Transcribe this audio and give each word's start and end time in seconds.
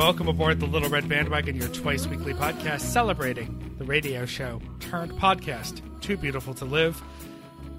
Welcome 0.00 0.28
aboard 0.28 0.60
the 0.60 0.66
Little 0.66 0.88
Red 0.88 1.10
Bandwagon, 1.10 1.56
your 1.56 1.68
twice 1.68 2.06
weekly 2.06 2.32
podcast 2.32 2.80
celebrating 2.80 3.74
the 3.76 3.84
radio 3.84 4.24
show 4.24 4.62
turned 4.80 5.12
podcast, 5.12 5.82
Too 6.00 6.16
Beautiful 6.16 6.54
to 6.54 6.64
Live. 6.64 7.02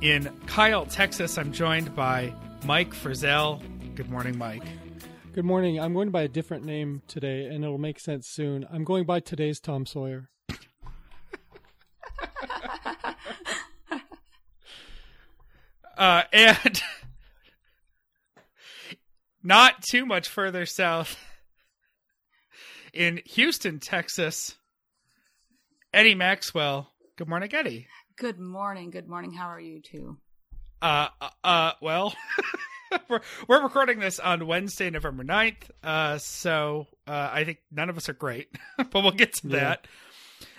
In 0.02 0.31
Kyle, 0.45 0.86
Texas, 0.86 1.39
I'm 1.39 1.52
joined 1.52 1.95
by 1.95 2.31
Mike 2.63 2.94
Frizzell. 2.94 3.59
Good 3.95 4.12
morning, 4.12 4.38
Mike. 4.38 4.62
Good 5.34 5.45
morning. 5.45 5.80
I'm 5.80 5.95
going 5.95 6.12
by 6.12 6.21
a 6.21 6.27
different 6.27 6.63
name 6.63 7.02
today, 7.07 7.48
and 7.48 7.63
it'll 7.63 7.80
make 7.80 7.99
sense 7.99 8.27
soon. 8.27 8.67
I'm 8.72 8.84
going 8.84 9.05
by 9.05 9.20
today's 9.20 9.59
Tom 9.59 9.88
Sawyer. 9.88 10.30
uh, 15.98 16.22
and 16.31 16.84
not 19.44 19.81
too 19.81 20.05
much 20.05 20.30
further 20.30 20.67
south 20.67 21.17
in 22.94 23.22
Houston, 23.26 23.80
Texas, 23.80 24.55
Eddie 25.94 26.16
Maxwell. 26.16 26.91
Good 27.18 27.27
morning, 27.27 27.54
Eddie. 27.54 27.88
Good 28.18 28.40
morning. 28.40 28.91
Good 28.91 29.08
morning. 29.08 29.32
How 29.32 29.48
are 29.48 29.59
you 29.59 29.82
two? 29.82 30.18
Uh, 30.82 31.08
uh, 31.20 31.30
uh 31.44 31.72
well, 31.82 32.13
we're, 33.09 33.22
we're 33.48 33.63
recording 33.63 33.99
this 33.99 34.20
on 34.20 34.48
Wednesday, 34.48 34.90
November 34.90 35.23
9th. 35.23 35.70
Uh, 35.84 36.18
so, 36.18 36.88
uh, 37.08 37.30
I 37.32 37.44
think 37.44 37.59
none 37.72 37.90
of 37.90 37.98
us 37.98 38.09
are 38.09 38.13
great, 38.13 38.49
but 38.77 38.94
we'll 38.94 39.12
get 39.12 39.34
to 39.35 39.48
yeah. 39.48 39.60
that. 39.60 39.88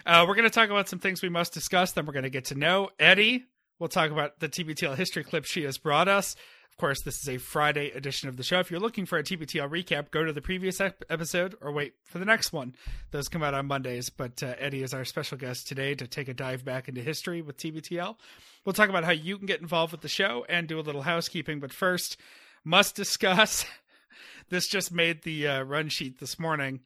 Uh, 0.05 0.25
we're 0.27 0.35
going 0.35 0.49
to 0.49 0.51
talk 0.51 0.71
about 0.71 0.89
some 0.89 0.99
things 0.99 1.23
we 1.23 1.29
must 1.29 1.53
discuss. 1.53 1.93
Then 1.93 2.07
we're 2.07 2.12
going 2.12 2.25
to 2.25 2.31
get 2.31 2.47
to 2.47 2.55
know 2.55 2.91
Eddie. 2.99 3.45
We'll 3.78 3.89
talk 3.89 4.11
about 4.11 4.41
the 4.41 4.49
TBTL 4.49 4.97
history 4.97 5.25
clip 5.25 5.45
she 5.45 5.65
has 5.65 5.78
brought 5.78 6.09
us. 6.09 6.37
Of 6.73 6.78
course, 6.78 7.03
this 7.03 7.19
is 7.23 7.28
a 7.28 7.39
Friday 7.39 7.91
edition 7.91 8.28
of 8.28 8.37
the 8.37 8.42
show. 8.42 8.59
If 8.59 8.70
you're 8.70 8.81
looking 8.81 9.06
for 9.06 9.19
a 9.19 9.23
TBTL 9.23 9.70
recap, 9.70 10.11
go 10.11 10.25
to 10.25 10.33
the 10.33 10.41
previous 10.41 10.81
ep- 10.81 11.05
episode 11.11 11.55
or 11.61 11.70
wait 11.70 11.95
for 12.05 12.19
the 12.19 12.25
next 12.25 12.53
one. 12.53 12.75
Those 13.11 13.28
come 13.28 13.42
out 13.42 13.55
on 13.55 13.67
Mondays. 13.67 14.09
But 14.09 14.42
uh, 14.42 14.55
Eddie 14.59 14.83
is 14.83 14.95
our 14.95 15.05
special 15.05 15.37
guest 15.37 15.69
today 15.69 15.95
to 15.95 16.09
take 16.09 16.28
a 16.28 16.34
dive 16.34 16.65
back 16.65 16.89
into 16.89 17.03
history 17.03 17.43
with 17.43 17.59
TBTL. 17.59 18.17
We'll 18.65 18.73
talk 18.73 18.89
about 18.89 19.05
how 19.05 19.12
you 19.12 19.37
can 19.37 19.47
get 19.47 19.61
involved 19.61 19.93
with 19.93 20.00
the 20.00 20.09
show 20.09 20.47
and 20.48 20.67
do 20.67 20.81
a 20.81 20.83
little 20.83 21.03
housekeeping. 21.03 21.61
But 21.61 21.73
first, 21.73 22.17
must 22.65 22.97
discuss. 22.97 23.65
this 24.48 24.67
just 24.67 24.91
made 24.91 25.23
the 25.23 25.47
uh, 25.47 25.62
run 25.62 25.89
sheet 25.89 26.20
this 26.20 26.39
morning, 26.39 26.81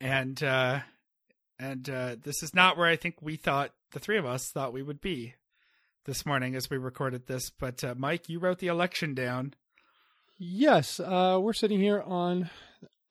and 0.00 0.42
uh, 0.42 0.80
and 1.58 1.88
uh, 1.90 2.16
this 2.22 2.42
is 2.42 2.54
not 2.54 2.76
where 2.76 2.88
I 2.88 2.96
think 2.96 3.16
we 3.20 3.36
thought 3.36 3.72
the 3.92 4.00
three 4.00 4.18
of 4.18 4.26
us 4.26 4.50
thought 4.50 4.72
we 4.72 4.82
would 4.82 5.00
be 5.00 5.34
this 6.08 6.24
morning 6.24 6.56
as 6.56 6.70
we 6.70 6.78
recorded 6.78 7.26
this. 7.26 7.50
But 7.50 7.84
uh, 7.84 7.94
Mike, 7.94 8.30
you 8.30 8.38
wrote 8.38 8.60
the 8.60 8.68
election 8.68 9.12
down. 9.12 9.52
Yes, 10.38 10.98
uh, 10.98 11.38
we're 11.38 11.52
sitting 11.52 11.78
here 11.78 12.00
on 12.00 12.48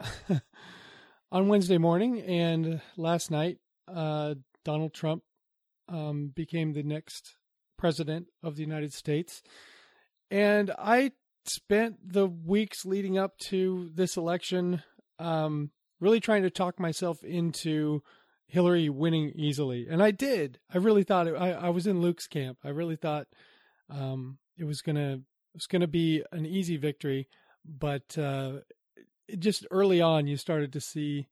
on 1.32 1.48
Wednesday 1.48 1.78
morning, 1.78 2.20
and 2.22 2.82
last 2.98 3.30
night 3.30 3.60
uh, 3.88 4.34
Donald 4.66 4.96
Trump 4.96 5.22
um, 5.88 6.32
became 6.36 6.74
the 6.74 6.82
next 6.82 7.36
president 7.78 8.30
of 8.42 8.56
the 8.56 8.64
United 8.64 8.94
States, 8.94 9.44
and 10.32 10.72
I 10.80 11.12
spent 11.46 11.98
the 12.04 12.26
weeks 12.26 12.84
leading 12.84 13.16
up 13.16 13.38
to 13.38 13.92
this 13.94 14.18
election 14.18 14.82
um, 15.20 15.70
really 16.00 16.20
trying 16.20 16.42
to 16.42 16.50
talk 16.50 16.80
myself 16.80 17.24
into 17.24 18.02
Hillary 18.48 18.90
winning 18.90 19.32
easily, 19.36 19.88
and 19.90 20.02
I 20.02 20.12
did. 20.12 20.60
I 20.74 20.78
really 20.78 21.04
thought 21.04 21.28
it, 21.28 21.36
I 21.36 21.52
I 21.52 21.70
was 21.70 21.86
in 21.86 22.02
Luke's 22.02 22.28
camp. 22.28 22.60
I 22.64 22.70
really 22.70 22.96
thought 22.96 23.28
um, 23.90 24.38
it 24.58 24.64
was 24.64 24.82
gonna 24.82 25.14
it 25.14 25.54
was 25.54 25.68
gonna 25.68 25.88
be 25.88 26.24
an 26.32 26.46
easy 26.46 26.78
victory, 26.78 27.28
but 27.66 28.18
uh, 28.18 28.60
just 29.38 29.68
early 29.70 30.02
on, 30.02 30.28
you 30.28 30.38
started 30.38 30.72
to 30.74 30.82
see 30.82 31.28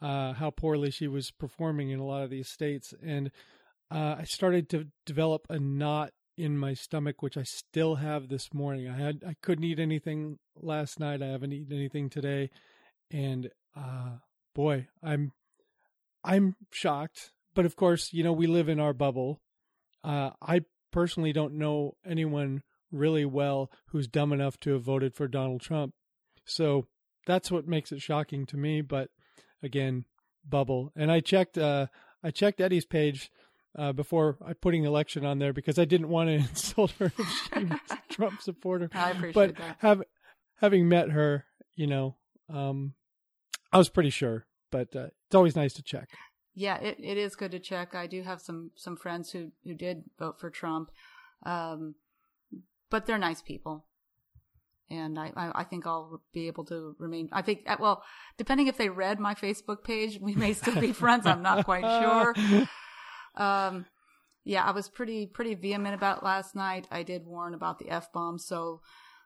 uh, 0.00 0.34
how 0.34 0.50
poorly 0.50 0.90
she 0.90 1.08
was 1.08 1.32
performing 1.32 1.90
in 1.90 1.98
a 1.98 2.06
lot 2.06 2.22
of 2.22 2.30
these 2.30 2.48
states, 2.48 2.94
and 3.02 3.32
uh, 3.90 4.16
I 4.18 4.24
started 4.24 4.68
to 4.70 4.86
develop 5.04 5.46
a 5.50 5.58
knot 5.58 6.12
in 6.38 6.56
my 6.56 6.74
stomach, 6.74 7.22
which 7.22 7.36
I 7.36 7.42
still 7.42 7.96
have 7.96 8.28
this 8.28 8.54
morning. 8.54 8.88
I 8.88 8.96
had 8.96 9.24
I 9.26 9.34
couldn't 9.42 9.64
eat 9.64 9.80
anything 9.80 10.38
last 10.56 11.00
night. 11.00 11.22
I 11.22 11.26
haven't 11.26 11.52
eaten 11.52 11.76
anything 11.76 12.08
today, 12.08 12.50
and 13.10 13.50
uh, 13.76 14.18
boy, 14.54 14.86
I'm 15.02 15.32
I'm 16.24 16.56
shocked, 16.70 17.32
but 17.54 17.66
of 17.66 17.76
course, 17.76 18.12
you 18.12 18.22
know, 18.22 18.32
we 18.32 18.46
live 18.46 18.68
in 18.68 18.80
our 18.80 18.92
bubble. 18.92 19.40
Uh, 20.04 20.30
I 20.40 20.62
personally 20.90 21.32
don't 21.32 21.54
know 21.54 21.96
anyone 22.06 22.62
really 22.90 23.24
well 23.24 23.70
who's 23.88 24.06
dumb 24.06 24.32
enough 24.32 24.60
to 24.60 24.72
have 24.72 24.82
voted 24.82 25.14
for 25.14 25.26
Donald 25.26 25.60
Trump. 25.60 25.94
So 26.44 26.86
that's 27.26 27.50
what 27.50 27.66
makes 27.66 27.92
it 27.92 28.02
shocking 28.02 28.46
to 28.46 28.56
me. 28.56 28.82
But 28.82 29.08
again, 29.62 30.04
bubble. 30.48 30.92
And 30.94 31.10
I 31.10 31.20
checked, 31.20 31.56
uh, 31.56 31.86
I 32.22 32.30
checked 32.30 32.60
Eddie's 32.60 32.84
page 32.84 33.30
uh, 33.76 33.92
before 33.92 34.36
I 34.44 34.52
putting 34.52 34.84
election 34.84 35.24
on 35.24 35.38
there 35.38 35.52
because 35.52 35.78
I 35.78 35.84
didn't 35.84 36.08
want 36.08 36.28
to 36.28 36.34
insult 36.48 36.92
her 36.98 37.06
if 37.06 37.50
she 37.54 37.64
was 37.64 37.80
a 37.90 37.98
Trump 38.12 38.42
supporter. 38.42 38.90
I 38.92 39.10
appreciate 39.10 39.34
but 39.34 39.56
that. 39.56 39.76
Have, 39.80 40.02
having 40.56 40.88
met 40.88 41.10
her, 41.10 41.46
you 41.74 41.86
know, 41.86 42.16
um, 42.52 42.94
I 43.72 43.78
was 43.78 43.88
pretty 43.88 44.10
sure 44.10 44.46
but 44.72 44.96
uh, 44.96 45.06
it's 45.26 45.34
always 45.34 45.54
nice 45.54 45.74
to 45.74 45.82
check. 45.82 46.08
Yeah, 46.54 46.78
it, 46.78 46.98
it 47.00 47.16
is 47.16 47.36
good 47.36 47.52
to 47.52 47.60
check. 47.60 47.94
I 47.94 48.08
do 48.08 48.22
have 48.22 48.40
some 48.40 48.72
some 48.74 48.96
friends 48.96 49.30
who 49.30 49.52
who 49.64 49.74
did 49.74 50.02
vote 50.18 50.40
for 50.40 50.50
Trump, 50.50 50.90
um, 51.46 51.94
but 52.90 53.06
they're 53.06 53.18
nice 53.18 53.40
people, 53.40 53.86
and 54.90 55.18
I, 55.18 55.32
I, 55.36 55.52
I 55.60 55.64
think 55.64 55.86
I'll 55.86 56.20
be 56.32 56.48
able 56.48 56.64
to 56.64 56.96
remain. 56.98 57.28
I 57.30 57.42
think 57.42 57.60
uh, 57.68 57.76
well, 57.78 58.02
depending 58.36 58.66
if 58.66 58.76
they 58.76 58.88
read 58.88 59.20
my 59.20 59.34
Facebook 59.34 59.84
page, 59.84 60.18
we 60.20 60.34
may 60.34 60.52
still 60.54 60.80
be 60.80 60.92
friends. 60.92 61.26
I'm 61.26 61.42
not 61.42 61.64
quite 61.64 61.84
sure. 62.02 62.66
Um, 63.36 63.86
yeah, 64.44 64.64
I 64.64 64.72
was 64.72 64.88
pretty 64.88 65.26
pretty 65.26 65.54
vehement 65.54 65.94
about 65.94 66.24
last 66.24 66.54
night. 66.54 66.88
I 66.90 67.02
did 67.02 67.24
warn 67.26 67.54
about 67.54 67.78
the 67.78 67.88
f 67.88 68.12
bomb, 68.12 68.38
so 68.38 68.80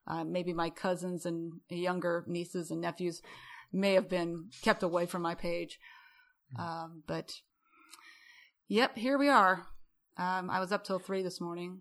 uh, 0.06 0.23
maybe 0.23 0.53
my 0.53 0.71
cousins 0.71 1.27
and 1.27 1.55
younger 1.69 2.25
nieces 2.29 2.71
and 2.71 2.81
nephews 2.81 3.23
may 3.72 3.94
have 3.94 4.09
been 4.09 4.50
kept 4.62 4.82
away 4.82 5.06
from 5.06 5.22
my 5.22 5.34
page. 5.34 5.78
Hmm. 6.54 6.62
Um, 6.62 7.03
but 7.06 7.41
yep, 8.69 8.97
here 8.97 9.19
we 9.19 9.28
are. 9.28 9.66
Um, 10.16 10.50
I 10.50 10.60
was 10.60 10.72
up 10.72 10.84
till 10.84 10.99
three 10.99 11.22
this 11.22 11.41
morning 11.41 11.81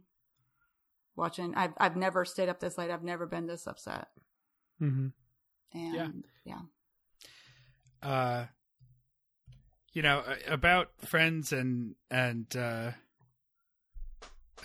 watching. 1.16 1.56
I've 1.56 1.74
I've 1.78 1.96
never 1.96 2.26
stayed 2.26 2.50
up 2.50 2.60
this 2.60 2.78
late. 2.78 2.92
I've 2.92 3.04
never 3.04 3.26
been 3.26 3.48
this 3.48 3.68
upset. 3.68 4.08
Mm-hmm. 4.82 5.08
And 5.74 6.26
yeah. 6.44 6.60
yeah. 8.04 8.10
Uh, 8.10 8.46
you 9.94 10.02
know 10.02 10.24
about 10.48 10.90
friends 11.00 11.52
and 11.54 11.96
and 12.12 12.56
uh, 12.56 12.92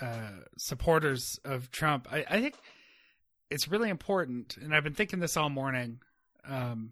uh, 0.01 0.31
supporters 0.57 1.39
of 1.45 1.71
Trump. 1.71 2.07
I, 2.11 2.25
I 2.29 2.41
think 2.41 2.55
it's 3.49 3.67
really 3.67 3.89
important, 3.89 4.57
and 4.57 4.75
I've 4.75 4.83
been 4.83 4.93
thinking 4.93 5.19
this 5.19 5.37
all 5.37 5.49
morning. 5.49 5.99
Um, 6.47 6.91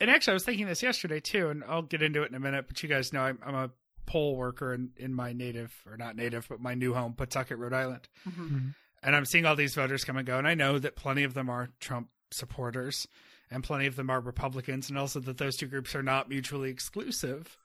and 0.00 0.10
actually, 0.10 0.32
I 0.32 0.34
was 0.34 0.44
thinking 0.44 0.66
this 0.66 0.82
yesterday 0.82 1.20
too, 1.20 1.48
and 1.48 1.62
I'll 1.64 1.82
get 1.82 2.02
into 2.02 2.22
it 2.22 2.30
in 2.30 2.34
a 2.34 2.40
minute. 2.40 2.66
But 2.68 2.82
you 2.82 2.88
guys 2.88 3.12
know 3.12 3.22
I'm, 3.22 3.38
I'm 3.44 3.54
a 3.54 3.70
poll 4.06 4.36
worker 4.36 4.74
in, 4.74 4.90
in 4.96 5.14
my 5.14 5.32
native, 5.32 5.74
or 5.88 5.96
not 5.96 6.16
native, 6.16 6.46
but 6.48 6.60
my 6.60 6.74
new 6.74 6.94
home, 6.94 7.14
Pawtucket, 7.14 7.58
Rhode 7.58 7.72
Island. 7.72 8.08
Mm-hmm. 8.28 8.44
mm-hmm. 8.44 8.68
And 9.02 9.14
I'm 9.14 9.26
seeing 9.26 9.44
all 9.44 9.54
these 9.54 9.74
voters 9.74 10.02
come 10.02 10.16
and 10.16 10.26
go, 10.26 10.38
and 10.38 10.48
I 10.48 10.54
know 10.54 10.78
that 10.78 10.96
plenty 10.96 11.24
of 11.24 11.34
them 11.34 11.50
are 11.50 11.68
Trump 11.78 12.08
supporters, 12.30 13.06
and 13.50 13.62
plenty 13.62 13.84
of 13.84 13.96
them 13.96 14.08
are 14.08 14.18
Republicans, 14.18 14.88
and 14.88 14.98
also 14.98 15.20
that 15.20 15.36
those 15.36 15.58
two 15.58 15.66
groups 15.66 15.94
are 15.94 16.02
not 16.02 16.30
mutually 16.30 16.70
exclusive. 16.70 17.58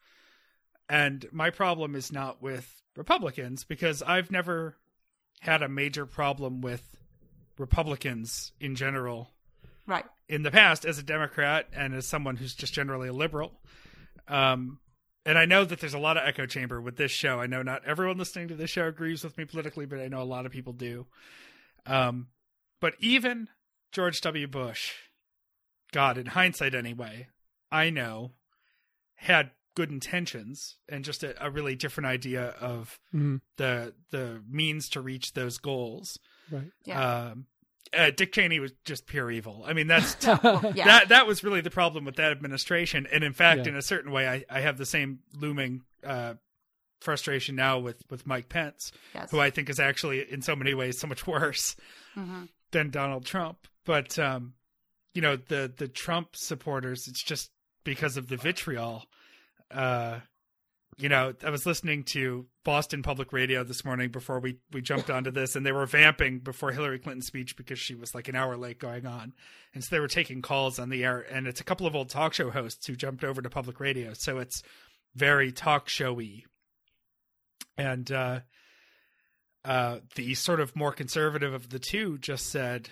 And 0.89 1.25
my 1.31 1.49
problem 1.49 1.95
is 1.95 2.11
not 2.11 2.41
with 2.41 2.81
Republicans 2.97 3.63
because 3.63 4.01
I've 4.01 4.31
never 4.31 4.75
had 5.39 5.61
a 5.61 5.69
major 5.69 6.05
problem 6.05 6.59
with 6.59 6.83
Republicans 7.57 8.51
in 8.59 8.75
general 8.75 9.31
right. 9.89 10.05
in 10.27 10.43
the 10.43 10.51
past 10.51 10.85
as 10.85 10.97
a 10.97 11.03
democrat 11.03 11.67
and 11.73 11.93
as 11.93 12.05
someone 12.05 12.37
who's 12.37 12.55
just 12.55 12.73
generally 12.73 13.09
a 13.09 13.13
liberal. 13.13 13.51
Um 14.27 14.79
and 15.25 15.37
i 15.37 15.45
know 15.45 15.65
that 15.65 15.79
there's 15.79 15.93
a 15.93 15.99
lot 15.99 16.17
of 16.17 16.23
echo 16.25 16.45
chamber 16.45 16.79
with 16.79 16.95
this 16.95 17.11
show. 17.11 17.39
I 17.39 17.47
know 17.47 17.61
not 17.61 17.85
everyone 17.85 18.17
listening 18.17 18.47
to 18.49 18.55
this 18.55 18.69
show 18.69 18.87
agrees 18.87 19.23
with 19.23 19.37
me 19.37 19.45
politically 19.45 19.85
but 19.85 19.99
i 19.99 20.07
know 20.07 20.21
a 20.21 20.23
lot 20.23 20.45
of 20.45 20.51
people 20.51 20.73
do. 20.73 21.07
Um 21.85 22.27
but 22.79 22.93
even 22.99 23.49
george 23.91 24.21
w. 24.21 24.47
Bush 24.47 24.93
god 25.91 26.17
in 26.17 26.27
hindsight 26.27 26.75
anyway 26.75 27.27
i 27.71 27.89
know 27.89 28.33
had 29.15 29.51
good 29.75 29.91
intentions 29.91 30.75
and 30.89 31.05
just 31.05 31.23
a, 31.23 31.45
a 31.45 31.49
really 31.49 31.73
different 31.73 32.05
idea 32.05 32.49
of 32.59 32.99
mm-hmm. 33.13 33.37
the 33.55 33.93
the 34.11 34.41
means 34.49 34.89
to 34.89 34.99
reach 34.99 35.33
those 35.33 35.57
goals. 35.57 36.19
Right. 36.51 36.71
Yeah. 36.83 37.29
um 37.31 37.45
uh, 37.97 38.11
Dick 38.11 38.31
Cheney 38.31 38.59
was 38.59 38.71
just 38.85 39.07
pure 39.07 39.31
evil. 39.31 39.63
I 39.65 39.73
mean, 39.73 39.87
that's 39.87 40.15
yeah. 40.25 40.39
that 40.75 41.09
that 41.09 41.27
was 41.27 41.43
really 41.43 41.61
the 41.61 41.69
problem 41.69 42.05
with 42.05 42.15
that 42.17 42.31
administration. 42.31 43.07
And 43.11 43.23
in 43.23 43.33
fact, 43.33 43.61
yeah. 43.61 43.69
in 43.69 43.75
a 43.75 43.81
certain 43.81 44.11
way, 44.11 44.27
I, 44.27 44.45
I 44.49 44.61
have 44.61 44.77
the 44.77 44.85
same 44.85 45.19
looming 45.35 45.81
uh, 46.05 46.35
frustration 46.99 47.55
now 47.55 47.79
with 47.79 48.03
with 48.09 48.27
Mike 48.27 48.49
Pence, 48.49 48.91
yes. 49.13 49.31
who 49.31 49.39
I 49.39 49.49
think 49.49 49.69
is 49.69 49.79
actually 49.79 50.31
in 50.31 50.41
so 50.41 50.55
many 50.55 50.73
ways 50.73 50.99
so 50.99 51.07
much 51.07 51.25
worse 51.27 51.75
mm-hmm. 52.15 52.45
than 52.71 52.89
Donald 52.89 53.25
Trump. 53.25 53.67
But 53.85 54.19
um, 54.19 54.53
you 55.13 55.21
know, 55.21 55.35
the 55.35 55.71
the 55.75 55.87
Trump 55.87 56.35
supporters, 56.35 57.07
it's 57.07 57.23
just 57.23 57.51
because 57.83 58.17
of 58.17 58.27
the 58.27 58.37
vitriol. 58.37 59.05
Uh, 59.71 60.19
you 60.99 61.07
know, 61.07 61.33
I 61.45 61.49
was 61.49 61.65
listening 61.65 62.03
to 62.05 62.45
Boston 62.65 63.03
Public 63.03 63.31
Radio 63.31 63.63
this 63.63 63.85
morning 63.85 64.09
before 64.09 64.41
we 64.41 64.57
we 64.73 64.81
jumped 64.81 65.09
onto 65.09 65.31
this, 65.31 65.55
and 65.55 65.65
they 65.65 65.71
were 65.71 65.85
vamping 65.85 66.39
before 66.39 66.71
Hillary 66.71 66.99
Clinton's 66.99 67.25
speech 67.25 67.55
because 67.55 67.79
she 67.79 67.95
was 67.95 68.13
like 68.13 68.27
an 68.27 68.35
hour 68.35 68.57
late 68.57 68.79
going 68.79 69.05
on, 69.05 69.33
and 69.73 69.81
so 69.81 69.95
they 69.95 70.01
were 70.01 70.09
taking 70.09 70.41
calls 70.41 70.77
on 70.77 70.89
the 70.89 71.05
air. 71.05 71.19
And 71.31 71.47
it's 71.47 71.61
a 71.61 71.63
couple 71.63 71.87
of 71.87 71.95
old 71.95 72.09
talk 72.09 72.33
show 72.33 72.49
hosts 72.49 72.85
who 72.85 72.97
jumped 72.97 73.23
over 73.23 73.41
to 73.41 73.49
public 73.49 73.79
radio, 73.79 74.13
so 74.13 74.39
it's 74.39 74.61
very 75.15 75.53
talk 75.53 75.87
showy. 75.87 76.45
And 77.77 78.11
uh, 78.11 78.41
uh, 79.63 79.99
the 80.15 80.33
sort 80.35 80.59
of 80.59 80.75
more 80.75 80.91
conservative 80.91 81.53
of 81.53 81.69
the 81.69 81.79
two 81.79 82.17
just 82.17 82.47
said, 82.47 82.89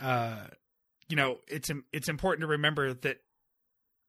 uh, 0.00 0.44
you 1.10 1.16
know, 1.16 1.40
it's 1.48 1.70
it's 1.92 2.08
important 2.08 2.40
to 2.40 2.46
remember 2.46 2.94
that 2.94 3.18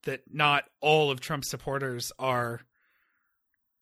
that 0.03 0.21
not 0.31 0.63
all 0.79 1.11
of 1.11 1.19
Trump's 1.19 1.49
supporters 1.49 2.13
are 2.17 2.61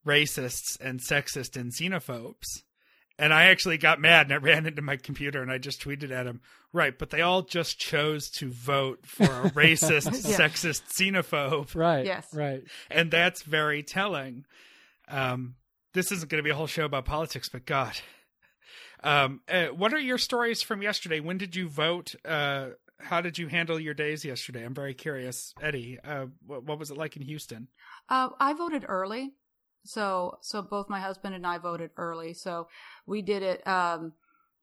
racists 0.06 0.80
and 0.80 1.00
sexist 1.00 1.56
and 1.60 1.72
xenophobes. 1.72 2.64
And 3.20 3.32
I 3.34 3.46
actually 3.46 3.78
got 3.78 4.02
mad 4.02 4.26
and 4.26 4.34
I 4.34 4.38
ran 4.38 4.66
into 4.66 4.82
my 4.82 4.98
computer 4.98 5.42
and 5.42 5.52
I 5.52 5.60
just 5.60 5.82
tweeted 5.82 6.10
at 6.12 6.26
him, 6.26 6.42
right, 6.74 6.98
but 6.98 7.12
they 7.12 7.22
all 7.22 7.44
just 7.44 7.78
chose 7.78 8.30
to 8.32 8.50
vote 8.50 9.06
for 9.06 9.24
a 9.26 9.28
racist, 9.52 10.06
Yeah. 10.28 10.36
sexist, 10.38 10.82
xenophobe. 10.92 11.76
Right. 11.76 12.06
Yes. 12.06 12.28
Right. 12.34 12.64
And 12.90 13.12
that's 13.12 13.44
very 13.44 13.84
telling. 13.84 14.46
Um, 15.08 15.56
this 15.94 16.12
isn't 16.12 16.30
going 16.32 16.40
to 16.40 16.44
be 16.44 16.50
a 16.50 16.56
whole 16.56 16.66
show 16.68 16.86
about 16.86 17.06
politics, 17.06 17.50
but 17.50 17.66
God. 17.66 17.94
Um, 19.04 19.42
uh, 19.48 19.66
what 19.68 19.94
are 19.94 20.00
your 20.00 20.18
stories 20.18 20.62
from 20.64 20.82
yesterday? 20.82 21.20
When 21.20 21.38
did 21.38 21.56
you 21.56 21.68
vote? 21.70 22.16
Uh, 22.26 22.70
how 23.00 23.22
did 23.22 23.38
you 23.38 23.48
handle 23.48 23.80
your 23.80 23.94
days 23.94 24.24
yesterday? 24.24 24.64
I'm 24.64 24.74
very 24.74 24.94
curious. 24.94 25.54
Eddie, 25.62 26.00
uh, 26.04 26.28
what, 26.48 26.64
what 26.64 26.80
was 26.80 26.90
it 26.90 26.98
like 26.98 27.16
in 27.18 27.22
Houston? 27.22 27.68
Uh, 28.10 28.30
I 28.40 28.54
voted 28.54 28.86
early, 28.88 29.34
so 29.86 30.38
so 30.42 30.62
both 30.62 30.90
my 30.90 31.00
husband 31.00 31.36
and 31.36 31.46
I 31.46 31.58
voted 31.58 31.92
early. 31.98 32.34
So 32.34 32.68
we 33.06 33.22
did 33.22 33.44
it. 33.44 33.66
Um, 33.68 34.14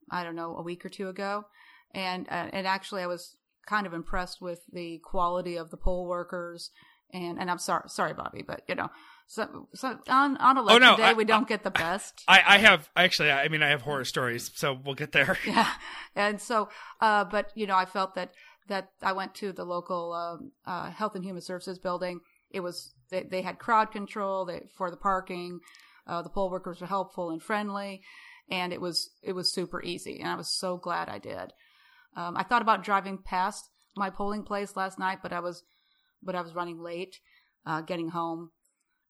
I 0.09 0.23
don't 0.23 0.35
know, 0.35 0.57
a 0.57 0.61
week 0.63 0.85
or 0.85 0.89
two 0.89 1.09
ago, 1.09 1.45
and 1.93 2.27
uh, 2.29 2.47
and 2.51 2.67
actually 2.67 3.01
I 3.01 3.07
was 3.07 3.35
kind 3.65 3.85
of 3.87 3.93
impressed 3.93 4.41
with 4.41 4.59
the 4.71 4.99
quality 5.03 5.55
of 5.55 5.69
the 5.71 5.77
poll 5.77 6.07
workers. 6.07 6.71
And 7.13 7.39
and 7.39 7.51
I'm 7.51 7.59
sorry, 7.59 7.83
sorry, 7.87 8.13
Bobby, 8.13 8.41
but 8.41 8.61
you 8.69 8.75
know, 8.75 8.89
so 9.27 9.67
so 9.73 9.99
on 10.07 10.37
on 10.37 10.57
election 10.57 10.83
Oh, 10.83 10.91
no, 10.91 10.97
day 10.97 11.03
I- 11.03 11.13
we 11.13 11.25
don't 11.25 11.47
get 11.47 11.63
the 11.63 11.71
best. 11.71 12.23
I, 12.27 12.41
I 12.45 12.57
have 12.57 12.89
actually. 12.95 13.31
I 13.31 13.47
mean, 13.49 13.61
I 13.61 13.69
have 13.69 13.81
horror 13.81 14.05
stories, 14.05 14.49
so 14.55 14.77
we'll 14.83 14.95
get 14.95 15.11
there. 15.11 15.37
yeah 15.45 15.71
and 16.15 16.41
so 16.41 16.67
uh 16.99 17.23
but 17.23 17.51
you 17.55 17.65
know 17.65 17.75
i 17.77 17.85
felt 17.85 18.15
that 18.15 18.31
that 18.67 18.89
i 19.01 19.13
went 19.13 19.33
to 19.33 19.53
the 19.53 19.63
local 19.63 20.11
um, 20.13 20.51
uh 20.65 20.89
health 20.91 21.15
and 21.15 21.23
human 21.23 21.41
services 21.41 21.79
building 21.79 22.19
it 22.53 22.61
was 22.61 22.93
they, 23.09 23.23
they 23.23 23.41
had 23.41 23.59
crowd 23.59 23.91
control 23.91 24.45
they, 24.45 24.63
for 24.75 24.89
the 24.91 24.97
parking 24.97 25.59
uh 26.07 26.21
the 26.21 26.29
poll 26.29 26.49
workers 26.49 26.81
were 26.81 26.87
helpful 26.87 27.29
and 27.29 27.41
friendly 27.41 28.01
and 28.49 28.73
it 28.73 28.81
was 28.81 29.11
it 29.21 29.33
was 29.33 29.53
super 29.53 29.81
easy 29.83 30.19
and 30.19 30.29
i 30.29 30.35
was 30.35 30.51
so 30.51 30.77
glad 30.77 31.09
i 31.09 31.17
did 31.17 31.53
um 32.15 32.35
i 32.37 32.43
thought 32.43 32.61
about 32.61 32.83
driving 32.83 33.17
past 33.17 33.69
my 33.95 34.09
polling 34.09 34.43
place 34.43 34.75
last 34.75 34.97
night 34.97 35.19
but 35.21 35.33
i 35.33 35.39
was 35.39 35.63
but 36.23 36.35
i 36.35 36.41
was 36.41 36.55
running 36.55 36.79
late 36.81 37.19
uh 37.65 37.81
getting 37.81 38.09
home 38.09 38.51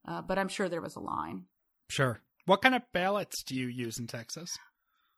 uh, 0.07 0.21
but 0.21 0.37
i'm 0.39 0.49
sure 0.49 0.67
there 0.67 0.81
was 0.81 0.95
a 0.95 0.99
line 0.99 1.45
Sure. 1.91 2.21
What 2.45 2.61
kind 2.61 2.73
of 2.73 2.83
ballots 2.94 3.44
do 3.44 3.53
you 3.53 3.67
use 3.67 3.99
in 3.99 4.07
Texas? 4.07 4.57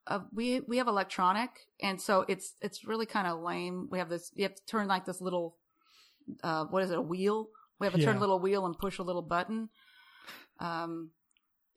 uh, 0.08 0.22
we 0.34 0.62
we 0.62 0.78
have 0.78 0.88
electronic, 0.88 1.52
and 1.80 2.02
so 2.02 2.26
it's 2.28 2.56
it's 2.62 2.84
really 2.84 3.06
kind 3.06 3.28
of 3.28 3.42
lame. 3.42 3.88
We 3.92 4.00
have 4.00 4.10
this. 4.10 4.32
You 4.34 4.44
have 4.44 4.56
to 4.56 4.66
turn 4.66 4.88
like 4.88 5.06
this 5.06 5.22
little, 5.22 5.58
uh, 6.44 6.66
what 6.66 6.82
is 6.82 6.90
it? 6.90 6.98
A 6.98 7.02
wheel. 7.02 7.50
We 7.84 7.88
have 7.92 8.00
to 8.00 8.06
turn 8.06 8.18
a 8.18 8.20
little 8.20 8.40
wheel 8.40 8.66
and 8.66 8.78
push 8.78 8.98
a 8.98 9.04
little 9.04 9.22
button. 9.22 9.70
Um, 10.60 11.12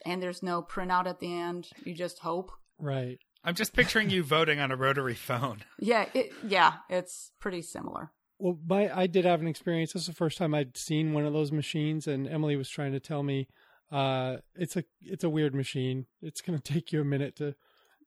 and 0.05 0.23
there's 0.23 0.43
no 0.43 0.63
printout 0.63 1.07
at 1.07 1.21
the 1.21 1.33
end. 1.33 1.69
You 1.85 1.95
just 1.95 2.21
hope. 2.21 2.53
Right. 2.79 3.19
I'm 3.43 3.55
just 3.55 3.73
picturing 3.75 4.11
you 4.11 4.23
voting 4.23 4.61
on 4.61 4.71
a 4.71 4.77
rotary 4.77 5.15
phone. 5.15 5.65
Yeah, 5.81 6.07
it, 6.15 6.33
yeah, 6.47 6.75
it's 6.89 7.33
pretty 7.41 7.63
similar. 7.63 8.13
Well, 8.39 8.59
my 8.67 8.95
I 8.95 9.07
did 9.07 9.25
have 9.25 9.41
an 9.41 9.47
experience. 9.47 9.93
This 9.93 10.03
is 10.03 10.09
the 10.09 10.15
first 10.15 10.37
time 10.37 10.55
I'd 10.55 10.77
seen 10.77 11.13
one 11.13 11.27
of 11.27 11.33
those 11.33 11.53
machines, 11.53 12.07
and 12.07 12.29
Emily 12.29 12.57
was 12.57 12.69
trying 12.69 12.93
to 12.93 13.01
tell 13.01 13.23
me 13.23 13.49
uh, 13.91 14.37
it's 14.57 14.77
a 14.77 14.85
it's 15.01 15.25
a 15.25 15.31
weird 15.31 15.55
machine. 15.55 16.07
It's 16.21 16.41
going 16.41 16.59
to 16.61 16.73
take 16.73 16.93
you 16.93 17.01
a 17.01 17.05
minute 17.05 17.37
to 17.37 17.55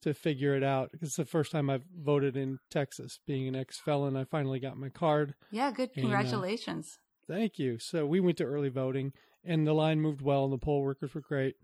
to 0.01 0.13
figure 0.13 0.55
it 0.55 0.63
out 0.63 0.91
because 0.91 1.09
it's 1.09 1.17
the 1.17 1.25
first 1.25 1.51
time 1.51 1.69
I've 1.69 1.85
voted 1.97 2.37
in 2.37 2.59
Texas. 2.69 3.19
Being 3.25 3.47
an 3.47 3.55
ex 3.55 3.79
felon, 3.79 4.15
I 4.15 4.25
finally 4.25 4.59
got 4.59 4.77
my 4.77 4.89
card. 4.89 5.35
Yeah, 5.51 5.71
good. 5.71 5.89
And, 5.95 6.05
uh, 6.05 6.09
Congratulations. 6.09 6.99
Thank 7.29 7.59
you. 7.59 7.77
So 7.77 8.07
we 8.07 8.19
went 8.19 8.37
to 8.37 8.43
early 8.43 8.69
voting, 8.69 9.13
and 9.45 9.67
the 9.67 9.73
line 9.73 10.01
moved 10.01 10.21
well, 10.21 10.45
and 10.45 10.51
the 10.51 10.57
poll 10.57 10.81
workers 10.81 11.13
were 11.13 11.21
great. 11.21 11.55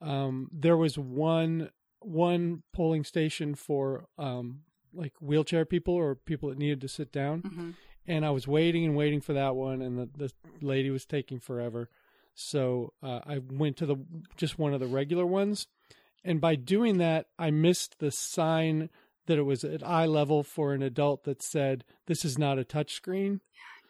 Um, 0.00 0.48
there 0.50 0.76
was 0.76 0.98
one 0.98 1.70
one 2.00 2.62
polling 2.72 3.04
station 3.04 3.54
for 3.54 4.06
um, 4.18 4.62
like 4.92 5.12
wheelchair 5.20 5.64
people 5.64 5.94
or 5.94 6.14
people 6.14 6.48
that 6.48 6.58
needed 6.58 6.80
to 6.80 6.88
sit 6.88 7.12
down, 7.12 7.40
hmm 7.40 7.70
and 8.04 8.26
I 8.26 8.30
was 8.30 8.48
waiting 8.48 8.84
and 8.84 8.96
waiting 8.96 9.20
for 9.20 9.32
that 9.34 9.54
one, 9.54 9.80
and 9.80 9.96
the, 9.96 10.08
the 10.16 10.32
lady 10.60 10.90
was 10.90 11.04
taking 11.04 11.38
forever. 11.38 11.88
So 12.34 12.94
uh, 13.00 13.20
I 13.24 13.38
went 13.38 13.76
to 13.76 13.86
the 13.86 13.96
just 14.36 14.58
one 14.58 14.74
of 14.74 14.80
the 14.80 14.86
regular 14.86 15.26
ones, 15.26 15.66
and 16.24 16.40
by 16.40 16.56
doing 16.56 16.98
that, 16.98 17.26
I 17.38 17.50
missed 17.50 17.98
the 17.98 18.10
sign 18.10 18.90
that 19.26 19.38
it 19.38 19.42
was 19.42 19.62
at 19.62 19.86
eye 19.86 20.06
level 20.06 20.42
for 20.42 20.72
an 20.72 20.82
adult 20.82 21.24
that 21.24 21.42
said 21.42 21.84
this 22.06 22.24
is 22.24 22.38
not 22.38 22.58
a 22.58 22.64
touchscreen." 22.64 23.40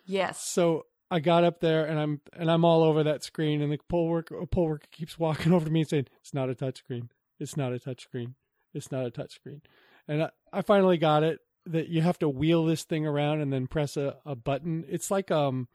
Yes. 0.05 0.43
So 0.43 0.87
I 1.12 1.20
got 1.20 1.44
up 1.44 1.61
there 1.61 1.85
and 1.85 2.00
I'm 2.00 2.20
and 2.32 2.50
I'm 2.50 2.64
all 2.64 2.82
over 2.82 3.03
that 3.05 3.23
screen, 3.23 3.61
and 3.61 3.70
the 3.70 3.79
poll 3.88 4.09
worker 4.09 4.44
poll 4.47 4.67
worker 4.67 4.87
keeps 4.91 5.19
walking 5.19 5.53
over 5.56 5.67
to 5.67 5.70
me 5.70 5.81
and 5.81 5.88
saying, 5.88 6.06
"It's 6.20 6.32
not 6.32 6.49
a 6.49 6.55
touch 6.55 6.79
screen. 6.79 7.11
It's 7.38 7.56
not 7.56 7.73
a 7.73 7.79
touch 7.79 8.03
screen. 8.03 8.35
It's 8.73 8.91
not 8.91 9.05
a 9.05 9.11
touch 9.11 9.35
screen." 9.35 9.61
And 10.09 10.23
I, 10.25 10.31
I 10.53 10.62
finally 10.62 10.97
got 10.97 11.23
it 11.23 11.41
that 11.67 11.88
you 11.88 12.00
have 12.00 12.19
to 12.20 12.29
wheel 12.29 12.64
this 12.64 12.85
thing 12.85 13.06
around 13.06 13.41
and 13.41 13.53
then 13.53 13.67
press 13.67 13.97
a, 13.97 14.17
a 14.25 14.35
button. 14.35 14.85
It's 14.88 15.11
like 15.11 15.31
um, 15.31 15.69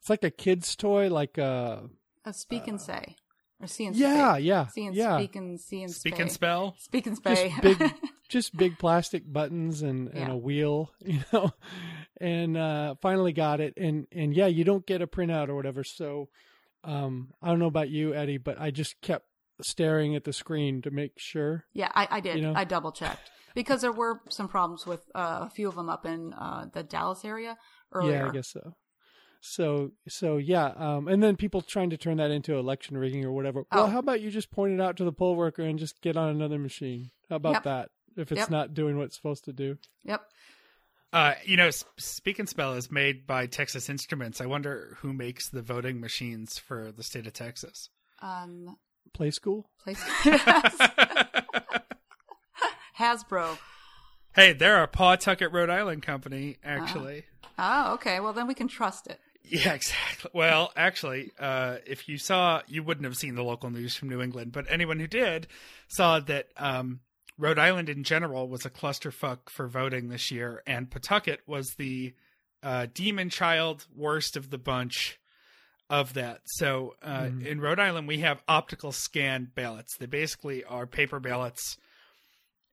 it's 0.00 0.10
like 0.10 0.24
a 0.24 0.30
kid's 0.30 0.74
toy, 0.74 1.08
like 1.08 1.38
a 1.38 1.84
Uh, 2.24 2.32
speak 2.32 2.66
and 2.66 2.80
say, 2.80 3.16
or 3.62 3.66
see 3.68 3.86
and 3.86 3.94
yeah, 3.96 4.34
spay. 4.36 4.44
yeah, 4.44 4.66
See 4.66 4.86
and 4.86 4.94
yeah, 4.96 5.16
speak 5.18 5.36
and 5.36 5.60
see 5.60 5.82
and 5.84 5.92
Speak 5.92 6.14
spay. 6.16 6.20
and 6.20 6.32
spell. 6.32 6.74
Speak 6.78 7.06
and 7.06 7.22
just 7.22 7.62
big, 7.62 7.94
just 8.28 8.56
big 8.56 8.78
plastic 8.78 9.22
buttons 9.32 9.82
and, 9.82 10.08
and 10.08 10.16
Yeah. 10.18 10.32
a 10.32 10.36
wheel, 10.36 10.90
you 11.04 11.20
know, 11.32 11.52
and 12.20 12.56
uh, 12.56 12.96
finally 13.00 13.32
got 13.32 13.60
it. 13.60 13.74
And 13.76 14.06
and 14.12 14.34
yeah, 14.34 14.46
you 14.48 14.64
don't 14.64 14.84
get 14.86 15.00
a 15.02 15.06
printout 15.06 15.48
or 15.48 15.54
whatever. 15.54 15.84
So 15.84 16.28
um, 16.84 17.28
I 17.40 17.48
don't 17.48 17.58
know 17.60 17.66
about 17.66 17.88
you, 17.90 18.14
Eddie, 18.14 18.38
but 18.38 18.60
I 18.60 18.70
just 18.72 19.00
kept 19.00 19.26
staring 19.60 20.16
at 20.16 20.24
the 20.24 20.32
screen 20.32 20.82
to 20.82 20.90
make 20.90 21.12
sure. 21.18 21.64
Yeah, 21.72 21.90
I, 21.94 22.08
I 22.10 22.20
did. 22.20 22.36
You 22.36 22.42
know? 22.42 22.54
I 22.56 22.64
double 22.64 22.90
checked 22.90 23.30
because 23.54 23.80
there 23.82 23.92
were 23.92 24.20
some 24.28 24.48
problems 24.48 24.86
with 24.86 25.00
uh, 25.14 25.40
a 25.42 25.50
few 25.50 25.68
of 25.68 25.76
them 25.76 25.88
up 25.88 26.04
in 26.06 26.32
uh, 26.32 26.66
the 26.72 26.82
Dallas 26.82 27.24
area 27.24 27.56
earlier. 27.92 28.16
Yeah, 28.16 28.28
I 28.28 28.32
guess 28.32 28.48
so. 28.48 28.74
So 29.44 29.90
so 30.08 30.36
yeah, 30.36 30.66
um, 30.76 31.08
and 31.08 31.20
then 31.20 31.36
people 31.36 31.62
trying 31.62 31.90
to 31.90 31.96
turn 31.96 32.18
that 32.18 32.30
into 32.30 32.54
election 32.56 32.96
rigging 32.96 33.24
or 33.24 33.32
whatever. 33.32 33.64
Well, 33.72 33.84
Oh. 33.84 33.86
how 33.88 33.98
about 33.98 34.20
you 34.20 34.30
just 34.30 34.52
point 34.52 34.72
it 34.72 34.80
out 34.80 34.96
to 34.98 35.04
the 35.04 35.12
poll 35.12 35.34
worker 35.34 35.62
and 35.62 35.80
just 35.80 36.00
get 36.00 36.16
on 36.16 36.28
another 36.28 36.60
machine? 36.60 37.10
How 37.28 37.36
about 37.36 37.54
Yep. 37.54 37.62
that? 37.64 37.90
If 38.16 38.30
it's 38.30 38.38
Yep. 38.42 38.50
not 38.50 38.72
doing 38.74 38.96
what 38.98 39.04
it's 39.06 39.16
supposed 39.16 39.44
to 39.46 39.52
do. 39.52 39.78
Yep. 40.04 40.22
Uh, 41.12 41.34
you 41.44 41.56
know, 41.56 41.70
Speak 41.98 42.38
and 42.38 42.48
Spell 42.48 42.74
is 42.74 42.90
made 42.90 43.26
by 43.26 43.46
Texas 43.46 43.88
Instruments. 43.90 44.40
I 44.40 44.46
wonder 44.46 44.96
who 45.00 45.12
makes 45.12 45.48
the 45.48 45.60
voting 45.60 45.98
machines 46.00 46.58
for 46.58 46.92
the 46.92 47.02
state 47.02 47.26
of 47.26 47.32
Texas. 47.32 47.90
Um, 48.20 48.78
Playskool. 49.12 49.64
place 49.82 50.00
Hasbro. 52.98 53.58
hey, 54.34 54.52
they're 54.52 54.82
a 54.82 54.88
Pawtucket, 54.88 55.50
Rhode 55.52 55.70
Island 55.70 56.02
company, 56.02 56.58
actually. 56.62 57.24
Oh, 57.58 57.94
okay. 57.94 58.20
Well, 58.20 58.32
then 58.32 58.46
we 58.46 58.54
can 58.54 58.68
trust 58.68 59.06
it. 59.06 59.20
Yeah, 59.44 59.74
exactly. 59.74 60.30
Well, 60.32 60.72
actually, 60.76 61.32
uh, 61.38 61.78
if 61.86 62.08
you 62.08 62.16
saw, 62.16 62.62
you 62.68 62.82
wouldn't 62.82 63.04
have 63.04 63.16
seen 63.16 63.34
the 63.34 63.42
local 63.42 63.70
news 63.70 63.94
from 63.96 64.08
New 64.08 64.22
England, 64.22 64.52
but 64.52 64.66
anyone 64.70 64.98
who 64.98 65.06
did 65.06 65.46
saw 65.88 66.20
that 66.20 66.48
um, 66.56 67.00
Rhode 67.36 67.58
Island 67.58 67.88
in 67.88 68.04
general 68.04 68.48
was 68.48 68.64
a 68.64 68.70
clusterfuck 68.70 69.50
for 69.50 69.66
voting 69.68 70.08
this 70.08 70.30
year, 70.30 70.62
and 70.66 70.90
Pawtucket 70.90 71.40
was 71.46 71.74
the 71.76 72.14
uh, 72.62 72.86
demon 72.94 73.28
child, 73.30 73.86
worst 73.94 74.36
of 74.36 74.50
the 74.50 74.58
bunch 74.58 75.18
of 75.90 76.14
that. 76.14 76.40
So 76.46 76.94
uh, 77.02 77.24
Mhm. 77.24 77.44
in 77.44 77.60
Rhode 77.60 77.80
Island, 77.80 78.06
we 78.08 78.18
have 78.20 78.42
optical 78.48 78.92
scan 78.92 79.50
ballots. 79.54 79.96
They 79.98 80.06
basically 80.06 80.62
are 80.64 80.86
paper 80.86 81.18
ballots, 81.20 81.76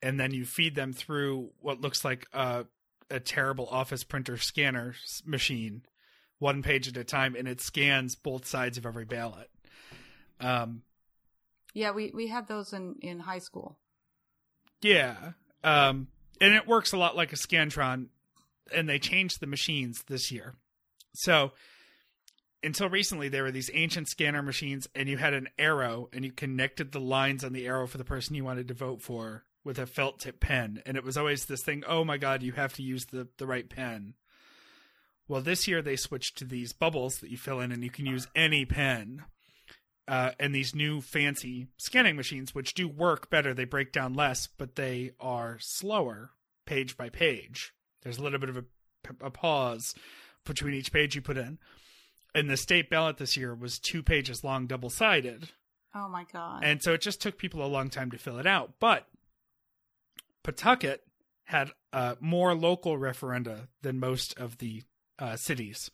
and 0.02 0.20
then 0.20 0.32
you 0.32 0.46
feed 0.46 0.76
them 0.76 0.94
through 0.94 1.50
what 1.60 1.82
looks 1.82 2.06
like 2.06 2.28
a, 2.32 2.66
a 3.10 3.20
terrible 3.20 3.68
office 3.70 4.04
printer 4.04 4.38
scanner 4.38 4.96
machine 5.26 5.82
one 6.40 6.64
page 6.64 6.88
at 6.88 6.98
a 6.98 7.04
time, 7.04 7.36
and 7.36 7.48
it 7.48 7.62
scans 7.62 8.16
both 8.16 8.48
sides 8.48 8.78
of 8.78 8.86
every 8.86 9.06
ballot. 9.06 9.50
Um, 10.40 10.82
Yeah, 11.74 11.92
we, 11.92 12.12
we 12.14 12.28
had 12.28 12.48
those 12.48 12.74
in, 12.74 12.96
in 13.02 13.20
high 13.20 13.40
school. 13.40 13.78
yeah, 14.82 15.34
um, 15.64 16.08
and 16.42 16.54
it 16.54 16.68
works 16.68 16.94
a 16.94 16.98
lot 16.98 17.16
like 17.16 17.34
a 17.34 17.36
Scantron, 17.36 18.08
and 18.74 18.88
they 18.88 19.00
changed 19.00 19.40
the 19.42 19.48
machines 19.48 20.04
this 20.08 20.32
year. 20.32 20.56
So 21.14 21.52
until 22.64 22.90
recently 22.90 23.30
there 23.30 23.44
were 23.44 23.52
these 23.52 23.72
ancient 23.74 24.08
scanner 24.08 24.42
machines 24.42 24.88
and 24.96 25.08
you 25.08 25.18
had 25.18 25.34
an 25.34 25.48
arrow 25.58 26.10
and 26.14 26.26
you 26.26 26.32
connected 26.32 26.92
the 26.92 27.00
lines 27.00 27.44
on 27.44 27.54
the 27.54 27.66
arrow 27.66 27.88
for 27.88 27.98
the 27.98 28.04
person 28.04 28.36
you 28.36 28.44
wanted 28.44 28.68
to 28.68 28.74
vote 28.74 29.02
for 29.02 29.46
with 29.64 29.80
a 29.80 29.86
felt 29.86 30.20
tip 30.20 30.40
pen 30.40 30.82
and 30.86 30.98
it 30.98 31.04
was 31.04 31.18
always 31.18 31.46
this 31.46 31.64
thing 31.64 31.84
oh 31.88 32.04
my 32.04 32.18
god 32.18 32.44
you 32.44 32.52
have 32.52 32.74
to 32.74 32.84
use 32.84 33.06
the 33.08 33.28
the 33.38 33.48
right 33.48 33.70
pen 33.70 34.14
well 35.30 35.40
this 35.42 35.66
year 35.68 35.82
they 35.82 35.96
switched 35.96 36.38
to 36.38 36.44
these 36.46 36.74
bubbles 36.74 37.20
that 37.20 37.30
you 37.30 37.38
fill 37.38 37.62
in 37.62 37.72
and 37.72 37.84
you 37.84 37.90
can 37.90 38.06
use 38.06 38.28
any 38.36 38.66
pen 38.66 39.24
uh, 40.08 40.32
and 40.40 40.54
these 40.54 40.76
new 40.76 41.00
fancy 41.00 41.68
scanning 41.78 42.16
machines 42.18 42.54
which 42.54 42.74
do 42.74 42.88
work 42.88 43.30
better 43.30 43.54
they 43.54 43.64
break 43.64 43.94
down 43.94 44.14
less 44.14 44.48
but 44.48 44.76
they 44.76 45.12
are 45.20 45.58
slower 45.62 46.32
page 46.66 46.98
by 46.98 47.08
page 47.08 47.72
there's 48.04 48.18
a 48.18 48.24
little 48.24 48.40
bit 48.40 48.50
of 48.50 48.58
a, 48.58 48.64
a 49.22 49.30
pause 49.32 49.96
between 50.46 50.74
each 50.74 50.92
page 50.92 51.16
you 51.16 51.22
put 51.22 51.38
in 51.38 51.58
and 52.36 52.50
the 52.50 52.58
state 52.58 52.90
ballot 52.90 53.18
this 53.18 53.38
year 53.38 53.56
was 53.56 53.80
two 53.80 54.04
pages 54.04 54.44
long 54.44 54.68
double 54.68 54.90
sided 54.90 55.50
Oh 55.96 56.08
my 56.08 56.24
god. 56.32 56.64
and 56.64 56.84
so 56.84 56.94
it 56.94 57.02
just 57.02 57.22
took 57.22 57.38
people 57.40 57.64
a 57.64 57.68
long 57.68 57.90
time 57.90 58.12
to 58.12 58.18
fill 58.20 58.38
it 58.38 58.46
out. 58.46 58.74
But 58.80 59.08
Pawtucket 60.44 61.00
had 61.46 61.72
uh, 61.92 62.16
more 62.20 62.54
local 62.54 62.98
referenda 62.98 63.68
than 63.82 64.00
most 64.00 64.38
of 64.40 64.60
the 64.60 64.84
uh, 65.20 65.36
cities, 65.36 65.92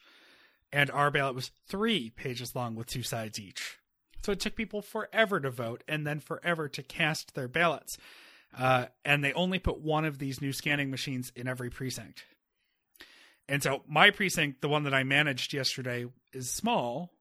and 0.71 0.89
our 0.91 1.11
ballot 1.11 1.35
was 1.35 1.51
three 1.67 2.09
pages 2.09 2.55
long 2.55 2.75
with 2.75 2.87
two 2.87 3.03
sides 3.03 3.39
each. 3.39 3.77
So 4.23 4.31
it 4.31 4.39
took 4.39 4.55
people 4.55 4.81
forever 4.81 5.39
to 5.39 5.51
vote 5.51 5.83
and 5.87 6.05
then 6.05 6.19
forever 6.19 6.67
to 6.69 6.81
cast 6.81 7.35
their 7.35 7.47
ballots. 7.47 7.97
Uh, 8.57 8.85
and 9.03 9.23
they 9.23 9.33
only 9.33 9.59
put 9.59 9.79
one 9.79 10.05
of 10.05 10.17
these 10.17 10.41
new 10.41 10.51
scanning 10.51 10.89
machines 10.89 11.31
in 11.35 11.47
every 11.47 11.69
precinct. 11.69 12.23
And 13.47 13.61
so 13.61 13.83
my 13.87 14.09
precinct, 14.09 14.61
the 14.61 14.69
one 14.69 14.83
that 14.83 14.93
I 14.93 15.03
managed 15.03 15.53
yesterday, 15.53 16.07
is 16.33 16.49
small. 16.49 17.11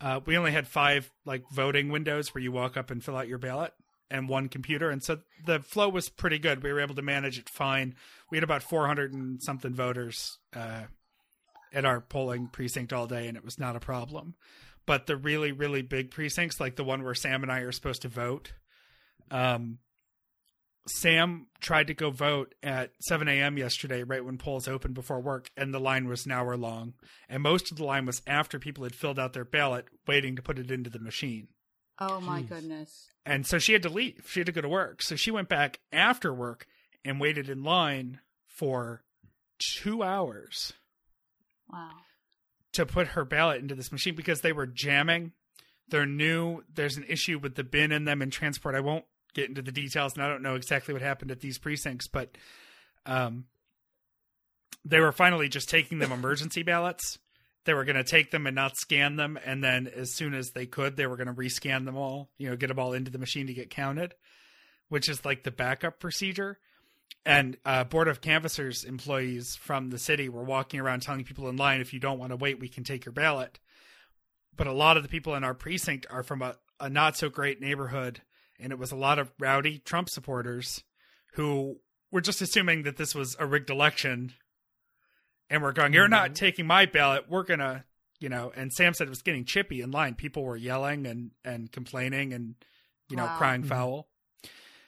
Uh, 0.00 0.20
we 0.26 0.36
only 0.36 0.52
had 0.52 0.66
five 0.66 1.10
like 1.24 1.48
voting 1.50 1.88
windows 1.88 2.34
where 2.34 2.42
you 2.42 2.52
walk 2.52 2.76
up 2.76 2.90
and 2.90 3.02
fill 3.02 3.16
out 3.16 3.28
your 3.28 3.38
ballot 3.38 3.72
and 4.10 4.28
one 4.28 4.48
computer 4.48 4.90
and 4.90 5.02
so 5.02 5.18
the 5.46 5.58
flow 5.60 5.88
was 5.88 6.08
pretty 6.08 6.38
good 6.38 6.62
we 6.62 6.72
were 6.72 6.80
able 6.80 6.94
to 6.94 7.02
manage 7.02 7.38
it 7.40 7.48
fine 7.48 7.94
we 8.30 8.36
had 8.36 8.44
about 8.44 8.62
400 8.62 9.12
and 9.12 9.42
something 9.42 9.74
voters 9.74 10.38
uh, 10.54 10.82
at 11.72 11.84
our 11.84 12.00
polling 12.00 12.48
precinct 12.48 12.92
all 12.92 13.06
day 13.06 13.26
and 13.28 13.36
it 13.36 13.44
was 13.44 13.58
not 13.58 13.76
a 13.76 13.80
problem 13.80 14.34
but 14.86 15.06
the 15.06 15.16
really 15.16 15.52
really 15.52 15.82
big 15.82 16.10
precincts 16.10 16.60
like 16.60 16.76
the 16.76 16.84
one 16.84 17.02
where 17.02 17.14
sam 17.14 17.42
and 17.42 17.50
i 17.52 17.58
are 17.60 17.72
supposed 17.72 18.02
to 18.02 18.08
vote 18.08 18.52
um, 19.30 19.78
sam 20.88 21.48
tried 21.60 21.88
to 21.88 21.94
go 21.94 22.10
vote 22.10 22.54
at 22.62 22.92
7 23.00 23.26
a.m 23.28 23.58
yesterday 23.58 24.02
right 24.04 24.24
when 24.24 24.38
polls 24.38 24.68
opened 24.68 24.94
before 24.94 25.20
work 25.20 25.50
and 25.56 25.74
the 25.74 25.80
line 25.80 26.06
was 26.06 26.24
an 26.26 26.32
hour 26.32 26.56
long 26.56 26.94
and 27.28 27.42
most 27.42 27.72
of 27.72 27.76
the 27.78 27.84
line 27.84 28.06
was 28.06 28.22
after 28.26 28.58
people 28.58 28.84
had 28.84 28.94
filled 28.94 29.18
out 29.18 29.32
their 29.32 29.44
ballot 29.44 29.86
waiting 30.06 30.36
to 30.36 30.42
put 30.42 30.58
it 30.58 30.70
into 30.70 30.88
the 30.90 31.00
machine 31.00 31.48
oh 31.98 32.20
my 32.20 32.42
Jeez. 32.42 32.48
goodness. 32.48 33.08
and 33.24 33.44
so 33.46 33.58
she 33.58 33.72
had 33.72 33.82
to 33.82 33.88
leave. 33.88 34.24
She 34.28 34.38
had 34.40 34.46
to 34.46 34.52
go 34.52 34.60
to 34.60 34.68
work. 34.68 35.02
So 35.02 35.16
she 35.16 35.30
went 35.32 35.48
back 35.48 35.80
after 35.90 36.32
work 36.32 36.66
and 37.04 37.18
waited 37.18 37.48
in 37.48 37.64
line 37.64 38.20
for 38.46 39.02
two 39.58 40.02
hours 40.02 40.74
Wow. 41.72 41.90
to 42.74 42.86
put 42.86 43.08
her 43.08 43.24
ballot 43.24 43.60
into 43.60 43.74
this 43.74 43.90
machine 43.92 44.14
because 44.14 44.40
they 44.40 44.52
were 44.52 44.66
jamming. 44.66 45.32
They're 45.88 46.06
new. 46.06 46.62
There's 46.72 46.96
an 46.96 47.04
issue 47.08 47.38
with 47.38 47.54
the 47.54 47.64
bin 47.64 47.92
in 47.92 48.04
them 48.04 48.22
in 48.22 48.30
transport. 48.30 48.74
I 48.74 48.80
won't 48.80 49.04
get 49.34 49.48
into 49.48 49.62
the 49.62 49.72
details, 49.72 50.14
and 50.14 50.22
I 50.22 50.28
don't 50.28 50.42
know 50.42 50.54
exactly 50.54 50.92
what 50.94 51.02
happened 51.02 51.30
at 51.30 51.40
these 51.40 51.58
precincts, 51.58 52.08
but 52.08 52.36
um, 53.04 53.44
they 54.84 55.00
were 55.00 55.12
finally 55.12 55.48
just 55.48 55.68
taking 55.68 55.98
them 55.98 56.12
emergency 56.12 56.62
ballots. 56.62 57.18
They 57.64 57.74
were 57.74 57.84
going 57.84 57.96
to 57.96 58.04
take 58.04 58.30
them 58.30 58.46
and 58.46 58.54
not 58.54 58.76
scan 58.76 59.16
them, 59.16 59.38
and 59.44 59.62
then 59.62 59.88
as 59.88 60.12
soon 60.12 60.34
as 60.34 60.52
they 60.52 60.66
could, 60.66 60.96
they 60.96 61.06
were 61.06 61.16
going 61.16 61.26
to 61.26 61.34
rescan 61.34 61.84
them 61.84 61.96
all. 61.96 62.30
You 62.38 62.50
know, 62.50 62.56
get 62.56 62.68
them 62.68 62.78
all 62.78 62.92
into 62.92 63.10
the 63.10 63.18
machine 63.18 63.48
to 63.48 63.54
get 63.54 63.70
counted, 63.70 64.14
which 64.88 65.08
is 65.08 65.24
like 65.24 65.42
the 65.42 65.50
backup 65.50 65.98
procedure. 65.98 66.58
And 67.24 67.56
uh, 67.64 67.84
board 67.84 68.06
of 68.06 68.20
canvassers 68.20 68.84
employees 68.84 69.56
from 69.56 69.90
the 69.90 69.98
city 69.98 70.28
were 70.28 70.44
walking 70.44 70.78
around 70.78 71.00
telling 71.02 71.24
people 71.24 71.48
in 71.48 71.56
line, 71.56 71.80
if 71.80 71.92
you 71.92 71.98
don't 71.98 72.20
want 72.20 72.30
to 72.30 72.36
wait, 72.36 72.60
we 72.60 72.68
can 72.68 72.84
take 72.84 73.04
your 73.04 73.12
ballot. 73.12 73.58
But 74.56 74.68
a 74.68 74.72
lot 74.72 74.96
of 74.96 75.02
the 75.02 75.08
people 75.08 75.34
in 75.34 75.42
our 75.42 75.54
precinct 75.54 76.06
are 76.08 76.22
from 76.22 76.40
a, 76.40 76.56
a 76.78 76.88
not 76.88 77.16
so 77.16 77.28
great 77.28 77.60
neighborhood, 77.60 78.22
and 78.60 78.72
it 78.72 78.78
was 78.78 78.92
a 78.92 78.96
lot 78.96 79.18
of 79.18 79.32
rowdy 79.40 79.78
Trump 79.78 80.08
supporters 80.08 80.84
who 81.32 81.78
were 82.12 82.20
just 82.20 82.40
assuming 82.40 82.84
that 82.84 82.96
this 82.96 83.14
was 83.14 83.36
a 83.38 83.46
rigged 83.46 83.70
election 83.70 84.32
and 85.50 85.62
we're 85.62 85.72
going, 85.72 85.92
You're 85.92 86.08
not 86.08 86.34
taking 86.34 86.66
my 86.66 86.86
ballot. 86.86 87.24
We're 87.28 87.44
gonna 87.44 87.84
you 88.18 88.28
know, 88.28 88.50
and 88.56 88.72
Sam 88.72 88.94
said 88.94 89.08
it 89.08 89.10
was 89.10 89.20
getting 89.22 89.44
chippy 89.44 89.82
in 89.82 89.90
line. 89.90 90.14
People 90.14 90.44
were 90.44 90.56
yelling 90.56 91.06
and 91.06 91.32
and 91.44 91.70
complaining 91.70 92.32
and 92.32 92.54
you 93.08 93.16
know, 93.16 93.26
Wow. 93.26 93.36
crying 93.38 93.62
foul. 93.62 94.08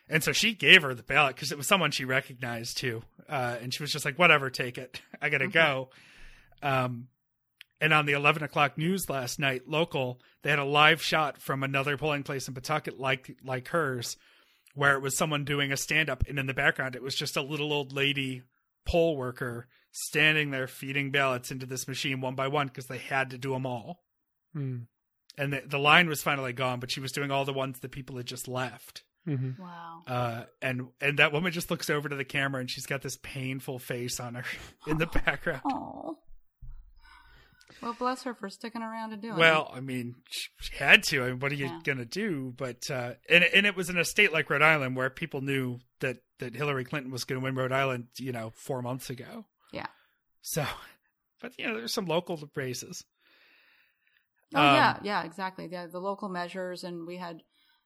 And 0.08 0.24
so 0.24 0.32
she 0.32 0.54
gave 0.54 0.82
her 0.82 0.94
the 0.94 1.02
ballot 1.02 1.34
because 1.34 1.52
it 1.52 1.58
was 1.58 1.66
someone 1.66 1.90
she 1.90 2.04
recognized 2.04 2.78
too. 2.78 3.02
Uh, 3.28 3.56
and 3.60 3.74
she 3.74 3.82
was 3.82 3.92
just 3.92 4.04
like, 4.04 4.18
whatever, 4.18 4.50
take 4.50 4.78
it. 4.78 5.00
I 5.22 5.28
got 5.28 5.38
to 5.38 5.48
go. 5.48 5.90
Um, 6.62 7.08
and 7.80 7.92
on 7.92 8.06
the 8.06 8.12
11 8.12 8.42
o'clock 8.42 8.76
news 8.76 9.08
last 9.08 9.38
night, 9.38 9.68
local, 9.68 10.20
they 10.42 10.50
had 10.50 10.58
a 10.58 10.64
live 10.64 11.02
shot 11.02 11.40
from 11.40 11.62
another 11.62 11.96
polling 11.96 12.22
place 12.22 12.48
in 12.48 12.54
Pawtucket 12.54 12.98
like, 12.98 13.36
like 13.44 13.68
hers, 13.68 14.16
where 14.74 14.94
it 14.94 15.02
was 15.02 15.16
someone 15.16 15.44
doing 15.44 15.70
a 15.70 15.76
stand 15.76 16.10
up. 16.10 16.24
And 16.28 16.38
in 16.38 16.46
the 16.46 16.54
background, 16.54 16.96
it 16.96 17.02
was 17.02 17.14
just 17.14 17.36
a 17.36 17.42
little 17.42 17.72
old 17.72 17.92
lady 17.92 18.42
poll 18.86 19.16
worker 19.16 19.66
standing 19.92 20.50
there 20.50 20.66
feeding 20.66 21.10
ballots 21.10 21.50
into 21.50 21.66
this 21.66 21.86
machine 21.86 22.20
one 22.20 22.34
by 22.34 22.48
one 22.48 22.66
because 22.66 22.86
they 22.86 22.98
had 22.98 23.30
to 23.30 23.38
do 23.38 23.52
them 23.52 23.66
all. 23.66 24.02
Mm. 24.56 24.86
And 25.36 25.52
the, 25.52 25.62
the 25.64 25.78
line 25.78 26.08
was 26.08 26.22
finally 26.22 26.52
gone, 26.52 26.80
but 26.80 26.90
she 26.90 27.00
was 27.00 27.12
doing 27.12 27.30
all 27.30 27.44
the 27.44 27.52
ones 27.52 27.78
that 27.80 27.92
people 27.92 28.16
had 28.16 28.26
just 28.26 28.48
left. 28.48 29.04
Hmm 29.36 29.50
Wow. 29.58 30.02
Uh, 30.06 30.44
and 30.62 30.88
and 31.00 31.18
that 31.18 31.32
woman 31.32 31.52
just 31.52 31.70
looks 31.70 31.90
over 31.90 32.08
to 32.08 32.16
the 32.16 32.24
camera 32.24 32.60
and 32.60 32.70
she's 32.70 32.86
got 32.86 33.02
this 33.02 33.18
painful 33.22 33.78
face 33.78 34.18
on 34.20 34.34
her 34.34 34.44
in 34.86 34.96
the 34.98 35.06
background. 35.24 35.62
Oh. 35.64 36.18
Well, 37.82 37.94
bless 37.98 38.22
her 38.24 38.34
for 38.34 38.48
sticking 38.48 38.82
around 38.82 39.12
and 39.12 39.22
doing 39.22 39.34
it. 39.34 39.38
Well, 39.38 39.70
I 39.72 39.80
mean, 39.80 40.16
she 40.30 40.48
she 40.60 40.76
had 40.76 41.02
to. 41.04 41.22
I 41.22 41.26
mean, 41.28 41.38
what 41.40 41.52
are 41.52 41.56
you 41.56 41.66
Yeah. 41.66 41.78
gonna 41.84 42.04
do? 42.06 42.52
But 42.56 42.90
uh, 42.90 43.12
and 43.28 43.44
and 43.44 43.66
it 43.66 43.76
was 43.76 43.88
in 43.90 43.96
a 43.98 44.04
state 44.04 44.32
like 44.32 44.50
Rhode 44.50 44.62
Island 44.62 44.96
where 44.96 45.10
people 45.10 45.42
knew 45.42 45.78
that 46.00 46.18
that 46.38 46.54
Hillary 46.56 46.84
Clinton 46.84 47.12
was 47.12 47.24
going 47.24 47.40
to 47.40 47.44
win 47.44 47.54
Rhode 47.54 47.72
Island, 47.72 48.06
you 48.18 48.32
know, 48.32 48.52
four 48.56 48.80
months 48.82 49.10
ago. 49.10 49.44
Yeah. 49.72 49.86
So, 50.40 50.64
but 51.40 51.52
you 51.58 51.66
know, 51.66 51.76
there's 51.76 51.92
some 51.94 52.06
local 52.06 52.40
races. 52.56 53.04
Oh 54.54 54.60
Um, 54.60 54.74
yeah, 54.74 54.98
yeah, 55.02 55.22
exactly. 55.24 55.68
Yeah, 55.70 55.86
the 55.86 56.00
local 56.00 56.28
measures, 56.28 56.82
and 56.82 57.06
we 57.06 57.18
had 57.18 57.42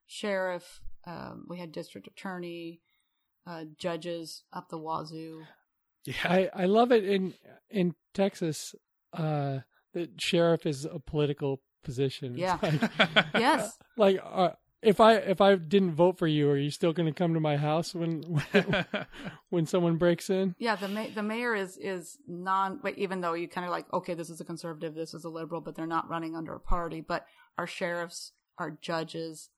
sheriff, 0.07 0.81
um, 1.07 1.47
we 1.49 1.59
had 1.59 1.73
district 1.73 2.07
attorney, 2.07 2.81
uh, 3.47 3.65
judges 3.77 4.45
up 4.53 4.69
the 4.69 4.79
wazoo. 4.79 5.43
Yeah. 6.05 6.15
I, 6.25 6.51
I 6.55 6.65
love 6.67 6.93
it 6.93 7.05
in 7.05 7.35
in 7.71 7.95
Texas. 8.15 8.75
Uh, 9.13 9.61
the 9.93 10.11
sheriff 10.19 10.67
is 10.67 10.85
a 10.85 10.99
political 10.99 11.61
position. 11.85 12.37
Yeah. 12.37 12.59
like, 12.63 13.27
Yes, 13.35 13.79
like 13.97 14.21
uh, 14.25 14.51
if 14.83 15.01
I 15.01 15.15
if 15.15 15.41
I 15.41 15.55
didn't 15.55 15.95
vote 15.95 16.19
for 16.19 16.27
you, 16.27 16.51
are 16.51 16.57
you 16.57 16.71
still 16.71 16.93
going 16.93 17.07
to 17.07 17.13
come 17.17 17.35
to 17.35 17.41
my 17.41 17.57
house 17.57 17.95
when 17.95 18.23
when, 18.53 18.87
when 19.51 19.67
someone 19.67 19.97
breaks 19.97 20.29
in? 20.31 20.55
yeah. 20.59 20.77
The 20.77 20.89
ma- 20.89 21.11
the 21.15 21.23
mayor 21.23 21.55
is 21.55 21.77
is 21.77 22.19
non. 22.27 22.81
But 22.83 22.99
even 22.99 23.21
though 23.21 23.35
you 23.35 23.49
kind 23.49 23.65
of 23.65 23.71
like, 23.71 23.93
okay, 23.93 24.15
this 24.15 24.31
is 24.31 24.41
a 24.41 24.45
conservative, 24.45 24.95
this 24.95 25.15
is 25.15 25.25
a 25.25 25.29
liberal, 25.29 25.61
but 25.61 25.77
they're 25.77 25.87
not 25.87 26.09
running 26.09 26.35
under 26.35 26.55
a 26.55 26.61
party. 26.61 27.01
But 27.01 27.27
our 27.59 27.67
sheriffs, 27.67 28.33
our 28.59 28.71
judges, 28.71 29.51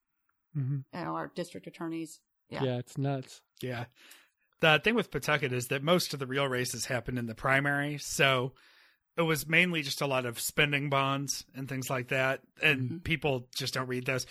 hmm 0.54 0.78
you 0.92 1.04
know, 1.04 1.14
our 1.16 1.30
district 1.34 1.66
attorneys. 1.66 2.20
Yeah. 2.50 2.62
Yeah. 2.64 2.78
it's 2.78 2.96
nuts. 2.98 3.42
Yeah. 3.60 3.84
The 4.60 4.80
thing 4.82 4.94
with 4.94 5.10
Pawtucket 5.10 5.52
is 5.52 5.68
that 5.68 5.82
most 5.82 6.14
of 6.14 6.20
the 6.20 6.26
real 6.26 6.46
races 6.48 6.86
happened 6.86 7.18
in 7.18 7.26
the 7.26 7.34
primary. 7.34 7.98
So 7.98 8.52
it 9.16 9.22
was 9.22 9.46
mainly 9.46 9.82
just 9.82 10.00
a 10.00 10.06
lot 10.06 10.24
of 10.26 10.40
spending 10.40 10.88
bonds 10.90 11.44
and 11.54 11.68
things 11.68 11.90
like 11.90 12.08
that. 12.08 12.40
And 12.62 12.90
Mhm. 12.90 13.04
people 13.04 13.48
just 13.54 13.74
don't 13.74 13.88
read 13.88 14.06
those. 14.06 14.26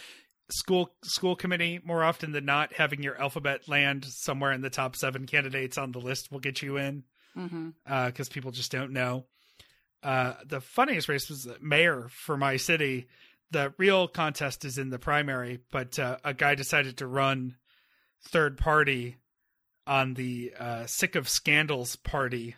School 0.51 0.93
school 1.03 1.35
committee, 1.35 1.79
more 1.83 2.03
often 2.03 2.31
than 2.33 2.45
not, 2.45 2.73
having 2.73 3.01
your 3.01 3.19
alphabet 3.19 3.67
land 3.69 4.05
somewhere 4.05 4.51
in 4.51 4.61
the 4.61 4.69
top 4.69 4.95
seven 4.95 5.25
candidates 5.25 5.77
on 5.77 5.91
the 5.91 5.99
list 6.01 6.31
will 6.31 6.39
get 6.39 6.61
you 6.61 6.77
in 6.77 7.03
Mm-hmm. 7.37 7.69
because 8.07 8.29
people 8.29 8.51
just 8.51 8.71
don't 8.71 8.91
know. 8.91 9.25
Uh, 10.03 10.33
the 10.45 10.59
funniest 10.61 11.07
race 11.07 11.29
was 11.29 11.43
the 11.43 11.57
mayor 11.61 12.09
for 12.09 12.35
my 12.37 12.57
city. 12.57 13.07
The 13.53 13.73
real 13.77 14.07
contest 14.07 14.65
is 14.65 14.77
in 14.77 14.89
the 14.89 14.99
primary, 14.99 15.59
but 15.71 15.97
uh, 15.99 16.17
a 16.23 16.33
guy 16.33 16.55
decided 16.55 16.97
to 16.97 17.07
run 17.07 17.55
third 18.29 18.57
party 18.57 19.17
on 19.85 20.15
the 20.15 20.53
uh, 20.59 20.85
sick 20.87 21.15
of 21.15 21.29
scandals 21.29 21.95
party 21.95 22.55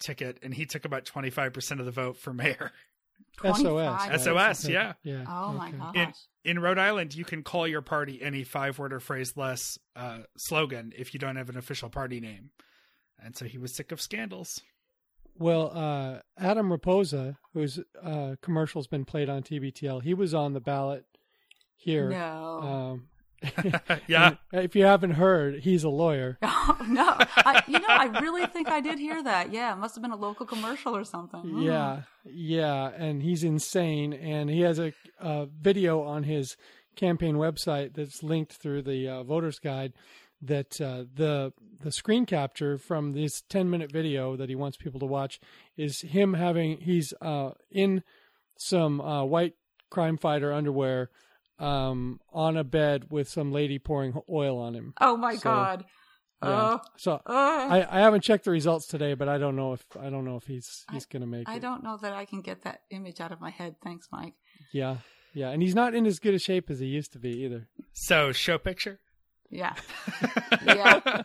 ticket, 0.00 0.38
and 0.42 0.54
he 0.54 0.64
took 0.66 0.84
about 0.84 1.04
twenty 1.04 1.30
five 1.30 1.52
percent 1.52 1.80
of 1.80 1.86
the 1.86 1.92
vote 1.92 2.16
for 2.16 2.32
mayor. 2.32 2.72
SOS. 3.42 3.60
25. 3.62 4.10
right? 4.10 4.20
SOS, 4.20 4.68
yeah. 4.68 4.94
Yeah. 5.02 5.24
Oh 5.28 5.52
my 5.52 5.68
okay. 5.68 5.76
gosh. 5.76 5.94
In- 5.94 6.12
In 6.56 6.58
Rhode 6.60 6.78
Island, 6.78 7.14
you 7.14 7.24
can 7.24 7.42
call 7.42 7.66
your 7.68 7.82
party 7.82 8.22
any 8.22 8.44
five 8.44 8.78
word 8.78 8.92
or 8.94 9.00
phrase 9.00 9.36
less 9.36 9.78
uh, 9.94 10.20
slogan 10.38 10.92
if 10.96 11.12
you 11.12 11.20
don't 11.20 11.36
have 11.36 11.50
an 11.50 11.58
official 11.58 11.90
party 11.90 12.20
name. 12.20 12.50
And 13.22 13.36
so 13.36 13.44
he 13.44 13.58
was 13.58 13.74
sick 13.76 13.92
of 13.92 14.00
scandals. 14.00 14.60
Well, 15.38 15.70
uh, 15.74 16.20
Adam 16.38 16.70
Raposa, 16.70 17.36
whose 17.52 17.80
uh, 18.02 18.36
commercial's 18.42 18.86
been 18.86 19.04
played 19.04 19.28
on 19.28 19.42
TBTL, 19.42 20.02
he 20.02 20.14
was 20.14 20.34
on 20.34 20.52
the 20.52 20.60
ballot 20.60 21.04
here. 21.76 22.08
No. 22.08 22.60
Um, 22.62 23.08
yeah. 24.06 24.36
if 24.52 24.74
you 24.74 24.84
haven't 24.84 25.12
heard, 25.12 25.60
he's 25.60 25.84
a 25.84 25.88
lawyer. 25.88 26.38
Oh, 26.68 26.84
no. 26.88 27.14
I, 27.36 27.62
you 27.68 27.78
know, 27.78 27.86
I 27.88 28.06
really 28.20 28.44
think 28.46 28.68
I 28.68 28.80
did 28.80 28.98
hear 28.98 29.22
that. 29.22 29.52
Yeah, 29.52 29.72
it 29.72 29.76
must 29.76 29.94
have 29.94 30.02
been 30.02 30.10
a 30.10 30.16
local 30.16 30.46
commercial 30.46 30.96
or 30.96 31.04
something. 31.04 31.40
Hmm. 31.40 31.62
Yeah, 31.62 32.02
yeah, 32.24 32.90
and 32.96 33.22
he's 33.22 33.44
insane, 33.44 34.12
and 34.12 34.50
he 34.50 34.62
has 34.62 34.80
a, 34.80 34.92
a 35.20 35.46
video 35.46 36.02
on 36.02 36.24
his 36.24 36.56
campaign 36.96 37.36
website 37.36 37.94
that's 37.94 38.24
linked 38.24 38.54
through 38.54 38.82
the 38.82 39.08
uh, 39.08 39.22
voters 39.22 39.60
guide. 39.60 39.92
That 40.42 40.80
uh, 40.80 41.04
the 41.14 41.52
the 41.80 41.90
screen 41.90 42.26
capture 42.26 42.76
from 42.78 43.12
this 43.12 43.42
ten 43.48 43.70
minute 43.70 43.90
video 43.90 44.36
that 44.36 44.48
he 44.48 44.54
wants 44.54 44.76
people 44.76 45.00
to 45.00 45.06
watch 45.06 45.40
is 45.76 46.02
him 46.02 46.34
having 46.34 46.78
he's 46.78 47.14
uh, 47.22 47.52
in 47.70 48.02
some 48.58 49.00
uh, 49.00 49.24
white 49.24 49.54
crime 49.90 50.18
fighter 50.18 50.52
underwear 50.52 51.10
um, 51.58 52.20
on 52.32 52.56
a 52.56 52.64
bed 52.64 53.06
with 53.10 53.28
some 53.28 53.50
lady 53.50 53.78
pouring 53.78 54.14
oil 54.30 54.58
on 54.58 54.74
him. 54.74 54.92
Oh 55.00 55.16
my 55.16 55.36
So, 55.36 55.42
god. 55.42 55.84
Yeah. 56.42 56.48
Oh. 56.74 56.80
So 56.98 57.12
uh, 57.14 57.18
I, 57.26 57.86
I 57.90 58.00
haven't 58.00 58.20
checked 58.20 58.44
the 58.44 58.50
results 58.50 58.86
today, 58.86 59.14
but 59.14 59.26
I 59.28 59.38
don't 59.38 59.56
know 59.56 59.72
if 59.72 59.84
I 59.98 60.10
don't 60.10 60.26
know 60.26 60.36
if 60.36 60.44
he's 60.44 60.84
he's 60.92 61.06
gonna 61.06 61.26
make 61.26 61.48
I 61.48 61.56
it. 61.56 61.62
don't 61.62 61.82
know 61.82 61.96
that 61.96 62.12
I 62.12 62.26
can 62.26 62.42
get 62.42 62.62
that 62.64 62.82
image 62.90 63.20
out 63.22 63.32
of 63.32 63.40
my 63.40 63.50
head. 63.50 63.76
Thanks, 63.82 64.08
Mike. 64.12 64.34
Yeah, 64.70 64.98
yeah, 65.32 65.48
and 65.48 65.62
he's 65.62 65.74
not 65.74 65.94
in 65.94 66.04
as 66.04 66.18
good 66.18 66.34
a 66.34 66.38
shape 66.38 66.68
as 66.68 66.78
he 66.78 66.86
used 66.86 67.12
to 67.14 67.18
be 67.18 67.30
either. 67.44 67.68
So 67.94 68.32
show 68.32 68.58
picture. 68.58 69.00
Yeah. 69.50 69.74
Yeah. 70.64 71.00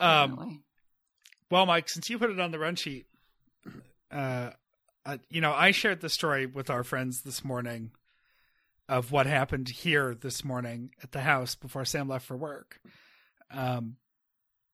um, 0.00 0.30
definitely. 0.30 0.60
well, 1.50 1.66
Mike, 1.66 1.88
since 1.88 2.10
you 2.10 2.18
put 2.18 2.30
it 2.30 2.40
on 2.40 2.50
the 2.50 2.58
run 2.58 2.76
sheet, 2.76 3.06
uh, 4.10 4.50
uh, 5.06 5.18
you 5.28 5.40
know, 5.40 5.52
I 5.52 5.70
shared 5.70 6.00
the 6.00 6.08
story 6.08 6.46
with 6.46 6.70
our 6.70 6.82
friends 6.84 7.22
this 7.22 7.44
morning 7.44 7.90
of 8.88 9.12
what 9.12 9.26
happened 9.26 9.68
here 9.68 10.14
this 10.14 10.44
morning 10.44 10.90
at 11.02 11.12
the 11.12 11.20
house 11.20 11.54
before 11.54 11.84
Sam 11.84 12.08
left 12.08 12.26
for 12.26 12.36
work. 12.36 12.80
Um, 13.50 13.96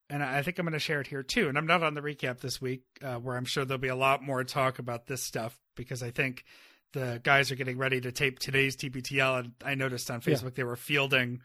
and 0.09 0.23
I 0.23 0.39
I 0.39 0.43
think 0.43 0.59
I'm 0.59 0.67
going 0.67 0.73
to 0.73 0.79
share 0.79 1.01
it 1.01 1.07
here 1.07 1.23
too. 1.23 1.49
And 1.49 1.57
I'm 1.57 1.67
not 1.67 1.83
on 1.83 1.95
the 1.95 2.01
recap 2.01 2.41
this 2.41 2.61
week, 2.61 2.83
uh, 3.03 3.17
where 3.17 3.37
I'm 3.37 3.45
sure 3.45 3.65
there'll 3.65 3.79
be 3.79 3.89
a 3.89 3.97
lot 3.97 4.23
more 4.23 4.43
talk 4.45 4.79
about 4.79 5.07
this 5.07 5.23
stuff 5.23 5.59
because 5.77 6.03
I 6.03 6.11
think 6.11 6.45
the 6.93 7.21
guys 7.23 7.51
are 7.51 7.57
getting 7.57 7.79
ready 7.79 8.01
to 8.01 8.11
tape 8.13 8.39
today's 8.39 8.77
TBTL. 8.77 9.39
And 9.39 9.53
I 9.65 9.75
noticed 9.75 10.11
on 10.11 10.21
Yeah. 10.25 10.35
Facebook 10.35 10.55
they 10.55 10.65
were 10.65 10.77
fielding 10.77 11.41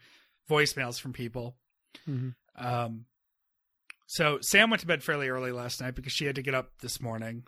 voicemails 0.50 1.00
from 1.00 1.12
people. 1.12 1.56
Mhm. 2.06 2.34
Um, 2.56 3.06
so 4.06 4.38
Sam 4.40 4.70
went 4.70 4.80
to 4.80 4.86
bed 4.86 5.02
fairly 5.02 5.28
early 5.28 5.52
last 5.52 5.80
night 5.80 5.94
because 5.94 6.12
she 6.12 6.24
had 6.26 6.36
to 6.36 6.42
get 6.42 6.54
up 6.54 6.78
this 6.78 7.00
morning, 7.00 7.44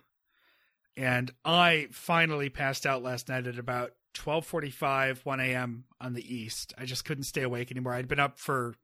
and 0.97 1.31
I 1.45 1.87
finally 1.91 2.49
passed 2.49 2.85
out 2.85 3.01
last 3.01 3.29
night 3.29 3.47
at 3.47 3.57
about 3.57 3.93
twelve 4.13 4.45
forty-five, 4.45 5.25
one 5.25 5.39
a.m. 5.39 5.85
on 6.01 6.13
the 6.13 6.35
east. 6.35 6.73
I 6.77 6.85
just 6.85 7.05
couldn't 7.05 7.23
stay 7.23 7.43
awake 7.43 7.71
anymore. 7.71 7.93
I'd 7.93 8.07
been 8.09 8.19
up 8.19 8.39
for 8.39 8.75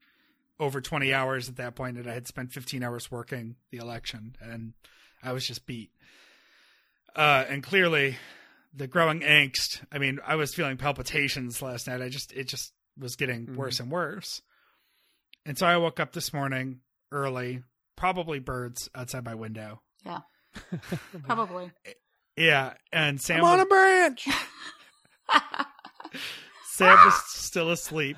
over 0.60 0.80
twenty 0.80 1.14
hours 1.14 1.50
at 1.50 1.58
that 1.58 1.76
point, 1.76 1.98
and 1.98 2.08
I 2.10 2.14
had 2.14 2.28
spent 2.28 2.54
fifteen 2.54 2.82
hours 2.84 3.12
working 3.12 3.58
the 3.72 3.78
election, 3.78 4.36
and 4.40 4.74
I 5.22 5.34
was 5.34 5.46
just 5.46 5.66
beat. 5.66 5.92
Uh, 7.16 7.46
and 7.50 7.62
clearly, 7.64 8.18
the 8.76 8.88
growing 8.88 9.22
angst. 9.22 9.84
I 9.92 9.98
mean, 10.00 10.20
I 10.26 10.36
was 10.36 10.54
feeling 10.54 10.78
palpitations 10.78 11.62
last 11.62 11.88
night. 11.88 12.02
I 12.02 12.10
just 12.10 12.32
it 12.34 12.48
just 12.48 12.74
was 12.98 13.16
getting 13.16 13.48
Mhm. 13.48 13.56
worse 13.56 13.80
and 13.80 13.92
worse. 13.92 14.42
And 15.46 15.58
so 15.58 15.66
I 15.68 15.78
woke 15.78 16.00
up 16.00 16.12
this 16.14 16.34
morning 16.34 16.82
early, 17.12 17.64
probably 17.96 18.40
birds 18.40 18.90
outside 18.96 19.24
my 19.26 19.36
window. 19.36 19.82
Yeah. 20.06 20.20
Probably. 21.24 21.72
Yeah, 22.38 22.74
and 22.92 23.20
Sam 23.22 23.40
I'm 23.40 23.44
on 23.46 23.58
was, 23.58 23.66
a 23.66 23.70
branch. 23.70 24.28
Sam 26.72 26.98
was 27.06 27.14
still 27.28 27.70
asleep. 27.72 28.18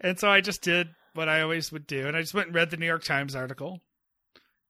And 0.00 0.18
so 0.18 0.28
I 0.30 0.40
just 0.40 0.62
did 0.62 0.88
what 1.14 1.28
I 1.28 1.42
always 1.42 1.70
would 1.72 1.86
do, 1.86 2.06
and 2.06 2.16
I 2.16 2.20
just 2.20 2.34
went 2.34 2.46
and 2.48 2.54
read 2.56 2.70
the 2.70 2.76
New 2.76 2.86
York 2.86 3.04
Times 3.04 3.34
article, 3.36 3.80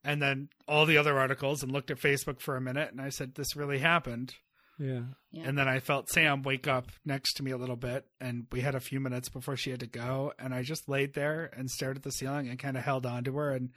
and 0.04 0.20
then 0.20 0.48
all 0.66 0.86
the 0.86 0.98
other 0.98 1.18
articles, 1.18 1.62
and 1.62 1.72
looked 1.72 1.90
at 1.90 1.98
Facebook 1.98 2.40
for 2.40 2.56
a 2.56 2.60
minute, 2.60 2.90
and 2.90 3.00
I 3.00 3.08
said, 3.08 3.34
"This 3.34 3.56
really 3.56 3.78
happened." 3.78 4.34
yeah, 4.80 5.02
Yeah. 5.30 5.46
And 5.46 5.58
then 5.58 5.68
I 5.68 5.78
felt 5.78 6.08
Sam 6.08 6.42
wake 6.42 6.66
up 6.66 6.88
next 7.04 7.34
to 7.34 7.42
me 7.42 7.50
a 7.50 7.58
little 7.58 7.76
bit, 7.76 8.06
and 8.18 8.46
we 8.50 8.62
had 8.62 8.74
a 8.74 8.80
few 8.80 8.98
minutes 8.98 9.28
before 9.28 9.56
she 9.56 9.70
had 9.70 9.80
to 9.80 9.86
go. 9.86 10.32
And 10.38 10.54
I 10.54 10.62
just 10.62 10.88
laid 10.88 11.12
there 11.12 11.50
and 11.54 11.70
stared 11.70 11.98
at 11.98 12.02
the 12.02 12.10
ceiling 12.10 12.48
and 12.48 12.58
kind 12.58 12.78
of 12.78 12.82
held 12.82 13.04
on 13.04 13.24
to 13.24 13.36
her 13.36 13.50
and 13.50 13.70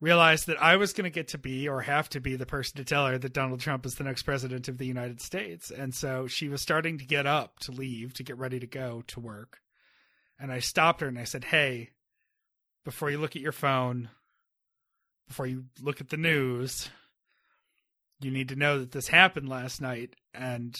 realized 0.00 0.48
that 0.48 0.60
I 0.60 0.76
was 0.76 0.92
going 0.92 1.04
to 1.04 1.14
get 1.14 1.28
to 1.28 1.38
be 1.38 1.68
or 1.68 1.82
have 1.82 2.08
to 2.08 2.20
be 2.20 2.34
the 2.34 2.44
person 2.44 2.76
to 2.78 2.84
tell 2.84 3.06
her 3.06 3.18
that 3.18 3.32
Donald 3.32 3.60
Trump 3.60 3.86
is 3.86 3.94
the 3.94 4.04
next 4.04 4.24
president 4.24 4.66
of 4.66 4.78
the 4.78 4.86
United 4.86 5.20
States. 5.22 5.70
And 5.70 5.94
so 5.94 6.26
she 6.26 6.48
was 6.48 6.60
starting 6.60 6.98
to 6.98 7.06
get 7.06 7.24
up 7.24 7.60
to 7.60 7.70
leave, 7.72 8.14
to 8.14 8.24
get 8.24 8.36
ready 8.36 8.58
to 8.58 8.66
go 8.66 9.04
to 9.06 9.20
work. 9.20 9.60
And 10.40 10.50
I 10.50 10.58
stopped 10.58 11.02
her 11.02 11.06
and 11.06 11.20
I 11.20 11.24
said, 11.24 11.44
Hey, 11.44 11.90
before 12.84 13.10
you 13.10 13.18
look 13.18 13.36
at 13.36 13.42
your 13.42 13.52
phone, 13.52 14.10
before 15.32 15.46
you 15.46 15.64
look 15.80 16.02
at 16.02 16.10
the 16.10 16.16
news, 16.18 16.90
you 18.20 18.30
need 18.30 18.50
to 18.50 18.54
know 18.54 18.78
that 18.78 18.92
this 18.92 19.08
happened 19.08 19.48
last 19.48 19.80
night 19.80 20.14
and 20.34 20.78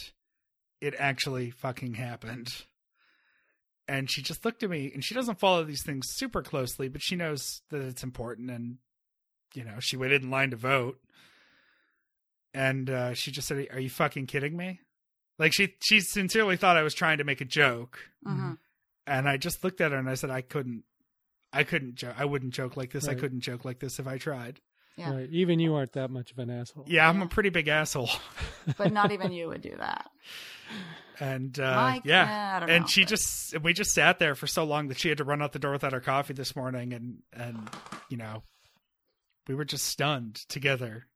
it 0.79 0.95
actually 0.99 1.49
fucking 1.51 1.95
happened. 1.95 2.49
And 3.88 4.11
she 4.11 4.21
just 4.21 4.45
looked 4.45 4.62
at 4.62 4.69
me 4.69 4.91
and 4.93 5.03
she 5.03 5.15
doesn't 5.15 5.41
follow 5.41 5.65
these 5.65 5.83
things 5.83 6.07
super 6.11 6.43
closely, 6.43 6.88
but 6.88 7.01
she 7.03 7.17
knows 7.17 7.62
that 7.71 7.81
it's 7.81 8.03
important 8.03 8.51
and 8.51 8.77
you 9.55 9.65
know, 9.65 9.77
she 9.81 9.97
waited 9.97 10.23
in 10.23 10.31
line 10.31 10.51
to 10.51 10.57
vote. 10.57 10.99
And 12.53 12.91
uh, 12.91 13.15
she 13.15 13.31
just 13.31 13.49
said, 13.49 13.67
"Are 13.73 13.81
you 13.81 13.88
fucking 13.88 14.27
kidding 14.27 14.55
me?" 14.55 14.81
Like 15.38 15.55
she 15.55 15.77
she 15.83 16.01
sincerely 16.01 16.59
thought 16.59 16.77
I 16.77 16.83
was 16.83 16.93
trying 16.93 17.17
to 17.19 17.25
make 17.25 17.41
a 17.41 17.47
joke. 17.47 18.01
hmm 18.23 18.53
And 19.07 19.27
I 19.27 19.38
just 19.38 19.65
looked 19.65 19.81
at 19.81 19.93
her 19.93 19.99
and 19.99 20.11
I 20.11 20.15
said, 20.15 20.29
"I 20.29 20.43
couldn't 20.43 20.85
I 21.53 21.65
couldn't 21.65 21.97
joke. 21.97 22.15
I 22.19 22.25
wouldn't 22.25 22.55
joke 22.55 22.77
like 22.77 22.91
this. 22.93 23.09
I 23.09 23.15
couldn't 23.15 23.41
joke 23.41 23.65
like 23.65 23.79
this 23.79 23.99
if 23.99 24.07
I 24.07 24.19
tried." 24.19 24.61
Yeah. 24.97 25.15
right. 25.15 25.29
Even 25.31 25.59
you 25.59 25.75
aren't 25.75 25.93
that 25.93 26.11
much 26.11 26.33
of 26.33 26.38
an 26.38 26.51
asshole. 26.51 26.85
Yeah, 26.87 27.09
I'm 27.09 27.19
Yeah. 27.21 27.25
a 27.25 27.29
pretty 27.29 27.49
big 27.49 27.67
asshole. 27.69 28.11
But 28.77 28.93
not 28.93 29.11
even 29.11 29.33
you 29.33 29.49
would 29.49 29.62
do 29.62 29.75
that. 29.79 30.11
And 31.19 31.59
uh, 31.59 31.75
Mike, 31.75 32.03
yeah, 32.05 32.55
I 32.57 32.61
don't 32.61 32.71
and 32.71 32.83
know, 32.83 32.87
she 32.88 33.03
but- 33.03 33.09
just 33.09 33.61
we 33.61 33.73
just 33.73 33.93
sat 33.95 34.19
there 34.19 34.35
for 34.35 34.47
so 34.47 34.65
long 34.65 34.88
that 34.88 34.99
she 34.99 35.09
had 35.09 35.19
to 35.19 35.25
run 35.25 35.41
out 35.43 35.53
the 35.53 35.59
door 35.59 35.73
without 35.73 35.93
her 35.93 36.01
coffee 36.01 36.35
this 36.35 36.55
morning, 36.55 36.93
and 36.93 37.19
and 37.33 37.71
you 38.11 38.17
know, 38.19 38.43
we 39.49 39.55
were 39.55 39.65
just 39.65 39.87
stunned 39.87 40.37
together. 40.49 41.07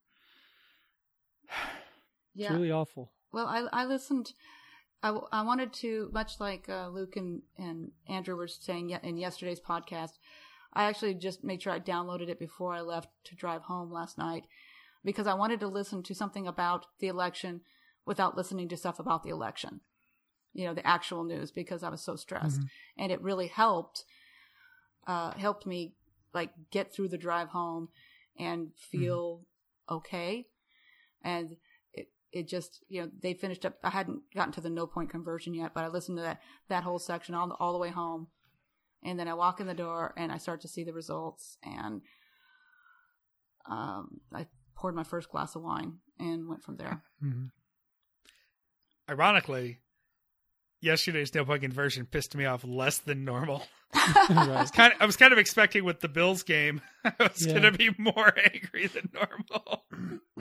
Yeah. 2.39 2.49
It's 2.49 2.55
really 2.55 2.71
awful. 2.71 3.13
Well, 3.33 3.47
I 3.47 3.67
I 3.73 3.85
listened. 3.87 4.33
I, 5.03 5.09
w- 5.09 5.27
I 5.31 5.43
wanted 5.43 5.73
to, 5.75 6.11
much 6.13 6.41
like 6.41 6.69
uh, 6.69 6.89
Luke 6.89 7.17
and, 7.17 7.43
and 7.59 7.93
Andrew 8.09 8.37
were 8.37 8.49
saying 8.49 8.91
in 8.91 9.17
yesterday's 9.17 9.61
podcast, 9.61 10.13
I 10.73 10.85
actually 10.85 11.15
just 11.15 11.45
made 11.45 11.63
sure 11.63 11.73
I 11.73 11.81
downloaded 11.81 12.29
it 12.29 12.39
before 12.39 12.73
I 12.75 12.81
left 12.81 13.09
to 13.25 13.35
drive 13.35 13.63
home 13.63 13.91
last 13.93 14.19
night 14.19 14.45
because 15.05 15.27
I 15.27 15.35
wanted 15.35 15.61
to 15.61 15.69
listen 15.69 16.03
to 16.03 16.15
something 16.15 16.47
about 16.47 16.87
the 16.99 17.09
election 17.09 17.61
without 18.05 18.37
listening 18.37 18.69
to 18.69 18.77
stuff 18.77 18.99
about 18.99 19.23
the 19.23 19.31
election, 19.31 19.81
you 20.53 20.65
know, 20.65 20.75
the 20.75 20.87
actual 20.87 21.25
news 21.25 21.51
because 21.51 21.83
I 21.83 21.89
was 21.89 22.03
so 22.03 22.17
stressed. 22.17 22.61
And 22.99 23.13
it 23.13 23.23
really 23.23 23.47
helped, 23.49 24.05
uh, 25.07 25.33
helped 25.33 25.67
me 25.67 25.95
like 26.35 26.51
get 26.71 26.93
through 26.93 27.09
the 27.09 27.19
drive 27.19 27.49
home 27.49 27.89
and 28.39 28.69
feel 28.77 29.41
okay. 29.91 30.47
And 31.23 31.57
it, 32.33 32.41
it 32.41 32.49
just, 32.49 32.85
you 32.89 33.03
know, 33.03 33.11
they 33.23 33.35
finished 33.35 33.65
up. 33.65 33.77
I 33.83 33.91
hadn't 33.91 34.21
gotten 34.35 34.53
to 34.55 34.61
the 34.61 34.71
no 34.71 34.87
point 34.87 35.11
conversion 35.11 35.55
yet, 35.55 35.73
but 35.75 35.85
I 35.85 35.89
listened 35.89 36.19
to 36.19 36.23
that, 36.23 36.41
that 36.69 36.83
whole 36.85 36.99
section 36.99 37.35
all, 37.35 37.57
all 37.61 37.73
the 37.73 37.79
way 37.79 37.91
home. 37.91 38.29
And 39.05 39.19
then 39.19 39.29
I 39.29 39.35
walk 39.35 39.61
in 39.61 39.67
the 39.67 39.75
door 39.75 40.15
and 40.17 40.33
I 40.33 40.39
start 40.39 40.61
to 40.63 40.69
see 40.69 40.83
the 40.85 40.93
results. 40.93 41.59
And 41.63 42.01
um, 43.71 44.21
I 44.35 44.47
poured 44.75 44.95
my 44.95 45.05
first 45.05 45.29
glass 45.31 45.55
of 45.57 45.63
wine 45.63 45.99
and 46.19 46.49
went 46.49 46.63
from 46.63 46.77
there. 46.77 47.03
Mhm. 47.23 47.51
Ironically, 49.09 49.81
yesterday's 50.81 51.35
no 51.35 51.45
point 51.45 51.63
conversion 51.63 52.07
pissed 52.07 52.35
me 52.35 52.45
off 52.45 52.65
less 52.65 52.99
than 52.99 53.25
normal. 53.25 53.63
right. 53.95 54.69
Kind 54.73 54.93
of, 54.95 55.01
I 55.01 55.07
was 55.07 55.17
kind 55.17 55.33
of 55.33 55.39
expecting 55.39 55.85
with 55.85 56.01
the 56.01 56.09
Bills 56.09 56.43
game, 56.43 56.81
I 57.05 57.13
was 57.21 57.47
Yeah. 57.47 57.53
going 57.61 57.73
to 57.73 57.79
be 57.79 57.91
more 57.99 58.33
angry 58.55 58.89
than 58.89 59.11
normal. 59.15 59.85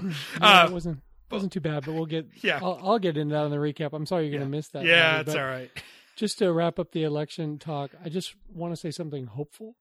Yeah, 0.01 0.11
Uh, 0.41 0.65
it 0.69 0.73
wasn't 0.73 0.99
wasn't 1.31 1.51
too 1.53 1.59
bad, 1.59 1.85
but 1.85 1.93
we'll 1.93 2.05
get. 2.05 2.27
Yeah. 2.43 2.59
I'll, 2.61 2.79
I'll 2.83 2.99
get 2.99 3.17
into 3.17 3.33
that 3.33 3.45
in 3.45 3.51
the 3.51 3.57
recap. 3.57 3.93
I'm 3.93 4.05
sorry 4.05 4.25
you're 4.25 4.33
Yeah. 4.33 4.39
going 4.39 4.51
to 4.51 4.57
miss 4.57 4.67
that. 4.69 4.85
yeah, 4.85 5.17
Bobby, 5.17 5.29
it's 5.31 5.35
all 5.39 5.45
right. 5.45 5.71
Just 6.15 6.37
to 6.39 6.51
wrap 6.53 6.79
up 6.79 6.91
the 6.91 7.03
election 7.03 7.57
talk, 7.59 7.91
I 8.03 8.07
just 8.09 8.35
want 8.53 8.71
to 8.71 8.77
say 8.77 8.89
something 8.89 9.25
hopeful, 9.25 9.75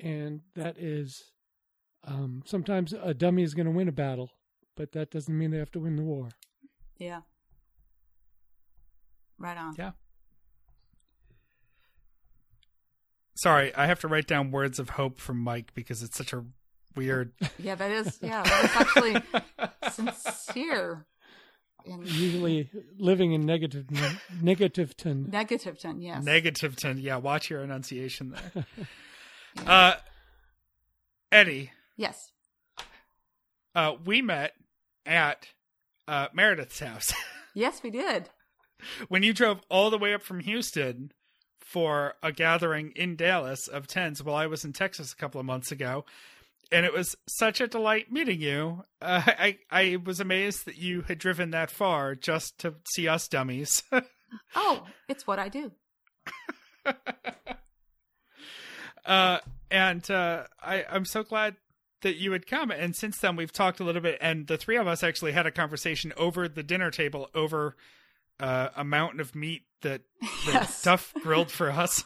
and 0.00 0.40
that 0.56 0.76
is, 0.78 1.30
um, 2.02 2.42
sometimes 2.44 2.92
a 2.92 3.14
dummy 3.14 3.44
is 3.44 3.54
going 3.54 3.66
to 3.66 3.70
win 3.72 3.86
a 3.86 3.92
battle, 3.92 4.32
but 4.76 4.90
that 4.92 5.12
doesn't 5.12 5.36
mean 5.38 5.52
they 5.52 5.58
have 5.58 5.70
to 5.72 5.78
win 5.78 5.94
the 5.94 6.02
war. 6.02 6.30
Yeah. 6.98 7.20
Right 9.38 9.56
on. 9.56 9.76
Yeah. 9.78 9.92
Sorry, 13.36 13.74
I 13.74 13.86
have 13.86 14.00
to 14.00 14.08
write 14.08 14.26
down 14.26 14.50
words 14.50 14.78
of 14.78 14.90
hope 14.90 15.18
from 15.20 15.38
Mike 15.38 15.72
because 15.74 16.02
it's 16.02 16.16
such 16.16 16.32
a 16.32 16.44
weird. 16.96 17.32
Yeah, 17.58 17.74
that 17.74 17.90
is. 17.90 18.18
Yeah, 18.22 18.42
that 18.42 18.64
is 18.64 18.70
actually 18.76 19.72
sincere. 19.92 21.06
In 21.86 22.00
Usually 22.02 22.70
living 22.98 23.32
in 23.32 23.44
negative 23.44 23.84
negativeton. 24.42 25.30
negative 25.30 25.78
ten, 25.78 26.00
yes. 26.00 26.24
Negative 26.24 26.74
ten. 26.74 26.96
Yeah, 26.98 27.16
watch 27.18 27.50
your 27.50 27.60
enunciation 27.60 28.34
there. 28.54 28.66
uh, 29.66 29.94
Eddie, 31.30 31.72
yes. 31.96 32.30
uh, 33.74 33.94
we 34.04 34.22
met 34.22 34.52
at 35.04 35.48
uh, 36.08 36.28
Meredith's 36.32 36.78
house 36.80 37.12
Yes, 37.54 37.82
we 37.82 37.90
did. 37.90 38.30
when 39.08 39.22
you 39.22 39.34
drove 39.34 39.60
all 39.68 39.90
the 39.90 39.98
way 39.98 40.14
up 40.14 40.22
from 40.22 40.40
Houston 40.40 41.12
for 41.60 42.14
a 42.22 42.32
gathering 42.32 42.92
in 42.96 43.14
Dallas 43.16 43.68
of 43.68 43.86
tens 43.86 44.22
while 44.22 44.36
I 44.36 44.46
was 44.46 44.64
in 44.64 44.72
Texas 44.72 45.12
a 45.12 45.16
couple 45.16 45.38
of 45.40 45.46
months 45.46 45.70
ago. 45.70 46.04
And 46.72 46.84
it 46.86 46.92
was 46.92 47.14
such 47.28 47.60
a 47.60 47.66
delight 47.66 48.10
meeting 48.10 48.40
you. 48.40 48.84
Uh, 49.00 49.22
I 49.26 49.58
I 49.70 49.96
was 50.04 50.20
amazed 50.20 50.64
that 50.66 50.76
you 50.76 51.02
had 51.02 51.18
driven 51.18 51.50
that 51.50 51.70
far 51.70 52.14
just 52.14 52.58
to 52.60 52.74
see 52.88 53.08
us 53.08 53.28
dummies. 53.28 53.82
Oh, 54.56 54.84
it's 55.08 55.28
what 55.28 55.38
I 55.38 55.48
do. 55.48 55.70
uh, 59.06 59.38
and 59.70 60.10
uh, 60.10 60.44
I, 60.60 60.84
I'm 60.90 61.04
so 61.04 61.22
glad 61.22 61.56
that 62.02 62.16
you 62.16 62.32
had 62.32 62.46
come. 62.46 62.70
And 62.70 62.94
since 62.96 63.18
then, 63.18 63.36
we've 63.36 63.52
talked 63.52 63.80
a 63.80 63.84
little 63.84 64.02
bit, 64.02 64.18
and 64.20 64.46
the 64.46 64.56
three 64.56 64.76
of 64.76 64.86
us 64.86 65.02
actually 65.02 65.32
had 65.32 65.46
a 65.46 65.50
conversation 65.50 66.12
over 66.16 66.48
the 66.48 66.62
dinner 66.62 66.90
table 66.90 67.30
over 67.34 67.76
uh, 68.40 68.68
a 68.76 68.84
mountain 68.84 69.20
of 69.20 69.34
meat 69.34 69.62
that, 69.82 70.02
that 70.20 70.30
Yes. 70.52 70.82
Duff 70.82 71.14
grilled 71.22 71.50
for 71.50 71.70
us. 71.70 72.04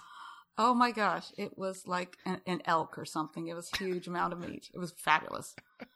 Oh 0.58 0.74
my 0.74 0.90
gosh, 0.90 1.26
it 1.38 1.56
was 1.56 1.86
like 1.86 2.16
an, 2.26 2.40
an 2.46 2.62
elk 2.64 2.98
or 2.98 3.04
something. 3.04 3.46
It 3.46 3.54
was 3.54 3.70
a 3.72 3.76
huge 3.78 4.08
amount 4.08 4.32
of 4.32 4.40
meat. 4.40 4.68
It 4.74 4.78
was 4.78 4.92
fabulous. 4.92 5.54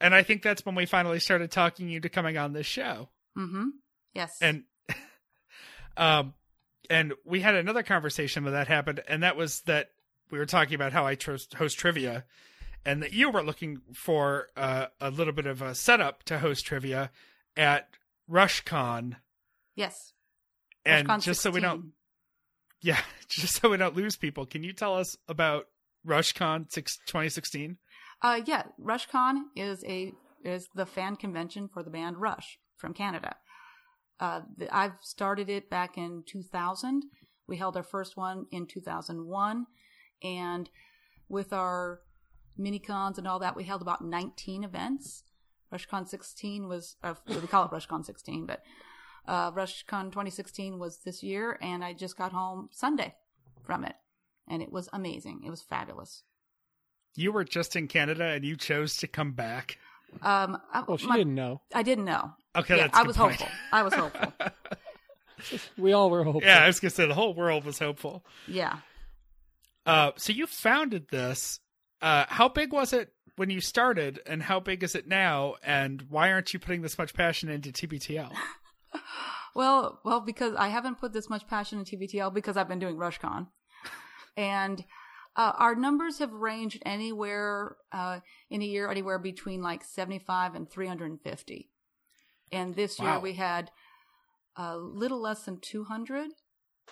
And 0.00 0.14
I 0.14 0.22
think 0.22 0.42
that's 0.42 0.64
when 0.64 0.74
we 0.74 0.86
finally 0.86 1.18
started 1.18 1.50
talking 1.50 1.88
you 1.88 2.00
to 2.00 2.08
coming 2.08 2.36
on 2.36 2.52
this 2.52 2.66
show. 2.66 3.08
Mm-hmm. 3.36 3.68
Yes. 4.14 4.38
And 4.40 4.64
um, 5.96 6.34
and 6.88 7.14
we 7.24 7.40
had 7.40 7.54
another 7.54 7.82
conversation 7.82 8.44
when 8.44 8.52
that 8.52 8.68
happened, 8.68 9.02
and 9.08 9.22
that 9.22 9.36
was 9.36 9.62
that 9.62 9.90
we 10.30 10.38
were 10.38 10.46
talking 10.46 10.74
about 10.74 10.92
how 10.92 11.06
I 11.06 11.16
host, 11.22 11.54
host 11.54 11.78
trivia, 11.78 12.24
and 12.84 13.02
that 13.02 13.12
you 13.12 13.30
were 13.30 13.42
looking 13.42 13.80
for 13.92 14.48
uh, 14.56 14.86
a 15.00 15.10
little 15.10 15.32
bit 15.32 15.46
of 15.46 15.62
a 15.62 15.74
setup 15.74 16.22
to 16.24 16.38
host 16.38 16.64
trivia 16.64 17.10
at 17.56 17.88
RushCon, 18.30 19.16
yes. 19.74 20.12
and 20.84 21.08
RushCon 21.08 21.22
just 21.22 21.40
so 21.40 21.50
we 21.50 21.60
don't, 21.60 21.76
16. 21.76 21.92
Yeah, 22.80 23.00
just 23.28 23.60
so 23.60 23.70
we 23.70 23.76
don't 23.76 23.96
lose 23.96 24.16
people, 24.16 24.46
can 24.46 24.62
you 24.62 24.72
tell 24.72 24.96
us 24.96 25.16
about 25.28 25.66
RushCon 26.06 26.72
2016? 26.72 27.78
Uh, 28.22 28.40
yeah, 28.44 28.64
RushCon 28.80 29.42
is 29.56 29.84
a 29.84 30.12
is 30.44 30.68
the 30.74 30.86
fan 30.86 31.16
convention 31.16 31.68
for 31.68 31.82
the 31.82 31.90
band 31.90 32.16
Rush 32.16 32.58
from 32.76 32.94
Canada. 32.94 33.36
Uh, 34.20 34.42
the, 34.56 34.74
I've 34.74 34.94
started 35.00 35.48
it 35.48 35.68
back 35.68 35.98
in 35.98 36.22
2000. 36.26 37.04
We 37.46 37.56
held 37.56 37.76
our 37.76 37.82
first 37.82 38.16
one 38.16 38.46
in 38.50 38.66
2001, 38.66 39.66
and 40.22 40.70
with 41.28 41.52
our 41.52 42.00
mini 42.56 42.78
cons 42.78 43.18
and 43.18 43.26
all 43.26 43.38
that, 43.38 43.56
we 43.56 43.64
held 43.64 43.82
about 43.82 44.02
19 44.04 44.64
events. 44.64 45.24
RushCon 45.72 46.08
16 46.08 46.68
was, 46.68 46.96
uh, 47.02 47.14
we 47.26 47.36
call 47.46 47.66
it 47.66 47.70
RushCon 47.70 48.04
16, 48.04 48.46
but 48.46 48.62
uh, 49.26 49.50
RushCon 49.52 50.06
2016 50.12 50.78
was 50.78 50.98
this 51.04 51.22
year, 51.22 51.58
and 51.60 51.84
I 51.84 51.92
just 51.92 52.16
got 52.16 52.32
home 52.32 52.68
Sunday 52.72 53.14
from 53.62 53.84
it, 53.84 53.94
and 54.48 54.62
it 54.62 54.70
was 54.72 54.88
amazing. 54.92 55.42
It 55.44 55.50
was 55.50 55.62
fabulous. 55.62 56.22
You 57.14 57.32
were 57.32 57.44
just 57.44 57.74
in 57.76 57.88
Canada 57.88 58.24
and 58.24 58.44
you 58.44 58.56
chose 58.56 58.96
to 58.98 59.08
come 59.08 59.32
back. 59.32 59.78
Um, 60.22 60.58
I, 60.72 60.84
Well, 60.86 60.96
she 60.98 61.06
my- 61.06 61.16
didn't 61.16 61.34
know. 61.34 61.62
I 61.74 61.82
didn't 61.82 62.04
know. 62.04 62.32
Okay, 62.56 62.76
yeah, 62.76 62.82
that's 62.88 62.96
a 62.96 63.00
I 63.00 63.02
good 63.02 63.06
was 63.08 63.16
point. 63.16 63.36
hopeful. 63.40 63.58
I 63.72 63.82
was 63.82 63.94
hopeful. 63.94 64.32
We 65.76 65.92
all 65.92 66.10
were 66.10 66.24
hopeful. 66.24 66.42
Yeah, 66.42 66.64
I 66.64 66.66
was 66.66 66.80
gonna 66.80 66.90
say 66.90 67.06
the 67.06 67.14
whole 67.14 67.32
world 67.32 67.64
was 67.64 67.78
hopeful. 67.78 68.24
Yeah. 68.48 68.78
Uh, 69.86 70.10
so 70.16 70.32
you 70.32 70.48
founded 70.48 71.06
this. 71.10 71.60
Uh, 72.02 72.24
how 72.28 72.48
big 72.48 72.72
was 72.72 72.92
it 72.92 73.12
when 73.36 73.48
you 73.48 73.60
started, 73.60 74.18
and 74.26 74.42
how 74.42 74.58
big 74.58 74.82
is 74.82 74.96
it 74.96 75.06
now? 75.06 75.54
And 75.62 76.02
why 76.10 76.32
aren't 76.32 76.52
you 76.52 76.58
putting 76.58 76.82
this 76.82 76.98
much 76.98 77.14
passion 77.14 77.48
into 77.50 77.70
TBTL? 77.70 78.32
Well, 79.58 79.98
well, 80.04 80.20
because 80.20 80.54
I 80.54 80.68
haven't 80.68 81.00
put 81.00 81.12
this 81.12 81.28
much 81.28 81.48
passion 81.48 81.80
in 81.80 81.84
TBTL 81.84 82.32
because 82.32 82.56
I've 82.56 82.68
been 82.68 82.78
doing 82.78 82.94
RushCon, 82.94 83.48
and 84.36 84.84
uh, 85.34 85.50
our 85.56 85.74
numbers 85.74 86.20
have 86.20 86.32
ranged 86.32 86.80
anywhere 86.86 87.74
uh, 87.90 88.20
in 88.50 88.62
a 88.62 88.64
year, 88.64 88.88
anywhere 88.88 89.18
between 89.18 89.60
like 89.60 89.82
seventy-five 89.82 90.54
and 90.54 90.70
three 90.70 90.86
hundred 90.86 91.10
and 91.10 91.20
fifty. 91.20 91.70
And 92.52 92.76
this 92.76 93.00
year 93.00 93.18
we 93.18 93.32
had 93.32 93.72
a 94.56 94.76
little 94.76 95.20
less 95.20 95.42
than 95.42 95.58
two 95.58 95.82
hundred. 95.82 96.30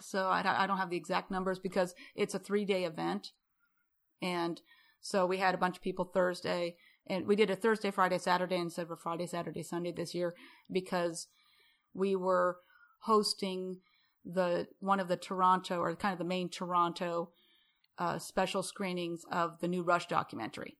So 0.00 0.26
I, 0.26 0.64
I 0.64 0.66
don't 0.66 0.78
have 0.78 0.90
the 0.90 0.96
exact 0.96 1.30
numbers 1.30 1.60
because 1.60 1.94
it's 2.16 2.34
a 2.34 2.40
three-day 2.40 2.82
event, 2.82 3.30
and 4.20 4.60
so 5.00 5.24
we 5.24 5.36
had 5.36 5.54
a 5.54 5.58
bunch 5.58 5.76
of 5.76 5.84
people 5.84 6.04
Thursday, 6.06 6.74
and 7.06 7.28
we 7.28 7.36
did 7.36 7.48
a 7.48 7.54
Thursday, 7.54 7.92
Friday, 7.92 8.18
Saturday 8.18 8.56
instead 8.56 8.86
of 8.86 8.90
a 8.90 8.96
Friday, 8.96 9.28
Saturday, 9.28 9.62
Sunday 9.62 9.92
this 9.92 10.16
year 10.16 10.34
because 10.68 11.28
we 11.96 12.16
were 12.16 12.58
hosting 13.00 13.78
the 14.24 14.66
one 14.80 15.00
of 15.00 15.08
the 15.08 15.16
Toronto 15.16 15.78
or 15.78 15.94
kind 15.94 16.12
of 16.12 16.18
the 16.18 16.24
main 16.24 16.48
Toronto 16.48 17.30
uh, 17.98 18.18
special 18.18 18.62
screenings 18.62 19.22
of 19.30 19.60
the 19.60 19.68
new 19.68 19.82
Rush 19.82 20.06
documentary. 20.06 20.76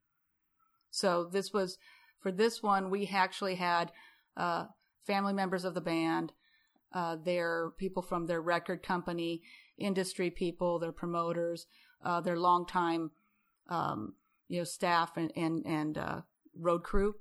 So 0.90 1.24
this 1.24 1.52
was 1.52 1.78
for 2.20 2.32
this 2.32 2.62
one 2.62 2.90
we 2.90 3.08
actually 3.12 3.54
had 3.54 3.92
uh, 4.36 4.66
family 5.06 5.32
members 5.32 5.64
of 5.64 5.74
the 5.74 5.80
band, 5.80 6.32
uh, 6.92 7.16
their 7.16 7.70
people 7.78 8.02
from 8.02 8.26
their 8.26 8.40
record 8.40 8.82
company, 8.82 9.42
industry 9.78 10.30
people, 10.30 10.78
their 10.78 10.92
promoters, 10.92 11.66
uh, 12.04 12.20
their 12.20 12.38
longtime 12.38 13.10
um, 13.68 14.14
you 14.48 14.58
know 14.58 14.64
staff 14.64 15.16
and 15.16 15.32
and 15.36 15.64
and 15.66 15.98
uh, 15.98 16.20
road 16.58 16.82
crew 16.82 17.14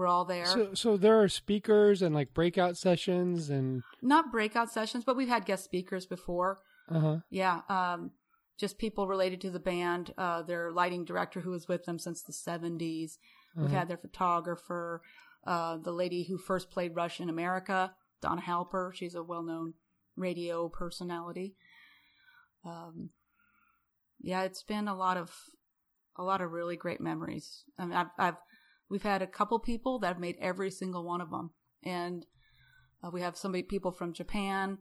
were 0.00 0.06
all 0.06 0.24
there. 0.24 0.46
So, 0.46 0.74
so 0.74 0.96
there 0.96 1.20
are 1.20 1.28
speakers 1.28 2.02
and 2.02 2.14
like 2.14 2.32
breakout 2.34 2.76
sessions 2.76 3.50
and 3.50 3.82
Not 4.02 4.32
breakout 4.32 4.70
sessions, 4.70 5.04
but 5.04 5.16
we've 5.16 5.28
had 5.28 5.44
guest 5.44 5.62
speakers 5.64 6.06
before. 6.06 6.60
uh 6.90 7.00
huh. 7.00 7.16
Yeah, 7.30 7.60
um, 7.68 8.10
just 8.58 8.78
people 8.78 9.06
related 9.06 9.40
to 9.42 9.50
the 9.50 9.60
band. 9.60 10.12
Uh, 10.18 10.42
their 10.42 10.72
lighting 10.72 11.04
director, 11.04 11.40
who 11.40 11.50
was 11.50 11.68
with 11.68 11.84
them 11.84 11.98
since 11.98 12.22
the 12.22 12.32
70s. 12.32 13.18
We've 13.54 13.66
Uh-huh. 13.66 13.76
had 13.78 13.88
their 13.88 13.96
photographer, 13.98 15.02
uh, 15.46 15.76
the 15.76 15.92
lady 15.92 16.24
who 16.24 16.38
first 16.38 16.70
played 16.70 16.94
Rush 16.96 17.20
in 17.20 17.28
America, 17.28 17.94
Donna 18.22 18.40
Halper. 18.42 18.92
She's 18.94 19.14
a 19.14 19.22
well-known 19.22 19.74
radio 20.16 20.68
personality. 20.68 21.54
Um, 22.64 23.10
yeah, 24.20 24.42
it's 24.42 24.62
been 24.62 24.88
a 24.88 24.94
lot 24.96 25.16
of 25.16 25.30
a 26.16 26.22
lot 26.22 26.40
of 26.42 26.52
really 26.52 26.76
great 26.76 27.00
memories. 27.00 27.64
I 27.78 27.86
mean, 27.86 27.96
I've, 27.96 28.10
I've 28.18 28.36
we've 28.90 29.02
had 29.02 29.22
a 29.22 29.26
couple 29.26 29.58
people 29.58 29.98
that 30.00 30.08
have 30.08 30.18
made 30.18 30.36
every 30.40 30.70
single 30.70 31.04
one 31.04 31.20
of 31.20 31.30
them, 31.30 31.50
and 31.82 32.26
uh, 33.02 33.10
we 33.10 33.22
have 33.22 33.36
somebody 33.36 33.62
people 33.62 33.92
from 33.92 34.12
Japan, 34.12 34.78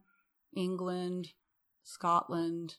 England, 0.55 1.29
Scotland, 1.83 2.75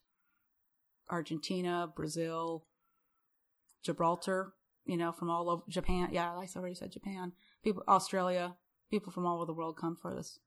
Argentina, 1.08 1.88
Brazil, 1.94 2.66
Gibraltar. 3.82 4.54
You 4.86 4.96
know, 4.96 5.12
from 5.12 5.30
all 5.30 5.50
over 5.50 5.62
Japan. 5.68 6.08
Yeah, 6.10 6.32
I 6.32 6.48
already 6.56 6.74
said 6.74 6.90
Japan. 6.90 7.32
People, 7.62 7.84
Australia. 7.86 8.56
People 8.90 9.12
from 9.12 9.24
all 9.24 9.36
over 9.36 9.46
the 9.46 9.52
world 9.52 9.76
come 9.76 9.94
for 9.94 10.14
this. 10.14 10.40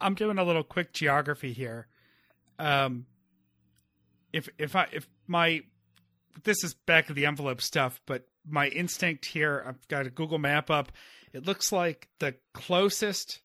I'm 0.00 0.14
doing 0.14 0.38
a 0.38 0.42
little 0.42 0.64
quick 0.64 0.92
geography 0.92 1.52
here. 1.52 1.86
Um, 2.58 3.06
if 4.32 4.48
if 4.58 4.74
I 4.74 4.88
if 4.92 5.08
my 5.26 5.62
this 6.44 6.64
is 6.64 6.74
back 6.74 7.08
of 7.10 7.14
the 7.16 7.26
envelope 7.26 7.60
stuff, 7.60 8.00
but 8.06 8.26
my 8.48 8.68
instinct 8.68 9.26
here, 9.26 9.64
I've 9.66 9.86
got 9.88 10.06
a 10.06 10.10
Google 10.10 10.38
map 10.38 10.70
up. 10.70 10.92
It 11.32 11.46
looks 11.46 11.72
like 11.72 12.08
the 12.18 12.34
closest, 12.54 13.40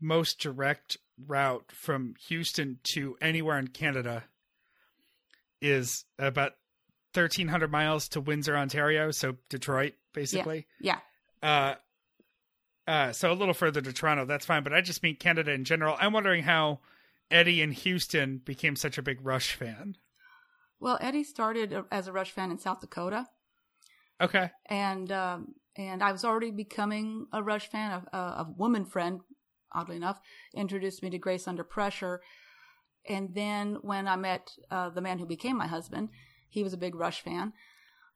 most 0.00 0.40
direct 0.40 0.96
route 1.26 1.72
from 1.72 2.14
Houston 2.28 2.78
to 2.92 3.16
anywhere 3.20 3.58
in 3.58 3.68
Canada 3.68 4.24
is 5.60 6.04
about 6.18 6.52
1,300 7.14 7.70
miles 7.70 8.08
to 8.10 8.20
Windsor, 8.20 8.56
Ontario. 8.56 9.10
So 9.10 9.36
Detroit, 9.48 9.94
basically. 10.14 10.66
Yeah. 10.80 10.98
Uh, 11.42 11.74
uh, 12.86 13.12
so 13.12 13.32
a 13.32 13.34
little 13.34 13.54
further 13.54 13.80
to 13.80 13.92
Toronto, 13.92 14.24
that's 14.24 14.46
fine. 14.46 14.62
But 14.62 14.72
I 14.72 14.80
just 14.80 15.02
mean 15.02 15.16
Canada 15.16 15.52
in 15.52 15.64
general. 15.64 15.96
I'm 15.98 16.12
wondering 16.12 16.44
how 16.44 16.80
Eddie 17.30 17.60
in 17.60 17.72
Houston 17.72 18.38
became 18.44 18.76
such 18.76 18.98
a 18.98 19.02
big 19.02 19.24
Rush 19.24 19.54
fan. 19.54 19.96
Well, 20.80 20.98
Eddie 21.00 21.24
started 21.24 21.76
as 21.90 22.06
a 22.06 22.12
Rush 22.12 22.30
fan 22.30 22.50
in 22.50 22.58
South 22.58 22.80
Dakota, 22.80 23.26
Okay. 24.20 24.50
and 24.66 25.10
um, 25.12 25.54
and 25.76 26.02
I 26.02 26.10
was 26.12 26.24
already 26.24 26.50
becoming 26.50 27.26
a 27.32 27.42
Rush 27.42 27.68
fan. 27.70 28.02
A, 28.12 28.16
a, 28.16 28.20
a 28.20 28.54
woman 28.56 28.84
friend, 28.84 29.20
oddly 29.72 29.96
enough, 29.96 30.20
introduced 30.54 31.02
me 31.02 31.10
to 31.10 31.18
Grace 31.18 31.46
Under 31.46 31.64
Pressure, 31.64 32.20
And 33.08 33.34
then 33.34 33.78
when 33.82 34.08
I 34.08 34.16
met 34.16 34.50
uh, 34.70 34.90
the 34.90 35.00
man 35.00 35.18
who 35.18 35.26
became 35.26 35.56
my 35.56 35.68
husband, 35.68 36.08
he 36.48 36.62
was 36.62 36.72
a 36.72 36.78
big 36.78 36.94
Rush 36.94 37.22
fan. 37.22 37.52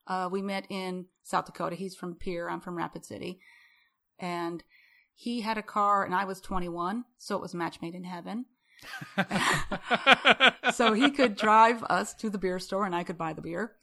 Uh, 0.05 0.27
we 0.29 0.41
met 0.41 0.65
in 0.69 1.05
South 1.23 1.45
Dakota. 1.45 1.75
He's 1.75 1.95
from 1.95 2.15
Pierre. 2.15 2.49
I'm 2.49 2.59
from 2.59 2.77
Rapid 2.77 3.05
City. 3.05 3.39
And 4.19 4.63
he 5.15 5.41
had 5.41 5.57
a 5.57 5.63
car 5.63 6.03
and 6.03 6.13
I 6.13 6.25
was 6.25 6.41
21. 6.41 7.05
So 7.17 7.35
it 7.35 7.41
was 7.41 7.53
match 7.53 7.81
made 7.81 7.95
in 7.95 8.03
heaven. 8.03 8.45
so 10.73 10.93
he 10.93 11.09
could 11.11 11.37
drive 11.37 11.83
us 11.83 12.13
to 12.15 12.29
the 12.29 12.37
beer 12.37 12.59
store 12.59 12.85
and 12.85 12.95
I 12.95 13.03
could 13.03 13.17
buy 13.17 13.31
the 13.31 13.41
beer. 13.41 13.73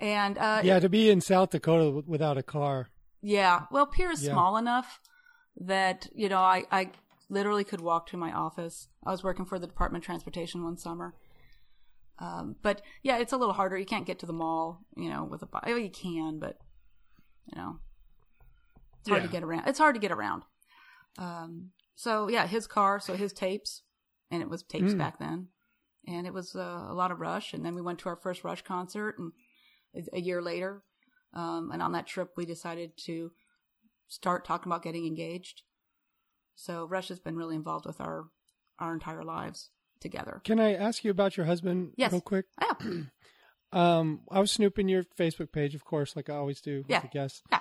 And 0.00 0.38
uh, 0.38 0.62
yeah, 0.64 0.80
to 0.80 0.88
be 0.88 1.10
in 1.10 1.20
South 1.20 1.50
Dakota 1.50 2.02
without 2.06 2.38
a 2.38 2.42
car. 2.42 2.88
yeah, 3.20 3.62
well, 3.70 3.86
Pierre 3.86 4.12
is 4.12 4.24
Yeah. 4.24 4.32
small 4.32 4.56
enough 4.56 5.00
that 5.56 6.08
you 6.14 6.28
know 6.28 6.38
I 6.40 6.64
I 6.72 6.90
literally 7.28 7.64
could 7.64 7.80
walk 7.82 8.06
to 8.08 8.16
my 8.16 8.32
office. 8.32 8.88
I 9.06 9.10
was 9.10 9.22
working 9.22 9.44
for 9.44 9.58
the 9.58 9.66
Department 9.66 10.02
of 10.02 10.06
Transportation 10.06 10.64
one 10.64 10.76
summer. 10.78 11.14
Um, 12.18 12.56
but 12.62 12.82
yeah, 13.02 13.18
it's 13.18 13.32
a 13.32 13.36
little 13.36 13.54
harder. 13.54 13.78
You 13.78 13.86
can't 13.86 14.06
get 14.06 14.18
to 14.20 14.26
the 14.26 14.32
mall, 14.32 14.84
you 14.96 15.08
know, 15.08 15.24
with 15.24 15.42
a 15.42 15.46
bike. 15.46 15.64
Oh, 15.66 15.76
you 15.76 15.90
can, 15.90 16.38
but 16.38 16.58
you 17.46 17.56
know, 17.60 17.78
it's 19.00 19.08
hard 19.08 19.22
to 19.22 19.28
get 19.28 19.42
around. 19.42 19.68
It's 19.68 19.78
hard 19.78 19.94
to 19.94 20.00
get 20.00 20.12
around. 20.12 20.42
Um, 21.18 21.70
so 21.94 22.28
yeah, 22.28 22.46
his 22.46 22.66
car, 22.66 23.00
so 23.00 23.14
his 23.16 23.32
tapes, 23.32 23.82
and 24.30 24.42
it 24.42 24.48
was 24.50 24.62
tapes 24.62 24.94
Mm. 24.94 24.98
back 24.98 25.18
then, 25.18 25.48
and 26.06 26.26
it 26.26 26.32
was 26.34 26.54
uh, 26.56 26.86
a 26.88 26.94
lot 26.94 27.10
of 27.10 27.20
Rush. 27.20 27.52
And 27.54 27.64
then 27.64 27.74
we 27.74 27.82
went 27.82 27.98
to 28.00 28.08
our 28.08 28.16
first 28.16 28.44
Rush 28.44 28.62
concert, 28.62 29.18
and 29.18 29.32
a- 30.12 30.20
year 30.20 30.40
later, 30.42 30.82
um, 31.34 31.70
and 31.72 31.82
on 31.82 31.92
that 31.92 32.06
trip, 32.06 32.30
we 32.36 32.46
decided 32.46 32.96
to 33.06 33.32
start 34.08 34.44
talking 34.44 34.70
about 34.70 34.82
getting 34.82 35.06
engaged. 35.06 35.62
So 36.56 36.84
Rush 36.84 37.08
has 37.08 37.20
been 37.20 37.36
really 37.36 37.56
involved 37.56 37.86
with 37.86 38.00
our 38.00 38.28
our 38.78 38.92
entire 38.94 39.22
lives 39.24 39.70
together. 40.00 40.40
Can 40.44 40.58
I 40.58 40.74
ask 40.74 41.04
you 41.04 41.10
about 41.10 41.36
your 41.36 41.46
husband 41.46 41.92
Yes. 41.96 42.12
real 42.12 42.20
quick? 42.22 42.46
Yeah, 42.60 43.02
Um, 43.72 44.22
I 44.30 44.40
was 44.40 44.50
snooping 44.50 44.88
your 44.88 45.04
Facebook 45.04 45.52
page, 45.52 45.76
of 45.76 45.84
course, 45.84 46.16
like 46.16 46.28
I 46.28 46.34
always 46.34 46.60
do 46.60 46.84
Yeah. 46.88 46.96
with 47.02 47.10
the 47.10 47.16
guests. 47.18 47.42
Yeah. 47.52 47.60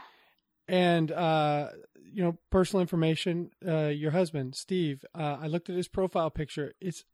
And 0.68 1.12
uh, 1.12 1.70
you 2.04 2.24
know, 2.24 2.38
personal 2.50 2.82
information. 2.82 3.52
Uh, 3.66 3.88
your 3.88 4.12
husband, 4.12 4.56
Steve. 4.56 5.06
Uh, 5.14 5.38
I 5.40 5.48
looked 5.48 5.70
at 5.70 5.76
his 5.76 5.88
profile 5.88 6.32
picture. 6.32 6.74
Is 6.82 7.06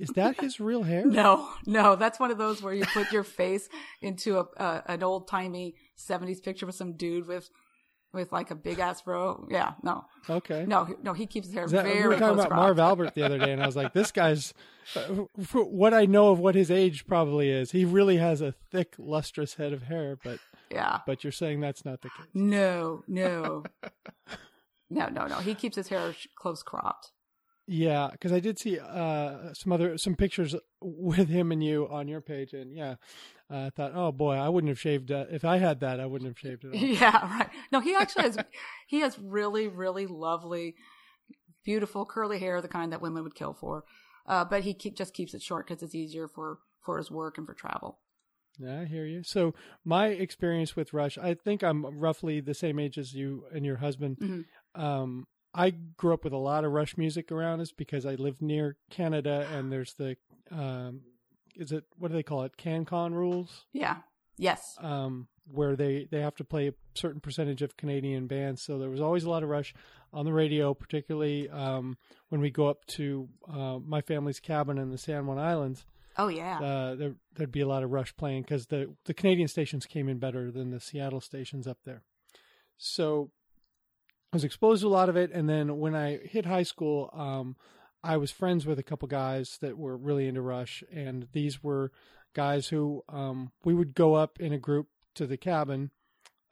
is 0.00 0.08
that 0.16 0.40
his 0.40 0.58
real 0.60 0.82
hair? 0.82 1.04
no, 1.22 1.48
no, 1.66 1.94
that's 1.96 2.18
one 2.18 2.30
of 2.30 2.38
those 2.38 2.62
where 2.62 2.74
you 2.74 2.84
put 2.86 3.12
your 3.12 3.22
face 3.24 3.68
into 4.02 4.38
a, 4.38 4.82
an 4.86 5.02
old 5.02 5.28
timey 5.28 5.74
'70s 5.98 6.42
picture 6.42 6.66
with 6.66 6.74
some 6.74 6.94
dude 6.94 7.26
with 7.28 7.50
with 8.12 8.32
like 8.32 8.50
a 8.50 8.56
big 8.56 8.80
ass 8.80 9.02
fro. 9.02 9.46
Yeah, 9.50 9.74
no, 9.84 10.04
Okay. 10.28 10.64
no, 10.66 10.96
no, 11.02 11.12
he 11.12 11.26
keeps 11.26 11.46
his 11.46 11.54
hair 11.54 11.68
that- 11.68 11.84
very 11.84 12.00
we 12.02 12.08
were 12.08 12.16
talking 12.16 12.40
about 12.40 12.50
Marv. 12.56 12.78
Albert 12.80 13.14
the 13.14 13.22
other 13.22 13.38
day, 13.38 13.52
and 13.52 13.62
I 13.62 13.66
was 13.66 13.76
like, 13.76 13.92
"This 13.92 14.10
guy's 14.10 14.52
uh, 14.96 15.02
what 15.54 15.94
I 15.94 16.06
know 16.06 16.30
of 16.32 16.40
what 16.40 16.56
his 16.56 16.70
age 16.72 17.06
probably 17.06 17.50
is. 17.50 17.70
He 17.70 17.84
really 17.84 18.16
has 18.16 18.40
a 18.40 18.52
thick, 18.72 18.94
lustrous 18.98 19.54
head 19.54 19.72
of 19.72 19.84
hair." 19.84 20.18
But 20.24 20.40
Yeah, 20.72 20.98
but 21.06 21.22
you're 21.22 21.30
saying 21.32 21.60
that's 21.60 21.84
not 21.84 22.00
the 22.02 22.08
case. 22.10 22.26
no, 22.34 23.04
no, 23.06 23.62
no, 24.90 25.06
no, 25.08 25.26
no. 25.26 25.36
He 25.36 25.54
keeps 25.54 25.76
his 25.76 25.88
hair 25.88 26.14
close 26.36 26.62
cropped. 26.64 27.12
Yeah, 27.72 28.08
because 28.10 28.32
I 28.32 28.40
did 28.40 28.58
see 28.58 28.80
uh, 28.80 29.54
some 29.54 29.70
other 29.70 29.96
some 29.96 30.16
pictures 30.16 30.56
with 30.80 31.28
him 31.28 31.52
and 31.52 31.62
you 31.62 31.86
on 31.88 32.08
your 32.08 32.20
page, 32.20 32.52
and 32.52 32.74
yeah, 32.76 32.96
uh, 33.48 33.66
I 33.66 33.70
thought, 33.70 33.92
oh 33.94 34.10
boy, 34.10 34.32
I 34.34 34.48
wouldn't 34.48 34.70
have 34.70 34.80
shaved. 34.80 35.12
Uh, 35.12 35.26
if 35.30 35.44
I 35.44 35.58
had 35.58 35.78
that, 35.78 36.00
I 36.00 36.06
wouldn't 36.06 36.28
have 36.28 36.36
shaved 36.36 36.64
it. 36.64 36.74
Yeah, 37.00 37.38
right. 37.38 37.48
No, 37.70 37.78
he 37.78 37.94
actually 37.94 38.24
has 38.24 38.38
he 38.88 39.02
has 39.02 39.16
really, 39.20 39.68
really 39.68 40.08
lovely, 40.08 40.74
beautiful 41.64 42.04
curly 42.04 42.40
hair, 42.40 42.60
the 42.60 42.66
kind 42.66 42.92
that 42.92 43.00
women 43.00 43.22
would 43.22 43.36
kill 43.36 43.54
for. 43.54 43.84
Uh, 44.26 44.44
but 44.44 44.64
he 44.64 44.74
keep, 44.74 44.96
just 44.96 45.14
keeps 45.14 45.32
it 45.32 45.40
short 45.40 45.68
because 45.68 45.80
it's 45.80 45.94
easier 45.94 46.26
for 46.26 46.58
for 46.84 46.98
his 46.98 47.08
work 47.08 47.38
and 47.38 47.46
for 47.46 47.54
travel. 47.54 48.00
Yeah, 48.58 48.80
I 48.80 48.86
hear 48.86 49.06
you. 49.06 49.22
So 49.22 49.54
my 49.84 50.08
experience 50.08 50.74
with 50.74 50.92
Rush, 50.92 51.16
I 51.18 51.34
think 51.34 51.62
I'm 51.62 51.86
roughly 51.86 52.40
the 52.40 52.52
same 52.52 52.80
age 52.80 52.98
as 52.98 53.14
you 53.14 53.44
and 53.54 53.64
your 53.64 53.76
husband. 53.76 54.18
Mhm. 54.18 54.44
Um, 54.74 55.28
I 55.52 55.70
grew 55.70 56.14
up 56.14 56.24
with 56.24 56.32
a 56.32 56.38
lot 56.38 56.64
of 56.64 56.72
Rush 56.72 56.96
music 56.96 57.32
around 57.32 57.60
us 57.60 57.72
because 57.72 58.06
I 58.06 58.14
live 58.14 58.40
near 58.40 58.76
Canada, 58.90 59.46
and 59.52 59.72
there's 59.72 59.94
the 59.94 60.16
um, 60.50 61.02
is 61.56 61.72
it 61.72 61.84
what 61.98 62.08
do 62.08 62.14
they 62.14 62.22
call 62.22 62.42
it? 62.44 62.56
CanCon 62.56 63.12
rules. 63.12 63.66
Yeah. 63.72 63.96
Yes. 64.36 64.76
um, 64.80 65.28
where 65.52 65.76
they, 65.76 66.06
they 66.10 66.20
have 66.20 66.36
to 66.36 66.44
play 66.44 66.68
a 66.68 66.74
certain 66.94 67.20
percentage 67.20 67.60
of 67.60 67.76
Canadian 67.76 68.26
bands. 68.26 68.62
So 68.62 68.78
there 68.78 68.88
was 68.88 69.00
always 69.00 69.24
a 69.24 69.30
lot 69.30 69.42
of 69.42 69.48
Rush 69.48 69.74
on 70.12 70.24
the 70.24 70.32
radio, 70.32 70.72
particularly 70.72 71.48
um, 71.50 71.98
when 72.28 72.40
we 72.40 72.50
go 72.50 72.68
up 72.68 72.86
to 72.96 73.28
uh, 73.52 73.78
my 73.84 74.00
family's 74.00 74.40
cabin 74.40 74.78
in 74.78 74.90
the 74.90 74.98
San 74.98 75.26
Juan 75.26 75.38
Islands. 75.38 75.84
Oh 76.16 76.28
yeah. 76.28 76.58
Uh, 76.58 76.94
there, 76.94 77.14
there'd 77.34 77.52
be 77.52 77.60
a 77.60 77.68
lot 77.68 77.82
of 77.82 77.90
Rush 77.90 78.16
playing 78.16 78.42
because 78.42 78.66
the, 78.66 78.94
the 79.04 79.14
Canadian 79.14 79.48
stations 79.48 79.86
came 79.86 80.08
in 80.08 80.18
better 80.18 80.50
than 80.50 80.70
the 80.70 80.80
Seattle 80.80 81.20
stations 81.20 81.66
up 81.66 81.78
there. 81.84 82.02
So 82.78 83.30
I 84.32 84.36
was 84.36 84.44
exposed 84.44 84.82
to 84.82 84.88
a 84.88 84.90
lot 84.90 85.08
of 85.08 85.16
it. 85.16 85.32
And 85.32 85.48
then 85.48 85.78
when 85.78 85.94
I 85.94 86.18
hit 86.18 86.46
high 86.46 86.62
school, 86.62 87.10
um, 87.12 87.56
I 88.02 88.16
was 88.16 88.30
friends 88.30 88.64
with 88.64 88.78
a 88.78 88.84
couple 88.84 89.08
guys 89.08 89.58
that 89.60 89.76
were 89.76 89.96
really 89.96 90.28
into 90.28 90.40
Rush. 90.40 90.84
And 90.92 91.26
these 91.32 91.62
were 91.62 91.90
guys 92.34 92.68
who 92.68 93.02
um, 93.08 93.52
we 93.64 93.74
would 93.74 93.94
go 93.94 94.14
up 94.14 94.38
in 94.38 94.52
a 94.52 94.58
group 94.58 94.86
to 95.16 95.26
the 95.26 95.36
cabin 95.36 95.90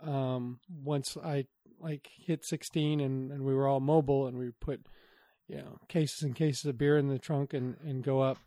um, 0.03 0.61
once 0.83 1.17
I 1.17 1.47
like 1.81 2.09
hit 2.17 2.45
16 2.45 3.01
and, 3.01 3.31
and 3.31 3.45
we 3.45 3.55
were 3.55 3.69
all 3.69 3.81
mobile 3.81 4.27
and 4.27 4.37
we 4.37 4.47
would 4.47 4.61
put 4.61 4.85
you 5.47 5.57
know 5.57 5.79
cases 5.89 6.23
and 6.23 6.35
cases 6.35 6.65
of 6.65 6.79
beer 6.79 6.99
in 6.99 7.09
the 7.09 7.19
trunk 7.19 7.55
and, 7.55 7.77
and 7.85 8.03
go 8.03 8.21
up 8.21 8.39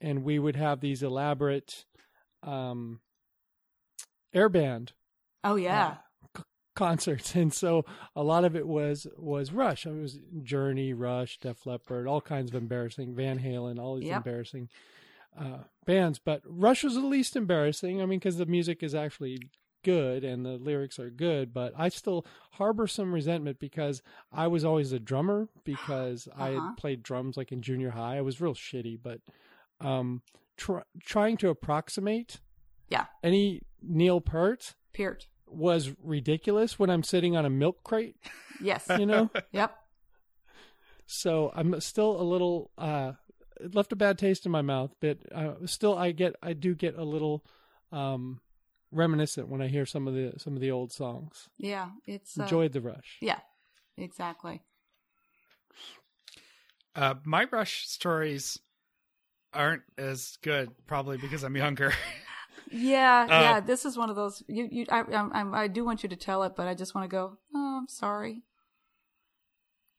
and 0.00 0.24
we 0.24 0.38
would 0.38 0.56
have 0.56 0.80
these 0.80 1.02
elaborate 1.02 1.84
um, 2.42 3.00
air 4.32 4.48
band 4.48 4.92
oh 5.44 5.56
yeah. 5.56 5.86
uh, 5.86 5.94
concerts 6.78 7.34
and 7.40 7.52
so 7.52 7.84
a 8.14 8.22
lot 8.22 8.44
of 8.44 8.54
it 8.54 8.66
was 8.66 9.06
was 9.16 9.52
rush 9.52 9.84
it 9.84 9.90
was 9.90 10.20
journey 10.42 10.92
rush 10.92 11.38
def 11.40 11.66
leppard 11.66 12.06
all 12.06 12.20
kinds 12.20 12.50
of 12.50 12.54
embarrassing 12.54 13.14
van 13.14 13.38
halen 13.40 13.78
all 13.80 13.96
these 13.96 14.06
Yep. 14.06 14.16
embarrassing 14.18 14.68
uh, 15.38 15.58
bands 15.84 16.18
but 16.18 16.40
rush 16.46 16.84
was 16.84 16.94
the 16.94 17.00
least 17.00 17.34
embarrassing 17.36 18.00
i 18.00 18.06
mean 18.06 18.18
because 18.18 18.36
the 18.38 18.46
music 18.46 18.82
is 18.82 18.94
actually 18.94 19.38
good 19.84 20.24
and 20.24 20.44
the 20.44 20.56
lyrics 20.58 20.98
are 20.98 21.10
good 21.10 21.52
but 21.52 21.72
i 21.76 21.88
still 21.88 22.24
harbor 22.52 22.86
some 22.86 23.12
resentment 23.12 23.58
because 23.58 24.02
i 24.32 24.46
was 24.46 24.64
always 24.64 24.92
a 24.92 24.98
drummer 24.98 25.48
because 25.64 26.28
i 26.36 26.52
Uh-huh. 26.52 26.66
had 26.68 26.76
played 26.76 27.02
drums 27.02 27.36
like 27.36 27.50
in 27.52 27.60
junior 27.62 27.90
high 27.90 28.16
i 28.18 28.20
was 28.20 28.40
real 28.40 28.54
shitty 28.54 28.98
but 29.02 29.20
um 29.80 30.22
tr- 30.56 30.86
trying 31.04 31.36
to 31.36 31.48
approximate 31.48 32.40
Yeah. 32.88 33.06
any 33.22 33.62
neil 33.82 34.20
peart 34.20 34.74
Peart. 34.92 35.26
Was 35.50 35.90
ridiculous 36.02 36.78
when 36.78 36.90
I'm 36.90 37.02
sitting 37.02 37.36
on 37.36 37.44
a 37.44 37.50
milk 37.50 37.82
crate, 37.84 38.16
Yes. 38.60 38.86
you 38.98 39.06
know? 39.06 39.30
yep. 39.52 39.76
so 41.06 41.50
I'm 41.54 41.80
still 41.80 42.20
a 42.20 42.22
little 42.22 42.70
uh 42.78 43.12
it 43.60 43.74
left 43.74 43.92
a 43.92 43.96
bad 43.96 44.18
taste 44.18 44.46
in 44.46 44.52
my 44.52 44.62
mouth, 44.62 44.94
but 45.00 45.18
uh, 45.34 45.54
still 45.66 45.96
I 45.98 46.12
get 46.12 46.36
I 46.42 46.52
do 46.52 46.74
get 46.74 46.96
a 46.96 47.04
little 47.04 47.44
um 47.90 48.40
reminiscent 48.92 49.48
when 49.48 49.60
I 49.60 49.66
hear 49.68 49.84
some 49.86 50.06
of 50.06 50.14
the 50.14 50.34
some 50.38 50.54
of 50.54 50.60
the 50.60 50.70
old 50.70 50.92
songs. 50.92 51.48
Yeah. 51.58 51.88
It's 52.06 52.38
uh, 52.38 52.44
Enjoyed 52.44 52.72
the 52.72 52.80
rush. 52.80 53.16
Yeah. 53.20 53.40
Exactly. 53.96 54.62
Uh, 56.94 57.14
my 57.24 57.44
Rush 57.50 57.86
stories 57.88 58.58
aren't 59.52 59.82
as 59.96 60.36
good, 60.42 60.70
probably 60.86 61.16
because 61.16 61.42
I'm 61.44 61.56
younger. 61.56 61.92
Yeah, 62.70 63.26
Uh, 63.30 63.40
yeah. 63.42 63.60
This 63.60 63.84
is 63.84 63.96
one 63.96 64.10
of 64.10 64.16
those. 64.16 64.42
You, 64.46 64.68
you. 64.70 64.86
I, 64.90 65.00
I, 65.00 65.62
I 65.64 65.68
do 65.68 65.84
want 65.84 66.02
you 66.02 66.08
to 66.08 66.16
tell 66.16 66.42
it, 66.42 66.52
but 66.56 66.68
I 66.68 66.74
just 66.74 66.94
want 66.94 67.08
to 67.08 67.14
go. 67.14 67.38
Oh, 67.54 67.78
I'm 67.82 67.88
sorry. 67.88 68.42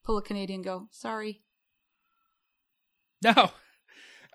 Pull 0.03 0.17
a 0.17 0.21
Canadian. 0.21 0.61
Go. 0.61 0.87
Sorry. 0.91 1.41
No. 3.23 3.51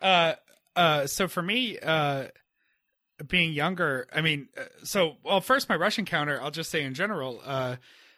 Uh, 0.03 0.35
uh, 0.77 1.07
so 1.07 1.29
for 1.29 1.43
me, 1.43 1.79
uh, 1.79 2.27
being 3.27 3.53
younger, 3.53 4.07
I 4.13 4.21
mean, 4.21 4.49
uh, 4.59 4.63
so, 4.83 5.17
well, 5.25 5.41
first, 5.41 5.69
my 5.69 5.77
Rush 5.77 5.99
encounter, 5.99 6.41
I'll 6.43 6.51
just 6.51 6.71
say 6.71 6.83
in 6.83 6.95
general, 6.95 7.41
uh, 7.45 7.77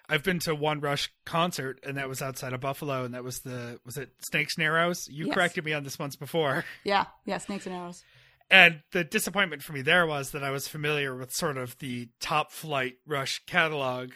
I've 0.09 0.23
been 0.25 0.39
to 0.41 0.55
one 0.55 0.81
Rush 0.81 1.13
concert, 1.25 1.81
and 1.87 1.97
that 1.99 2.09
was 2.09 2.23
outside 2.23 2.53
of 2.53 2.61
Buffalo, 2.61 3.05
and 3.05 3.15
that 3.15 3.23
was 3.23 3.41
the, 3.41 3.79
was 3.85 3.97
it 3.97 4.11
Snakes 4.29 4.57
and 4.57 4.65
Arrows? 4.65 5.09
You 5.09 5.27
Yes. 5.27 5.35
corrected 5.35 5.65
me 5.65 5.73
on 5.75 5.85
this 5.85 5.99
once 5.99 6.17
before. 6.17 6.65
Yeah, 6.85 7.05
yeah. 7.25 7.39
Snakes 7.39 7.67
and 7.67 7.75
arrows. 7.75 8.05
And 8.51 8.83
the 8.93 9.03
disappointment 9.03 9.63
for 9.63 9.73
me 9.73 9.83
there 9.83 10.07
was 10.07 10.31
that 10.31 10.45
I 10.45 10.51
was 10.51 10.69
familiar 10.69 11.17
with 11.17 11.33
sort 11.33 11.57
of 11.57 11.79
the 11.79 12.09
top 12.21 12.53
flight 12.53 12.95
Rush 13.07 13.43
catalog, 13.47 14.11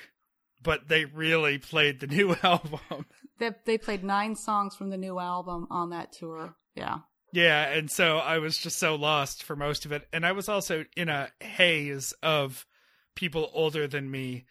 but 0.63 0.89
they 0.89 1.05
really 1.05 1.59
played 1.59 2.01
the 2.01 2.07
new 2.07 2.37
album. 2.43 3.07
They 3.39 3.51
they 3.65 3.79
played 3.79 4.05
nine 4.05 4.37
songs 4.37 4.77
from 4.77 4.91
the 4.91 4.97
new 4.97 5.19
album 5.19 5.67
on 5.71 5.91
that 5.91 6.13
tour. 6.13 6.55
Yeah. 6.75 6.99
Yeah, 7.33 7.69
and 7.69 7.89
so 7.91 8.19
I 8.19 8.39
was 8.39 8.57
just 8.59 8.79
so 8.79 8.97
lost 8.97 9.45
for 9.45 9.55
most 9.55 9.85
of 9.85 9.93
it. 9.93 10.09
And 10.13 10.27
I 10.27 10.33
was 10.33 10.49
also 10.49 10.85
in 10.97 11.09
a 11.09 11.31
haze 11.41 12.13
of 12.25 12.67
people 13.15 13.51
older 13.53 13.87
than 13.87 14.11
me 14.11 14.47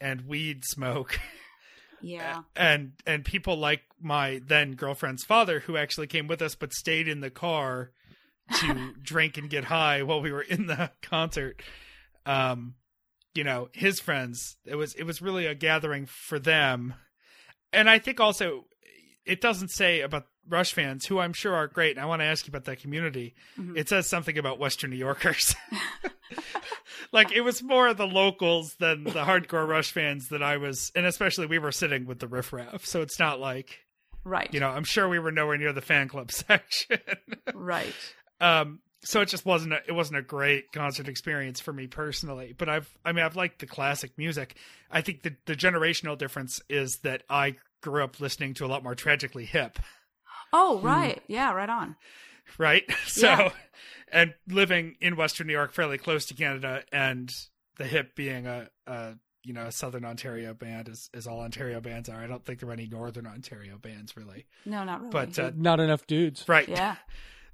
and 0.00 0.22
weed 0.26 0.64
smoke. 0.64 1.18
Yeah. 2.00 2.42
and 2.54 2.92
and 3.08 3.24
people 3.24 3.56
like 3.56 3.82
my 4.00 4.40
then 4.46 4.74
girlfriend's 4.74 5.24
father 5.24 5.58
who 5.58 5.76
actually 5.76 6.06
came 6.06 6.28
with 6.28 6.40
us 6.40 6.54
but 6.54 6.72
stayed 6.72 7.08
in 7.08 7.18
the 7.18 7.28
car 7.28 7.90
to 8.60 8.94
drink 9.02 9.36
and 9.36 9.50
get 9.50 9.64
high 9.64 10.02
while 10.02 10.20
we 10.20 10.32
were 10.32 10.42
in 10.42 10.66
the 10.66 10.90
concert 11.02 11.62
um 12.26 12.74
you 13.34 13.44
know 13.44 13.68
his 13.72 14.00
friends 14.00 14.56
it 14.64 14.74
was 14.74 14.94
it 14.94 15.04
was 15.04 15.20
really 15.22 15.46
a 15.46 15.54
gathering 15.54 16.06
for 16.06 16.38
them 16.38 16.94
and 17.72 17.88
i 17.88 17.98
think 17.98 18.20
also 18.20 18.64
it 19.24 19.40
doesn't 19.40 19.68
say 19.70 20.00
about 20.00 20.26
rush 20.48 20.72
fans 20.72 21.04
who 21.06 21.18
i'm 21.18 21.32
sure 21.34 21.54
are 21.54 21.66
great 21.68 21.96
and 21.96 22.00
i 22.00 22.06
want 22.06 22.20
to 22.20 22.24
ask 22.26 22.46
you 22.46 22.50
about 22.50 22.64
that 22.64 22.80
community 22.80 23.34
Mhm. 23.58 23.76
it 23.76 23.88
says 23.88 24.06
something 24.08 24.38
about 24.38 24.58
western 24.58 24.90
new 24.90 24.96
yorkers 24.96 25.54
like 27.12 27.32
it 27.32 27.42
was 27.42 27.62
more 27.62 27.92
the 27.94 28.06
locals 28.06 28.74
than 28.80 29.04
the 29.04 29.10
hardcore 29.24 29.66
rush 29.66 29.92
fans 29.92 30.28
that 30.28 30.42
i 30.42 30.56
was 30.56 30.90
and 30.94 31.06
especially 31.06 31.46
we 31.46 31.58
were 31.58 31.72
sitting 31.72 32.06
with 32.06 32.18
the 32.18 32.28
riffraff 32.28 32.84
so 32.84 33.02
it's 33.02 33.18
not 33.18 33.40
like 33.40 33.80
Right. 34.24 34.52
you 34.52 34.60
know 34.60 34.68
i'm 34.68 34.84
sure 34.84 35.08
we 35.08 35.18
were 35.18 35.32
nowhere 35.32 35.56
near 35.56 35.72
the 35.72 35.80
fan 35.80 36.08
club 36.08 36.30
section 36.32 36.98
Right. 37.54 37.94
Um 38.40 38.80
so 39.04 39.20
it 39.20 39.26
just 39.28 39.46
wasn't 39.46 39.72
a, 39.72 39.78
it 39.86 39.92
wasn't 39.92 40.18
a 40.18 40.22
great 40.22 40.72
concert 40.72 41.08
experience 41.08 41.60
for 41.60 41.72
me 41.72 41.86
personally 41.86 42.54
but 42.56 42.68
i've 42.68 42.88
i 43.04 43.12
mean 43.12 43.24
i've 43.24 43.36
liked 43.36 43.58
the 43.60 43.66
classic 43.66 44.10
music 44.18 44.56
i 44.90 45.00
think 45.00 45.22
the 45.22 45.34
the 45.46 45.54
generational 45.54 46.16
difference 46.18 46.60
is 46.68 46.98
that 46.98 47.22
i 47.30 47.54
grew 47.80 48.02
up 48.02 48.20
listening 48.20 48.54
to 48.54 48.64
a 48.64 48.68
lot 48.68 48.82
more 48.82 48.94
tragically 48.94 49.44
hip 49.44 49.78
Oh, 50.52 50.80
right. 50.80 51.22
Yeah, 51.26 51.52
right 51.52 51.68
on. 51.68 51.96
right 52.58 52.84
so 53.06 53.28
Yeah. 53.28 53.50
and 54.10 54.34
living 54.48 54.96
in 55.00 55.16
western 55.16 55.46
new 55.46 55.52
york 55.52 55.72
fairly 55.72 55.98
close 55.98 56.24
to 56.26 56.34
canada 56.34 56.82
and 56.92 57.32
the 57.76 57.84
hip 57.84 58.14
being 58.16 58.46
a, 58.46 58.68
a 58.86 59.14
you 59.44 59.52
know 59.52 59.66
a 59.66 59.72
southern 59.72 60.04
ontario 60.04 60.54
band 60.54 60.88
as, 60.88 61.08
as 61.14 61.26
all 61.26 61.40
ontario 61.40 61.80
bands 61.80 62.08
are 62.08 62.20
i 62.20 62.26
don't 62.26 62.44
think 62.44 62.60
there 62.60 62.68
are 62.68 62.72
any 62.72 62.86
northern 62.86 63.26
ontario 63.26 63.76
bands 63.78 64.16
really 64.16 64.46
No, 64.64 64.84
not 64.84 65.00
really. 65.00 65.12
but 65.12 65.38
uh, 65.38 65.52
Not 65.54 65.80
enough 65.80 66.06
dudes. 66.06 66.44
right 66.48 66.68
yeah. 66.68 66.96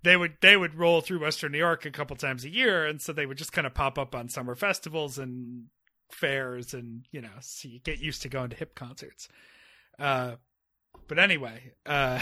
they 0.05 0.17
would 0.17 0.35
they 0.41 0.57
would 0.57 0.75
roll 0.77 1.01
through 1.01 1.21
Western 1.21 1.53
New 1.53 1.59
York 1.59 1.85
a 1.85 1.91
couple 1.91 2.15
times 2.17 2.45
a 2.45 2.51
year, 2.51 2.87
and 2.87 3.01
so 3.03 3.13
they 3.13 3.27
would 3.27 3.39
just 3.39 3.53
kind 3.53 3.67
of 3.67 3.75
pop 3.75 3.99
up 3.99 4.15
on 4.15 4.29
summer 4.29 4.55
festivals 4.55 5.19
and 5.19 5.65
fairs, 6.13 6.73
and 6.75 7.07
you 7.11 7.21
know, 7.21 7.31
so 7.41 7.69
you 7.69 7.81
get 7.81 7.99
used 7.99 8.23
to 8.23 8.29
going 8.29 8.51
to 8.51 8.57
hip 8.57 8.75
concerts. 8.75 9.29
Uh, 9.99 10.37
but 11.09 11.19
anyway, 11.19 11.73
uh, 11.87 12.21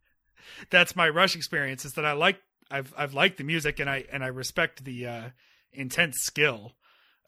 that's 0.70 0.96
my 0.96 1.08
Rush 1.08 1.36
experience. 1.36 1.84
Is 1.84 1.94
that 1.94 2.04
I 2.04 2.12
like 2.12 2.40
I've 2.70 2.92
I've 2.96 3.14
liked 3.14 3.38
the 3.38 3.44
music, 3.44 3.78
and 3.80 3.88
I 3.88 4.04
and 4.12 4.24
I 4.24 4.28
respect 4.28 4.84
the 4.84 5.06
uh, 5.06 5.28
intense 5.72 6.18
skill 6.20 6.72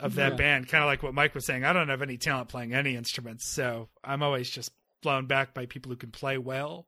of 0.00 0.14
that 0.16 0.32
Yeah. 0.32 0.36
band. 0.36 0.68
Kind 0.68 0.82
of 0.82 0.88
like 0.88 1.02
what 1.02 1.14
Mike 1.14 1.34
was 1.34 1.46
saying. 1.46 1.64
I 1.64 1.72
don't 1.72 1.88
have 1.88 2.02
any 2.02 2.16
talent 2.16 2.48
playing 2.48 2.74
any 2.74 2.96
instruments, 2.96 3.46
so 3.48 3.88
I'm 4.02 4.22
always 4.22 4.50
just 4.50 4.72
blown 5.02 5.26
back 5.26 5.52
by 5.54 5.66
people 5.66 5.90
who 5.90 5.96
can 5.96 6.10
play 6.10 6.38
well. 6.38 6.86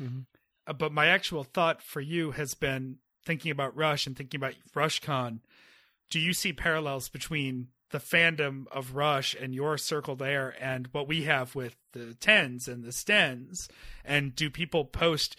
Mhm. 0.00 0.26
Uh, 0.66 0.72
but 0.72 0.92
my 0.92 1.06
actual 1.06 1.44
thought 1.44 1.82
for 1.82 2.00
you 2.00 2.32
has 2.32 2.54
been 2.54 2.96
thinking 3.24 3.50
about 3.50 3.76
Rush 3.76 4.06
and 4.06 4.16
thinking 4.16 4.38
about 4.38 4.54
RushCon. 4.74 5.40
Do 6.10 6.20
you 6.20 6.32
see 6.32 6.52
parallels 6.52 7.08
between 7.08 7.68
the 7.90 7.98
fandom 7.98 8.64
of 8.70 8.94
Rush 8.94 9.34
and 9.34 9.54
your 9.54 9.78
circle 9.78 10.16
there 10.16 10.54
and 10.60 10.88
what 10.92 11.08
we 11.08 11.24
have 11.24 11.54
with 11.54 11.76
the 11.92 12.14
tens 12.14 12.68
and 12.68 12.84
the 12.84 12.90
stens? 12.90 13.68
And 14.04 14.34
do 14.34 14.50
people 14.50 14.84
post 14.84 15.36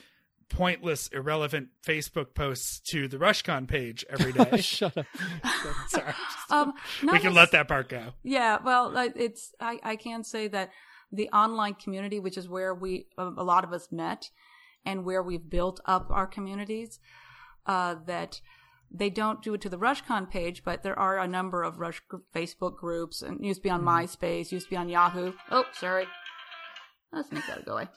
pointless, 0.50 1.08
irrelevant 1.10 1.70
Facebook 1.86 2.34
posts 2.34 2.80
to 2.92 3.08
the 3.08 3.18
RushCon 3.18 3.68
page 3.68 4.06
every 4.10 4.32
day? 4.32 4.58
Shut 4.62 4.98
up. 4.98 5.06
Sorry. 5.90 6.13
Um, 6.50 6.74
we 7.02 7.20
can 7.20 7.34
nec- 7.34 7.34
let 7.34 7.52
that 7.52 7.68
part 7.68 7.90
go. 7.90 8.13
Yeah, 8.24 8.60
well, 8.63 8.94
it's 9.16 9.54
I, 9.60 9.80
I 9.84 9.96
can 9.96 10.24
say 10.24 10.48
that 10.50 10.72
the 11.12 11.30
online 11.30 11.74
community, 11.74 12.20
which 12.20 12.38
is 12.38 12.48
where 12.48 12.74
we 12.74 13.08
a 13.18 13.24
a 13.24 13.44
lot 13.44 13.63
of 13.63 13.74
us 13.74 13.90
met, 13.92 14.30
and 14.88 15.04
where 15.04 15.21
we've 15.21 15.50
built 15.50 15.82
up 15.86 16.10
our 16.10 16.26
communities, 16.26 17.00
uh, 17.65 17.95
that 18.06 18.39
they 18.89 19.10
don't 19.10 19.43
do 19.43 19.54
it 19.54 19.62
to 19.62 19.69
the 19.69 19.78
RushCon 19.78 20.32
page, 20.32 20.63
but 20.63 20.82
there 20.82 20.97
are 20.97 21.19
a 21.19 21.28
number 21.28 21.62
of 21.62 21.80
Rush 21.80 22.02
Facebook 22.34 22.78
groups, 22.78 23.21
and 23.21 23.45
used 23.45 23.60
to 23.60 23.63
be 23.63 23.69
on 23.69 23.84
MySpace, 23.84 24.52
used 24.52 24.67
to 24.67 24.69
be 24.69 24.78
on 24.78 24.88
Yahoo. 24.88 25.34
Oh, 25.52 25.65
sorry, 25.73 26.08
let's 27.12 27.32
make 27.32 27.45
that 27.47 27.65
go 27.65 27.73
away. 27.73 27.88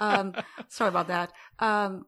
Um, 0.00 0.34
sorry 0.68 0.88
about 0.88 1.06
that. 1.06 1.32
Um, 1.60 2.06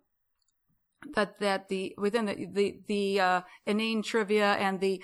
that 1.14 1.38
that 1.38 1.68
the 1.68 1.94
within 1.96 2.26
the 2.26 2.48
the 2.52 2.80
the 2.88 3.20
uh, 3.20 3.40
inane 3.66 4.02
trivia 4.02 4.54
and 4.54 4.80
the 4.80 5.00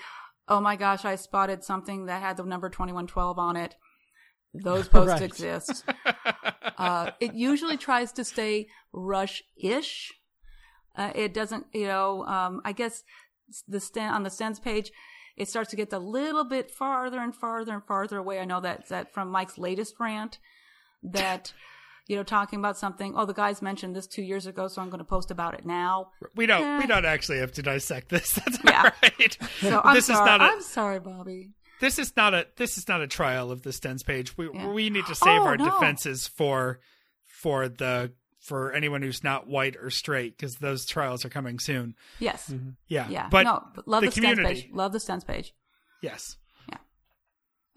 oh 0.49 0.59
my 0.59 0.75
gosh, 0.75 1.05
I 1.05 1.15
spotted 1.15 1.63
something 1.63 2.07
that 2.07 2.21
had 2.21 2.35
the 2.35 2.43
number 2.43 2.69
2112 2.69 3.39
on 3.39 3.55
it. 3.55 3.75
Those 4.63 4.87
posts 4.95 5.11
Right. 5.13 5.21
exist. 5.21 5.83
Uh, 6.77 7.11
it 7.21 7.33
usually 7.33 7.77
tries 7.77 8.11
to 8.11 8.23
stay 8.25 8.67
rush 8.91 9.41
ish. 9.55 10.11
Uh, 10.97 11.11
it 11.15 11.33
doesn't, 11.33 11.65
you 11.73 11.87
know, 11.87 12.25
um, 12.25 12.61
I 12.65 12.73
guess 12.73 13.03
the 13.65 13.79
sten, 13.79 14.11
on 14.13 14.23
the 14.23 14.29
Stens 14.29 14.61
page, 14.61 14.91
it 15.37 15.47
starts 15.47 15.69
to 15.69 15.77
get 15.77 15.93
a 15.93 15.99
little 15.99 16.43
bit 16.43 16.69
farther 16.69 17.19
and 17.19 17.33
farther 17.33 17.71
and 17.73 17.83
farther 17.85 18.17
away. 18.17 18.39
I 18.39 18.45
know 18.45 18.59
that, 18.59 18.89
that 18.89 19.13
from 19.13 19.29
Mike's 19.29 19.57
latest 19.57 19.95
rant 20.01 20.37
that, 21.01 21.53
you 22.07 22.17
know, 22.17 22.23
talking 22.23 22.59
about 22.59 22.77
something, 22.77 23.13
oh, 23.15 23.25
the 23.25 23.33
guys 23.33 23.61
mentioned 23.61 23.95
this 23.95 24.07
two 24.07 24.21
years 24.23 24.45
ago, 24.45 24.67
so 24.67 24.81
I'm 24.81 24.89
going 24.89 24.99
to 24.99 25.05
post 25.05 25.31
about 25.31 25.53
it 25.53 25.65
now. 25.65 26.09
We 26.35 26.45
don't 26.45 26.61
Eh. 26.61 26.79
we 26.79 26.87
don't 26.87 27.05
actually 27.05 27.39
have 27.39 27.53
to 27.53 27.61
dissect 27.61 28.09
this. 28.09 28.33
That's 28.33 28.59
Yeah. 28.65 28.91
right. 29.01 29.37
So 29.61 29.81
I'm 29.81 29.95
this 29.95 30.07
sorry. 30.07 30.19
is 30.19 30.25
not 30.25 30.41
a 30.41 30.43
I'm 30.43 30.61
sorry, 30.61 30.99
Bobby. 30.99 31.51
This 31.79 31.99
is 31.99 32.15
not 32.15 32.33
a 32.33 32.47
this 32.57 32.77
is 32.77 32.87
not 32.87 33.01
a 33.01 33.07
trial 33.07 33.51
of 33.51 33.61
the 33.63 33.71
Stens 33.71 34.05
page. 34.05 34.37
We 34.37 34.49
Yeah. 34.53 34.69
we 34.71 34.89
need 34.89 35.05
to 35.05 35.11
oh, 35.11 35.25
save 35.25 35.41
Oh, 35.41 35.45
our 35.45 35.57
no. 35.57 35.65
defenses 35.65 36.27
for 36.27 36.79
for 37.25 37.67
the 37.67 38.13
for 38.39 38.71
anyone 38.73 39.01
who's 39.01 39.23
not 39.23 39.47
white 39.47 39.75
or 39.75 39.89
straight 39.89 40.37
because 40.37 40.57
those 40.57 40.85
trials 40.85 41.25
are 41.25 41.29
coming 41.29 41.57
soon. 41.59 41.95
Yes. 42.19 42.49
Mm-hmm. 42.49 42.69
Yeah, 42.87 43.09
Yeah. 43.09 43.27
but 43.29 43.43
no, 43.43 43.63
but 43.75 43.87
love 43.87 44.01
the 44.01 44.09
the, 44.09 44.11
Stens 44.11 44.15
community. 44.35 44.61
page. 44.61 44.69
Love 44.71 44.91
the 44.93 44.99
Stens 44.99 45.25
page. 45.25 45.53
yes, 46.01 46.37
Yeah. 46.69 46.77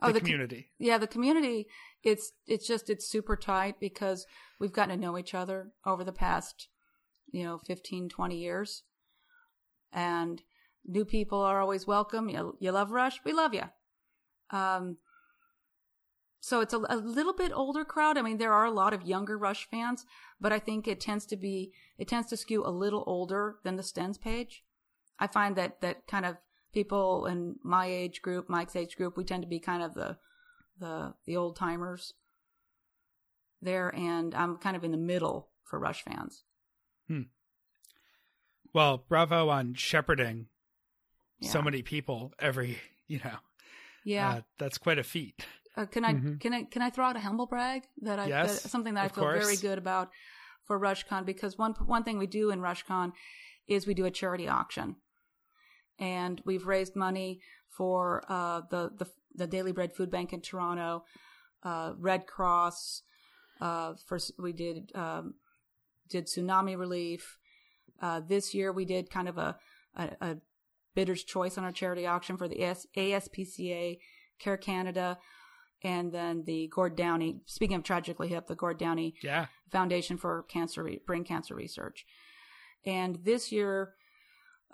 Oh, 0.03 0.09
the, 0.09 0.13
the, 0.15 0.21
co- 0.21 0.25
community. 0.27 0.71
yeah, 0.79 0.99
the 0.99 1.07
community. 1.07 1.67
It's 2.05 2.33
it's 2.47 2.67
just 2.67 2.89
it's 2.91 3.09
super 3.11 3.35
tight 3.37 3.81
because 3.81 4.27
we've 4.61 4.73
gotten 4.73 4.95
to 4.95 5.01
know 5.01 5.17
each 5.19 5.35
other 5.35 5.73
over 5.87 6.05
the 6.05 6.13
past, 6.13 6.69
you 7.33 7.43
know, 7.45 7.59
15, 7.67 8.09
20 8.11 8.37
years, 8.37 8.83
and 9.93 10.43
new 10.87 11.05
people 11.05 11.41
are 11.41 11.61
always 11.61 11.87
welcome. 11.87 12.29
You 12.29 12.57
you 12.61 12.71
love 12.73 12.91
Rush, 12.93 13.19
we 13.25 13.33
love 13.33 13.55
you. 13.55 13.65
Um, 14.51 14.99
so 16.41 16.61
it's 16.61 16.73
a, 16.73 16.79
a 16.89 16.97
little 16.97 17.33
bit 17.33 17.53
older 17.53 17.85
crowd. 17.85 18.17
I 18.17 18.23
mean, 18.23 18.39
there 18.39 18.53
are 18.53 18.65
a 18.65 18.71
lot 18.71 18.95
of 18.95 19.03
younger 19.03 19.37
Rush 19.37 19.69
fans, 19.69 20.07
but 20.41 20.53
I 20.53 20.59
think 20.59 20.87
it 20.87 21.01
tends 21.01 21.27
to 21.27 21.37
be 21.37 21.73
it 21.99 22.09
tends 22.09 22.29
to 22.29 22.37
skew 22.37 22.65
a 22.65 22.71
little 22.71 23.05
older 23.07 23.57
than 23.65 23.77
the 23.77 23.83
Stens 23.83 24.21
page. 24.21 24.65
I 25.19 25.27
find 25.27 25.57
that 25.57 25.81
that 25.81 26.07
kind 26.07 26.25
of 26.25 26.37
people 26.73 27.27
in 27.27 27.57
my 27.63 27.87
age 27.87 28.23
group, 28.23 28.49
Mike's 28.49 28.77
age 28.77 28.97
group, 28.97 29.17
we 29.17 29.25
tend 29.25 29.43
to 29.43 29.49
be 29.49 29.59
kind 29.59 29.83
of 29.83 29.95
the 29.95 30.17
the 30.79 31.15
the 31.27 31.37
old 31.37 31.57
timers 31.57 32.15
there, 33.61 33.95
and 33.95 34.35
I'm 34.35 34.57
kind 34.59 34.77
of 34.77 34.85
in 34.85 34.93
the 34.93 34.97
middle 34.97 35.49
for 35.65 35.79
Rush 35.79 36.03
fans. 36.03 36.45
Hmm. 37.09 37.23
Well, 38.73 39.05
bravo 39.09 39.49
on 39.49 39.75
shepherding 39.75 40.47
so 41.41 41.63
many 41.63 41.83
people 41.83 42.33
every 42.39 42.79
you 43.07 43.21
know. 43.25 43.39
Yeah. 44.05 44.29
uh, 44.31 44.41
that's 44.59 44.79
quite 44.79 44.99
a 44.99 45.03
feat. 45.03 45.47
Uh, 45.77 45.87
can 45.87 46.05
I 46.05 46.15
Mhm. 46.15 46.41
can 46.41 46.55
I 46.55 46.63
can 46.65 46.83
I 46.83 46.91
throw 46.91 47.05
out 47.05 47.17
a 47.17 47.21
humble 47.21 47.47
brag 47.47 47.85
that 48.03 48.19
I 48.19 48.27
Yes, 48.29 48.63
that, 48.63 48.71
something 48.71 48.95
that 48.95 49.03
I 49.03 49.07
of 49.07 49.15
feel 49.15 49.25
very 49.25 49.57
good 49.57 49.79
about 49.79 50.11
for 50.65 50.79
RushCon 50.79 51.25
because 51.25 51.57
one 51.57 51.75
one 51.87 52.03
thing 52.05 52.19
we 52.19 52.27
do 52.27 52.51
in 52.51 52.61
RushCon 52.61 53.13
is 53.67 53.87
we 53.87 53.95
do 53.95 54.05
a 54.05 54.11
charity 54.11 54.49
auction, 54.49 54.97
and 55.99 56.41
we've 56.45 56.66
raised 56.66 56.97
money 56.97 57.41
for 57.68 58.25
uh, 58.29 58.62
the 58.70 58.91
the 58.97 59.07
the 59.35 59.47
Daily 59.47 59.72
Bread 59.72 59.93
Food 59.95 60.11
Bank 60.11 60.33
in 60.33 60.41
Toronto, 60.41 61.05
uh, 61.62 61.93
Red 61.97 62.27
Cross. 62.27 63.03
Uh, 63.61 63.95
first 64.07 64.33
we 64.39 64.53
did 64.53 64.91
um, 64.97 65.35
did 66.09 66.27
tsunami 66.27 66.77
relief. 66.77 67.39
Uh, 68.01 68.20
this 68.20 68.55
year 68.55 68.72
we 68.72 68.85
did 68.85 69.11
kind 69.11 69.29
of 69.29 69.39
a, 69.39 69.57
a, 69.97 70.11
a 70.20 70.37
bidder's 70.99 71.22
choice 71.22 71.57
on 71.57 71.62
our 71.62 71.70
charity 71.70 72.09
auction 72.09 72.36
for 72.36 72.49
the 72.49 72.61
AS, 72.61 72.88
ASPCA, 72.96 74.01
Care 74.40 74.57
Canada, 74.57 75.16
and 75.84 76.11
then 76.11 76.42
the 76.44 76.66
Gord 76.74 76.96
Downie. 76.96 77.38
Speaking 77.46 77.76
of 77.76 77.84
tragically 77.84 78.26
hip, 78.26 78.49
the 78.49 78.57
Gord 78.57 78.78
Downie 78.78 79.14
Yeah, 79.22 79.46
Foundation 79.70 80.16
for 80.16 80.44
Cancer 80.49 80.82
Re- 80.82 81.01
Brain 81.07 81.22
Cancer 81.22 81.55
Research. 81.55 82.05
And 82.84 83.20
this 83.22 83.53
year, 83.53 83.94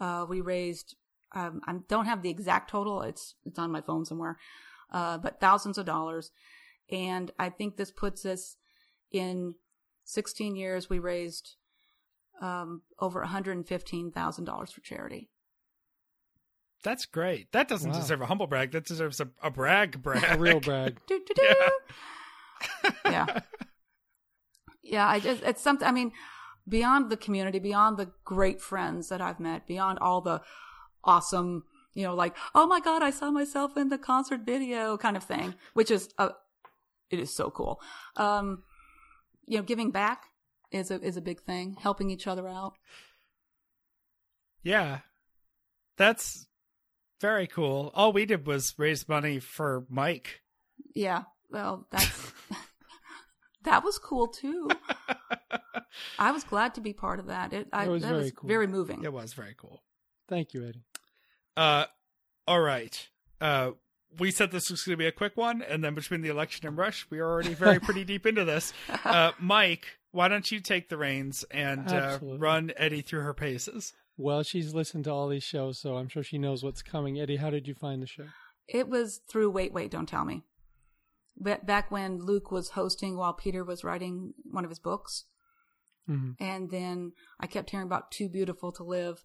uh, 0.00 0.24
we 0.26 0.40
raised. 0.40 0.96
Um, 1.34 1.60
I 1.66 1.74
don't 1.90 2.06
have 2.06 2.22
the 2.22 2.30
exact 2.30 2.70
total. 2.70 3.02
It's 3.02 3.34
it's 3.44 3.58
on 3.58 3.70
my 3.70 3.82
phone 3.82 4.06
somewhere, 4.06 4.38
uh, 4.90 5.18
but 5.18 5.40
thousands 5.40 5.76
of 5.76 5.84
dollars. 5.84 6.30
And 6.90 7.32
I 7.38 7.50
think 7.50 7.76
this 7.76 7.90
puts 7.90 8.24
us 8.24 8.56
in 9.12 9.56
16 10.04 10.56
years. 10.56 10.88
We 10.88 11.00
raised 11.00 11.56
um, 12.40 12.80
over 12.98 13.20
115 13.20 14.10
thousand 14.10 14.44
dollars 14.46 14.72
for 14.72 14.80
charity. 14.80 15.28
That's 16.85 17.07
great. 17.07 17.51
That 17.53 17.66
doesn't 17.66 17.91
Wow. 17.91 17.99
deserve 17.99 18.20
a 18.20 18.26
humble 18.26 18.47
brag. 18.47 18.70
That 18.72 18.85
deserves 18.85 19.20
a, 19.20 19.28
a 19.43 19.51
brag 19.51 20.01
brag. 20.03 20.37
A 20.37 20.39
real 20.39 20.61
brag. 20.68 21.01
Do, 21.09 21.18
do, 21.26 21.35
do. 21.35 21.43
Yeah. 21.45 22.91
yeah. 23.05 23.41
Yeah, 24.82 25.09
I 25.09 25.18
just 25.18 25.43
it's 25.43 25.62
something 25.62 25.89
I 25.89 25.93
mean, 25.93 26.12
beyond 26.68 27.11
the 27.11 27.16
community, 27.16 27.59
beyond 27.59 27.97
the 27.97 28.12
great 28.24 28.61
friends 28.61 29.09
that 29.09 29.20
I've 29.20 29.41
met, 29.41 29.66
beyond 29.66 29.99
all 29.99 30.20
the 30.20 30.43
awesome, 31.03 31.64
you 31.95 32.05
know, 32.05 32.14
like, 32.14 32.37
oh 32.55 32.66
my 32.66 32.80
god, 32.80 33.03
I 33.03 33.11
saw 33.11 33.30
myself 33.30 33.76
in 33.76 33.89
the 33.89 33.99
concert 33.99 34.43
video 34.45 34.97
kind 34.99 35.16
of 35.16 35.24
thing, 35.24 35.55
which 35.72 35.91
is 35.91 36.09
a 36.18 36.30
it 37.11 37.18
is 37.18 37.35
so 37.35 37.51
cool. 37.51 37.80
Um 38.16 38.62
you 39.47 39.57
know, 39.59 39.62
giving 39.64 39.91
back 39.91 40.24
is 40.70 40.91
a 40.91 41.01
is 41.01 41.16
a 41.16 41.22
big 41.22 41.41
thing, 41.43 41.76
helping 41.80 42.11
each 42.11 42.26
other 42.26 42.47
out. 42.47 42.74
Yeah. 44.62 45.01
That's 45.97 46.47
very 47.24 47.46
cool. 47.46 47.90
All 47.94 48.12
we 48.12 48.26
did 48.26 48.46
was 48.46 48.74
raise 48.76 49.08
money 49.08 49.38
for 49.38 49.86
Mike. 49.88 50.42
Yeah. 50.94 51.22
Well, 51.50 51.86
that's 51.90 52.32
that 53.64 53.82
was 53.82 53.98
cool 53.98 54.26
too. 54.26 54.68
I 56.18 56.32
was 56.32 56.44
glad 56.44 56.74
to 56.74 56.82
be 56.82 56.92
part 56.92 57.18
of 57.20 57.26
that. 57.26 57.54
It, 57.54 57.68
I, 57.72 57.84
It 57.86 57.88
was 57.88 58.02
that 58.02 58.08
very 58.08 58.22
was 58.24 58.32
cool. 58.32 58.48
very 58.48 58.66
moving. 58.66 59.04
It 59.04 59.12
was 59.12 59.32
very 59.32 59.54
cool. 59.56 59.82
Thank 60.28 60.52
you, 60.52 60.66
Eddie. 60.66 60.82
Uh, 61.56 61.86
all 62.46 62.60
right. 62.60 63.08
Uh, 63.40 63.70
we 64.18 64.30
said 64.30 64.50
this 64.50 64.70
was 64.70 64.82
going 64.82 64.92
to 64.94 64.98
be 64.98 65.06
a 65.06 65.12
quick 65.12 65.36
one, 65.36 65.62
and 65.62 65.82
then 65.82 65.94
between 65.94 66.20
the 66.20 66.28
election 66.28 66.66
and 66.66 66.76
Rush, 66.76 67.06
we 67.10 67.20
are 67.20 67.26
already 67.30 67.54
very 67.54 67.80
pretty 67.80 68.04
deep 68.12 68.26
into 68.26 68.44
this. 68.44 68.72
Uh, 69.04 69.32
Mike, 69.40 69.86
why 70.12 70.28
don't 70.28 70.50
you 70.52 70.60
take 70.60 70.88
the 70.90 70.98
reins 70.98 71.42
and 71.50 71.88
uh, 71.90 72.18
run 72.22 72.70
Eddie 72.76 73.00
through 73.00 73.20
her 73.22 73.34
paces? 73.34 73.94
Well, 74.16 74.42
she's 74.42 74.74
listened 74.74 75.04
to 75.04 75.10
all 75.10 75.28
these 75.28 75.42
shows, 75.42 75.80
so 75.80 75.96
I'm 75.96 76.08
sure 76.08 76.22
she 76.22 76.38
knows 76.38 76.62
what's 76.62 76.82
coming. 76.82 77.18
Eddie, 77.18 77.36
how 77.36 77.50
did 77.50 77.66
you 77.66 77.74
find 77.74 78.02
the 78.02 78.06
show? 78.06 78.26
It 78.68 78.88
was 78.88 79.20
through 79.28 79.50
Wait, 79.50 79.72
Wait, 79.72 79.90
Don't 79.90 80.08
Tell 80.08 80.24
Me. 80.24 80.42
Ba- 81.36 81.60
Back 81.64 81.90
when 81.90 82.18
Luke 82.18 82.50
was 82.50 82.70
hosting 82.70 83.16
while 83.16 83.32
Peter 83.32 83.64
was 83.64 83.82
writing 83.84 84.34
one 84.44 84.64
of 84.64 84.70
his 84.70 84.78
books. 84.78 85.24
hmm 86.06 86.32
And 86.38 86.70
then 86.70 87.12
I 87.40 87.46
kept 87.46 87.70
hearing 87.70 87.86
about 87.86 88.10
Too 88.12 88.28
Beautiful 88.28 88.70
to 88.72 88.84
Live. 88.84 89.24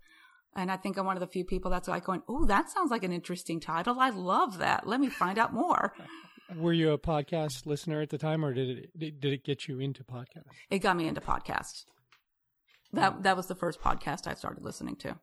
And 0.56 0.72
I 0.72 0.78
think 0.78 0.98
I'm 0.98 1.06
one 1.06 1.16
of 1.16 1.22
the 1.22 1.28
few 1.28 1.46
people 1.46 1.70
that's 1.70 1.88
like 1.88 2.04
going, 2.04 2.24
Oh, 2.28 2.46
that 2.46 2.70
sounds 2.72 2.90
like 2.90 3.04
an 3.04 3.12
interesting 3.14 3.60
title. 3.60 4.00
I 4.00 4.10
love 4.10 4.58
that. 4.58 4.88
Let 4.88 5.00
me 5.00 5.10
find 5.10 5.38
out 5.38 5.54
more. 5.54 5.94
Were 6.58 6.74
you 6.74 6.92
a 6.92 6.98
podcast 6.98 7.68
listener 7.68 8.02
at 8.02 8.10
the 8.10 8.18
time, 8.18 8.44
or 8.44 8.56
did 8.56 8.70
it 8.70 9.00
did 9.00 9.22
did 9.22 9.34
it 9.34 9.44
get 9.44 9.68
you 9.68 9.80
into 9.80 10.04
podcasts? 10.04 10.50
It 10.72 10.80
got 10.80 10.98
me 10.98 11.08
into 11.08 11.22
podcasts. 11.22 11.86
That 12.94 13.24
that 13.24 13.38
was 13.38 13.48
the 13.48 13.56
first 13.56 13.82
podcast 13.82 14.28
I 14.28 14.34
started 14.34 14.64
listening 14.64 14.96
to. 14.98 15.18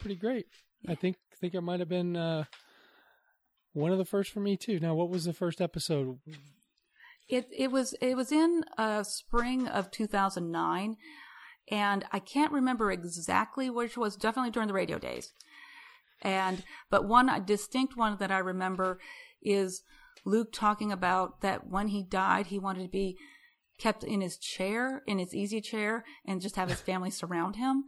Pretty 0.00 0.16
great. 0.16 0.46
I 0.86 0.94
think 0.94 1.16
think 1.40 1.54
it 1.54 1.60
might 1.60 1.80
have 1.80 1.88
been 1.88 2.16
uh, 2.16 2.44
one 3.72 3.92
of 3.92 3.98
the 3.98 4.04
first 4.04 4.32
for 4.32 4.40
me 4.40 4.56
too. 4.56 4.80
Now, 4.80 4.94
what 4.94 5.10
was 5.10 5.24
the 5.24 5.32
first 5.32 5.60
episode? 5.60 6.18
It 7.28 7.48
it 7.56 7.70
was 7.70 7.94
it 8.00 8.16
was 8.16 8.32
in 8.32 8.64
uh, 8.76 9.02
spring 9.02 9.68
of 9.68 9.90
2009, 9.90 10.96
and 11.70 12.04
I 12.12 12.18
can't 12.18 12.52
remember 12.52 12.90
exactly 12.90 13.70
which 13.70 13.96
was 13.96 14.16
definitely 14.16 14.50
during 14.50 14.68
the 14.68 14.74
radio 14.74 14.98
days. 14.98 15.32
And 16.22 16.64
but 16.90 17.06
one 17.06 17.44
distinct 17.44 17.96
one 17.96 18.16
that 18.18 18.30
I 18.30 18.38
remember 18.38 18.98
is 19.42 19.82
Luke 20.24 20.52
talking 20.52 20.90
about 20.90 21.42
that 21.42 21.68
when 21.68 21.88
he 21.88 22.02
died, 22.02 22.46
he 22.46 22.58
wanted 22.58 22.82
to 22.82 22.88
be 22.88 23.16
kept 23.78 24.04
in 24.04 24.20
his 24.20 24.36
chair, 24.38 25.02
in 25.06 25.18
his 25.18 25.34
easy 25.34 25.60
chair, 25.60 26.04
and 26.26 26.40
just 26.40 26.56
have 26.56 26.68
his 26.68 26.80
family 26.80 27.10
surround 27.20 27.56
him. 27.56 27.84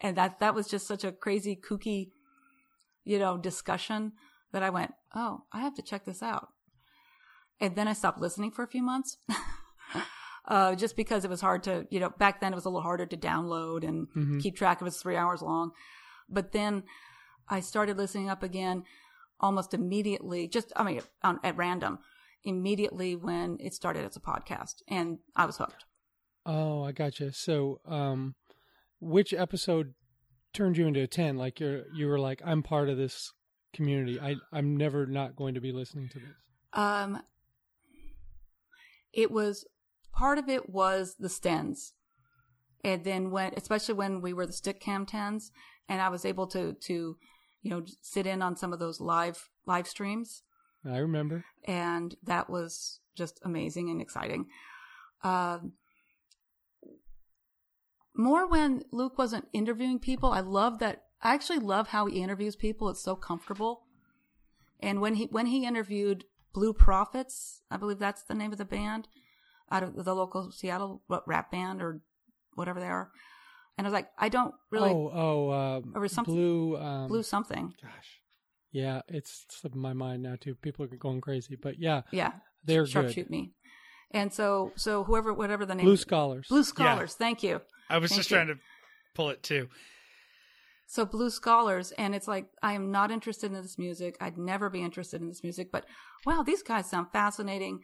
And 0.00 0.16
that 0.16 0.38
that 0.40 0.54
was 0.54 0.68
just 0.68 0.86
such 0.86 1.04
a 1.04 1.12
crazy, 1.12 1.56
kooky, 1.56 2.10
you 3.04 3.18
know, 3.18 3.36
discussion 3.38 4.12
that 4.52 4.62
I 4.62 4.70
went, 4.70 4.92
oh, 5.14 5.44
I 5.52 5.60
have 5.60 5.74
to 5.76 5.82
check 5.82 6.04
this 6.04 6.22
out. 6.22 6.48
And 7.60 7.76
then 7.76 7.88
I 7.88 7.92
stopped 7.92 8.20
listening 8.20 8.50
for 8.50 8.62
a 8.62 8.68
few 8.68 8.82
months. 8.82 9.16
Uh, 10.46 10.74
just 10.74 10.94
because 10.94 11.24
it 11.24 11.30
was 11.30 11.40
hard 11.40 11.62
to, 11.62 11.86
you 11.90 11.98
know, 11.98 12.10
back 12.18 12.38
then 12.38 12.52
it 12.52 12.54
was 12.54 12.66
a 12.66 12.68
little 12.68 12.82
harder 12.82 13.06
to 13.06 13.16
download 13.16 13.82
and 13.82 14.08
Mhm. 14.14 14.42
keep 14.42 14.54
track 14.54 14.82
of. 14.82 14.86
It's 14.86 15.00
three 15.00 15.16
hours 15.16 15.40
long. 15.40 15.70
But 16.28 16.52
then 16.52 16.82
I 17.48 17.60
started 17.60 17.96
listening 17.96 18.28
up 18.28 18.42
again 18.42 18.84
almost 19.40 19.72
immediately, 19.72 20.46
just, 20.46 20.70
I 20.76 20.82
mean, 20.82 21.00
on, 21.22 21.40
at 21.42 21.56
random, 21.56 21.98
immediately 22.44 23.16
when 23.16 23.56
it 23.60 23.74
started 23.74 24.04
as 24.04 24.16
a 24.16 24.20
podcast. 24.20 24.82
And 24.88 25.18
I 25.34 25.46
was 25.46 25.56
hooked. 25.56 25.84
Oh, 26.46 26.84
I 26.84 26.92
gotcha. 26.92 27.32
So, 27.32 27.80
um, 27.86 28.34
which 29.00 29.32
episode 29.32 29.94
turned 30.52 30.76
you 30.76 30.86
into 30.86 31.00
a 31.00 31.06
ten? 31.06 31.36
Like 31.36 31.60
you're 31.60 31.84
you 31.94 32.06
were 32.06 32.18
like, 32.18 32.42
I'm 32.44 32.62
part 32.62 32.88
of 32.88 32.96
this 32.96 33.32
community. 33.74 34.20
I 34.20 34.36
I'm 34.52 34.76
never 34.76 35.06
not 35.06 35.36
going 35.36 35.54
to 35.54 35.60
be 35.60 35.72
listening 35.72 36.08
to 36.10 36.18
this. 36.18 36.34
Um, 36.72 37.22
it 39.12 39.30
was 39.30 39.64
part 40.12 40.38
of 40.38 40.48
it 40.48 40.68
was 40.68 41.16
the 41.18 41.28
stens, 41.28 41.92
and 42.82 43.04
then 43.04 43.30
when, 43.30 43.54
especially 43.56 43.94
when 43.94 44.20
we 44.20 44.32
were 44.32 44.46
the 44.46 44.52
Stickam 44.52 45.06
tens, 45.06 45.50
and 45.88 46.00
I 46.00 46.08
was 46.08 46.24
able 46.24 46.46
to 46.48 46.74
to, 46.74 47.16
you 47.62 47.70
know, 47.70 47.84
sit 48.02 48.26
in 48.26 48.42
on 48.42 48.56
some 48.56 48.72
of 48.72 48.78
those 48.78 49.00
live 49.00 49.48
live 49.66 49.88
streams, 49.88 50.42
I 50.86 50.98
remember. 50.98 51.44
and 51.64 52.14
that 52.22 52.48
was 52.50 53.00
just 53.16 53.40
amazing 53.44 53.90
and 53.90 54.00
exciting. 54.00 54.46
Um, 55.22 55.72
more 58.16 58.46
when 58.48 58.82
Luke 58.92 59.18
wasn't 59.18 59.48
interviewing 59.52 59.98
people. 59.98 60.30
I 60.30 60.40
love 60.40 60.78
that. 60.78 61.04
I 61.22 61.34
actually 61.34 61.58
love 61.58 61.88
how 61.88 62.06
he 62.06 62.20
interviews 62.20 62.56
people. 62.56 62.88
It's 62.88 63.02
so 63.02 63.16
comfortable. 63.16 63.82
And 64.80 65.00
when 65.00 65.14
he 65.14 65.24
when 65.26 65.46
he 65.46 65.66
interviewed 65.66 66.24
Blue 66.52 66.72
Prophets, 66.72 67.62
I 67.70 67.76
believe 67.76 67.98
that's 67.98 68.22
the 68.22 68.34
name 68.34 68.52
of 68.52 68.58
the 68.58 68.64
band 68.64 69.08
out 69.70 69.82
of 69.82 70.04
the 70.04 70.14
local 70.14 70.52
Seattle 70.52 71.02
what, 71.06 71.26
rap 71.26 71.50
band 71.50 71.82
or 71.82 72.00
whatever 72.54 72.78
they 72.80 72.86
are. 72.86 73.10
And 73.76 73.86
I 73.86 73.90
was 73.90 73.94
like, 73.94 74.08
I 74.18 74.28
don't 74.28 74.54
really 74.70 74.90
oh, 74.90 75.10
oh, 75.12 75.50
um, 75.50 75.92
Or 75.96 76.06
something- 76.06 76.34
blue, 76.34 76.76
um, 76.76 77.08
blue 77.08 77.24
something. 77.24 77.74
Gosh, 77.82 78.20
yeah, 78.74 79.02
it's 79.08 79.46
slipping 79.48 79.80
my 79.80 79.92
mind 79.92 80.22
now 80.24 80.34
too. 80.38 80.56
People 80.56 80.84
are 80.84 80.88
going 80.88 81.20
crazy, 81.20 81.54
but 81.56 81.78
yeah, 81.78 82.02
Yeah, 82.10 82.32
they're 82.64 82.84
sharpshoot 82.84 83.14
good. 83.14 83.30
me. 83.30 83.52
And 84.10 84.32
so 84.32 84.72
so 84.76 85.04
whoever 85.04 85.32
whatever 85.32 85.64
the 85.64 85.76
name 85.76 85.86
Blue 85.86 85.96
scholars. 85.96 86.48
Blue 86.48 86.64
Scholars, 86.64 87.14
thank 87.14 87.42
you. 87.44 87.60
I 87.88 87.98
was 87.98 88.10
Thank 88.10 88.18
just 88.18 88.30
you. 88.30 88.36
trying 88.36 88.48
to 88.48 88.56
pull 89.14 89.30
it 89.30 89.42
too. 89.44 89.68
So 90.88 91.06
Blue 91.06 91.30
Scholars, 91.30 91.92
and 91.92 92.14
it's 92.14 92.26
like 92.28 92.46
I 92.62 92.72
am 92.72 92.90
not 92.90 93.10
interested 93.12 93.46
in 93.52 93.62
this 93.62 93.78
music. 93.78 94.16
I'd 94.20 94.36
never 94.36 94.68
be 94.68 94.82
interested 94.82 95.20
in 95.20 95.28
this 95.28 95.42
music, 95.42 95.70
but 95.72 95.84
wow, 96.26 96.42
these 96.42 96.62
guys 96.62 96.90
sound 96.90 97.06
fascinating, 97.12 97.80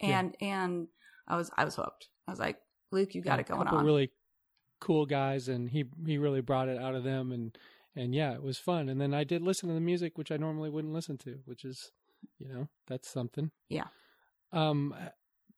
and 0.00 0.34
and 0.40 0.88
I 1.28 1.36
was 1.36 1.50
I 1.56 1.64
was 1.64 1.76
hooked. 1.76 2.08
I 2.26 2.30
was 2.30 2.40
like, 2.40 2.56
Luke, 2.90 3.14
you 3.14 3.22
got 3.22 3.34
Yeah, 3.34 3.40
it 3.40 3.48
going 3.48 3.62
couple 3.64 3.78
on. 3.78 3.84
Really 3.84 4.10
cool 4.80 5.04
guys, 5.06 5.48
and 5.48 5.68
he 5.68 5.84
he 6.06 6.18
really 6.18 6.40
brought 6.40 6.68
it 6.68 6.78
out 6.78 6.94
of 6.94 7.04
them, 7.04 7.30
and 7.32 7.56
and 7.96 8.14
yeah, 8.14 8.32
it 8.34 8.42
was 8.42 8.58
fun. 8.58 8.88
And 8.88 9.00
then 9.00 9.14
I 9.14 9.24
did 9.24 9.42
listen 9.42 9.68
to 9.68 9.74
the 9.74 9.80
music, 9.80 10.16
which 10.18 10.30
I 10.32 10.36
normally 10.36 10.70
wouldn't 10.70 10.92
listen 10.94 11.16
to, 11.18 11.38
which 11.44 11.64
is, 11.64 11.90
you 12.38 12.48
know, 12.48 12.68
that's 12.88 13.08
something. 13.08 13.50
Yeah. 13.68 13.86
Um, 14.52 14.94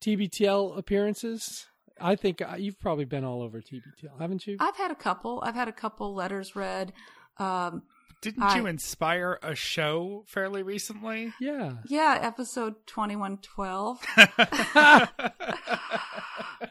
TBTL 0.02 0.76
appearances. 0.78 1.66
I 2.00 2.14
think 2.16 2.42
uh, 2.42 2.56
you've 2.58 2.78
probably 2.78 3.06
been 3.06 3.24
all 3.24 3.42
over 3.42 3.60
TBTL, 3.60 4.20
haven't 4.20 4.46
you? 4.46 4.56
I've 4.60 4.76
had 4.76 4.90
a 4.90 4.94
couple. 4.94 5.40
I've 5.44 5.54
had 5.54 5.68
a 5.68 5.72
couple 5.72 6.14
letters 6.14 6.54
read. 6.54 6.92
Um, 7.38 7.82
Didn't 8.20 8.42
I- 8.42 8.56
you 8.56 8.66
inspire 8.66 9.38
a 9.42 9.54
show 9.54 10.24
fairly 10.26 10.62
recently? 10.62 11.32
yeah. 11.40 11.74
yeah, 11.86 12.18
episode 12.20 12.86
twenty 12.86 13.16
one 13.16 13.38
twelve. 13.38 14.00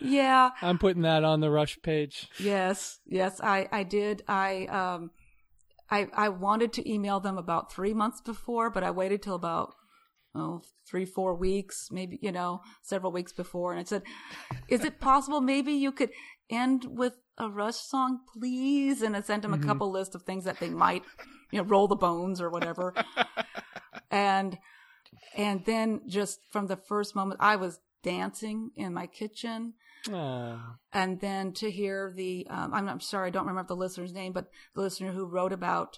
Yeah, 0.01 0.51
I'm 0.61 0.77
putting 0.77 1.03
that 1.03 1.23
on 1.23 1.39
the 1.39 1.49
Rush 1.49 1.77
page. 1.81 2.27
Yes, 2.39 2.99
yes, 3.05 3.39
I, 3.41 3.67
I 3.71 3.83
did. 3.83 4.23
I, 4.27 4.65
um, 4.65 5.11
I, 5.89 6.07
I 6.13 6.29
wanted 6.29 6.73
to 6.73 6.91
email 6.91 7.19
them 7.19 7.37
about 7.37 7.71
three 7.71 7.93
months 7.93 8.21
before, 8.21 8.69
but 8.69 8.83
I 8.83 8.91
waited 8.91 9.21
till 9.21 9.35
about, 9.35 9.73
oh, 10.33 10.61
three, 10.87 11.05
four 11.05 11.35
weeks, 11.35 11.89
maybe, 11.91 12.19
you 12.21 12.31
know, 12.31 12.61
several 12.81 13.11
weeks 13.11 13.31
before. 13.31 13.71
And 13.71 13.79
I 13.79 13.83
said, 13.83 14.03
is 14.67 14.83
it 14.83 14.99
possible 14.99 15.41
maybe 15.41 15.73
you 15.73 15.91
could 15.91 16.09
end 16.49 16.85
with 16.89 17.13
a 17.37 17.49
Rush 17.49 17.75
song, 17.75 18.21
please? 18.33 19.01
And 19.01 19.15
I 19.15 19.21
sent 19.21 19.43
them 19.43 19.53
a 19.53 19.57
mm-hmm. 19.57 19.67
couple 19.67 19.91
list 19.91 20.15
of 20.15 20.23
things 20.23 20.45
that 20.45 20.59
they 20.59 20.69
might, 20.69 21.03
you 21.51 21.59
know, 21.59 21.67
roll 21.67 21.87
the 21.87 21.95
bones 21.95 22.41
or 22.41 22.49
whatever. 22.49 22.93
and, 24.11 24.57
and 25.35 25.65
then 25.65 26.01
just 26.07 26.39
from 26.51 26.67
the 26.67 26.77
first 26.77 27.15
moment, 27.15 27.39
I 27.41 27.57
was 27.57 27.79
dancing 28.01 28.71
in 28.75 28.93
my 28.93 29.07
kitchen 29.07 29.73
Oh, 30.11 30.59
and 30.93 31.19
then 31.19 31.51
to 31.53 31.71
hear 31.71 32.13
the 32.15 32.45
um, 32.49 32.73
I'm, 32.73 32.87
I'm 32.87 32.99
sorry 32.99 33.27
i 33.27 33.31
don't 33.31 33.47
remember 33.47 33.67
the 33.67 33.75
listener's 33.75 34.13
name 34.13 34.33
but 34.33 34.47
the 34.75 34.81
listener 34.81 35.11
who 35.11 35.25
wrote 35.25 35.51
about 35.51 35.97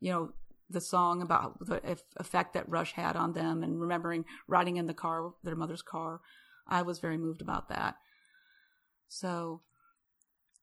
you 0.00 0.10
know 0.10 0.32
the 0.68 0.80
song 0.80 1.22
about 1.22 1.64
the 1.64 1.84
eff- 1.84 2.02
effect 2.16 2.54
that 2.54 2.68
rush 2.68 2.92
had 2.92 3.16
on 3.16 3.32
them 3.32 3.62
and 3.62 3.80
remembering 3.80 4.24
riding 4.48 4.76
in 4.76 4.86
the 4.86 4.94
car 4.94 5.30
their 5.44 5.56
mother's 5.56 5.82
car 5.82 6.20
i 6.66 6.82
was 6.82 6.98
very 6.98 7.18
moved 7.18 7.42
about 7.42 7.68
that. 7.68 7.96
So 9.08 9.62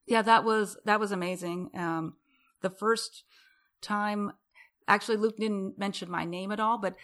yeah 0.05 0.21
that 0.21 0.43
was 0.43 0.77
that 0.85 0.99
was 0.99 1.11
amazing. 1.11 1.69
Um 1.73 2.15
the 2.61 2.69
first 2.69 3.23
time 3.81 4.33
actually 4.87 5.17
luke 5.17 5.37
didn't 5.37 5.77
mention 5.77 6.09
my 6.09 6.25
name 6.25 6.51
at 6.51 6.59
all 6.59 6.77
but 6.77 6.95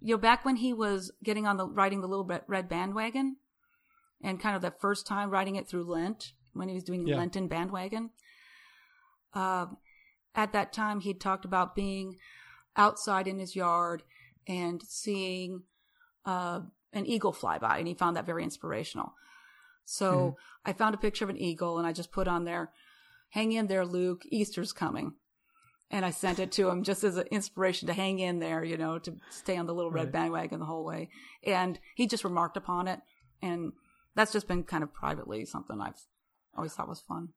you 0.00 0.14
know, 0.14 0.18
back 0.18 0.44
when 0.44 0.56
he 0.56 0.72
was 0.72 1.12
getting 1.22 1.46
on 1.46 1.56
the 1.56 1.66
riding 1.66 2.00
the 2.00 2.06
little 2.06 2.28
red 2.46 2.68
bandwagon, 2.68 3.36
and 4.22 4.40
kind 4.40 4.56
of 4.56 4.62
the 4.62 4.70
first 4.80 5.06
time 5.06 5.30
riding 5.30 5.56
it 5.56 5.68
through 5.68 5.84
Lent 5.84 6.32
when 6.52 6.68
he 6.68 6.74
was 6.74 6.84
doing 6.84 7.06
Yeah. 7.06 7.16
Lenten 7.16 7.48
bandwagon. 7.48 8.10
Uh, 9.32 9.66
at 10.34 10.52
that 10.52 10.72
time, 10.72 11.00
he'd 11.00 11.20
talked 11.20 11.44
about 11.44 11.74
being 11.74 12.16
outside 12.76 13.26
in 13.26 13.38
his 13.38 13.54
yard 13.56 14.02
and 14.46 14.82
seeing 14.82 15.64
uh, 16.24 16.60
an 16.92 17.06
eagle 17.06 17.32
fly 17.32 17.58
by, 17.58 17.78
and 17.78 17.88
he 17.88 17.94
found 17.94 18.16
that 18.16 18.26
very 18.26 18.42
inspirational. 18.44 19.14
So 19.84 20.36
I 20.64 20.72
found 20.74 20.94
a 20.94 20.98
picture 20.98 21.24
of 21.24 21.30
an 21.30 21.38
eagle, 21.38 21.78
and 21.78 21.86
I 21.86 21.92
just 21.92 22.12
put 22.12 22.28
on 22.28 22.44
there, 22.44 22.72
"Hang 23.30 23.52
in 23.52 23.66
there, 23.66 23.86
Luke. 23.86 24.22
Easter's 24.26 24.72
coming." 24.72 25.14
And 25.90 26.04
I 26.04 26.10
sent 26.10 26.38
it 26.38 26.52
to 26.52 26.68
him 26.68 26.82
just 26.82 27.02
as 27.02 27.16
an 27.16 27.26
inspiration 27.30 27.86
to 27.86 27.94
hang 27.94 28.18
in 28.18 28.40
there, 28.40 28.62
you 28.62 28.76
know, 28.76 28.98
to 28.98 29.16
stay 29.30 29.56
on 29.56 29.64
the 29.64 29.74
little 29.74 29.90
red 29.90 30.04
Right. 30.08 30.12
bandwagon 30.12 30.60
the 30.60 30.66
whole 30.66 30.84
way. 30.84 31.08
And 31.42 31.80
he 31.94 32.06
just 32.06 32.24
remarked 32.24 32.58
upon 32.58 32.88
it, 32.88 33.00
and 33.40 33.72
that's 34.18 34.32
just 34.32 34.48
been 34.48 34.64
kind 34.64 34.82
of 34.82 34.92
privately 34.92 35.44
something 35.44 35.80
I've 35.80 35.94
always 36.56 36.72
thought 36.72 36.88
was 36.88 37.00
fun. 37.00 37.28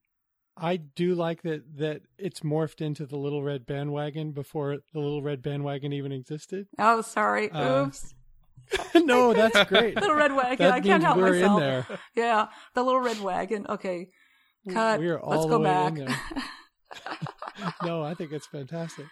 I 0.57 0.77
do 0.77 1.13
like 1.13 1.43
that 1.43 1.61
that 1.77 2.01
it's 2.17 2.39
morphed 2.39 2.81
into 2.81 3.05
the 3.05 3.17
little 3.17 3.43
red 3.43 3.67
bandwagon 3.67 4.31
before 4.31 4.77
the 4.91 4.99
little 4.99 5.21
red 5.21 5.43
bandwagon 5.43 5.93
even 5.93 6.11
existed. 6.11 6.65
Oh, 6.79 7.01
sorry. 7.01 7.51
Uh, 7.51 7.85
Oops. 7.85 8.15
no, 8.95 9.31
that's 9.31 9.69
great. 9.69 9.95
Little 9.95 10.15
red 10.15 10.35
wagon. 10.35 10.57
that 10.57 10.73
I 10.73 10.79
can't 10.79 11.03
help 11.03 11.17
we're 11.17 11.33
myself. 11.33 11.61
in 11.61 11.67
there. 11.67 11.85
Yeah, 12.15 12.47
the 12.73 12.83
little 12.83 12.99
red 12.99 13.19
wagon. 13.19 13.67
Okay, 13.69 14.07
cut. 14.67 14.99
We 14.99 15.09
are 15.09 15.19
all 15.19 15.29
Let's 15.29 15.43
the 15.45 15.49
go 15.49 15.59
way 15.59 15.65
back. 15.65 15.97
in 15.99 16.05
there. 16.05 17.73
no, 17.83 18.01
I 18.01 18.15
think 18.15 18.31
it's 18.31 18.47
fantastic. 18.47 19.05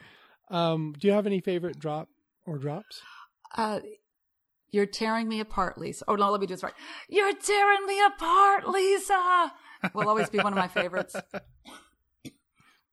Um, 0.49 0.95
do 0.99 1.07
you 1.07 1.13
have 1.13 1.27
any 1.27 1.39
favorite 1.39 1.77
drop 1.79 2.07
or 2.47 2.57
drops? 2.57 2.99
uh, 3.55 3.79
you're 4.71 4.85
tearing 4.85 5.27
me 5.27 5.39
apart, 5.39 5.77
Lisa. 5.77 6.05
Oh 6.07 6.15
no, 6.15 6.31
let 6.31 6.41
me 6.41 6.47
do 6.47 6.53
this 6.53 6.63
right. 6.63 6.73
You're 7.09 7.35
tearing 7.35 7.85
me 7.85 8.03
apart, 8.05 8.67
Lisa. 8.67 9.51
Will 9.93 10.07
always 10.07 10.29
be 10.29 10.39
one 10.39 10.53
of 10.53 10.57
my 10.57 10.67
favorites. 10.67 11.15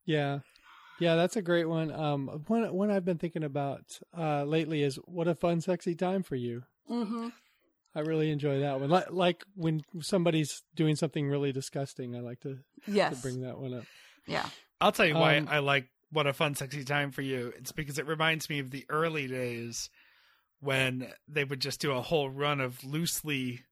Yeah. 0.04 0.38
Yeah, 1.00 1.16
that's 1.16 1.36
a 1.36 1.42
great 1.42 1.68
one. 1.68 1.92
Um, 1.92 2.28
one 2.46 2.72
one 2.72 2.90
I've 2.90 3.04
been 3.04 3.18
thinking 3.18 3.44
about 3.44 3.98
uh, 4.16 4.44
lately 4.44 4.82
is 4.82 4.96
"What 5.04 5.28
a 5.28 5.34
Fun, 5.34 5.60
Sexy 5.60 5.94
Time 5.94 6.22
for 6.22 6.36
You." 6.36 6.62
hmm 6.88 7.28
I 7.94 8.00
really 8.00 8.30
enjoy 8.30 8.60
that 8.60 8.78
one. 8.78 8.90
Like, 8.90 9.10
like 9.10 9.44
when 9.54 9.80
somebody's 10.00 10.62
doing 10.74 10.96
something 10.96 11.28
really 11.28 11.50
disgusting, 11.50 12.14
I 12.14 12.20
like 12.20 12.40
to, 12.40 12.50
to 12.50 12.60
Yes. 12.86 13.20
bring 13.22 13.40
that 13.40 13.58
one 13.58 13.72
up. 13.72 13.84
Yeah. 14.26 14.50
I'll 14.82 14.92
tell 14.92 15.06
you 15.06 15.14
why 15.14 15.38
Um, 15.38 15.48
I 15.50 15.60
like 15.60 15.88
what 16.12 16.26
a 16.26 16.34
fun, 16.34 16.54
sexy 16.54 16.84
time 16.84 17.10
for 17.10 17.22
you. 17.22 17.52
It's 17.58 17.72
because 17.72 17.98
it 17.98 18.06
reminds 18.06 18.50
me 18.50 18.58
of 18.58 18.70
the 18.70 18.84
early 18.90 19.26
days 19.26 19.88
when 20.60 21.12
they 21.28 21.44
would 21.44 21.60
just 21.60 21.80
do 21.80 21.92
a 21.92 22.00
whole 22.02 22.30
run 22.30 22.60
of 22.60 22.82
loosely, 22.84 23.64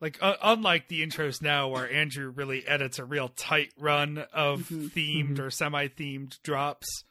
like 0.00 0.18
uh, 0.20 0.34
unlike 0.42 0.88
the 0.88 1.06
intros 1.06 1.40
now, 1.40 1.68
where 1.68 1.90
Andrew 1.90 2.30
really 2.30 2.66
edits 2.66 2.98
a 2.98 3.04
real 3.04 3.28
tight 3.28 3.72
run 3.78 4.18
of 4.32 4.68
Mhm. 4.68 4.90
themed 4.90 5.36
Mhm. 5.36 5.38
or 5.38 5.50
semi-themed 5.50 6.40
drops. 6.42 7.04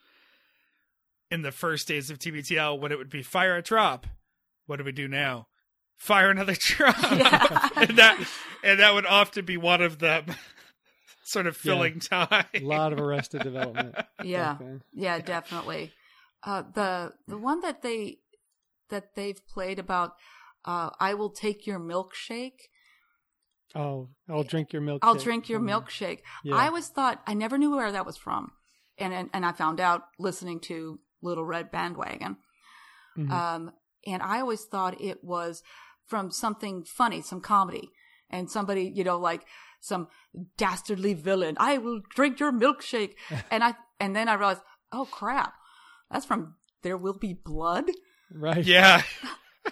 In 1.32 1.42
the 1.42 1.52
first 1.52 1.88
days 1.88 2.10
of 2.12 2.20
TBTL, 2.20 2.78
when 2.80 2.92
it 2.92 2.98
would 2.98 3.10
be 3.10 3.24
fire 3.24 3.58
a 3.58 3.62
drop, 3.64 4.06
what 4.68 4.76
do 4.78 4.84
we 4.84 4.92
do 4.92 5.08
now? 5.08 5.48
Fire 5.98 6.30
another 6.30 6.54
drop, 6.60 6.96
Yeah. 7.02 7.70
and 7.76 7.98
that 7.98 8.28
and 8.64 8.80
that 8.80 8.94
would 8.94 9.06
often 9.06 9.46
be 9.46 9.58
one 9.58 9.82
of 9.82 10.00
them, 10.00 10.26
sort 11.24 11.48
of 11.48 11.56
Yeah. 11.58 11.62
filling 11.74 12.00
time. 12.02 12.46
A 12.54 12.60
lot 12.60 12.94
of 12.94 13.00
Arrested 13.00 13.42
Development. 13.42 13.96
back 13.96 14.10
Yeah. 14.24 14.58
Yeah, 14.94 15.20
definitely. 15.20 15.92
Uh, 16.44 16.64
the 16.74 17.14
the 17.28 17.38
one 17.38 17.62
that 17.62 17.82
they 17.82 18.20
that 18.94 19.16
they've 19.16 19.42
played 19.48 19.80
about 19.80 20.14
uh, 20.66 20.92
I 21.00 21.14
will 21.14 21.30
take 21.30 21.68
your 21.68 21.80
milkshake. 21.80 22.70
Oh, 23.76 24.10
I'll 24.30 24.44
drink 24.44 24.72
your 24.72 24.82
milk. 24.82 25.00
I'll 25.04 25.16
drink 25.16 25.50
your 25.50 25.60
milkshake. 25.60 26.20
Yeah. 26.44 26.56
I 26.56 26.68
always 26.68 26.88
thought 26.88 27.22
I 27.26 27.34
never 27.34 27.58
knew 27.58 27.76
where 27.76 27.92
that 27.92 28.06
was 28.06 28.18
from, 28.18 28.52
and 28.98 29.14
and, 29.14 29.30
and 29.34 29.46
I 29.46 29.52
found 29.52 29.80
out 29.80 30.04
listening 30.20 30.60
to 30.62 31.00
Little 31.22 31.44
Red 31.44 31.72
Bandwagon. 31.72 32.38
Mhm. 33.18 33.32
Um, 33.32 33.72
and 34.06 34.22
I 34.22 34.40
always 34.40 34.64
thought 34.66 35.02
it 35.02 35.24
was 35.24 35.64
from 36.06 36.32
something 36.32 36.84
funny, 36.84 37.22
some 37.22 37.42
comedy, 37.42 37.90
and 38.30 38.50
somebody, 38.50 38.92
you 38.96 39.04
know, 39.04 39.18
like 39.18 39.46
some 39.82 40.08
dastardly 40.58 41.14
villain. 41.14 41.56
I 41.60 41.78
will 41.78 42.02
drink 42.16 42.40
your 42.40 42.52
milkshake, 42.52 43.16
and 43.52 43.64
I 43.64 43.76
and 44.00 44.16
then 44.16 44.30
I 44.30 44.36
realized, 44.36 44.62
oh 44.92 45.06
crap, 45.06 45.56
that's 46.12 46.26
from 46.26 46.56
There 46.84 46.98
Will 46.98 47.18
Be 47.18 47.34
Blood. 47.34 47.86
Right. 48.34 48.64
Yeah. 48.66 49.02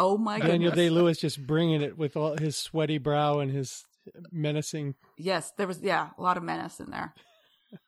Oh 0.00 0.16
my 0.16 0.38
god. 0.38 0.46
Daniel 0.46 0.70
goodness! 0.70 0.84
Day 0.84 0.90
Lewis 0.90 1.18
just 1.18 1.44
bringing 1.44 1.82
it 1.82 1.98
with 1.98 2.16
all 2.16 2.36
his 2.36 2.56
sweaty 2.56 2.98
brow 2.98 3.40
and 3.40 3.50
his 3.50 3.84
menacing. 4.30 4.94
Yes, 5.16 5.52
there 5.56 5.66
was 5.66 5.80
yeah 5.82 6.10
a 6.16 6.22
lot 6.22 6.36
of 6.36 6.44
menace 6.44 6.80
in 6.80 6.90
there. 6.90 7.14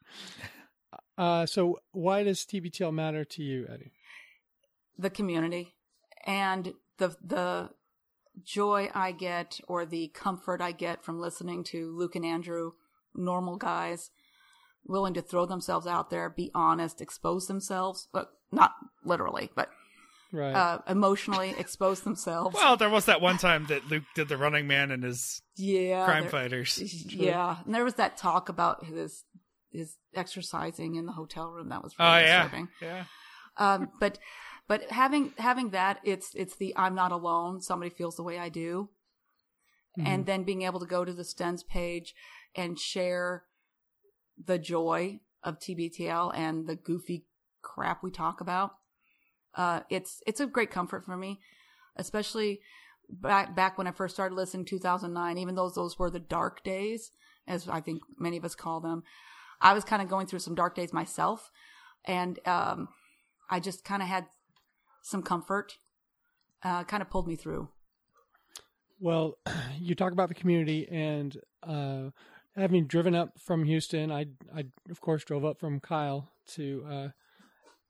Uh, 1.17 1.45
so 1.45 1.79
why 1.93 2.23
does 2.25 2.47
TBTL 2.47 2.95
matter 2.95 3.27
to 3.27 3.43
you, 3.43 3.67
Eddie? 3.71 3.93
the 5.01 5.11
community 5.11 5.75
and 6.27 6.75
the 6.99 7.15
the 7.25 7.71
joy 8.45 8.89
I 8.95 9.13
get 9.13 9.61
or 9.69 9.85
the 9.85 10.09
comfort 10.09 10.61
I 10.61 10.73
get 10.73 11.05
from 11.05 11.21
listening 11.21 11.65
to 11.65 11.97
Luke 11.97 12.17
and 12.17 12.25
Andrew, 12.25 12.73
normal 13.15 13.57
guys, 13.57 14.11
willing 14.87 15.15
to 15.15 15.23
throw 15.23 15.47
themselves 15.47 15.87
out 15.87 16.11
there, 16.11 16.29
be 16.31 16.51
honest, 16.55 17.01
expose 17.01 17.47
themselves, 17.47 18.09
but 18.13 18.31
not 18.53 18.73
literally, 19.05 19.51
but 19.55 19.69
Right. 20.33 20.55
uh, 20.55 20.79
emotionally 20.89 21.51
expose 21.59 22.03
themselves. 22.03 22.55
Well, 22.55 22.77
there 22.77 22.89
was 22.89 23.07
that 23.07 23.21
one 23.21 23.37
time 23.37 23.67
that 23.67 23.89
Luke 23.89 24.05
did 24.15 24.29
the 24.29 24.37
Running 24.37 24.69
Man 24.69 24.93
and 24.93 25.03
his 25.03 25.43
yeah, 25.57 26.05
crime 26.05 26.23
there- 26.23 26.31
fighters. 26.31 26.79
Yeah, 27.13 27.57
and 27.65 27.75
there 27.75 27.85
was 27.85 27.95
that 27.95 28.17
talk 28.17 28.49
about 28.49 28.85
his 28.85 29.25
his 29.73 29.97
exercising 30.15 30.95
in 30.97 31.07
the 31.07 31.13
hotel 31.13 31.49
room 31.51 31.69
that 31.71 31.83
was 31.83 31.95
Oh 31.99 32.05
really 32.13 32.23
yeah, 32.27 32.43
disturbing. 32.43 32.69
yeah. 32.81 33.05
um, 33.57 33.89
but 34.01 34.19
but 34.69 34.91
having 34.91 35.33
having 35.39 35.71
that 35.71 35.99
it's 36.05 36.33
it's 36.35 36.57
the 36.57 36.73
i'm 36.77 36.95
not 36.97 37.11
alone 37.13 37.61
somebody 37.61 37.91
feels 37.91 38.17
the 38.17 38.23
way 38.25 38.39
i 38.39 38.49
do 38.49 38.89
Mm-hmm. 39.99 40.07
and 40.07 40.27
then 40.27 40.45
being 40.45 40.63
able 40.63 40.79
to 40.79 40.87
go 40.87 41.05
to 41.05 41.13
the 41.13 41.25
stens 41.25 41.67
page 41.67 42.15
and 42.55 42.79
share 42.79 43.43
the 44.47 44.59
joy 44.59 45.21
of 45.43 45.59
tbtl 45.59 46.33
and 46.35 46.67
the 46.67 46.77
goofy 46.77 47.25
crap 47.63 48.03
we 48.03 48.11
talk 48.11 48.41
about 48.41 48.73
uh, 49.57 49.81
it's 49.91 50.23
it's 50.27 50.41
a 50.41 50.47
great 50.47 50.71
comfort 50.71 51.05
for 51.05 51.17
me 51.17 51.41
especially 51.97 52.61
back 53.09 53.55
back 53.57 53.77
when 53.77 53.87
i 53.87 53.91
first 53.91 54.15
started 54.15 54.35
listening 54.35 54.65
2009 54.65 55.39
even 55.39 55.55
though 55.55 55.69
those 55.69 55.99
were 55.99 56.11
the 56.11 56.21
dark 56.21 56.63
days 56.63 57.11
as 57.47 57.69
i 57.69 57.81
think 57.81 58.01
many 58.19 58.37
of 58.37 58.45
us 58.45 58.55
call 58.55 58.81
them 58.81 59.03
i 59.61 59.73
was 59.73 59.85
kind 59.85 60.01
of 60.01 60.09
going 60.09 60.27
through 60.27 60.39
some 60.39 60.55
dark 60.55 60.75
days 60.75 60.93
myself 60.93 61.51
and 62.05 62.39
um, 62.47 62.89
I 63.49 63.61
just 63.61 63.85
kind 63.85 64.03
of 64.03 64.09
had 64.09 64.27
some 65.03 65.23
comfort, 65.23 65.79
uh, 66.63 66.85
kind 66.85 67.03
of 67.03 67.11
pulled 67.11 67.27
me 67.27 67.37
through. 67.37 67.69
Well, 68.99 69.39
you 69.79 69.95
talk 69.95 70.13
about 70.13 70.29
the 70.29 70.35
community, 70.35 70.89
and 70.89 71.37
uh, 71.63 72.11
having 72.57 72.87
driven 72.87 73.15
up 73.15 73.39
from 73.39 73.65
Houston, 73.65 74.11
I, 74.11 74.27
I 74.55 74.65
of 74.91 75.01
course 75.01 75.25
drove 75.25 75.45
up 75.45 75.59
from 75.59 75.81
Kyle 75.81 76.29
to 76.55 76.85
uh, 76.89 77.09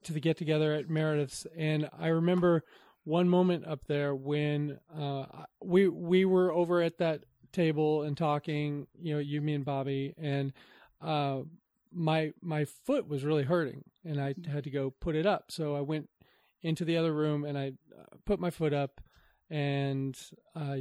to 0.05 0.13
the 0.13 0.21
get 0.21 0.37
together 0.37 0.73
at 0.73 0.89
Meredith's, 0.89 1.47
and 1.57 1.89
I 1.99 2.09
remember 2.09 2.65
one 3.05 3.29
moment 3.29 3.67
up 3.67 3.87
there 3.87 4.15
when 4.15 4.79
uh, 4.97 5.27
we 5.63 5.89
we 5.89 6.25
were 6.25 6.53
over 6.53 6.81
at 6.81 6.99
that 6.99 7.25
table 7.53 8.03
and 8.03 8.17
talking, 8.17 8.87
you 9.01 9.15
know, 9.15 9.21
you, 9.21 9.41
me, 9.41 9.55
and 9.55 9.65
Bobby, 9.65 10.15
and 10.17 10.53
uh, 11.03 11.41
my 11.93 12.33
my 12.43 12.65
foot 12.65 13.09
was 13.09 13.25
really 13.25 13.45
hurting, 13.45 13.85
and 14.05 14.21
I 14.21 14.35
had 14.51 14.65
to 14.65 14.71
go 14.71 14.91
put 14.91 15.17
it 15.17 15.27
up, 15.27 15.51
so 15.51 15.75
I 15.75 15.81
went 15.81 16.09
into 16.63 16.85
the 16.85 16.97
other 16.97 17.13
room 17.13 17.45
and 17.45 17.57
I 17.57 17.73
uh, 17.99 18.17
put 18.27 18.39
my 18.39 18.51
foot 18.51 18.73
up 18.73 19.01
and 19.49 20.17
uh, 20.55 20.77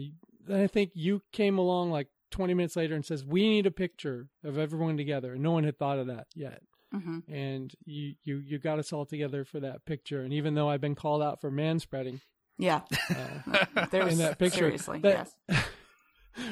then 0.45 0.61
I 0.61 0.67
think 0.67 0.91
you 0.93 1.21
came 1.31 1.57
along 1.57 1.91
like 1.91 2.07
20 2.31 2.53
minutes 2.53 2.75
later 2.75 2.95
and 2.95 3.05
says 3.05 3.25
we 3.25 3.47
need 3.49 3.65
a 3.65 3.71
picture 3.71 4.27
of 4.43 4.57
everyone 4.57 4.97
together. 4.97 5.33
And 5.33 5.43
no 5.43 5.51
one 5.51 5.63
had 5.63 5.77
thought 5.77 5.99
of 5.99 6.07
that 6.07 6.27
yet, 6.35 6.61
hmm 6.91 7.19
and 7.27 7.73
you 7.85 8.15
you 8.23 8.37
you 8.37 8.59
got 8.59 8.79
us 8.79 8.91
all 8.93 9.05
together 9.05 9.45
for 9.45 9.59
that 9.59 9.85
picture. 9.85 10.21
And 10.21 10.33
even 10.33 10.53
though 10.55 10.69
I've 10.69 10.81
been 10.81 10.95
called 10.95 11.21
out 11.21 11.41
for 11.41 11.49
man 11.51 11.79
spreading 11.79 12.21
Yeah, 12.57 12.81
uh, 13.09 13.65
there's 13.91 14.13
in 14.13 14.17
that 14.19 14.39
picture, 14.39 14.57
seriously, 14.59 14.99
that- 15.01 15.31
yes. 15.49 15.65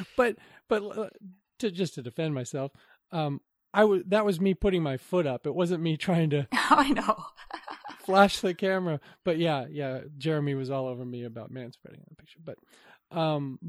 but 0.17 0.35
but 0.67 0.83
uh, 0.83 1.09
to 1.59 1.71
just 1.71 1.95
to 1.95 2.01
defend 2.01 2.33
myself, 2.33 2.71
um, 3.11 3.41
I 3.73 3.83
was 3.85 4.03
that 4.07 4.25
was 4.25 4.39
me 4.39 4.53
putting 4.53 4.83
my 4.83 4.97
foot 4.97 5.25
up. 5.27 5.45
It 5.47 5.55
wasn't 5.55 5.81
me 5.83 5.97
trying 5.97 6.29
to 6.31 6.47
I 6.51 6.89
know. 6.91 7.25
flash 7.99 8.39
the 8.39 8.53
camera. 8.53 8.99
But 9.23 9.37
yeah, 9.37 9.65
yeah, 9.69 10.01
Jeremy 10.17 10.53
was 10.55 10.69
all 10.69 10.87
over 10.87 11.05
me 11.05 11.23
about 11.23 11.51
man 11.51 11.71
spreading 11.71 12.01
on 12.01 12.07
the 12.09 12.15
picture. 12.15 12.39
But 12.43 12.57
um 13.17 13.59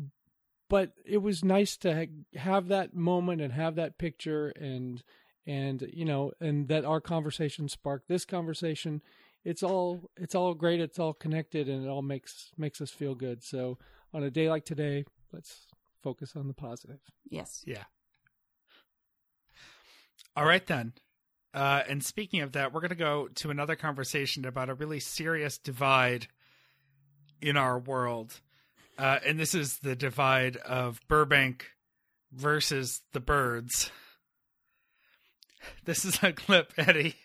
but 0.69 0.93
it 1.05 1.19
was 1.19 1.45
nice 1.45 1.77
to 1.79 1.95
ha- 1.95 2.41
have 2.41 2.69
that 2.69 2.95
moment 2.95 3.41
and 3.41 3.53
have 3.53 3.75
that 3.77 3.99
picture 3.99 4.49
and 4.51 5.03
and 5.47 5.89
you 5.93 6.05
know 6.05 6.33
and 6.41 6.69
that 6.69 6.85
our 6.85 7.01
conversation 7.01 7.69
sparked 7.69 8.09
this 8.09 8.25
conversation 8.25 9.03
it's 9.45 9.63
all 9.63 10.11
it's 10.17 10.35
all 10.35 10.55
great. 10.55 10.81
It's 10.81 10.99
all 10.99 11.15
connected, 11.15 11.69
and 11.69 11.85
it 11.85 11.89
all 11.89 12.03
makes 12.03 12.51
makes 12.57 12.81
us 12.81 12.91
feel 12.91 13.15
good. 13.15 13.43
So 13.43 13.79
on 14.13 14.23
a 14.23 14.31
day 14.31 14.51
like 14.51 14.65
today, 14.65 15.05
let's 15.33 15.67
focus 16.03 16.35
on 16.37 16.49
the 16.49 16.55
positive. 16.55 17.01
Yes. 17.31 17.65
Yeah. 17.67 17.85
All 20.37 20.45
right 20.45 20.67
then. 20.67 20.93
Uh, 21.55 21.83
and 21.89 22.05
speaking 22.05 22.43
of 22.43 22.53
that, 22.53 22.73
we're 22.73 22.81
going 22.81 22.91
to 22.91 22.95
go 22.95 23.29
to 23.37 23.51
another 23.51 23.75
conversation 23.75 24.45
about 24.45 24.69
a 24.69 24.75
really 24.75 25.01
serious 25.01 25.57
divide 25.57 26.29
in 27.41 27.57
our 27.57 27.79
world. 27.79 28.41
Uh, 28.99 29.21
and 29.25 29.39
this 29.39 29.55
is 29.55 29.79
the 29.79 29.95
divide 29.95 30.57
of 30.57 31.01
Burbank 31.09 31.67
versus 32.33 33.03
the 33.13 33.21
birds. 33.21 33.91
This 35.85 36.05
is 36.05 36.23
a 36.23 36.33
clip, 36.33 36.73
Eddie. 36.77 37.17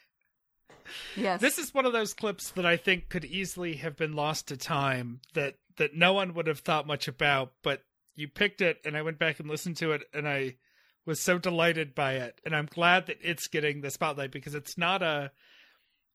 Yes. 1.15 1.41
This 1.41 1.57
is 1.57 1.73
one 1.73 1.85
of 1.85 1.93
those 1.93 2.13
clips 2.13 2.51
that 2.51 2.65
I 2.65 2.77
think 2.77 3.09
could 3.09 3.25
easily 3.25 3.75
have 3.75 3.95
been 3.95 4.13
lost 4.13 4.47
to 4.47 4.57
time 4.57 5.21
that 5.33 5.55
that 5.77 5.95
no 5.95 6.13
one 6.13 6.33
would 6.35 6.47
have 6.47 6.59
thought 6.59 6.85
much 6.85 7.07
about, 7.07 7.53
but 7.63 7.81
you 8.15 8.27
picked 8.27 8.61
it 8.61 8.79
and 8.85 8.95
I 8.95 9.01
went 9.01 9.17
back 9.17 9.39
and 9.39 9.49
listened 9.49 9.77
to 9.77 9.93
it 9.93 10.03
and 10.13 10.27
I 10.27 10.57
was 11.05 11.19
so 11.19 11.39
delighted 11.39 11.95
by 11.95 12.13
it 12.13 12.39
and 12.45 12.55
I'm 12.55 12.67
glad 12.67 13.07
that 13.07 13.17
it's 13.21 13.47
getting 13.47 13.81
the 13.81 13.89
spotlight 13.89 14.31
because 14.31 14.55
it's 14.55 14.77
not 14.77 15.01
a 15.01 15.31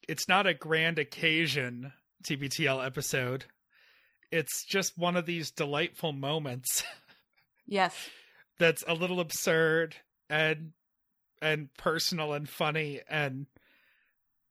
it's 0.09 0.29
not 0.29 0.47
a 0.47 0.55
grand 0.55 0.99
occasion 0.99 1.93
TBTL 2.25 2.85
episode. 2.85 3.47
It's 4.31 4.65
just 4.65 4.99
one 4.99 5.17
of 5.17 5.27
these 5.27 5.51
delightful 5.51 6.13
moments 6.13 6.83
yes. 7.67 7.95
that's 8.59 8.85
a 8.87 8.95
little 8.95 9.21
absurd 9.21 9.97
and 10.29 10.73
and 11.41 11.69
personal 11.79 12.33
and 12.33 12.49
funny 12.49 13.01
and 13.09 13.47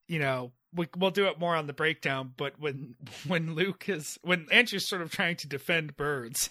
you 0.08 0.20
know 0.20 0.52
we, 0.74 0.88
we'll 0.98 1.12
do 1.12 1.28
it 1.28 1.38
more 1.40 1.56
on 1.56 1.68
the 1.68 1.74
breakdown 1.74 2.34
but 2.38 2.60
when 2.60 2.96
when 3.28 3.54
luke 3.56 3.90
is 3.90 4.18
when 4.24 4.48
andrew's 4.52 4.88
sort 4.88 5.02
of 5.02 5.12
trying 5.12 5.36
to 5.36 5.48
defend 5.48 5.98
birds 5.98 6.50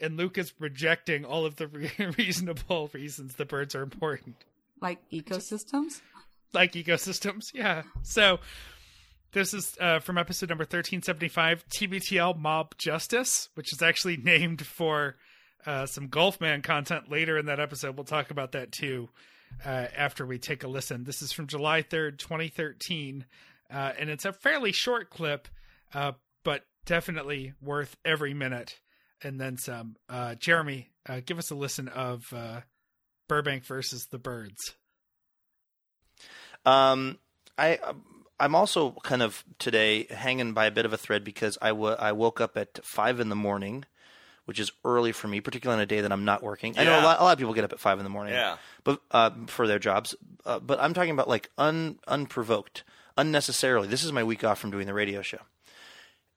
and 0.00 0.16
luke 0.16 0.36
is 0.36 0.52
rejecting 0.58 1.24
all 1.24 1.46
of 1.46 1.54
the 1.56 1.68
re- 1.68 1.90
reasonable 2.18 2.90
reasons 2.92 3.34
the 3.36 3.44
birds 3.46 3.74
are 3.76 3.82
important 3.82 4.34
Like 4.82 4.98
ecosystems. 5.12 6.00
like 6.52 6.72
ecosystems 6.72 7.42
yeah 7.54 7.82
so 8.02 8.40
this 9.34 9.52
is 9.52 9.76
uh, 9.80 9.98
from 9.98 10.16
episode 10.16 10.48
number 10.48 10.62
1375 10.62 11.64
tbtl 11.68 12.38
mob 12.38 12.72
justice 12.78 13.48
which 13.54 13.72
is 13.72 13.82
actually 13.82 14.16
named 14.16 14.64
for 14.64 15.16
uh, 15.66 15.86
some 15.86 16.08
golfman 16.08 16.62
content 16.62 17.10
later 17.10 17.38
in 17.38 17.46
that 17.46 17.58
episode. 17.58 17.96
We'll 17.96 18.04
talk 18.04 18.30
about 18.30 18.52
that 18.52 18.70
too 18.70 19.08
uh, 19.64 19.86
after 19.96 20.26
we 20.26 20.38
take 20.38 20.62
a 20.62 20.68
listen. 20.68 21.04
This 21.04 21.20
is 21.20 21.32
from 21.32 21.48
july 21.48 21.82
3rd 21.82 22.18
2013 22.18 23.24
uh, 23.70 23.92
and 23.98 24.08
it's 24.08 24.24
a 24.24 24.32
fairly 24.32 24.70
short 24.70 25.10
clip 25.10 25.48
uh, 25.92 26.12
but 26.44 26.64
definitely 26.86 27.54
worth 27.60 27.96
every 28.04 28.34
minute 28.34 28.78
and 29.22 29.40
then 29.40 29.58
some. 29.58 29.96
Uh, 30.08 30.36
jeremy 30.36 30.90
give 31.26 31.38
us 31.38 31.50
a 31.50 31.56
listen 31.56 31.88
of 31.88 32.22
burbank 33.28 33.64
versus 33.64 34.06
the 34.10 34.18
birds. 34.18 34.76
Um, 36.64 37.18
I 37.58 37.78
I'm 38.40 38.54
also 38.54 38.92
kind 39.02 39.22
of 39.22 39.44
today 39.58 40.04
hanging 40.10 40.52
by 40.52 40.66
a 40.66 40.70
bit 40.70 40.84
of 40.84 40.92
a 40.92 40.96
thread 40.96 41.24
because 41.24 41.56
I 41.62 41.68
I 41.70 42.12
woke 42.12 42.40
up 42.40 42.56
at 42.56 42.84
five 42.84 43.20
in 43.20 43.28
the 43.28 43.36
morning, 43.36 43.84
which 44.44 44.58
is 44.58 44.72
early 44.84 45.12
for 45.12 45.28
me, 45.28 45.40
particularly 45.40 45.78
on 45.78 45.82
a 45.82 45.86
day 45.86 46.00
that 46.00 46.12
I'm 46.12 46.24
not 46.24 46.42
working. 46.42 46.78
I 46.78 46.84
know 46.84 46.98
a 47.00 47.02
lot, 47.02 47.20
a 47.20 47.22
lot 47.24 47.32
of 47.32 47.38
people 47.38 47.54
get 47.54 47.64
up 47.64 47.72
at 47.72 47.80
five 47.80 47.98
in 47.98 48.04
the 48.04 48.10
morning, 48.10 48.34
Yeah. 48.34 48.56
but 48.82 49.00
uh, 49.10 49.30
for 49.46 49.66
their 49.66 49.78
jobs. 49.78 50.14
Uh, 50.44 50.58
but 50.58 50.80
I'm 50.80 50.94
talking 50.94 51.12
about 51.12 51.28
like 51.28 51.50
un 51.58 51.98
unprovoked, 52.08 52.82
unnecessarily. 53.16 53.86
This 53.88 54.04
is 54.04 54.12
my 54.12 54.24
week 54.24 54.42
off 54.44 54.58
from 54.58 54.70
doing 54.72 54.86
the 54.86 54.94
radio 54.94 55.22
show, 55.22 55.40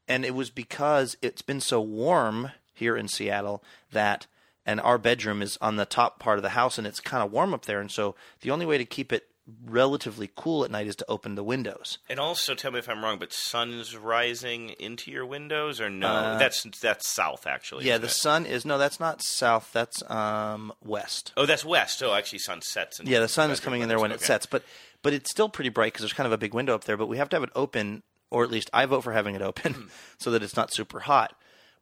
and 0.08 0.24
it 0.24 0.36
was 0.36 0.50
because 0.50 1.18
it's 1.22 1.42
been 1.42 1.60
so 1.62 1.82
warm 1.82 2.52
here 2.74 2.96
in 2.96 3.08
Seattle 3.08 3.64
that. 3.92 4.28
And 4.70 4.82
our 4.82 4.98
bedroom 4.98 5.42
is 5.42 5.58
on 5.62 5.78
the 5.78 5.86
top 5.86 6.20
part 6.20 6.38
of 6.40 6.44
the 6.44 6.50
house, 6.50 6.78
and 6.78 6.86
it's 6.86 7.00
kind 7.00 7.24
of 7.24 7.32
warm 7.32 7.54
up 7.54 7.64
there. 7.64 7.80
And 7.80 7.90
so 7.90 8.16
the 8.42 8.52
only 8.52 8.66
way 8.66 8.78
to 8.78 8.84
keep 8.84 9.14
it 9.14 9.30
relatively 9.66 10.30
cool 10.36 10.64
at 10.66 10.72
night 10.72 10.88
is 10.88 10.96
to 10.98 11.06
open 11.08 11.36
the 11.36 11.44
windows. 11.44 11.98
And 12.10 12.20
also, 12.20 12.54
tell 12.56 12.72
me 12.72 12.80
if 12.80 12.90
I'm 12.90 13.04
wrong, 13.04 13.18
but 13.20 13.32
sun's 13.34 13.96
rising 13.96 14.70
into 14.80 15.12
your 15.12 15.26
windows, 15.26 15.80
or 15.80 15.90
no? 15.90 16.38
that's 16.38 16.64
that's 16.82 17.08
south, 17.10 17.48
actually. 17.48 17.86
Uh, 17.86 17.88
Yeah, 17.94 17.98
the 17.98 18.08
it? 18.08 18.12
sun 18.12 18.46
is 18.46 18.66
no, 18.66 18.78
that's 18.78 19.00
not 19.00 19.22
south. 19.22 19.70
That's 19.74 20.04
um 20.10 20.74
west. 20.84 21.34
Oh, 21.38 21.46
that's 21.46 21.64
west. 21.66 22.02
Oh, 22.04 22.14
actually, 22.14 22.40
sun 22.40 22.62
sets. 22.62 23.00
Yeah, 23.04 23.20
the 23.20 23.28
sun 23.28 23.52
is 23.52 23.60
coming 23.60 23.82
in 23.82 23.90
there 23.90 24.00
when 24.00 24.12
it 24.12 24.22
sets, 24.22 24.46
but 24.46 24.64
but 25.02 25.14
it's 25.14 25.32
still 25.32 25.50
pretty 25.50 25.70
bright 25.70 25.94
because 25.94 26.02
there's 26.04 26.14
kind 26.14 26.28
of 26.28 26.34
a 26.34 26.38
big 26.38 26.54
window 26.54 26.76
up 26.76 26.84
there. 26.84 26.98
But 26.98 27.08
we 27.08 27.18
have 27.18 27.30
to 27.30 27.36
have 27.36 27.44
it 27.44 27.52
open, 27.56 28.04
or 28.30 28.44
at 28.44 28.52
least 28.52 28.70
I 28.74 28.86
vote 28.86 29.02
for 29.02 29.14
having 29.14 29.36
it 29.36 29.42
open, 29.42 29.74
Hmm. 29.74 29.88
so 30.18 30.32
that 30.32 30.44
it's 30.44 30.56
not 30.58 30.74
super 30.74 31.00
hot. 31.02 31.34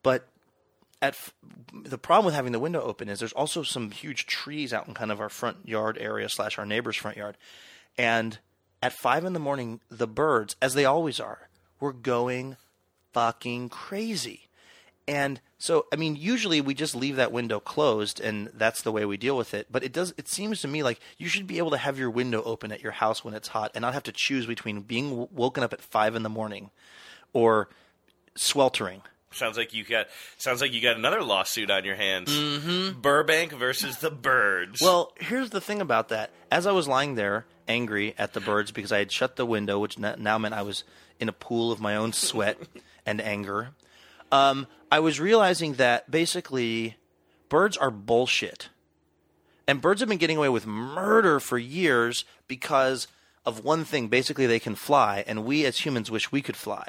But 0.04 0.28
at 1.06 1.16
the 1.74 1.98
problem 1.98 2.26
with 2.26 2.34
having 2.34 2.52
the 2.52 2.60
window 2.60 2.82
open 2.82 3.10
is 3.10 3.20
there's 3.20 3.34
also 3.34 3.62
some 3.62 3.92
huge 3.92 4.26
trees 4.26 4.74
out 4.74 4.88
in 4.88 4.94
kind 4.94 5.12
of 5.12 5.22
our 5.22 5.30
front 5.30 5.68
yard 5.68 5.98
area 6.00 6.28
slash 6.30 6.58
our 6.58 6.66
neighbor's 6.66 6.96
front 6.96 7.18
yard, 7.18 7.38
and 7.98 8.40
at 8.82 8.94
five 8.94 9.24
in 9.24 9.34
the 9.34 9.40
morning, 9.40 9.82
the 9.90 10.08
birds, 10.08 10.56
as 10.62 10.74
they 10.74 10.86
always 10.86 11.20
are, 11.20 11.50
were 11.80 11.94
going 11.94 12.58
fucking 13.14 13.70
crazy. 13.70 14.48
And 15.08 15.40
so, 15.60 15.86
I 15.94 15.96
mean, 15.96 16.16
usually 16.16 16.62
we 16.62 16.74
just 16.74 16.96
leave 16.96 17.16
that 17.18 17.32
window 17.32 17.60
closed, 17.60 18.20
and 18.20 18.50
that's 18.54 18.82
the 18.82 18.92
way 18.92 19.06
we 19.06 19.18
deal 19.18 19.38
with 19.38 19.54
it. 19.54 19.68
But 19.72 19.84
it 19.84 19.94
does. 19.94 20.14
It 20.18 20.28
seems 20.28 20.62
to 20.62 20.68
me 20.68 20.82
like 20.82 21.00
you 21.20 21.28
should 21.28 21.46
be 21.46 21.60
able 21.60 21.72
to 21.72 21.78
have 21.78 22.00
your 22.00 22.10
window 22.10 22.42
open 22.44 22.72
at 22.72 22.82
your 22.82 22.94
house 22.94 23.24
when 23.24 23.36
it's 23.36 23.50
hot, 23.50 23.72
and 23.76 23.84
not 23.84 23.94
have 23.94 24.04
to 24.04 24.12
choose 24.12 24.48
between 24.48 24.82
being 24.82 25.10
w- 25.10 25.30
woken 25.32 25.64
up 25.64 25.74
at 25.74 25.82
five 25.82 26.16
in 26.16 26.24
the 26.24 26.30
morning, 26.30 26.72
or 27.34 27.70
sweltering. 28.36 29.04
Sounds 29.36 29.58
like 29.58 29.74
you 29.74 29.84
got 29.84 30.08
sounds 30.38 30.62
like 30.62 30.72
you 30.72 30.82
got 30.82 30.96
another 30.96 31.22
lawsuit 31.22 31.70
on 31.70 31.84
your 31.84 31.96
hands. 31.96 32.30
Mm-hmm. 32.30 33.02
Burbank 33.02 33.52
versus 33.52 33.98
the 33.98 34.10
birds. 34.10 34.82
Well, 34.82 35.12
here's 35.20 35.50
the 35.50 35.60
thing 35.60 35.82
about 35.82 36.10
that. 36.10 36.32
As 36.50 36.66
I 36.66 36.72
was 36.72 36.88
lying 36.88 37.16
there, 37.16 37.46
angry 37.68 38.16
at 38.18 38.34
the 38.34 38.40
birds 38.40 38.72
because 38.72 38.92
I 38.92 39.00
had 39.00 39.12
shut 39.12 39.36
the 39.36 39.46
window, 39.46 39.78
which 39.80 40.00
now 40.00 40.38
meant 40.38 40.54
I 40.54 40.62
was 40.62 40.86
in 41.20 41.28
a 41.28 41.34
pool 41.34 41.72
of 41.72 41.82
my 41.82 41.96
own 41.96 42.14
sweat 42.14 42.58
and 43.06 43.20
anger, 43.22 43.72
um, 44.32 44.68
I 44.92 45.00
was 45.00 45.20
realizing 45.20 45.74
that 45.74 46.10
basically 46.10 46.96
birds 47.50 47.76
are 47.78 47.92
bullshit. 47.92 48.70
And 49.68 49.82
birds 49.82 50.00
have 50.00 50.10
been 50.10 50.18
getting 50.20 50.38
away 50.38 50.50
with 50.50 50.68
murder 50.68 51.40
for 51.40 51.58
years 51.58 52.24
because 52.48 53.08
of 53.46 53.64
one 53.64 53.84
thing. 53.84 54.08
Basically, 54.08 54.46
they 54.46 54.60
can 54.60 54.76
fly, 54.76 55.24
and 55.26 55.44
we 55.44 55.66
as 55.66 55.84
humans 55.86 56.12
wish 56.12 56.32
we 56.32 56.42
could 56.42 56.56
fly. 56.56 56.86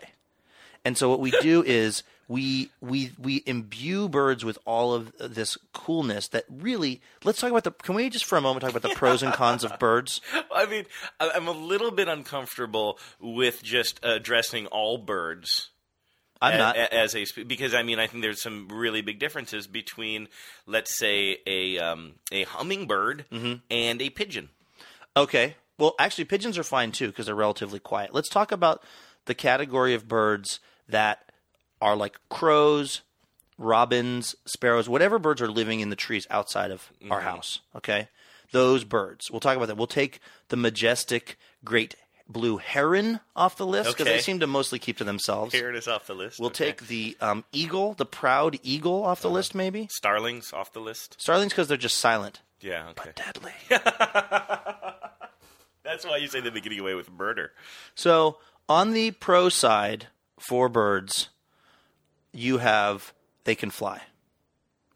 And 0.85 0.97
so 0.97 1.09
what 1.09 1.21
we 1.21 1.31
do 1.31 1.63
is 1.67 2.03
we 2.29 2.71
we 2.81 3.13
we 3.19 3.43
imbue 3.47 4.09
birds 4.09 4.45
with 4.45 4.59
all 4.65 4.93
of 4.95 5.13
this 5.19 5.57
coolness 5.73 6.29
that 6.29 6.45
really 6.51 7.01
let's 7.25 7.41
talk 7.41 7.51
about 7.51 7.65
the 7.65 7.71
can 7.71 7.95
we 7.95 8.11
just 8.11 8.25
for 8.25 8.37
a 8.37 8.41
moment 8.41 8.63
talk 8.63 8.71
about 8.71 8.83
the 8.83 8.95
pros 8.97 9.23
and 9.23 9.33
cons 9.33 9.63
of 9.65 9.79
birds 9.79 10.21
I 10.55 10.67
mean, 10.67 10.87
I'm 11.21 11.47
a 11.47 11.53
little 11.53 11.91
bit 11.91 12.09
uncomfortable 12.09 12.99
with 13.21 13.63
just 13.63 14.01
addressing 14.03 14.67
all 14.67 14.99
birds. 14.99 15.69
i'm 16.43 16.59
not 16.59 16.77
a- 16.77 16.93
as 16.93 17.15
a 17.15 17.25
because 17.45 17.75
I 17.75 17.83
mean 17.83 17.99
I 17.99 18.07
think 18.09 18.23
there's 18.23 18.43
some 18.43 18.69
really 18.71 19.03
big 19.03 19.19
differences 19.19 19.67
between 19.67 20.29
let's 20.67 20.99
say 20.99 21.39
a 21.47 21.79
um, 21.79 22.15
a 22.33 22.43
hummingbird 22.45 23.25
Mm-hmm. 23.33 23.55
and 23.71 24.03
a 24.03 24.11
pigeon. 24.11 24.49
okay 25.17 25.55
well 25.79 25.95
actually 25.99 26.25
pigeons 26.25 26.59
are 26.59 26.63
fine 26.65 26.91
too 26.91 27.07
because 27.07 27.27
they're 27.27 27.35
relatively 27.35 27.79
quiet 27.79 28.13
let's 28.13 28.29
talk 28.29 28.51
about 28.51 28.83
the 29.27 29.35
category 29.35 29.95
of 29.95 30.09
birds 30.09 30.59
that 30.89 31.26
are 31.81 31.97
like 31.97 32.17
crows 32.29 33.03
robins 33.59 34.35
sparrows 34.45 34.89
whatever 34.89 35.19
birds 35.19 35.41
are 35.41 35.49
living 35.51 35.81
in 35.81 35.91
the 35.91 35.97
trees 35.97 36.27
outside 36.31 36.71
of 36.71 36.91
our 37.11 37.21
house 37.23 37.61
okay 37.75 38.09
those 38.53 38.85
birds 38.85 39.31
we'll 39.31 39.41
talk 39.41 39.57
about 39.57 39.67
that 39.67 39.77
we'll 39.77 39.87
take 39.87 40.21
the 40.49 40.57
majestic 40.57 41.39
great 41.65 41.95
blue 42.29 42.57
heron 42.59 43.21
off 43.35 43.57
the 43.57 43.67
list 43.67 43.91
because 43.93 44.07
Okay. 44.07 44.17
they 44.17 44.23
seem 44.23 44.41
to 44.41 44.47
mostly 44.47 44.79
keep 44.79 44.97
to 44.99 45.05
themselves 45.05 45.55
Here 45.55 45.71
it 45.71 45.77
is 45.77 45.87
off 45.89 46.07
the 46.09 46.15
list. 46.15 46.39
We'll 46.41 46.49
Okay. 46.49 46.67
take 46.73 46.89
the 46.89 47.17
um, 47.21 47.45
eagle, 47.53 47.95
the 47.95 48.05
proud 48.05 48.59
eagle, 48.65 49.05
off 49.05 49.21
the 49.23 49.31
list, 49.31 49.55
maybe. 49.55 49.87
starlings 49.93 50.53
off 50.53 50.73
the 50.73 50.81
list. 50.81 51.15
Starlings 51.21 51.53
because 51.53 51.69
they're 51.69 51.77
just 51.77 51.99
silent, 51.99 52.41
Yeah, 52.61 52.89
okay. 52.91 53.13
deadly. 53.15 53.53
That's 55.85 56.05
why 56.05 56.17
you 56.17 56.27
say 56.27 56.41
they've 56.41 56.53
been 56.53 56.65
getting 56.65 56.81
away 56.81 56.95
with 56.95 57.11
murder. 57.11 57.53
so 57.95 58.39
on 58.69 58.93
the 58.93 59.13
pro 59.13 59.49
side 59.49 60.09
for 60.41 60.69
birds, 60.69 61.29
you 62.37 62.59
have 62.59 63.13
they 63.45 63.55
can 63.55 63.71
fly. 63.71 64.03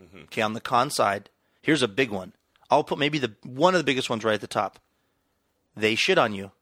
Mm-hmm. 0.03 0.25
Okay, 0.25 0.43
on 0.43 0.53
the 0.55 0.61
con 0.61 0.91
side, 0.91 1.31
here's 1.63 1.83
a 1.83 1.89
big 1.89 2.11
one. 2.11 2.33
I'll 2.71 2.85
put 2.85 2.99
maybe 2.99 3.19
the 3.19 3.35
one 3.45 3.75
of 3.75 3.79
the 3.81 3.85
biggest 3.85 4.09
ones 4.11 4.25
right 4.25 4.35
at 4.35 4.41
the 4.41 4.47
top. 4.47 4.79
They 5.77 5.95
shit 5.95 6.19
on 6.19 6.35
you. 6.35 6.53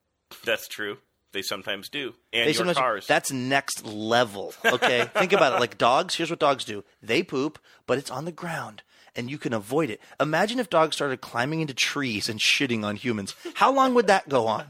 That's 0.44 0.68
true. 0.68 0.98
They 1.32 1.42
sometimes 1.42 1.88
do. 1.88 2.14
And 2.32 2.48
They 2.48 2.52
your 2.52 2.72
cars. 2.74 3.06
that's 3.06 3.30
next 3.30 3.84
level. 3.84 4.54
Okay, 4.64 5.08
think 5.14 5.32
about 5.32 5.54
it. 5.54 5.60
Like 5.60 5.76
dogs. 5.78 6.14
Here's 6.14 6.30
what 6.30 6.38
dogs 6.38 6.64
do: 6.64 6.84
they 7.02 7.22
poop, 7.22 7.58
but 7.86 7.98
it's 7.98 8.10
on 8.10 8.24
the 8.24 8.32
ground, 8.32 8.82
and 9.14 9.30
you 9.30 9.38
can 9.38 9.52
avoid 9.52 9.90
it. 9.90 10.00
Imagine 10.18 10.58
if 10.58 10.70
dogs 10.70 10.96
started 10.96 11.20
climbing 11.20 11.60
into 11.60 11.74
trees 11.74 12.28
and 12.28 12.40
shitting 12.40 12.82
on 12.84 12.96
humans. 12.96 13.34
How 13.54 13.72
long 13.72 13.94
would 13.94 14.06
that 14.06 14.28
go 14.28 14.46
on? 14.46 14.66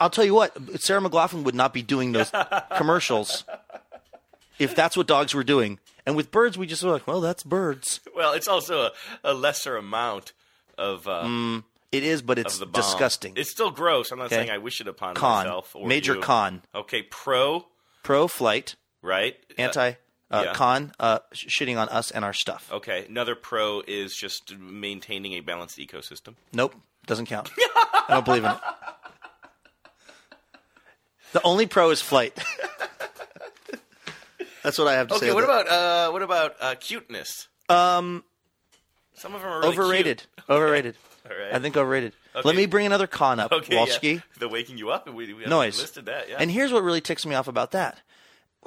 I'll 0.00 0.10
tell 0.10 0.24
you 0.24 0.34
what, 0.34 0.56
Sarah 0.80 1.00
McLachlan 1.00 1.44
would 1.44 1.54
not 1.54 1.72
be 1.72 1.82
doing 1.82 2.10
those 2.10 2.32
commercials 2.76 3.44
if 4.58 4.74
that's 4.74 4.96
what 4.96 5.06
dogs 5.06 5.34
were 5.34 5.44
doing. 5.44 5.78
And 6.06 6.16
with 6.16 6.30
birds, 6.30 6.56
we 6.56 6.66
just 6.66 6.82
were 6.82 6.90
like, 6.92 7.06
well, 7.06 7.20
that's 7.20 7.42
birds. 7.42 8.00
Well, 8.16 8.32
it's 8.32 8.48
also 8.48 8.80
a, 8.82 8.90
a 9.22 9.32
lesser 9.34 9.76
amount 9.76 10.32
of 10.76 11.06
uh, 11.06 11.60
It 11.92 12.02
is, 12.02 12.20
but 12.20 12.36
it's 12.38 12.54
of 12.54 12.60
the 12.60 12.66
bomb. 12.66 12.82
disgusting. 12.82 13.34
It's 13.36 13.50
still 13.50 13.70
gross. 13.70 14.10
I'm 14.10 14.18
not 14.18 14.26
Okay. 14.26 14.36
saying 14.36 14.50
I 14.50 14.58
wish 14.58 14.80
it 14.80 14.88
upon 14.88 15.14
con, 15.14 15.44
myself. 15.46 15.76
Or 15.76 15.86
major 15.86 16.14
you. 16.16 16.20
con, 16.20 16.62
Okay, 16.74 17.02
pro, 17.02 17.66
pro 18.02 18.26
flight, 18.26 18.74
right? 19.02 19.36
anti 19.56 19.92
uh, 20.30 20.42
yeah. 20.46 20.52
con, 20.52 20.92
uh, 20.98 21.20
shitting 21.32 21.78
on 21.78 21.88
us 21.90 22.10
and 22.10 22.24
our 22.24 22.32
stuff. 22.32 22.68
Okay, 22.72 23.06
another 23.08 23.34
pro 23.36 23.82
is 23.86 24.16
just 24.16 24.58
maintaining 24.58 25.34
a 25.34 25.40
balanced 25.40 25.78
ecosystem. 25.78 26.34
Nope, 26.52 26.74
doesn't 27.06 27.26
count. 27.26 27.50
I 27.56 28.04
don't 28.08 28.24
believe 28.24 28.44
in 28.44 28.50
it. 28.50 28.58
The 31.32 31.42
only 31.42 31.66
pro 31.66 31.90
is 31.90 32.00
flight. 32.00 32.36
That's 34.62 34.78
what 34.78 34.88
I 34.88 34.94
have 34.94 35.08
to 35.08 35.18
say. 35.18 35.26
Okay, 35.26 35.34
what 35.34 35.44
about 35.44 35.68
uh, 35.68 36.10
what 36.10 36.22
about 36.22 36.54
uh, 36.60 36.74
cuteness? 36.78 37.48
um 37.68 38.24
Some 39.14 39.34
of 39.34 39.42
them 39.42 39.50
are 39.50 39.60
really 39.60 39.68
overrated? 39.72 40.18
cute. 40.36 40.44
Overrated. 40.48 40.96
All 41.30 41.36
right. 41.36 41.54
I 41.54 41.58
think 41.58 41.76
overrated. 41.76 42.12
Okay. 42.34 42.46
Let 42.46 42.56
me 42.56 42.66
bring 42.66 42.86
another 42.86 43.06
con 43.06 43.38
up, 43.40 43.52
Okay, 43.52 43.76
Walsky. 43.76 44.14
yeah. 44.14 44.20
The 44.38 44.48
waking 44.48 44.78
you 44.78 44.90
up. 44.90 45.06
We, 45.12 45.32
we 45.34 45.44
Noise. 45.44 45.78
listed 45.80 46.06
that. 46.06 46.28
Yeah. 46.28 46.36
And 46.38 46.50
here's 46.50 46.72
what 46.72 46.82
really 46.82 47.00
ticks 47.02 47.26
me 47.26 47.34
off 47.34 47.48
about 47.48 47.72
that. 47.72 48.00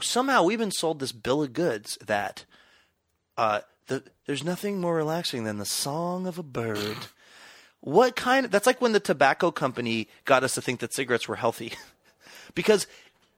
Somehow 0.01 0.43
we've 0.43 0.59
been 0.59 0.71
sold 0.71 0.99
this 0.99 1.11
bill 1.11 1.41
of 1.43 1.53
goods 1.53 1.97
that 2.05 2.45
uh, 3.37 3.61
the, 3.87 4.03
there's 4.25 4.43
nothing 4.43 4.79
more 4.79 4.95
relaxing 4.95 5.43
than 5.43 5.57
the 5.57 5.65
song 5.65 6.27
of 6.27 6.37
a 6.37 6.43
bird. 6.43 6.97
What 7.79 8.15
kind 8.15 8.45
of, 8.45 8.51
that's 8.51 8.67
like 8.67 8.79
when 8.81 8.91
the 8.93 8.99
tobacco 8.99 9.49
company 9.51 10.07
got 10.25 10.43
us 10.43 10.53
to 10.53 10.61
think 10.61 10.79
that 10.81 10.93
cigarettes 10.93 11.27
were 11.27 11.37
healthy. 11.37 11.73
because 12.55 12.85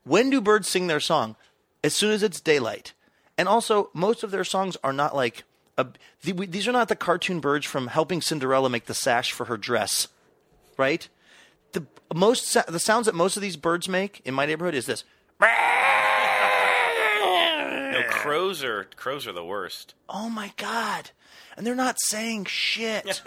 when 0.04 0.30
do 0.30 0.42
birds 0.42 0.68
sing 0.68 0.88
their 0.88 1.00
song? 1.00 1.36
As 1.84 1.94
soon 1.94 2.12
as 2.12 2.24
it's 2.24 2.40
daylight. 2.40 2.94
And 3.38 3.48
also, 3.48 3.90
most 3.94 4.24
of 4.24 4.32
their 4.32 4.44
songs 4.44 4.78
are 4.84 4.94
not 4.94 5.16
like, 5.16 5.44
a, 5.78 5.88
the, 6.22 6.34
we, 6.34 6.46
these 6.46 6.68
are 6.68 6.72
not 6.72 6.88
the 6.88 6.96
cartoon 6.96 7.40
birds 7.40 7.66
from 7.66 7.88
helping 7.88 8.22
Cinderella 8.22 8.70
make 8.70 8.86
the 8.86 8.94
sash 8.94 9.32
for 9.32 9.46
her 9.46 9.58
dress, 9.58 10.08
right? 10.78 11.10
The 11.72 11.86
most 12.14 12.54
the 12.68 12.80
sounds 12.80 13.08
that 13.08 13.16
most 13.16 13.36
of 13.36 13.42
these 13.42 13.58
birds 13.58 13.90
make 13.90 14.22
in 14.24 14.36
my 14.36 14.46
neighborhood 14.46 14.76
is 14.76 14.86
this. 14.86 15.04
no, 17.92 18.04
crows 18.10 18.64
are 18.64 18.84
crows 18.96 19.26
are 19.26 19.34
the 19.34 19.44
worst. 19.44 19.96
Oh 20.08 20.30
my 20.30 20.52
god! 20.58 21.10
And 21.58 21.66
they're 21.66 21.74
not 21.74 22.00
saying 22.00 22.46
shit. 22.46 23.24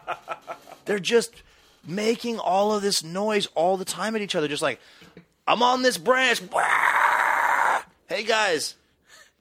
they're 0.84 0.98
just 0.98 1.44
making 1.86 2.40
all 2.40 2.74
of 2.74 2.82
this 2.82 3.04
noise 3.04 3.46
all 3.54 3.76
the 3.76 3.84
time 3.84 4.16
at 4.16 4.22
each 4.22 4.34
other, 4.34 4.48
just 4.48 4.62
like, 4.62 4.80
"I'm 5.46 5.62
on 5.62 5.82
this 5.82 5.96
branch." 5.98 6.42
Hey 8.08 8.24
guys, 8.24 8.74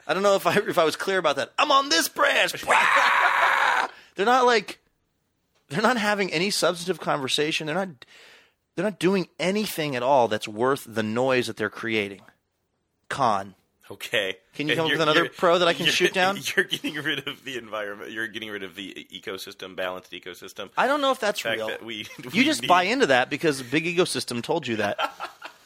I 0.07 0.13
don't 0.13 0.23
know 0.23 0.35
if 0.35 0.45
I 0.45 0.55
if 0.57 0.77
I 0.77 0.83
was 0.83 0.95
clear 0.95 1.17
about 1.17 1.35
that. 1.37 1.51
I'm 1.57 1.71
on 1.71 1.89
this 1.89 2.07
branch. 2.07 2.53
they're 4.15 4.25
not 4.25 4.45
like 4.45 4.79
they're 5.69 5.81
not 5.81 5.97
having 5.97 6.31
any 6.31 6.49
substantive 6.49 6.99
conversation. 6.99 7.65
They're 7.67 7.75
not 7.75 7.89
they're 8.75 8.85
not 8.85 8.99
doing 8.99 9.27
anything 9.39 9.95
at 9.95 10.03
all 10.03 10.27
that's 10.27 10.47
worth 10.47 10.85
the 10.87 11.03
noise 11.03 11.47
that 11.47 11.57
they're 11.57 11.69
creating. 11.69 12.21
Con. 13.09 13.55
Okay. 13.89 14.35
Can 14.53 14.67
you 14.67 14.73
And 14.73 14.77
come 14.79 14.85
up 14.87 14.91
with 14.91 15.01
another 15.01 15.29
pro 15.29 15.59
that 15.59 15.67
I 15.67 15.73
can 15.73 15.85
shoot 15.85 16.13
down? 16.13 16.37
You're 16.55 16.65
getting 16.65 16.95
rid 16.95 17.25
of 17.25 17.45
the 17.45 17.57
environment. 17.57 18.11
You're 18.11 18.27
getting 18.27 18.49
rid 18.49 18.61
of 18.63 18.75
the 18.75 19.07
ecosystem, 19.13 19.77
balanced 19.77 20.11
ecosystem. 20.11 20.69
I 20.77 20.87
don't 20.87 20.99
know 20.99 21.11
if 21.11 21.21
that's 21.21 21.45
real. 21.45 21.67
that 21.67 21.85
we- 21.85 22.05
you 22.33 22.43
just 22.43 22.63
need- 22.63 22.67
buy 22.67 22.83
into 22.83 23.05
that 23.07 23.29
because 23.29 23.61
Big 23.63 23.85
Ecosystem 23.85 24.43
told 24.43 24.67
you 24.67 24.75
that. 24.77 24.99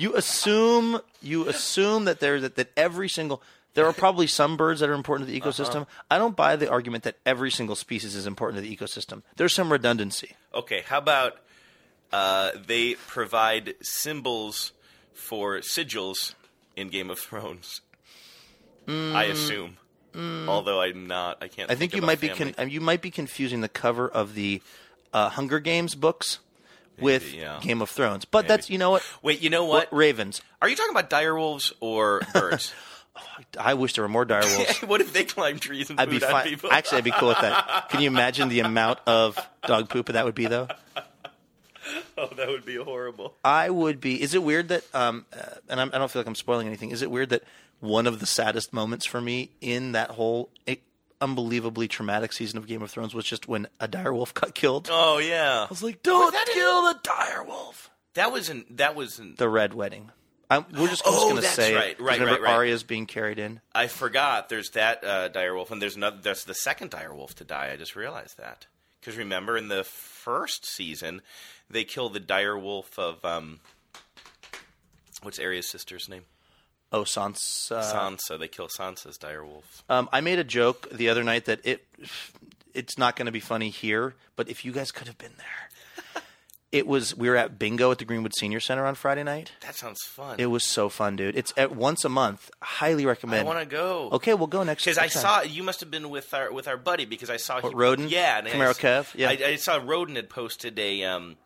you 0.00 0.14
assume 0.16 1.00
you 1.22 1.48
assume 1.48 2.04
that 2.06 2.20
there 2.20 2.40
that, 2.40 2.56
that 2.56 2.68
every 2.76 3.08
single 3.08 3.42
there 3.74 3.86
are 3.86 3.92
probably 3.92 4.26
some 4.26 4.56
birds 4.56 4.80
that 4.80 4.88
are 4.90 4.94
important 4.94 5.28
to 5.28 5.32
the 5.32 5.40
Uh-huh. 5.40 5.50
ecosystem. 5.50 5.86
I 6.10 6.18
don't 6.18 6.34
buy 6.34 6.56
the 6.56 6.68
argument 6.68 7.04
that 7.04 7.16
every 7.24 7.50
single 7.52 7.76
species 7.76 8.14
is 8.16 8.26
important 8.26 8.62
to 8.62 8.68
the 8.68 8.76
ecosystem. 8.76 9.22
There's 9.36 9.54
some 9.54 9.70
redundancy. 9.70 10.34
Okay, 10.52 10.82
how 10.86 10.98
about 10.98 11.36
uh, 12.12 12.50
they 12.66 12.94
provide 12.94 13.74
symbols 13.80 14.72
for 15.14 15.58
sigils 15.60 16.34
in 16.76 16.88
Game 16.88 17.10
of 17.10 17.18
Thrones? 17.20 17.80
I 18.88 19.24
assume. 19.26 19.76
Although 20.16 20.80
I'm 20.80 21.06
not, 21.06 21.38
I 21.40 21.46
can't. 21.46 21.68
Mm. 21.68 21.72
I 21.72 21.76
think 21.76 21.92
you 21.92 21.98
of 21.98 22.04
a 22.04 22.06
might 22.08 22.20
be 22.20 22.28
con- 22.30 22.54
you 22.68 22.80
might 22.80 23.00
be 23.02 23.12
confusing 23.12 23.60
the 23.60 23.68
cover 23.68 24.08
of 24.08 24.34
the 24.34 24.60
uh, 25.12 25.28
Hunger 25.28 25.60
Games 25.60 25.94
books 25.94 26.40
with 27.00 27.32
yeah. 27.32 27.58
Game 27.60 27.82
of 27.82 27.90
Thrones. 27.90 28.24
But 28.24 28.48
that's 28.48 28.70
you 28.70 28.78
know 28.78 28.90
what 28.90 29.02
Wait, 29.22 29.42
you 29.42 29.50
know 29.50 29.64
what? 29.64 29.92
Ravens. 29.92 30.42
Are 30.62 30.68
you 30.68 30.76
talking 30.76 30.90
about 30.90 31.10
direwolves 31.10 31.72
or 31.80 32.22
birds? 32.34 32.72
I 33.58 33.74
wish 33.74 33.94
there 33.94 34.04
were 34.04 34.08
more 34.08 34.26
direwolves. 34.26 34.86
what 34.88 35.00
if 35.00 35.12
they 35.12 35.24
climb 35.24 35.58
trees 35.58 35.90
and 35.90 36.00
I'd 36.00 36.10
be 36.10 36.18
fine. 36.20 36.46
people? 36.46 36.70
Actually, 36.72 36.98
I'd 36.98 37.04
be 37.04 37.10
cool 37.12 37.28
with 37.28 37.40
that. 37.40 37.88
Can 37.90 38.00
you 38.00 38.08
imagine 38.08 38.48
the 38.48 38.60
amount 38.60 39.00
of 39.06 39.38
dog 39.66 39.88
poop 39.88 40.06
that 40.06 40.24
would 40.24 40.34
be, 40.34 40.46
though? 40.46 40.68
oh, 42.16 42.28
that 42.36 42.48
would 42.48 42.64
be 42.64 42.76
horrible. 42.76 43.34
I 43.44 43.68
would 43.68 44.00
be. 44.00 44.20
Is 44.20 44.34
it 44.34 44.42
weird 44.42 44.68
that? 44.68 44.84
Um, 44.94 45.26
uh, 45.32 45.42
and 45.68 45.80
I'm, 45.80 45.90
I 45.92 45.98
don't 45.98 46.10
feel 46.10 46.20
like 46.20 46.28
I'm 46.28 46.34
spoiling 46.34 46.66
anything. 46.66 46.90
Is 46.90 47.02
it 47.02 47.10
weird 47.10 47.30
that 47.30 47.42
one 47.80 48.06
of 48.06 48.20
the 48.20 48.26
saddest 48.26 48.72
moments 48.72 49.06
for 49.06 49.20
me 49.20 49.50
in 49.60 49.92
that 49.92 50.10
whole 50.10 50.50
unbelievably 51.20 51.88
traumatic 51.88 52.32
season 52.32 52.58
of 52.58 52.66
Game 52.66 52.82
of 52.82 52.90
Thrones 52.90 53.14
was 53.14 53.24
just 53.24 53.48
when 53.48 53.66
a 53.78 53.86
direwolf 53.88 54.34
got 54.34 54.54
killed? 54.54 54.88
Oh 54.90 55.18
yeah, 55.18 55.64
I 55.64 55.66
was 55.68 55.82
like, 55.82 56.02
"Don't 56.02 56.32
that 56.32 56.46
kill 56.52 56.82
the 56.92 56.98
direwolf." 57.00 57.88
that 58.14 58.32
wasn't. 58.32 58.76
that 58.78 58.94
was 58.94 59.18
in. 59.18 59.34
The 59.36 59.48
Red 59.48 59.74
Wedding. 59.74 60.10
I'm, 60.52 60.64
we're 60.76 60.88
just, 60.88 61.06
I'm 61.06 61.12
just 61.12 61.24
Oh, 61.26 61.30
going 61.30 61.42
to 61.42 61.48
say, 61.48 61.74
right, 61.76 62.00
right, 62.00 62.18
remember 62.18 62.42
right, 62.42 62.50
right. 62.50 62.54
Arya's 62.56 62.82
being 62.82 63.06
carried 63.06 63.38
in. 63.38 63.60
I 63.72 63.86
forgot. 63.86 64.48
There's 64.48 64.70
that 64.70 65.04
uh, 65.04 65.28
direwolf, 65.28 65.70
and 65.70 65.80
there's 65.80 65.94
another. 65.94 66.16
That's 66.20 66.42
the 66.42 66.54
second 66.54 66.90
direwolf 66.90 67.34
to 67.34 67.44
die. 67.44 67.70
I 67.72 67.76
just 67.76 67.94
realized 67.94 68.36
that 68.38 68.66
because 69.00 69.16
remember 69.16 69.56
in 69.56 69.68
the 69.68 69.84
first 69.84 70.66
season, 70.66 71.22
they 71.70 71.84
kill 71.84 72.08
the 72.08 72.18
direwolf 72.18 72.98
of 72.98 73.24
um, 73.24 73.60
what's 75.22 75.38
Arya's 75.38 75.68
sister's 75.70 76.08
name? 76.08 76.24
Oh, 76.92 77.02
Sansa. 77.02 77.80
Sansa. 77.82 78.38
They 78.38 78.48
kill 78.48 78.68
Sansa's 78.68 79.16
direwolf. 79.16 79.82
Um, 79.88 80.08
I 80.12 80.20
made 80.20 80.38
a 80.38 80.44
joke 80.44 80.88
the 80.90 81.08
other 81.08 81.22
night 81.22 81.44
that 81.44 81.60
it 81.64 81.86
it's 82.74 82.98
not 82.98 83.16
going 83.16 83.26
to 83.26 83.32
be 83.32 83.40
funny 83.40 83.68
here, 83.70 84.14
but 84.36 84.48
if 84.48 84.64
you 84.64 84.72
guys 84.72 84.90
could 84.90 85.06
have 85.06 85.18
been 85.18 85.32
there, 85.36 86.22
it 86.72 86.86
was 86.88 87.16
we 87.16 87.28
were 87.28 87.36
at 87.36 87.58
bingo 87.58 87.90
at 87.92 87.98
the 87.98 88.04
Greenwood 88.04 88.32
Senior 88.36 88.58
Center 88.60 88.86
on 88.86 88.94
Friday 88.96 89.22
night. 89.22 89.52
That 89.60 89.76
sounds 89.76 90.02
fun. 90.04 90.36
It 90.40 90.46
was 90.46 90.64
so 90.64 90.88
fun, 90.88 91.14
dude. 91.16 91.36
It's 91.36 91.52
at 91.56 91.74
once 91.74 92.04
a 92.04 92.08
month. 92.08 92.50
Highly 92.60 93.06
recommend. 93.06 93.40
I 93.42 93.44
want 93.44 93.60
to 93.60 93.66
go. 93.66 94.08
Okay, 94.12 94.34
we'll 94.34 94.46
go 94.48 94.62
next. 94.64 94.84
Because 94.84 94.98
I 94.98 95.02
time. 95.08 95.10
saw 95.22 95.42
you 95.42 95.62
must 95.62 95.78
have 95.80 95.90
been 95.92 96.10
with 96.10 96.32
our 96.34 96.52
with 96.52 96.66
our 96.66 96.76
buddy 96.76 97.04
because 97.04 97.30
I 97.30 97.36
saw 97.36 97.60
What, 97.60 97.70
he, 97.72 97.76
Roden? 97.76 98.08
Yeah, 98.08 98.38
and 98.38 98.48
I- 98.48 98.50
Camaro 98.50 98.76
Kev? 98.78 99.14
Yeah. 99.14 99.28
I, 99.30 99.38
I 99.50 99.56
saw 99.56 99.80
Roden 99.84 100.16
had 100.16 100.28
posted 100.28 100.76
a 100.78 101.04
um 101.04 101.36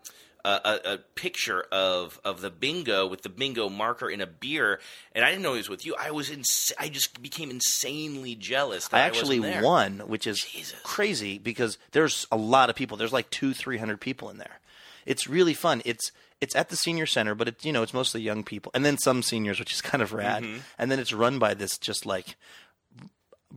a, 0.45 0.81
a, 0.93 0.99
picture 1.15 1.65
of 1.73 2.21
of 2.25 2.41
the 2.41 2.51
bingo 2.51 3.07
with 3.07 3.23
the 3.23 3.29
bingo 3.29 3.69
marker 3.69 4.11
in 4.11 4.21
a 4.21 4.27
beer, 4.27 4.79
and 5.15 5.25
I 5.25 5.31
didn't 5.31 5.43
know 5.43 5.53
he 5.53 5.59
was 5.59 5.71
with 5.71 5.87
you. 5.87 5.95
I 5.99 6.11
was 6.11 6.31
ins- 6.31 6.73
I 6.79 6.89
just 6.89 7.23
became 7.23 7.51
insanely 7.51 8.35
jealous. 8.35 8.89
That 8.89 8.99
I 8.99 9.05
I 9.05 9.07
actually 9.07 9.41
wasn't 9.41 9.65
won, 9.65 9.99
which 10.01 10.27
is 10.27 10.45
Jesus. 10.45 10.79
crazy 10.83 11.39
because 11.39 11.79
there's 11.93 12.27
a 12.31 12.37
lot 12.37 12.69
of 12.69 12.77
people. 12.77 12.97
There's 12.97 13.13
like 13.13 13.31
two, 13.31 13.55
three 13.55 13.79
hundred 13.79 14.01
people 14.01 14.29
in 14.29 14.37
there. 14.37 14.61
It's 15.07 15.27
really 15.27 15.55
fun. 15.55 15.81
It's 15.85 16.13
it's 16.41 16.55
at 16.55 16.69
the 16.69 16.77
senior 16.77 17.07
center, 17.07 17.35
but 17.35 17.49
it's 17.49 17.65
you 17.65 17.73
know 17.73 17.83
it's 17.83 17.95
mostly 17.95 18.21
young 18.21 18.45
people, 18.45 18.71
and 18.75 18.85
then 18.85 18.99
some 18.99 19.23
seniors, 19.23 19.59
which 19.59 19.73
is 19.73 19.81
kind 19.81 20.03
of 20.03 20.13
rad. 20.13 20.43
Mm-hmm. 20.43 20.59
And 20.79 20.91
then 20.91 20.99
it's 20.99 21.13
run 21.13 21.39
by 21.39 21.55
this 21.55 21.79
just 21.79 22.05
like 22.05 22.37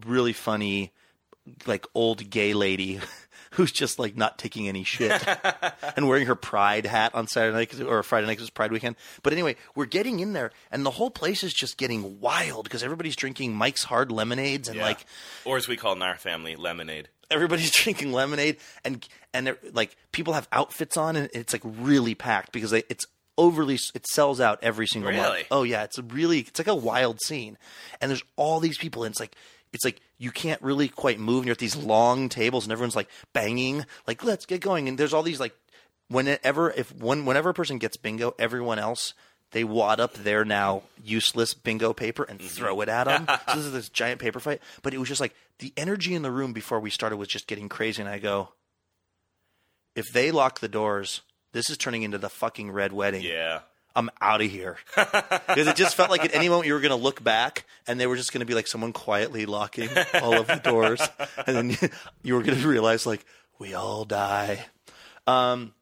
really 0.05 0.33
funny, 0.33 0.93
like 1.65 1.85
old 1.93 2.29
gay 2.29 2.53
lady 2.53 3.01
who's 3.51 3.71
just 3.71 3.99
like 3.99 4.15
not 4.17 4.37
taking 4.37 4.67
any 4.67 4.83
shit 4.83 5.21
and 5.95 6.07
wearing 6.07 6.25
her 6.27 6.35
Pride 6.35 6.85
hat 6.85 7.13
on 7.15 7.27
Saturday 7.27 7.55
night 7.57 7.81
or 7.81 8.03
Friday 8.03 8.27
night 8.27 8.33
because 8.33 8.43
it's 8.47 8.49
Pride 8.51 8.71
weekend. 8.71 8.95
But 9.23 9.33
anyway, 9.33 9.55
we're 9.75 9.85
getting 9.85 10.19
in 10.19 10.33
there, 10.33 10.51
and 10.71 10.85
the 10.85 10.91
whole 10.91 11.09
place 11.11 11.43
is 11.43 11.53
just 11.53 11.77
getting 11.77 12.19
wild 12.19 12.63
because 12.65 12.83
everybody's 12.83 13.15
drinking 13.15 13.55
Mike's 13.55 13.83
Hard 13.85 14.11
Lemonades 14.11 14.67
and 14.67 14.77
Yeah. 14.77 14.83
like 14.85 15.05
or 15.45 15.57
as 15.57 15.67
we 15.67 15.77
call 15.77 15.93
in 15.93 16.01
our 16.01 16.17
family, 16.17 16.55
lemonade. 16.55 17.09
everybody's 17.29 17.71
drinking 17.83 18.11
lemonade 18.13 18.57
and 18.85 19.07
and 19.33 19.55
like 19.73 19.95
people 20.11 20.33
have 20.33 20.47
outfits 20.51 20.97
on 20.97 21.15
and 21.15 21.29
it's 21.33 21.53
like 21.53 21.61
really 21.63 22.15
packed 22.15 22.51
because 22.51 22.71
they, 22.71 22.83
it's 22.89 23.05
overly 23.37 23.77
it 23.93 24.07
sells 24.07 24.39
out 24.39 24.57
every 24.63 24.87
single 24.87 25.11
Really? 25.11 25.21
month. 25.21 25.45
Oh 25.51 25.63
yeah, 25.63 25.83
it's 25.83 25.97
a 25.97 26.03
really 26.03 26.39
it's 26.39 26.59
like 26.59 26.67
a 26.67 26.75
wild 26.75 27.21
scene. 27.21 27.57
And 28.01 28.09
there's 28.09 28.23
all 28.35 28.59
these 28.59 28.77
people 28.77 29.03
and 29.03 29.11
it's 29.11 29.19
like 29.19 29.35
it's 29.73 29.85
like 29.85 29.99
you 30.18 30.32
can't 30.32 30.61
really 30.61 30.88
quite 30.88 31.20
move 31.20 31.39
and 31.39 31.45
you're 31.45 31.53
at 31.53 31.59
these 31.59 31.76
long 31.76 32.30
tables 32.30 32.65
and 32.65 32.72
everyone's 32.72 32.95
like 32.95 33.09
banging 33.34 33.86
like 34.07 34.24
let's 34.24 34.45
get 34.45 34.61
going 34.61 34.88
and 34.88 34.97
there's 34.97 35.13
all 35.13 35.24
these 35.24 35.39
like 35.39 35.55
whenever 36.09 36.72
if 36.72 36.95
one 36.95 37.26
whenever 37.26 37.49
a 37.49 37.53
person 37.53 37.78
gets 37.78 37.97
bingo 37.97 38.34
everyone 38.39 38.80
else 38.80 39.13
they 39.51 39.63
wad 39.63 39.99
up 39.99 40.13
their 40.13 40.43
now 40.43 40.84
useless 41.03 41.53
bingo 41.53 41.93
paper 41.93 42.24
and 42.24 42.39
mm-hmm. 42.39 42.47
throw 42.47 42.82
it 42.82 42.89
at 42.89 43.05
them. 43.05 43.26
so 43.47 43.55
this 43.55 43.65
is 43.65 43.72
this 43.72 43.89
giant 43.89 44.20
paper 44.20 44.39
fight. 44.39 44.61
But 44.82 44.93
it 44.93 44.97
was 44.97 45.07
just 45.07 45.22
like 45.22 45.34
the 45.59 45.74
energy 45.78 46.13
in 46.13 46.22
the 46.22 46.32
room 46.32 46.53
before 46.53 46.80
we 46.80 46.89
started 46.89 47.18
was 47.18 47.28
just 47.28 47.47
getting 47.47 47.70
crazy. 47.70 48.01
And 48.01 48.09
I 48.09 48.20
go, 48.20 48.49
if 49.95 50.11
they 50.11 50.32
lock 50.32 50.59
the 50.59 50.68
doors, 50.68 51.22
this 51.53 51.70
is 51.70 51.78
turning 51.78 52.03
into 52.03 52.18
the 52.18 52.30
fucking 52.30 52.72
red 52.72 52.91
wedding. 52.91 53.24
Yeah. 53.24 53.61
I'm 53.97 54.11
out 54.21 54.41
of 54.41 54.49
here. 54.49 54.77
Because 55.47 55.67
it 55.67 55.75
just 55.75 55.95
felt 55.95 56.11
like 56.11 56.23
at 56.23 56.35
any 56.35 56.49
moment 56.49 56.67
you 56.67 56.73
were 56.73 56.79
going 56.79 56.91
to 56.91 56.95
look 56.95 57.23
back 57.23 57.65
and 57.87 57.99
they 57.99 58.05
were 58.05 58.15
just 58.15 58.31
going 58.31 58.41
to 58.41 58.45
be 58.45 58.53
like 58.53 58.67
someone 58.67 58.93
quietly 58.93 59.47
locking 59.47 59.89
all 60.21 60.39
of 60.39 60.45
the 60.45 60.61
doors. 60.63 61.01
And 61.47 61.71
then 61.71 61.91
you, 62.21 62.35
were 62.35 62.43
going 62.43 62.59
to 62.59 62.67
realize, 62.67 63.07
like, 63.07 63.25
we 63.57 63.73
all 63.73 64.05
die. 64.05 64.65
Um, 65.25 65.73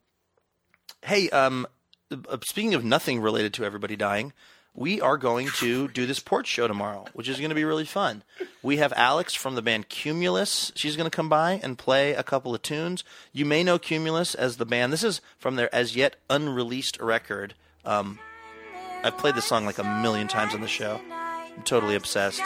hey, 1.04 1.28
um, 1.30 1.66
uh, 2.10 2.38
speaking 2.46 2.74
of 2.74 2.84
nothing 2.84 3.20
related 3.20 3.52
to 3.54 3.64
everybody 3.64 3.96
dying, 3.96 4.32
we 4.74 5.00
are 5.00 5.18
going 5.18 5.48
to 5.56 5.88
do 5.88 6.06
this 6.06 6.20
porch 6.20 6.46
show 6.46 6.68
tomorrow, 6.68 7.06
which 7.12 7.28
is 7.28 7.38
going 7.38 7.50
to 7.50 7.54
be 7.54 7.64
really 7.64 7.84
fun. 7.84 8.22
We 8.62 8.76
have 8.76 8.92
Alex 8.94 9.34
from 9.34 9.56
the 9.56 9.62
band 9.62 9.88
Cumulus. 9.88 10.72
She's 10.74 10.96
going 10.96 11.10
to 11.10 11.14
come 11.14 11.28
by 11.28 11.60
and 11.62 11.76
play 11.76 12.12
a 12.12 12.22
couple 12.22 12.54
of 12.54 12.62
tunes. 12.62 13.04
You 13.32 13.44
may 13.44 13.62
know 13.62 13.78
Cumulus 13.78 14.34
as 14.34 14.56
the 14.56 14.66
band. 14.66 14.92
This 14.92 15.04
is 15.04 15.20
from 15.38 15.56
their 15.56 15.74
as 15.74 15.96
yet 15.96 16.16
unreleased 16.30 16.98
record. 17.00 17.54
Um, 17.86 18.18
I've 19.04 19.16
played 19.16 19.36
this 19.36 19.44
song 19.44 19.64
like 19.64 19.78
a 19.78 19.84
million 20.02 20.26
times 20.26 20.54
on 20.54 20.60
the 20.60 20.68
show. 20.68 21.00
I'm 21.56 21.62
totally 21.62 21.94
obsessed. 21.94 22.42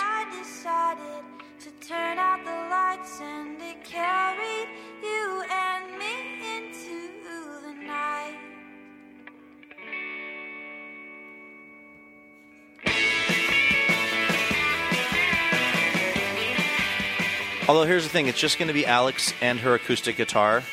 Although 17.68 17.84
here's 17.84 18.02
the 18.02 18.08
thing, 18.10 18.26
it's 18.26 18.38
just 18.38 18.58
going 18.58 18.66
to 18.66 18.74
be 18.74 18.84
Alex 18.84 19.32
and 19.40 19.60
her 19.60 19.74
acoustic 19.74 20.16
guitar, 20.16 20.64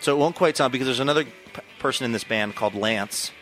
so 0.00 0.14
it 0.14 0.18
won't 0.18 0.36
quite 0.36 0.54
sound 0.54 0.70
because 0.70 0.86
there's 0.86 1.00
another 1.00 1.24
p- 1.24 1.30
person 1.78 2.04
in 2.04 2.12
this 2.12 2.24
band 2.24 2.54
called 2.54 2.74
Lance. 2.74 3.32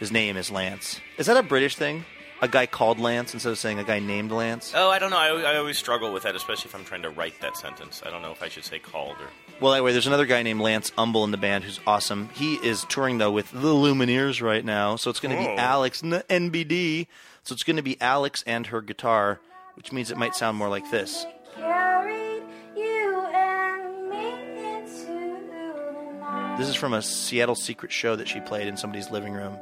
His 0.00 0.10
name 0.12 0.36
is 0.36 0.50
Lance. 0.50 1.00
Is 1.18 1.26
that 1.26 1.36
a 1.36 1.42
British 1.42 1.76
thing? 1.76 2.04
A 2.40 2.48
guy 2.48 2.66
called 2.66 2.98
Lance 2.98 3.34
instead 3.34 3.50
of 3.50 3.58
saying 3.58 3.78
a 3.78 3.84
guy 3.84 4.00
named 4.00 4.32
Lance? 4.32 4.72
Oh, 4.74 4.90
I 4.90 4.98
don't 4.98 5.10
know. 5.10 5.16
I, 5.16 5.52
I 5.52 5.56
always 5.58 5.78
struggle 5.78 6.12
with 6.12 6.24
that, 6.24 6.34
especially 6.34 6.70
if 6.70 6.74
I'm 6.74 6.84
trying 6.84 7.02
to 7.02 7.10
write 7.10 7.40
that 7.40 7.56
sentence. 7.56 8.02
I 8.04 8.10
don't 8.10 8.20
know 8.20 8.32
if 8.32 8.42
I 8.42 8.48
should 8.48 8.64
say 8.64 8.80
called 8.80 9.12
or. 9.20 9.28
Well, 9.60 9.72
anyway, 9.74 9.92
there's 9.92 10.08
another 10.08 10.26
guy 10.26 10.42
named 10.42 10.60
Lance 10.60 10.90
Umble 10.98 11.22
in 11.22 11.30
the 11.30 11.36
band 11.36 11.62
who's 11.62 11.78
awesome. 11.86 12.30
He 12.34 12.54
is 12.54 12.84
touring 12.88 13.18
though 13.18 13.30
with 13.30 13.48
the 13.52 13.68
Lumineers 13.68 14.42
right 14.42 14.64
now, 14.64 14.96
so 14.96 15.08
it's 15.08 15.20
going 15.20 15.36
to 15.36 15.40
be. 15.40 15.48
Alex 15.56 16.02
N- 16.02 16.22
NBD. 16.28 17.06
So 17.44 17.52
it's 17.52 17.62
going 17.62 17.76
to 17.76 17.82
be 17.82 18.00
Alex 18.00 18.42
and 18.44 18.66
her 18.68 18.80
guitar, 18.80 19.38
which 19.76 19.92
means 19.92 20.10
it 20.10 20.16
might 20.16 20.34
sound 20.34 20.56
more 20.58 20.68
like 20.68 20.90
this. 20.90 21.24
Carried 21.54 22.42
you 22.76 23.24
and 23.32 24.10
me 24.10 24.78
into 24.78 25.06
the 25.46 26.18
night. 26.18 26.56
This 26.58 26.68
is 26.68 26.74
from 26.74 26.92
a 26.92 27.02
Seattle 27.02 27.54
Secret 27.54 27.92
show 27.92 28.16
that 28.16 28.26
she 28.26 28.40
played 28.40 28.66
in 28.66 28.76
somebody's 28.76 29.12
living 29.12 29.32
room. 29.32 29.56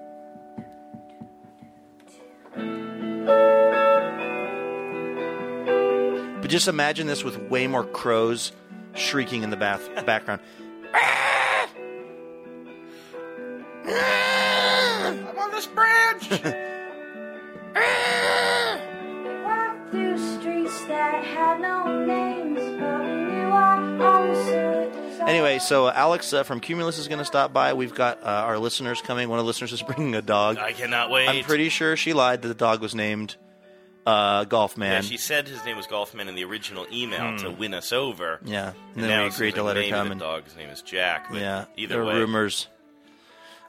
But 6.51 6.55
just 6.55 6.66
imagine 6.66 7.07
this 7.07 7.22
with 7.22 7.38
way 7.42 7.68
more 7.68 7.84
crows 7.84 8.51
shrieking 8.96 9.44
in 9.44 9.51
the 9.51 9.57
bath- 9.57 9.88
background. 10.05 10.40
I'm 13.86 15.38
on 15.38 15.51
this 15.53 15.68
branch! 15.68 16.28
We 17.72 19.44
walked 19.44 19.90
through 19.92 20.18
streets 20.40 20.84
that 20.86 21.24
had 21.24 21.61
no 21.61 22.05
names, 22.05 22.59
but 22.59 23.01
we 23.01 23.14
knew 23.14 23.48
our 23.48 24.03
own 24.03 24.34
citizens. 24.44 25.20
Anyway, 25.20 25.61
so 25.61 25.86
uh, 25.86 25.92
Alex 25.94 26.32
uh, 26.32 26.42
from 26.42 26.59
Cumulus 26.59 26.98
is 26.98 27.07
going 27.07 27.20
to 27.20 27.24
stop 27.24 27.53
by. 27.53 27.74
We've 27.74 27.94
got 27.94 28.20
uh, 28.24 28.26
our 28.26 28.59
listeners 28.59 29.01
coming. 29.01 29.28
One 29.28 29.38
of 29.38 29.44
the 29.44 29.46
listeners 29.46 29.72
is 29.72 29.82
bringing 29.82 30.16
a 30.16 30.22
dog. 30.22 30.59
I 30.59 30.72
cannot 30.72 31.11
wait. 31.12 31.28
I'm 31.28 31.44
pretty 31.44 31.68
sure 31.68 31.96
she 31.96 32.12
lied 32.12 32.42
that 32.42 32.48
the 32.48 32.55
dog 32.55 32.80
was 32.80 32.92
named 32.92 33.36
uh, 34.11 34.44
Golf 34.44 34.74
Yeah, 34.78 35.00
she 35.02 35.16
said 35.16 35.46
his 35.48 35.64
name 35.64 35.76
was 35.76 35.86
Golfman 35.86 36.28
in 36.28 36.34
the 36.34 36.44
original 36.44 36.86
email 36.92 37.36
to 37.38 37.50
win 37.50 37.74
us 37.74 37.92
over. 37.92 38.36
Hmm. 38.42 38.48
Yeah, 38.48 38.68
and 38.94 39.02
And 39.02 39.04
then 39.04 39.20
we 39.22 39.26
agreed 39.28 39.54
to 39.56 39.62
like 39.62 39.76
let 39.76 39.84
her 39.84 39.90
come. 39.90 40.06
The 40.08 40.12
And, 40.12 40.20
dog's 40.20 40.56
name 40.56 40.68
is 40.70 40.82
Jack. 40.82 41.26
But 41.30 41.40
yeah, 41.40 41.64
Either 41.76 41.94
there 41.94 42.02
are 42.02 42.06
way, 42.06 42.14
rumors. 42.18 42.66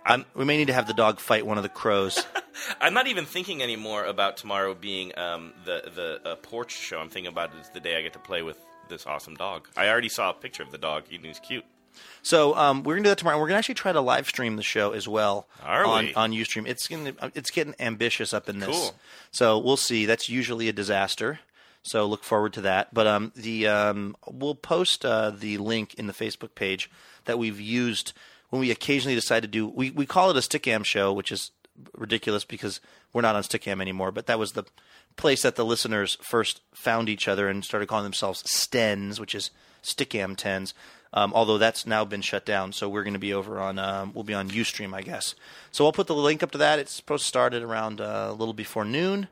I'm, 0.03 0.25
we 0.33 0.45
may 0.45 0.57
need 0.57 0.67
to 0.67 0.73
have 0.73 0.87
the 0.87 0.93
dog 0.95 1.19
fight 1.19 1.45
one 1.45 1.57
of 1.57 1.63
the 1.63 1.69
crows. 1.69 2.25
I'm 2.81 2.93
not 2.95 3.05
even 3.07 3.25
thinking 3.25 3.61
anymore 3.61 4.03
about 4.05 4.35
tomorrow 4.37 4.73
being 4.73 5.17
um, 5.17 5.53
the 5.65 5.83
the 5.93 6.29
uh, 6.29 6.35
porch 6.37 6.71
show. 6.71 6.97
I'm 6.99 7.09
thinking 7.09 7.31
about 7.31 7.51
it 7.53 7.59
as 7.61 7.69
the 7.69 7.79
day 7.79 7.95
I 7.97 8.01
get 8.01 8.13
to 8.13 8.19
play 8.19 8.41
with 8.41 8.57
this 8.89 9.05
awesome 9.05 9.35
dog. 9.35 9.67
I 9.77 9.89
already 9.89 10.09
saw 10.09 10.31
a 10.31 10.33
picture 10.33 10.63
of 10.63 10.71
the 10.71 10.77
dog. 10.79 11.03
He- 11.07 11.17
He's 11.19 11.39
cute. 11.39 11.65
So 12.21 12.55
um, 12.55 12.83
we're 12.83 12.95
gonna 12.95 13.03
do 13.03 13.09
that 13.09 13.17
tomorrow. 13.17 13.39
We're 13.39 13.47
gonna 13.47 13.59
actually 13.59 13.75
try 13.75 13.91
to 13.91 14.01
live 14.01 14.27
stream 14.27 14.55
the 14.55 14.63
show 14.63 14.91
as 14.91 15.07
well 15.07 15.47
Are 15.63 15.85
on 15.85 16.05
we? 16.05 16.13
on 16.13 16.31
UStream. 16.31 16.67
It's 16.67 16.87
gonna 16.87 17.13
it's 17.35 17.51
getting 17.51 17.75
ambitious 17.79 18.33
up 18.33 18.49
in 18.49 18.59
this. 18.59 18.69
Cool. 18.69 18.95
So 19.31 19.57
we'll 19.57 19.77
see. 19.77 20.05
That's 20.05 20.29
usually 20.29 20.67
a 20.69 20.73
disaster. 20.73 21.39
So 21.83 22.05
look 22.05 22.23
forward 22.23 22.53
to 22.53 22.61
that. 22.61 22.93
But 22.93 23.07
um, 23.07 23.31
the 23.35 23.67
um, 23.67 24.15
we'll 24.29 24.55
post 24.55 25.03
uh, 25.05 25.31
the 25.31 25.57
link 25.57 25.95
in 25.95 26.07
the 26.07 26.13
Facebook 26.13 26.53
page 26.55 26.89
that 27.25 27.39
we've 27.39 27.59
used 27.59 28.13
when 28.49 28.59
we 28.59 28.71
occasionally 28.71 29.15
decide 29.15 29.41
to 29.41 29.47
do. 29.47 29.67
We 29.67 29.89
we 29.91 30.05
call 30.05 30.29
it 30.29 30.37
a 30.37 30.41
Stickam 30.41 30.85
show, 30.85 31.11
which 31.11 31.31
is 31.31 31.51
ridiculous 31.97 32.43
because 32.43 32.79
we're 33.13 33.21
not 33.21 33.35
on 33.35 33.43
Stickam 33.43 33.81
anymore. 33.81 34.11
But 34.11 34.27
that 34.27 34.37
was 34.37 34.51
the 34.51 34.65
place 35.17 35.41
that 35.41 35.55
the 35.55 35.65
listeners 35.65 36.17
first 36.21 36.61
found 36.73 37.09
each 37.09 37.27
other 37.27 37.49
and 37.49 37.65
started 37.65 37.87
calling 37.87 38.03
themselves 38.03 38.43
Stens, 38.43 39.19
which 39.19 39.35
is 39.35 39.51
Stickam 39.83 40.35
tens. 40.37 40.73
Um, 41.13 41.33
although 41.33 41.57
that's 41.57 41.85
now 41.85 42.05
been 42.05 42.21
shut 42.21 42.45
down, 42.45 42.71
so 42.71 42.87
we're 42.87 43.03
going 43.03 43.13
to 43.13 43.19
be 43.19 43.33
over 43.33 43.59
on 43.59 43.77
um, 43.77 44.13
we'll 44.13 44.23
be 44.23 44.33
on 44.33 44.49
UStream, 44.49 44.93
I 44.93 45.01
guess. 45.01 45.35
So 45.71 45.85
I'll 45.85 45.91
put 45.91 46.07
the 46.07 46.15
link 46.15 46.41
up 46.41 46.51
to 46.51 46.57
that. 46.59 46.79
It's 46.79 46.93
supposed 46.93 47.23
to 47.23 47.27
start 47.27 47.53
at 47.53 47.61
around 47.61 47.99
uh, 47.99 48.27
a 48.29 48.33
little 48.33 48.53
before 48.53 48.85
noon, 48.85 49.27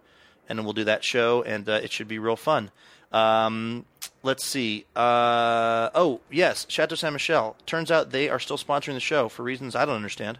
and 0.49 0.59
then 0.59 0.65
we'll 0.65 0.73
do 0.73 0.83
that 0.83 1.05
show, 1.05 1.41
and 1.43 1.69
uh, 1.69 1.73
it 1.73 1.91
should 1.91 2.09
be 2.09 2.19
real 2.19 2.35
fun. 2.35 2.71
Um, 3.13 3.85
let's 4.23 4.45
see. 4.45 4.85
Uh, 4.93 5.89
oh 5.95 6.19
yes, 6.29 6.65
Chateau 6.69 6.95
Saint 6.95 7.13
Michelle. 7.13 7.55
Turns 7.65 7.91
out 7.91 8.11
they 8.11 8.29
are 8.29 8.39
still 8.39 8.57
sponsoring 8.57 8.93
the 8.93 8.99
show 8.99 9.29
for 9.29 9.43
reasons 9.43 9.73
I 9.73 9.85
don't 9.85 9.95
understand, 9.95 10.37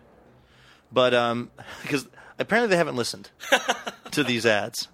but 0.92 1.14
um, 1.14 1.52
because 1.82 2.08
apparently 2.38 2.70
they 2.70 2.78
haven't 2.78 2.98
listened 2.98 3.30
to 4.12 4.24
these 4.24 4.46
ads. 4.46 4.90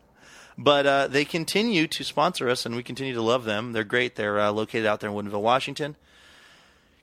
But 0.57 0.85
uh, 0.85 1.07
they 1.07 1.25
continue 1.25 1.85
to 1.87 2.03
sponsor 2.03 2.49
us, 2.49 2.65
and 2.65 2.75
we 2.77 2.83
continue 2.83 3.13
to 3.13 3.21
love 3.21 3.43
them. 3.43 3.73
They're 3.73 3.83
great. 3.83 4.15
They're 4.15 4.39
uh, 4.39 4.51
located 4.51 4.85
out 4.85 5.01
there 5.01 5.09
in 5.09 5.15
Woodinville, 5.15 5.41
Washington. 5.41 5.97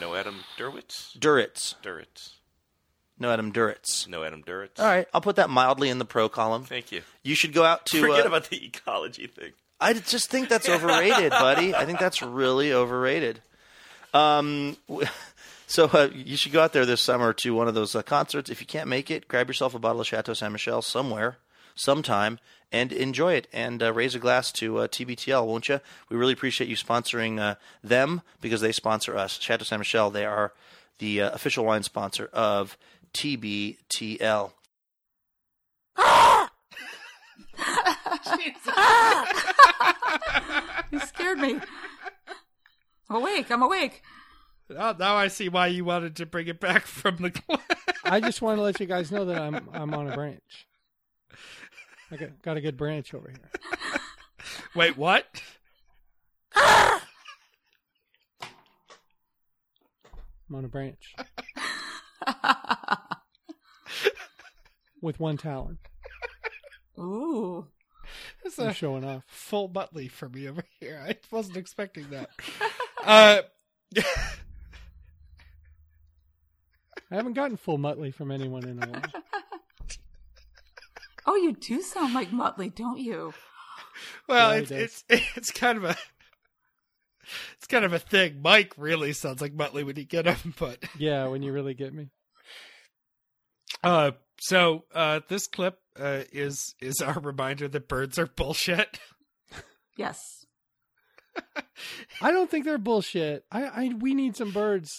No 0.00 0.14
Adam 0.14 0.36
Derwitz. 0.58 1.16
Durits. 1.18 1.74
Duritz. 1.82 2.30
No, 3.18 3.30
Adam 3.30 3.52
Durits. 3.52 4.08
No 4.08 4.24
Adam 4.24 4.42
Duritz. 4.42 4.80
All 4.80 4.86
right, 4.86 5.06
I'll 5.14 5.20
put 5.20 5.36
that 5.36 5.50
mildly 5.50 5.88
in 5.88 5.98
the 5.98 6.04
pro 6.04 6.28
column. 6.28 6.64
Thank 6.64 6.90
you. 6.90 7.02
You 7.22 7.34
should 7.34 7.52
go 7.52 7.64
out 7.64 7.86
to. 7.86 8.00
Forget 8.00 8.24
uh, 8.24 8.28
about 8.28 8.50
the 8.50 8.64
ecology 8.64 9.26
thing. 9.26 9.52
I 9.80 9.92
just 9.92 10.30
think 10.30 10.48
that's 10.48 10.68
overrated, 10.68 11.30
buddy. 11.30 11.74
I 11.74 11.84
think 11.84 11.98
that's 11.98 12.22
really 12.22 12.72
overrated. 12.72 13.40
Um, 14.12 14.76
so 15.66 15.86
uh, 15.92 16.08
you 16.12 16.36
should 16.36 16.52
go 16.52 16.62
out 16.62 16.72
there 16.72 16.86
this 16.86 17.00
summer 17.00 17.32
to 17.34 17.54
one 17.54 17.68
of 17.68 17.74
those 17.74 17.94
uh, 17.94 18.02
concerts. 18.02 18.50
If 18.50 18.60
you 18.60 18.66
can't 18.66 18.88
make 18.88 19.10
it, 19.10 19.28
grab 19.28 19.48
yourself 19.48 19.74
a 19.74 19.78
bottle 19.78 20.00
of 20.00 20.06
Chateau 20.06 20.34
Saint 20.34 20.52
Michelle 20.52 20.82
somewhere, 20.82 21.38
sometime, 21.74 22.38
and 22.72 22.92
enjoy 22.92 23.34
it. 23.34 23.46
And 23.52 23.82
uh, 23.82 23.92
raise 23.92 24.14
a 24.14 24.18
glass 24.18 24.50
to 24.52 24.78
uh, 24.78 24.88
TBTL, 24.88 25.46
won't 25.46 25.68
you? 25.68 25.80
We 26.08 26.16
really 26.16 26.32
appreciate 26.32 26.70
you 26.70 26.76
sponsoring 26.76 27.38
uh, 27.38 27.56
them 27.82 28.22
because 28.40 28.60
they 28.60 28.72
sponsor 28.72 29.16
us. 29.16 29.38
Chateau 29.38 29.64
Saint 29.64 29.80
Michelle. 29.80 30.10
They 30.10 30.24
are 30.24 30.52
the 30.98 31.22
uh, 31.22 31.30
official 31.30 31.64
wine 31.64 31.82
sponsor 31.82 32.30
of 32.32 32.78
TBTL. 33.14 34.52
You 40.90 41.00
scared 41.00 41.38
me. 41.38 41.58
I'm 43.10 43.16
awake. 43.16 43.50
I'm 43.50 43.62
awake. 43.62 44.02
Oh, 44.70 44.94
now 44.96 45.16
I 45.16 45.26
see 45.26 45.48
why 45.48 45.66
you 45.66 45.84
wanted 45.84 46.14
to 46.16 46.26
bring 46.26 46.46
it 46.46 46.60
back 46.60 46.86
from 46.86 47.16
the. 47.16 47.58
I 48.04 48.20
just 48.20 48.40
want 48.40 48.58
to 48.58 48.62
let 48.62 48.78
you 48.78 48.86
guys 48.86 49.10
know 49.10 49.24
that 49.24 49.40
I'm 49.40 49.68
I'm 49.72 49.92
on 49.92 50.08
a 50.08 50.14
branch. 50.14 50.66
I 52.12 52.16
got, 52.16 52.42
got 52.42 52.56
a 52.56 52.60
good 52.60 52.76
branch 52.76 53.12
over 53.12 53.28
here. 53.28 53.50
Wait, 54.76 54.96
what? 54.96 55.26
I'm 56.54 57.00
on 60.54 60.64
a 60.64 60.68
branch 60.68 61.16
with 65.04 65.20
one 65.20 65.36
talon. 65.36 65.78
Ooh. 66.98 67.66
It's 68.44 68.58
I'm 68.58 68.68
a 68.68 68.74
showing 68.74 69.04
off. 69.04 69.22
full 69.26 69.68
Muttley 69.68 70.10
for 70.10 70.28
me 70.28 70.48
over 70.48 70.62
here. 70.80 71.02
I 71.06 71.16
wasn't 71.30 71.56
expecting 71.56 72.08
that. 72.10 72.30
uh, 73.04 73.42
I 77.10 77.14
haven't 77.14 77.34
gotten 77.34 77.56
full 77.56 77.78
Muttley 77.78 78.12
from 78.12 78.30
anyone 78.30 78.66
in 78.66 78.82
a 78.82 78.86
while. 78.88 79.02
Oh, 81.26 81.36
you 81.36 81.52
do 81.54 81.80
sound 81.80 82.12
like 82.12 82.30
Muttley, 82.32 82.74
don't 82.74 82.98
you? 82.98 83.32
well, 84.28 84.52
Yeah, 84.54 84.58
it's, 84.60 85.04
it's 85.08 85.26
it's 85.36 85.50
kind 85.50 85.78
of 85.78 85.84
a 85.84 85.96
it's 87.56 87.66
kind 87.66 87.86
of 87.86 87.94
a 87.94 87.98
thing. 87.98 88.42
Mike 88.42 88.74
really 88.76 89.14
sounds 89.14 89.40
like 89.40 89.56
Muttley 89.56 89.86
when 89.86 89.96
you 89.96 90.04
get 90.04 90.26
him, 90.26 90.52
but 90.58 90.84
Yeah, 90.98 91.28
when 91.28 91.42
you 91.42 91.50
really 91.52 91.72
get 91.72 91.94
me. 91.94 92.10
Uh, 93.84 94.10
so 94.40 94.84
uh, 94.94 95.20
this 95.28 95.46
clip 95.46 95.78
uh, 95.98 96.22
is 96.32 96.74
is 96.80 97.00
our 97.00 97.20
reminder 97.20 97.68
that 97.68 97.88
birds 97.88 98.18
are 98.18 98.26
bullshit. 98.26 98.98
Yes. 99.96 100.18
I 102.20 102.30
don't 102.32 102.50
think 102.50 102.64
they're 102.64 102.78
bullshit. 102.78 103.44
I, 103.52 103.64
I 103.64 103.92
we 103.96 104.12
need 104.14 104.34
some 104.36 104.50
birds 104.50 104.90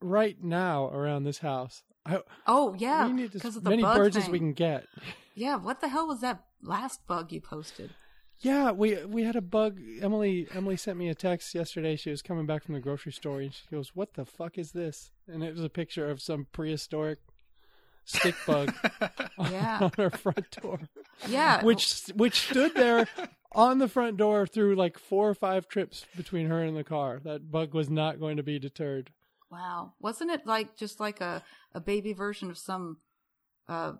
right 0.00 0.42
now 0.42 0.88
around 0.88 1.24
this 1.24 1.38
house. 1.38 1.82
I, 2.06 2.20
Oh 2.46 2.74
yeah, 2.78 3.06
we 3.06 3.12
need 3.12 3.32
because 3.32 3.50
as 3.50 3.56
of 3.56 3.64
the 3.64 3.70
many 3.70 3.82
bug 3.82 3.96
birds 3.96 4.16
thing. 4.16 4.24
as 4.24 4.30
we 4.30 4.38
can 4.38 4.52
get. 4.54 4.86
Yeah, 5.34 5.56
what 5.56 5.80
the 5.80 5.88
hell 5.88 6.08
was 6.08 6.20
that 6.20 6.44
last 6.62 7.06
bug 7.06 7.30
you 7.32 7.40
posted? 7.42 7.90
Yeah, 8.40 8.72
we 8.72 9.04
we 9.04 9.22
had 9.24 9.36
a 9.36 9.40
bug. 9.42 9.78
Emily 10.00 10.48
Emily 10.54 10.76
sent 10.76 10.98
me 10.98 11.08
a 11.08 11.14
text 11.14 11.54
yesterday. 11.54 11.96
She 11.96 12.10
was 12.10 12.22
coming 12.22 12.46
back 12.46 12.64
from 12.64 12.74
the 12.74 12.80
grocery 12.80 13.12
store 13.12 13.40
and 13.40 13.52
she 13.54 13.62
goes, 13.70 13.94
"What 13.94 14.14
the 14.14 14.24
fuck 14.24 14.58
is 14.58 14.72
this?" 14.72 15.10
And 15.28 15.44
it 15.44 15.54
was 15.54 15.62
a 15.64 15.68
picture 15.68 16.10
of 16.10 16.20
some 16.20 16.46
prehistoric 16.52 17.18
stick 18.04 18.34
bug 18.46 18.72
Yeah. 19.50 19.78
on 19.82 19.92
her 19.96 20.10
front 20.10 20.50
door, 20.50 20.80
Yeah, 21.28 21.64
which 21.64 22.06
which 22.14 22.48
stood 22.48 22.74
there 22.74 23.08
on 23.52 23.78
the 23.78 23.88
front 23.88 24.16
door 24.16 24.46
through 24.46 24.76
like 24.76 24.98
four 24.98 25.28
or 25.28 25.34
five 25.34 25.68
trips 25.68 26.06
between 26.16 26.46
her 26.48 26.62
and 26.62 26.76
the 26.76 26.84
car. 26.84 27.20
That 27.24 27.50
bug 27.50 27.74
was 27.74 27.88
not 27.90 28.20
going 28.20 28.36
to 28.38 28.42
be 28.42 28.58
deterred. 28.58 29.10
Wow. 29.50 29.92
Wasn't 30.00 30.30
it 30.30 30.46
like 30.46 30.76
just 30.76 30.98
like 31.00 31.20
a, 31.20 31.42
a 31.74 31.80
baby 31.80 32.12
version 32.12 32.50
of 32.50 32.58
some 32.58 32.98
uh 33.68 33.92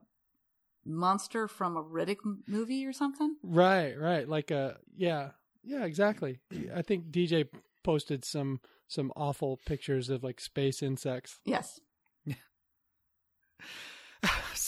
monster 0.84 1.46
from 1.46 1.76
a 1.76 1.82
Riddick 1.82 2.18
movie 2.46 2.86
or 2.86 2.92
something? 2.92 3.36
Right, 3.42 3.98
right. 3.98 4.28
Like 4.28 4.50
a 4.50 4.78
yeah, 4.96 5.30
yeah, 5.62 5.84
exactly. 5.84 6.40
I 6.74 6.82
think 6.82 7.11
DJ 7.11 7.46
posted 7.84 8.24
some 8.24 8.61
some 8.88 9.12
awful 9.16 9.59
pictures 9.66 10.11
of 10.11 10.22
like 10.24 10.40
space 10.40 10.82
insects. 10.82 11.40
Yes. 11.44 11.80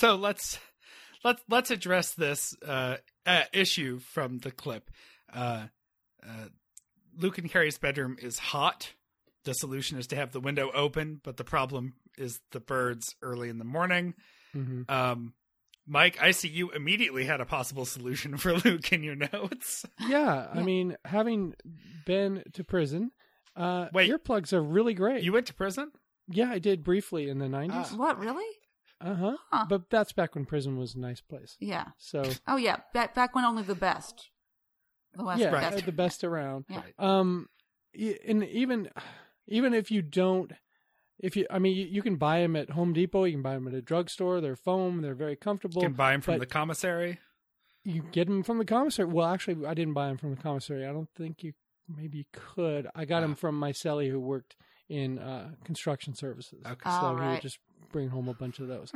so 0.04 0.16
let's 0.16 0.58
let's 1.24 1.42
let's 1.48 1.70
address 1.70 2.12
this 2.14 2.54
uh, 2.66 2.96
uh, 3.24 3.42
issue 3.52 3.98
from 4.00 4.38
the 4.38 4.50
clip. 4.50 4.90
Uh, 5.32 5.66
uh, 6.22 6.48
Luke 7.16 7.38
and 7.38 7.50
Carrie's 7.50 7.78
bedroom 7.78 8.16
is 8.20 8.38
hot. 8.38 8.92
The 9.44 9.54
solution 9.54 9.98
is 9.98 10.06
to 10.08 10.16
have 10.16 10.32
the 10.32 10.40
window 10.40 10.70
open, 10.74 11.20
but 11.22 11.36
the 11.36 11.44
problem 11.44 11.94
is 12.18 12.40
the 12.52 12.60
birds 12.60 13.14
early 13.22 13.48
in 13.48 13.58
the 13.58 13.64
morning. 13.64 14.14
hmm 14.52 14.82
Um, 14.88 15.34
Mike, 15.86 16.18
I 16.20 16.30
see 16.30 16.48
you 16.48 16.70
immediately 16.70 17.24
had 17.24 17.40
a 17.40 17.46
possible 17.46 17.84
solution 17.84 18.36
for 18.38 18.54
Luke 18.54 18.92
in 18.92 19.02
your 19.02 19.16
notes. 19.16 19.84
Yeah, 20.06 20.48
I 20.52 20.62
mean, 20.62 20.96
having 21.04 21.54
been 22.06 22.42
to 22.54 22.64
prison, 22.64 23.10
uh, 23.56 23.88
Wait. 23.92 24.10
earplugs 24.10 24.52
are 24.52 24.62
really 24.62 24.94
great. 24.94 25.24
You 25.24 25.32
went 25.32 25.46
to 25.46 25.54
prison? 25.54 25.92
yeah, 26.28 26.50
I 26.50 26.58
did 26.58 26.84
briefly 26.84 27.28
in 27.28 27.38
the 27.38 27.48
nineties. 27.48 27.92
What 27.92 28.18
really? 28.18 28.46
Uh 29.00 29.14
huh. 29.14 29.36
Huh. 29.50 29.66
But 29.68 29.90
that's 29.90 30.12
back 30.12 30.34
when 30.34 30.44
prison 30.46 30.78
was 30.78 30.94
a 30.94 30.98
nice 31.00 31.20
place. 31.20 31.56
Yeah. 31.60 31.86
So 31.98 32.22
Oh 32.46 32.56
yeah. 32.56 32.76
Back 32.92 33.14
back 33.14 33.34
when 33.34 33.44
only 33.44 33.62
the 33.62 33.74
best. 33.74 34.30
The 35.14 35.24
West 35.24 35.40
yeah, 35.40 35.48
Right. 35.50 35.72
uh, 35.72 35.80
the 35.84 35.92
best 35.92 36.24
around. 36.24 36.64
Yeah. 36.68 36.82
Um, 36.98 37.48
and 38.26 38.42
even 38.44 38.90
even 39.46 39.74
if 39.74 39.90
you 39.90 40.02
don't, 40.02 40.52
if 41.18 41.36
you, 41.36 41.46
I 41.50 41.58
mean, 41.58 41.76
you, 41.76 41.84
you 41.84 42.02
can 42.02 42.16
buy 42.16 42.40
them 42.40 42.56
at 42.56 42.70
Home 42.70 42.92
Depot. 42.92 43.24
You 43.24 43.34
can 43.34 43.42
buy 43.42 43.54
them 43.54 43.68
at 43.68 43.74
a 43.74 43.82
drugstore. 43.82 44.40
They're 44.40 44.56
foam. 44.56 45.02
They're 45.02 45.14
very 45.14 45.36
comfortable. 45.36 45.82
You 45.82 45.88
can 45.88 45.94
buy 45.96 46.12
them 46.12 46.20
from 46.20 46.38
the 46.38 46.46
commissary. 46.46 47.20
You 47.84 48.02
get 48.12 48.26
them 48.26 48.42
from 48.42 48.58
the 48.58 48.64
commissary. 48.64 49.06
Well, 49.08 49.28
actually, 49.28 49.66
I 49.66 49.74
didn't 49.74 49.94
buy 49.94 50.08
them 50.08 50.16
from 50.16 50.34
the 50.34 50.40
commissary. 50.40 50.86
I 50.86 50.92
don't 50.92 51.10
think 51.16 51.42
you. 51.44 51.52
Maybe 51.94 52.18
you 52.18 52.24
could. 52.32 52.88
I 52.94 53.04
got 53.04 53.20
them 53.20 53.34
from 53.34 53.58
my 53.58 53.72
celly 53.72 54.10
who 54.10 54.18
worked 54.18 54.56
in 54.88 55.18
uh, 55.18 55.50
construction 55.64 56.14
services. 56.14 56.62
Okay. 56.66 56.90
so 56.90 56.98
Oh, 57.02 57.16
he 57.20 57.28
would 57.28 57.42
just 57.42 57.58
bring 57.94 58.08
home 58.08 58.28
a 58.28 58.34
bunch 58.34 58.58
of 58.58 58.66
those. 58.68 58.92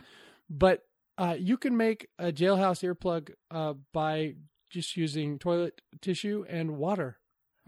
but 0.50 0.82
uh, 1.16 1.36
you 1.38 1.56
can 1.56 1.76
make 1.76 2.08
a 2.18 2.32
jailhouse 2.32 2.82
earplug 2.82 3.30
uh, 3.50 3.74
by 3.92 4.34
just 4.70 4.96
using 4.96 5.38
toilet 5.38 5.80
tissue 6.02 6.44
and 6.48 6.76
water. 6.76 7.18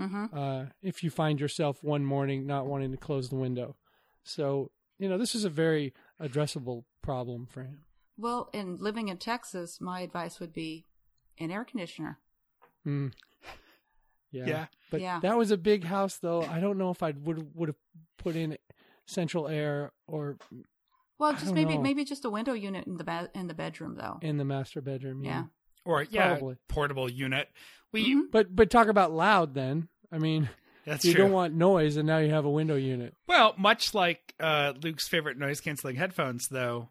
Mm-hmm. 0.01 0.37
Uh, 0.37 0.65
if 0.83 1.03
you 1.05 1.11
find 1.11 1.39
yourself 1.41 1.83
one 1.85 2.05
morning 2.05 2.47
not 2.47 2.67
wanting 2.67 2.91
to 2.91 2.97
close 2.97 3.29
the 3.29 3.37
window, 3.37 3.77
so 4.25 4.71
you 4.99 5.09
know 5.09 5.19
this 5.19 5.35
is 5.35 5.45
a 5.45 5.51
very 5.51 5.93
addressable 6.21 6.85
problem 7.03 7.47
for 7.47 7.63
him. 7.63 7.85
Well, 8.17 8.49
in 8.53 8.77
living 8.79 9.09
in 9.09 9.19
Texas, 9.19 9.81
my 9.81 10.01
advice 10.01 10.41
would 10.41 10.53
be 10.53 10.87
an 11.39 11.51
air 11.51 11.65
conditioner. 11.65 12.19
Mm. 12.87 13.13
Yeah. 14.33 14.47
Yeah. 14.47 14.67
But 14.91 15.01
Yeah. 15.01 15.21
that 15.21 15.37
was 15.37 15.51
a 15.51 15.57
big 15.57 15.85
house, 15.85 16.17
though. 16.19 16.43
I 16.43 16.61
don't 16.61 16.79
know 16.79 16.91
if 16.91 17.03
I 17.03 17.11
would 17.13 17.55
would 17.55 17.69
have 17.69 17.77
put 18.17 18.37
in 18.37 18.57
central 19.07 19.49
air 19.49 19.93
or 20.07 20.39
Well, 21.21 21.33
just 21.35 21.53
maybe 21.55 21.77
know. 21.77 21.83
maybe 21.83 22.05
just 22.05 22.25
a 22.25 22.31
window 22.31 22.53
unit 22.55 22.87
in 22.87 22.97
the 22.97 23.05
ba- 23.05 23.31
in 23.35 23.47
the 23.47 23.55
bedroom 23.55 23.95
though. 23.97 24.19
in 24.23 24.37
the 24.39 24.45
master 24.45 24.81
bedroom. 24.81 25.23
Yeah. 25.23 25.45
Or 25.85 26.03
yeah, 26.03 26.31
Probably. 26.31 26.57
portable 26.69 27.11
unit. 27.11 27.49
We 27.93 28.15
Mhm. 28.15 28.23
But 28.33 28.55
but 28.57 28.71
talk 28.71 28.89
about 28.89 29.13
loud 29.13 29.55
then. 29.55 29.89
I 30.13 30.19
mean, 30.19 30.49
that's 30.85 31.05
you 31.05 31.13
true. 31.15 31.25
don't 31.25 31.33
want 31.33 31.55
noise, 31.55 31.97
and 31.97 32.07
now 32.07 32.19
you 32.19 32.31
have 32.31 32.45
a 32.45 32.51
window 32.51 32.75
unit. 32.77 33.15
Well, 33.29 33.55
much 33.57 33.95
like 33.95 34.35
uh, 34.41 34.73
Luke's 34.83 35.09
favorite 35.09 35.39
noise 35.39 35.61
canceling 35.61 35.97
headphones, 35.97 36.49
though, 36.49 36.91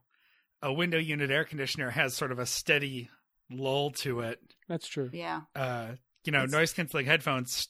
a 0.61 0.71
window 0.71 0.97
unit 0.99 1.31
air 1.31 1.43
conditioner 1.43 1.89
has 1.89 2.15
sort 2.15 2.31
of 2.31 2.39
a 2.39 2.45
steady 2.45 3.09
lull 3.51 3.91
to 3.91 4.21
it. 4.21 4.39
That's 4.67 4.87
true. 4.87 5.09
Yeah. 5.11 5.41
Uh, 5.55 5.93
you 6.25 6.31
know, 6.31 6.45
noise 6.45 6.71
canceling 6.73 7.05
headphones 7.07 7.67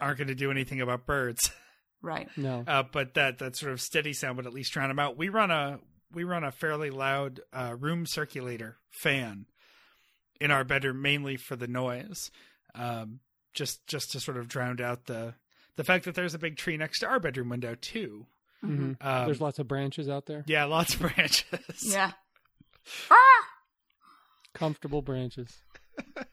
aren't 0.00 0.18
going 0.18 0.28
to 0.28 0.34
do 0.34 0.50
anything 0.50 0.80
about 0.80 1.04
birds, 1.06 1.50
Right. 2.02 2.28
No. 2.36 2.62
uh, 2.66 2.84
but 2.92 3.14
that 3.14 3.38
that 3.38 3.56
sort 3.56 3.72
of 3.72 3.80
steady 3.80 4.12
sound 4.12 4.36
would 4.36 4.46
at 4.46 4.52
least 4.52 4.72
drown 4.72 4.88
them 4.88 4.98
out. 5.00 5.16
We 5.18 5.28
run 5.30 5.50
a 5.50 5.80
we 6.12 6.24
run 6.24 6.44
a 6.44 6.50
fairly 6.52 6.90
loud 6.90 7.40
uh, 7.52 7.74
room 7.78 8.06
circulator 8.06 8.78
fan 8.90 9.46
in 10.40 10.50
our 10.50 10.64
bedroom, 10.64 11.02
mainly 11.02 11.36
for 11.36 11.56
the 11.56 11.66
noise, 11.68 12.30
um, 12.74 13.20
just 13.54 13.86
just 13.86 14.12
to 14.12 14.20
sort 14.20 14.36
of 14.36 14.48
drown 14.48 14.80
out 14.80 15.06
the 15.06 15.34
the 15.76 15.84
fact 15.84 16.04
that 16.04 16.14
there's 16.14 16.34
a 16.34 16.38
big 16.38 16.56
tree 16.56 16.76
next 16.76 17.00
to 17.00 17.06
our 17.06 17.20
bedroom 17.20 17.48
window 17.48 17.74
too. 17.80 18.26
hmm 18.60 18.92
Um, 19.00 19.26
There's 19.26 19.40
lots 19.40 19.58
of 19.58 19.68
branches 19.68 20.08
out 20.08 20.26
there. 20.26 20.44
yeah, 20.46 20.64
lots 20.64 20.94
of 20.94 21.00
branches. 21.14 21.44
Yeah. 21.82 22.12
Ah! 23.10 23.44
Comfortable 24.54 25.02
branches. 25.02 25.58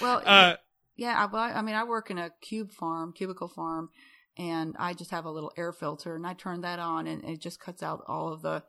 Well, 0.00 0.22
Uh, 0.24 0.56
yeah. 0.96 1.14
I, 1.22 1.26
well, 1.26 1.42
I 1.42 1.60
mean, 1.62 1.74
I 1.74 1.84
work 1.84 2.10
in 2.10 2.18
a 2.18 2.30
cube 2.40 2.72
farm, 2.72 3.12
cubicle 3.12 3.48
farm, 3.48 3.90
and 4.38 4.74
I 4.78 4.94
just 4.94 5.10
have 5.10 5.26
a 5.26 5.30
little 5.30 5.52
air 5.56 5.72
filter, 5.72 6.14
and 6.16 6.26
I 6.26 6.32
turn 6.32 6.62
that 6.62 6.78
on, 6.78 7.06
and 7.06 7.22
it 7.24 7.40
just 7.40 7.60
cuts 7.60 7.82
out 7.82 8.02
all 8.08 8.32
of 8.32 8.40
the 8.42 8.62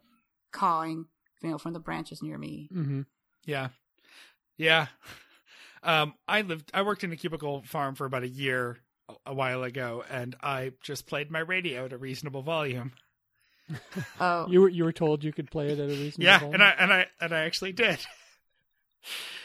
cawing, 0.51 1.05
you 1.41 1.49
know, 1.49 1.57
from 1.57 1.73
the 1.73 1.79
branches 1.79 2.21
near 2.23 2.37
me. 2.37 2.67
hmm 2.71 3.01
Yeah. 3.45 3.69
Yeah. 4.57 4.87
Um, 5.83 6.15
I 6.27 6.41
lived, 6.41 6.71
I 6.73 6.81
worked 6.81 7.03
in 7.03 7.11
a 7.13 7.15
cubicle 7.15 7.61
farm 7.61 7.93
for 7.95 8.05
about 8.05 8.23
a 8.23 8.27
year 8.27 8.79
a- 9.07 9.13
a 9.27 9.33
while 9.33 9.63
ago, 9.63 10.03
and 10.09 10.35
I 10.41 10.71
just 10.81 11.05
played 11.05 11.29
my 11.29 11.39
radio 11.39 11.85
at 11.85 11.93
a 11.93 11.97
reasonable 11.97 12.41
volume. 12.41 12.91
Oh, 14.19 14.47
You 14.49 14.61
were 14.61 14.69
you 14.69 14.83
were 14.83 14.91
told 14.91 15.23
you 15.23 15.31
could 15.31 15.49
play 15.51 15.67
it 15.69 15.79
at 15.79 15.89
a 15.89 15.95
reasonable 15.95 16.17
Yeah, 16.25 16.39
volume? 16.39 16.53
and 16.55 16.63
I 16.63 16.69
and 16.79 16.93
I 16.93 17.05
and 17.21 17.33
I 17.33 17.39
actually 17.45 17.71
did. 17.73 17.99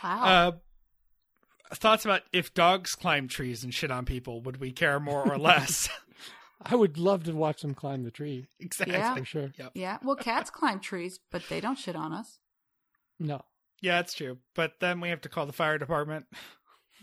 wow. 0.02 0.22
Uh, 0.24 0.52
thoughts 1.74 2.04
about 2.04 2.22
if 2.32 2.54
dogs 2.54 2.94
climb 2.94 3.28
trees 3.28 3.62
and 3.62 3.72
shit 3.72 3.90
on 3.90 4.04
people, 4.04 4.40
would 4.40 4.56
we 4.58 4.72
care 4.72 4.98
more 4.98 5.30
or 5.32 5.38
less? 5.38 5.88
I 6.66 6.74
would 6.74 6.98
love 6.98 7.24
to 7.24 7.32
watch 7.32 7.62
them 7.62 7.74
climb 7.74 8.02
the 8.04 8.10
tree 8.10 8.46
exactly. 8.60 8.94
Yeah. 8.96 9.14
for 9.14 9.24
sure. 9.24 9.52
Yep. 9.58 9.72
yeah. 9.74 9.98
Well, 10.02 10.16
cats 10.16 10.50
climb 10.50 10.80
trees, 10.80 11.18
but 11.30 11.42
they 11.48 11.60
don't 11.60 11.78
shit 11.78 11.96
on 11.96 12.12
us. 12.12 12.38
No. 13.18 13.42
Yeah, 13.80 13.96
that's 13.96 14.14
true. 14.14 14.38
But 14.54 14.74
then 14.80 15.00
we 15.00 15.08
have 15.08 15.20
to 15.22 15.28
call 15.28 15.46
the 15.46 15.52
fire 15.52 15.78
department. 15.78 16.26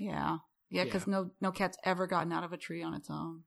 Yeah. 0.02 0.38
Yeah, 0.70 0.86
because 0.86 1.08
no 1.08 1.32
no 1.42 1.52
cat's 1.52 1.78
ever 1.84 2.08
gotten 2.08 2.32
out 2.32 2.46
of 2.46 2.54
a 2.54 2.58
tree 2.58 2.82
on 2.84 2.94
its 2.94 3.10
own. 3.10 3.42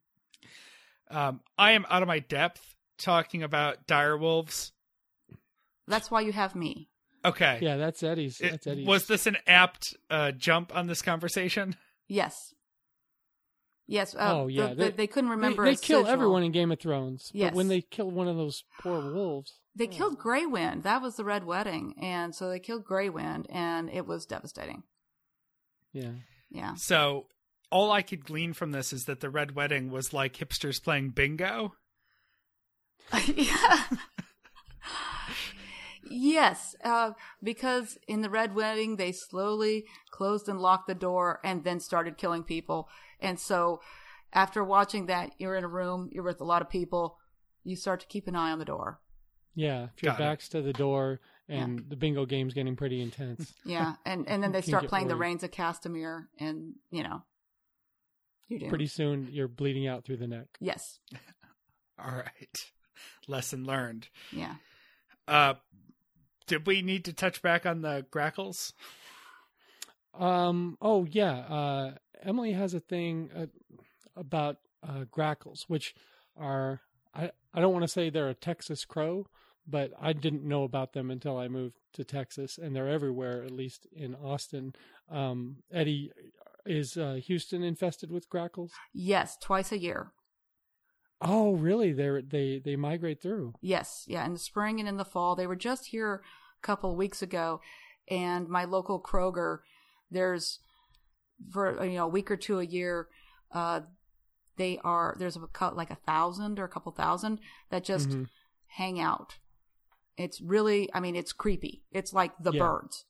Um, 1.11 1.41
I 1.57 1.73
am 1.73 1.87
out 1.89 2.03
of 2.03 2.09
my 2.09 2.19
depth 2.19 2.75
talking 2.99 3.43
about 3.43 3.87
dire 3.87 4.19
wolves. 4.19 4.73
That's 5.89 6.11
why 6.11 6.21
you 6.21 6.33
have 6.33 6.55
me. 6.55 6.91
Okay. 7.25 7.59
Yeah, 7.63 7.77
that's 7.77 8.03
Eddie's. 8.03 8.39
It- 8.41 8.51
That's 8.51 8.67
Eddie's. 8.67 8.87
was 8.87 9.07
this 9.07 9.27
an 9.27 9.39
apt 9.47 9.97
uh, 10.11 10.33
jump 10.33 10.77
on 10.77 10.89
this 10.89 11.01
conversation? 11.01 11.77
Yes. 12.07 12.53
Yes. 13.93 14.15
Uh, 14.15 14.19
Oh, 14.43 14.47
yeah, 14.49 14.69
the- 14.69 14.75
they- 14.75 14.91
the- 14.91 14.97
they, 14.97 15.07
couldn't 15.07 15.31
remember. 15.31 15.65
They, 15.65 15.73
a 15.73 15.77
kill 15.77 16.01
sigil. 16.01 16.13
everyone 16.13 16.43
in 16.43 16.53
Game 16.53 16.73
of 16.73 16.81
Thrones. 16.81 17.31
Yes. 17.35 17.51
But 17.51 17.57
when 17.57 17.69
they 17.69 17.83
kill 17.83 18.11
one 18.11 18.27
of 18.27 18.37
those 18.37 18.65
poor 18.81 19.13
wolves, 19.13 19.59
They 19.75 19.87
killed 19.87 20.19
Grey 20.19 20.47
Wind. 20.47 20.83
That 20.83 21.03
was 21.03 21.17
the 21.17 21.25
Red 21.25 21.45
Wedding, 21.45 21.95
and 22.01 22.35
so 22.35 22.49
they 22.49 22.59
killed 22.61 22.85
Grey 22.85 23.09
Wind, 23.11 23.47
and 23.51 23.91
it 23.91 24.07
was 24.07 24.27
devastating. 24.27 24.83
Yeah. 25.93 26.13
Yeah. 26.51 26.75
So 26.77 27.27
all 27.71 27.91
I 27.91 28.03
could 28.03 28.25
glean 28.25 28.53
from 28.55 28.73
this 28.73 28.93
is 28.93 29.05
that 29.07 29.21
the 29.21 29.31
red 29.31 29.55
wedding 29.55 29.91
was 29.91 30.13
like 30.13 30.37
hipsters 30.37 30.83
playing 30.83 31.11
bingo. 31.11 31.75
yeah. 33.35 33.85
yes, 36.11 36.75
uh, 36.85 37.13
because 37.43 37.99
in 38.09 38.23
the 38.23 38.31
Red 38.31 38.55
Wedding, 38.55 38.97
they 38.97 39.13
slowly 39.13 39.85
closed 40.11 40.49
and 40.49 40.61
locked 40.61 40.87
the 40.87 40.95
door 40.95 41.41
and 41.45 41.65
then 41.65 41.81
started 41.81 42.17
killing 42.19 42.43
people. 42.45 42.89
And 43.23 43.39
so, 43.41 43.81
after 44.33 44.63
watching 44.65 45.07
that, 45.07 45.33
you're 45.39 45.55
in 45.57 45.65
a 45.65 45.69
room, 45.69 46.09
you're 46.13 46.25
with 46.25 46.41
a 46.41 46.45
lot 46.45 46.63
of 46.63 46.69
people, 46.69 47.19
you 47.65 47.77
start 47.77 48.01
to 48.01 48.07
keep 48.07 48.27
an 48.29 48.37
eye 48.37 48.51
on 48.51 48.59
the 48.59 48.65
door. 48.65 49.01
Yeah. 49.55 49.89
If 49.97 50.03
your 50.03 50.13
Got 50.13 50.21
it. 50.21 50.25
back's 50.25 50.49
to 50.51 50.63
the 50.63 50.73
door 50.73 51.21
and 51.49 51.85
the 51.89 51.97
bingo 51.97 52.25
game's 52.25 52.55
getting 52.55 52.77
pretty 52.77 53.01
intense. 53.03 53.53
Yeah, 53.65 53.95
and 54.07 54.27
and 54.29 54.43
then 54.43 54.53
they 54.53 54.63
start 54.63 54.85
get 54.85 54.89
playing 54.89 55.09
the 55.09 55.15
worried. 55.15 55.27
Rains 55.29 55.43
of 55.45 55.51
Castamere, 55.51 56.27
and 56.41 56.75
you 56.91 57.03
know, 57.03 57.23
you 58.49 58.59
do. 58.59 58.69
pretty 58.69 58.87
soon 58.87 59.29
you're 59.31 59.49
bleeding 59.49 59.87
out 59.87 60.05
through 60.05 60.17
the 60.19 60.27
neck. 60.27 60.47
Yes. 60.61 60.99
All 61.99 62.11
right. 62.17 62.71
Lesson 63.29 63.65
learned. 63.65 64.09
Yeah. 64.33 64.55
Uh 65.29 65.55
did 66.47 66.67
we 66.67 66.83
need 66.83 67.05
to 67.05 67.13
touch 67.13 67.41
back 67.43 67.67
on 67.67 67.83
the 67.83 68.05
grackles? 68.11 68.73
Um. 70.15 70.77
Oh 70.81 71.05
yeah. 71.05 71.33
Uh, 71.33 71.95
Emily 72.23 72.53
has 72.53 72.75
a 72.75 72.81
thing 72.81 73.31
uh, 73.37 73.47
about 74.17 74.59
uh, 74.87 75.05
grackles, 75.11 75.65
which 75.69 75.95
are 76.37 76.81
I 77.15 77.31
I 77.55 77.61
don't 77.61 77.73
want 77.73 77.85
to 77.85 77.89
say 77.89 78.11
they're 78.11 78.29
a 78.29 78.35
Texas 78.35 78.85
crow, 78.85 79.27
but 79.67 79.93
I 80.01 80.13
didn't 80.13 80.45
know 80.45 80.65
about 80.65 80.93
them 80.93 81.11
until 81.11 81.39
I 81.39 81.49
moved 81.49 81.77
to 81.95 82.05
Texas, 82.05 82.59
and 82.59 82.75
they're 82.75 82.89
everywhere. 82.89 83.43
At 83.43 83.53
least 83.53 83.87
in 83.93 84.15
Austin. 84.15 84.75
Um. 85.11 85.59
Eddie, 85.73 86.13
is 86.67 86.97
uh, 86.97 87.19
Houston 87.25 87.63
infested 87.63 88.11
with 88.11 88.29
grackles? 88.29 88.73
Yes, 88.93 89.37
twice 89.41 89.73
a 89.73 89.79
year. 89.79 90.13
Oh, 91.21 91.53
really? 91.53 91.93
They 91.93 92.21
they 92.21 92.59
they 92.65 92.77
migrate 92.77 93.23
through. 93.23 93.55
Yes, 93.61 94.05
yeah, 94.09 94.27
in 94.27 94.33
the 94.33 94.39
spring 94.39 94.81
and 94.81 94.89
in 94.89 94.97
the 94.97 95.05
fall. 95.05 95.37
They 95.37 95.47
were 95.47 95.57
just 95.57 95.87
here 95.87 96.23
a 96.63 96.67
couple 96.67 96.95
weeks 96.97 97.23
ago, 97.23 97.61
and 98.09 98.49
my 98.49 98.65
local 98.65 99.01
Kroger, 99.01 99.59
there's 100.13 100.59
for 101.53 101.85
you 101.85 101.97
know 101.97 102.05
a 102.05 102.09
week 102.09 102.31
or 102.31 102.37
two 102.37 102.61
a 102.61 102.65
year, 102.65 103.09
uh, 103.53 103.81
they 104.57 104.79
are 104.85 105.17
there's 105.19 105.37
a 105.37 105.75
like 105.75 105.91
a 105.91 105.97
thousand 106.07 106.59
or 106.59 106.65
a 106.65 106.69
couple 106.69 106.93
thousand 106.93 107.41
that 107.71 107.85
just 107.85 108.11
Mhm. 108.11 108.29
hang 108.67 109.01
out. 109.01 109.39
It's 110.17 110.41
really, 110.41 110.91
I 110.95 111.01
mean, 111.01 111.17
it's 111.17 111.33
creepy. 111.33 111.83
It's 111.91 112.13
like 112.13 112.33
the 112.39 112.53
Yeah. 112.53 112.61
birds. 112.61 113.07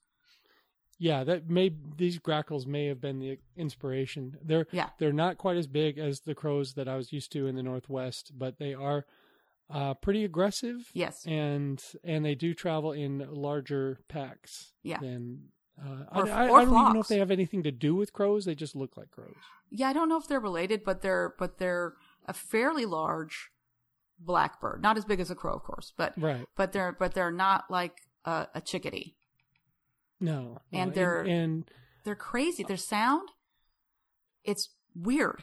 Yeah, 0.98 1.24
that 1.24 1.50
may 1.50 1.76
these 1.96 2.18
grackles 2.20 2.64
may 2.64 2.86
have 2.86 3.00
been 3.00 3.18
the 3.18 3.38
inspiration. 3.56 4.38
They're 4.40 4.68
Yeah. 4.70 4.90
they're 4.98 5.12
not 5.12 5.36
quite 5.36 5.56
as 5.56 5.66
big 5.66 5.98
as 5.98 6.20
the 6.20 6.34
crows 6.34 6.74
that 6.74 6.86
I 6.88 6.96
was 6.96 7.12
used 7.12 7.32
to 7.32 7.46
in 7.48 7.56
the 7.56 7.62
northwest, 7.62 8.32
but 8.38 8.58
they 8.58 8.72
are 8.74 9.04
uh, 9.70 9.94
pretty 9.94 10.22
aggressive. 10.22 10.90
Yes. 10.92 11.26
and 11.26 11.82
and 12.04 12.24
they 12.24 12.34
do 12.34 12.52
travel 12.54 12.92
in 12.92 13.18
larger 13.32 14.00
packs. 14.06 14.72
Yeah. 14.82 14.98
than 15.00 15.48
uh, 15.80 16.04
Or- 16.14 16.30
I, 16.30 16.44
I, 16.46 16.48
or 16.48 16.58
I 16.60 16.64
don't 16.64 16.80
even 16.80 16.92
know 16.94 17.00
if 17.00 17.08
they 17.08 17.18
have 17.18 17.30
anything 17.30 17.62
to 17.62 17.70
do 17.72 17.94
with 17.94 18.12
crows. 18.12 18.44
They 18.44 18.54
just 18.54 18.74
look 18.76 18.96
like 18.96 19.10
crows. 19.10 19.34
Yeah, 19.70 19.88
I 19.88 19.92
don't 19.92 20.08
know 20.08 20.18
if 20.18 20.26
they're 20.28 20.40
related, 20.40 20.84
but 20.84 21.02
they're 21.02 21.34
but 21.38 21.58
they're 21.58 21.94
a 22.26 22.32
fairly 22.32 22.84
large 22.84 23.50
blackbird. 24.18 24.82
Not 24.82 24.96
as 24.98 25.04
big 25.04 25.18
as 25.20 25.30
a 25.30 25.34
crow, 25.34 25.54
of 25.54 25.62
course, 25.62 25.92
but 25.96 26.12
Right? 26.16 26.46
but 26.56 26.72
they're 26.72 26.92
but 26.92 27.14
they're 27.14 27.30
not 27.32 27.70
like 27.70 28.02
a, 28.24 28.48
a 28.54 28.60
chickadee. 28.60 29.16
No, 30.20 30.58
And 30.72 30.90
no, 30.90 30.94
they're- 30.94 31.22
and, 31.22 31.64
They're 32.04 32.14
crazy. 32.14 32.62
Their 32.62 32.76
sound, 32.76 33.28
it's 34.44 34.68
weird. 34.94 35.42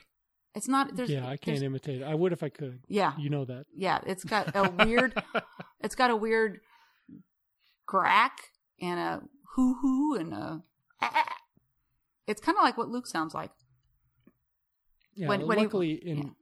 It's 0.56 0.68
not. 0.70 0.96
There's 0.96 1.10
yeah, 1.10 1.28
I 1.28 1.36
can't 1.38 1.62
imitate. 1.62 2.02
it. 2.02 2.06
I 2.06 2.16
would 2.16 2.32
if 2.34 2.44
I 2.44 2.50
could. 2.50 2.80
Yeah, 2.88 3.14
You 3.18 3.30
know 3.30 3.46
that. 3.46 3.66
yeah. 3.76 4.00
It's 4.06 4.24
got 4.24 4.56
a 4.56 4.70
weird. 4.86 5.22
it's 5.82 5.96
got 5.96 6.12
a 6.12 6.16
weird 6.16 6.60
crack 7.86 8.38
and 8.82 9.00
a 9.00 9.22
hoo 9.56 9.76
hoo 9.82 10.16
and 10.16 10.34
a. 10.34 10.64
It's 12.28 12.42
kind 12.42 12.58
of 12.58 12.64
like 12.64 12.78
what 12.78 12.90
Luke 12.90 13.08
sounds 13.08 13.34
like. 13.34 13.52
Yeah, 15.16 15.28
When- 15.28 15.48
when 15.48 15.58
he- 15.58 15.64
luckily 15.66 15.92
in 15.94 16.36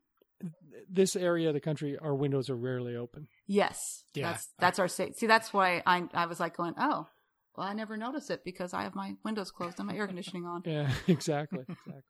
this 0.89 1.15
area 1.15 1.47
of 1.47 1.53
the 1.53 1.59
country, 1.61 1.97
our 1.97 2.13
windows 2.13 2.49
are 2.49 2.55
rarely 2.57 2.95
open. 2.95 3.27
Yes. 3.47 4.03
Yeah. 4.13 4.31
That's 4.31 4.49
that's 4.59 4.79
our 4.79 4.87
state. 4.87 5.15
See, 5.17 5.27
that's 5.27 5.53
why 5.53 5.81
I 5.85 6.07
I 6.13 6.25
was 6.25 6.39
like 6.39 6.55
going, 6.57 6.73
oh, 6.77 7.07
well, 7.55 7.65
I 7.67 7.73
never 7.73 7.95
noticed 7.97 8.29
it 8.29 8.43
because 8.43 8.73
I 8.73 8.83
have 8.83 8.93
my 8.95 9.15
windows 9.23 9.49
closed 9.51 9.79
and 9.79 9.87
my 9.87 9.95
air 9.95 10.07
conditioning 10.07 10.45
on. 10.45 10.61
Yeah, 10.65 10.91
exactly, 11.07 11.59
exactly. 11.69 12.03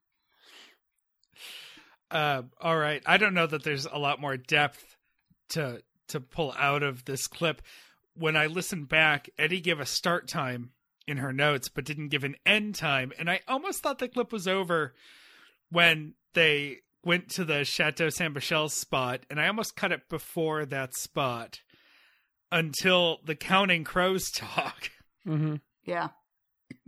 Uh, 2.09 2.43
all 2.61 2.77
right. 2.77 3.03
I 3.05 3.17
don't 3.17 3.33
know 3.33 3.47
that 3.47 3.63
there's 3.63 3.85
a 3.85 3.97
lot 3.97 4.19
more 4.21 4.37
depth 4.37 4.95
to 5.49 5.83
to 6.09 6.19
pull 6.21 6.53
out 6.57 6.83
of 6.83 7.05
this 7.05 7.27
clip. 7.27 7.61
When 8.15 8.35
I 8.35 8.47
listened 8.47 8.87
back, 8.89 9.29
Eddie 9.37 9.61
gave 9.61 9.79
a 9.79 9.85
start 9.85 10.27
time 10.27 10.71
in 11.07 11.17
her 11.17 11.31
notes, 11.33 11.69
but 11.69 11.85
didn't 11.85 12.09
give 12.09 12.23
an 12.23 12.35
end 12.45 12.75
time, 12.75 13.11
and 13.17 13.29
I 13.29 13.41
almost 13.47 13.81
thought 13.81 13.99
the 13.99 14.07
clip 14.07 14.31
was 14.31 14.47
over 14.47 14.93
when 15.69 16.13
they 16.33 16.77
went 17.05 17.29
to 17.29 17.45
the 17.45 17.63
Chateau 17.63 18.09
Saint 18.09 18.33
Michelle 18.33 18.69
spot, 18.69 19.21
and 19.29 19.39
I 19.39 19.47
almost 19.47 19.75
cut 19.75 19.91
it 19.91 20.09
before 20.09 20.65
that 20.65 20.95
spot 20.95 21.59
until 22.51 23.19
the 23.25 23.35
Counting 23.35 23.83
Crows 23.83 24.31
talk. 24.35 24.91
hmm 25.23 25.55
Yeah. 25.83 26.09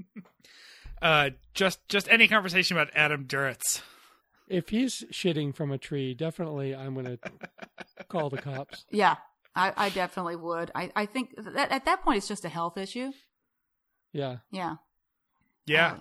Uh, 1.01 1.29
just 1.53 1.79
just 1.87 2.09
any 2.09 2.27
conversation 2.27 2.75
about 2.75 2.89
Adam 2.93 3.23
Duritz. 3.25 3.81
If 4.49 4.67
he's 4.67 5.05
shitting 5.13 5.55
from 5.55 5.71
a 5.71 5.77
tree, 5.77 6.13
definitely 6.13 6.75
I'm 6.75 6.93
going 6.93 7.05
to 7.23 8.03
call 8.09 8.29
the 8.29 8.41
cops. 8.41 8.83
Yeah. 8.91 9.15
I, 9.55 9.71
I 9.77 9.89
definitely 9.91 10.35
would. 10.35 10.71
I, 10.75 10.91
I 10.97 11.05
think 11.05 11.35
that 11.37 11.71
at 11.71 11.85
that 11.85 12.01
point 12.03 12.17
it's 12.17 12.27
just 12.27 12.43
a 12.43 12.49
health 12.49 12.77
issue. 12.77 13.11
Yeah. 14.13 14.37
Yeah. 14.51 14.75
Yeah. 15.65 15.91
Uh, 15.93 15.97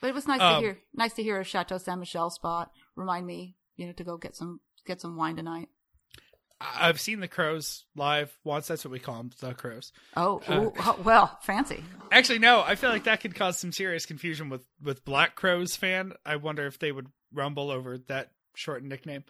but 0.00 0.08
it 0.10 0.14
was 0.14 0.26
nice 0.28 0.40
Um, 0.40 0.54
to 0.54 0.60
hear 0.60 0.78
nice 0.94 1.12
to 1.14 1.22
hear 1.22 1.40
a 1.40 1.44
Chateau 1.44 1.78
Saint 1.78 1.98
Michelle 1.98 2.30
spot. 2.30 2.70
Remind 2.96 3.26
me, 3.26 3.56
you 3.76 3.86
know, 3.86 3.92
to 3.92 4.04
go 4.04 4.16
get 4.16 4.36
some 4.36 4.60
get 4.86 5.00
some 5.00 5.16
wine 5.16 5.36
tonight. 5.36 5.68
I- 6.60 6.88
I've 6.88 7.00
seen 7.00 7.20
the 7.20 7.28
Crows 7.28 7.84
live 7.94 8.36
once. 8.44 8.66
That's 8.68 8.84
what 8.84 8.90
we 8.92 8.98
call 8.98 9.18
them, 9.18 9.30
the 9.40 9.54
Crows. 9.54 9.92
Oh, 10.16 10.42
Uh, 10.48 10.60
ooh, 10.60 10.72
oh, 10.80 11.00
well, 11.04 11.38
fancy. 11.42 11.84
Actually, 12.10 12.40
no. 12.40 12.62
I 12.62 12.74
feel 12.74 12.90
like 12.90 13.04
that 13.04 13.20
could 13.20 13.34
cause 13.34 13.58
some 13.58 13.72
serious 13.72 14.06
confusion 14.06 14.48
with 14.48 14.66
with 14.82 15.04
Black 15.04 15.36
Crowes 15.36 15.76
fan. 15.76 16.12
I 16.26 16.36
wonder 16.36 16.66
if 16.66 16.78
they 16.78 16.90
would 16.92 17.06
rumble 17.32 17.70
over 17.70 17.98
that 18.08 18.32
shortened 18.56 18.88
nickname. 18.88 19.24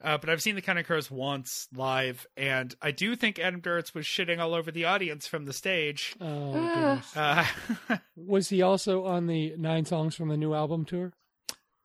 Uh, 0.00 0.16
but 0.16 0.30
I've 0.30 0.40
seen 0.40 0.54
the 0.54 0.62
kind 0.62 0.78
of 0.78 0.86
crows 0.86 1.10
once 1.10 1.66
live, 1.74 2.24
and 2.36 2.72
I 2.80 2.92
do 2.92 3.16
think 3.16 3.38
Adam 3.40 3.60
Duritz 3.60 3.94
was 3.94 4.06
shitting 4.06 4.38
all 4.38 4.54
over 4.54 4.70
the 4.70 4.84
audience 4.84 5.26
from 5.26 5.44
the 5.44 5.52
stage. 5.52 6.14
Oh, 6.20 6.52
goodness. 6.52 7.16
Uh, 7.16 7.44
Was 8.16 8.48
he 8.48 8.62
also 8.62 9.06
on 9.06 9.26
the 9.26 9.54
nine 9.56 9.84
songs 9.84 10.14
from 10.14 10.28
the 10.28 10.36
new 10.36 10.54
album 10.54 10.84
tour? 10.84 11.12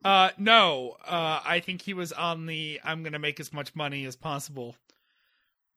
uh, 0.06 0.30
no, 0.38 0.98
uh, 1.08 1.42
I 1.44 1.60
think 1.60 1.82
he 1.82 1.94
was 1.96 2.12
on 2.14 2.46
the 2.46 2.80
"I'm 2.84 3.02
going 3.02 3.14
to 3.14 3.20
make 3.20 3.40
as 3.40 3.52
much 3.52 3.74
money 3.76 4.06
as 4.06 4.16
possible." 4.16 4.76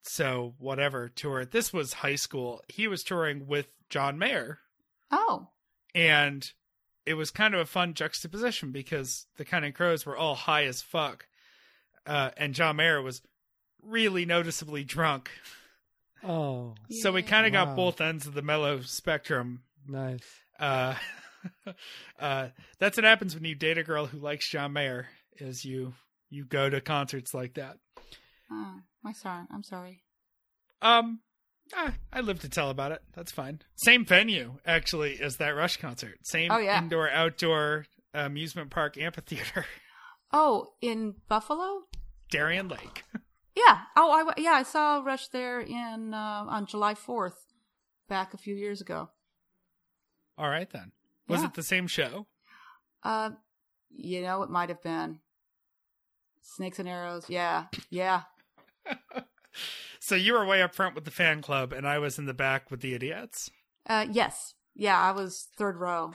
So 0.03 0.55
whatever 0.59 1.09
tour. 1.09 1.45
This 1.45 1.73
was 1.73 1.95
high 1.95 2.15
school. 2.17 2.63
He 2.69 2.87
was 2.87 3.03
touring 3.03 3.47
with 3.47 3.69
John 3.89 4.19
Mayer, 4.19 4.59
Oh, 5.11 5.49
and 5.95 6.51
it 7.07 7.15
was 7.15 7.31
kind 7.31 7.55
of 7.55 7.61
a 7.61 7.67
fun 7.67 7.95
juxtaposition 7.95 8.73
because 8.73 9.27
the 9.37 9.45
Counting 9.45 9.73
Crows 9.73 10.05
were 10.05 10.17
all 10.17 10.35
high 10.35 10.65
as 10.65 10.83
fuck, 10.83 11.27
uh, 12.07 12.31
and 12.37 12.55
John 12.55 12.77
Mayer 12.77 13.03
was 13.03 13.23
really 13.83 14.25
noticeably 14.25 14.85
drunk. 14.85 15.31
Oh, 16.25 16.75
So 16.91 17.13
we 17.13 17.23
kind 17.23 17.47
of 17.47 17.53
got 17.53 17.77
both 17.77 18.01
ends 18.01 18.27
of 18.27 18.35
the 18.35 18.43
mellow 18.43 18.81
spectrum. 18.81 19.63
nice. 19.87 20.25
Uh, 20.59 20.95
uh, 22.19 22.49
that's 22.79 22.97
what 22.97 23.05
happens 23.05 23.35
when 23.35 23.45
you 23.45 23.55
date 23.55 23.79
a 23.79 23.83
girl 23.85 24.07
who 24.07 24.19
likes 24.19 24.49
John 24.51 24.73
Mayer. 24.73 25.07
Is 25.39 25.65
you 25.65 25.93
you 26.31 26.45
go 26.45 26.69
to 26.71 26.81
concerts 26.81 27.35
like 27.35 27.55
that. 27.55 27.77
oh 28.51 28.77
my 29.03 29.13
sorry. 29.13 29.45
I'm 29.53 29.63
sorry. 29.63 30.03
Um, 30.83 31.21
ah, 31.75 31.93
I 32.13 32.21
live 32.23 32.41
to 32.41 32.49
tell 32.49 32.71
about 32.71 32.93
it. 32.93 33.03
That's 33.15 33.31
fine. 33.33 33.61
Same 33.77 34.05
venue 34.05 34.55
actually 34.67 35.21
as 35.21 35.37
that 35.37 35.51
Rush 35.51 35.77
concert. 35.77 36.19
Same 36.23 36.51
Oh, 36.51 36.59
yeah. 36.59 36.79
indoor 36.83 37.11
outdoor 37.11 37.87
amusement 38.15 38.71
park 38.71 38.97
amphitheater. 38.99 39.67
Oh, 40.33 40.73
in 40.81 41.15
Buffalo. 41.29 41.83
Darien 42.31 42.69
Lake. 42.69 43.05
Yeah. 43.59 43.79
Oh, 43.97 44.11
I 44.13 44.39
yeah. 44.39 44.51
I 44.53 44.65
saw 44.65 45.01
Rush 45.03 45.29
there 45.29 45.61
in 45.61 46.13
uh, 46.13 46.45
on 46.47 46.67
July 46.67 46.95
fourth, 46.95 47.47
back 48.07 48.35
a 48.35 48.37
few 48.37 48.55
years 48.55 48.83
ago. 48.83 49.09
All 50.37 50.51
right 50.51 50.69
then. 50.69 50.93
Was 51.27 51.41
Yeah. 51.41 51.47
it 51.47 51.55
the 51.55 51.63
same 51.63 51.87
show? 51.87 52.27
Uh, 53.03 53.31
you 53.89 54.21
know, 54.21 54.43
it 54.43 54.51
might 54.51 54.69
have 54.69 54.83
been 54.83 55.21
Snakes 56.43 56.79
and 56.79 56.87
Arrows. 56.87 57.25
Yeah, 57.31 57.69
yeah. 57.89 58.25
So 60.01 60.15
you 60.15 60.35
were 60.35 60.45
way 60.45 60.61
up 60.63 60.75
front 60.75 60.95
with 60.95 61.07
the 61.07 61.11
fan 61.11 61.41
club, 61.41 61.73
and 61.73 61.89
I 61.89 61.99
was 61.99 62.19
in 62.19 62.27
the 62.27 62.35
back 62.35 62.71
with 62.71 62.81
the 62.83 62.93
idiots. 62.93 63.51
Uh, 63.89 64.07
yes, 64.13 64.53
yeah. 64.75 65.01
I 65.01 65.13
was 65.13 65.49
third 65.57 65.77
row. 65.79 66.13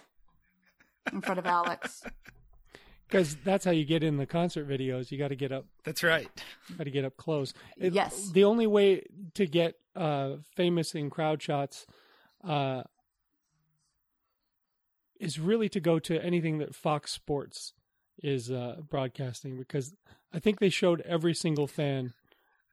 in 1.12 1.22
front 1.22 1.40
of 1.40 1.48
Alex. 1.48 2.04
Because 3.12 3.36
that's 3.44 3.66
how 3.66 3.72
you 3.72 3.84
get 3.84 4.04
in 4.04 4.16
the 4.18 4.26
concert 4.26 4.68
videos. 4.70 5.12
You 5.12 5.18
got 5.18 5.28
to 5.28 5.36
get 5.36 5.52
up, 5.52 5.66
That's 5.84 6.02
right. 6.02 6.28
got 6.78 6.86
to 6.86 6.92
get 6.92 7.04
up 7.04 7.18
close. 7.18 7.54
It- 7.78 7.94
Yes. 7.94 8.30
The 8.32 8.46
only 8.46 8.68
way 8.68 9.04
to 9.34 9.46
get 9.46 9.76
uh, 9.96 10.36
famous 10.56 10.96
in 10.96 11.10
crowd 11.10 11.42
shots 11.42 11.86
uh, 12.48 12.84
is 15.20 15.40
really 15.40 15.70
to 15.70 15.80
go 15.80 16.00
to 16.00 16.24
anything 16.24 16.60
that 16.60 16.74
Fox 16.74 17.12
Sports 17.12 17.74
is 18.24 18.50
uh, 18.52 18.78
broadcasting 18.90 19.58
because 19.58 19.94
I 20.34 20.40
think 20.40 20.60
they 20.60 20.70
showed 20.70 21.02
every 21.02 21.34
single 21.34 21.68
fan 21.68 22.14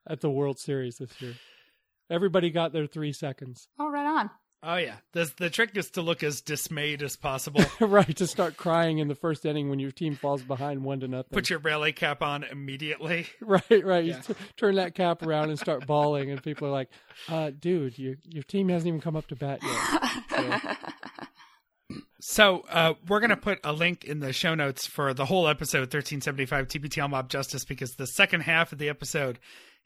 at 0.06 0.20
the 0.20 0.30
World 0.30 0.58
Series 0.58 0.98
this 0.98 1.20
year. 1.20 1.34
Everybody 2.08 2.50
got 2.50 2.72
their 2.72 2.86
three 2.86 3.12
seconds. 3.12 3.68
Oh, 3.78 3.90
right 3.90 4.06
on. 4.06 4.30
Oh 4.62 4.74
yeah. 4.76 4.96
The 5.12 5.30
the 5.36 5.50
trick 5.50 5.76
is 5.76 5.90
to 5.92 6.02
look 6.02 6.22
as 6.24 6.40
dismayed 6.40 7.02
as 7.02 7.14
possible. 7.16 7.64
right, 7.80 8.16
to 8.16 8.26
start 8.26 8.56
crying 8.56 8.98
in 8.98 9.06
the 9.06 9.14
first 9.14 9.46
inning 9.46 9.70
when 9.70 9.78
your 9.78 9.92
team 9.92 10.16
falls 10.16 10.42
behind 10.42 10.82
one 10.82 10.98
to 11.00 11.08
nothing. 11.08 11.30
Put 11.30 11.48
your 11.48 11.60
rally 11.60 11.92
cap 11.92 12.22
on 12.22 12.42
immediately. 12.44 13.26
Right, 13.40 13.84
right. 13.84 14.04
You 14.04 14.12
Yeah. 14.12 14.20
t- 14.20 14.34
turn 14.56 14.74
that 14.74 14.94
cap 14.94 15.22
around 15.22 15.50
and 15.50 15.58
start 15.58 15.86
bawling, 15.86 16.30
and 16.30 16.42
people 16.42 16.68
are 16.68 16.72
like, 16.72 16.88
uh, 17.28 17.50
"Dude, 17.58 17.98
your 17.98 18.16
your 18.24 18.42
team 18.42 18.68
hasn't 18.68 18.88
even 18.88 19.00
come 19.00 19.14
up 19.16 19.28
to 19.28 19.36
bat 19.36 19.60
yet." 19.62 20.12
So 20.38 20.60
uh, 22.68 22.92
we're 23.08 23.20
gonna 23.20 23.38
put 23.38 23.58
a 23.64 23.72
link 23.72 24.04
in 24.04 24.20
the 24.20 24.34
show 24.34 24.54
notes 24.54 24.86
for 24.86 25.14
the 25.14 25.24
whole 25.24 25.48
episode 25.48 25.90
1375 25.94 26.68
TBTL 26.68 27.08
Mob 27.08 27.30
Justice 27.30 27.64
because 27.64 27.92
the 27.92 28.06
second 28.06 28.42
half 28.42 28.70
of 28.70 28.78
the 28.78 28.90
episode 28.90 29.38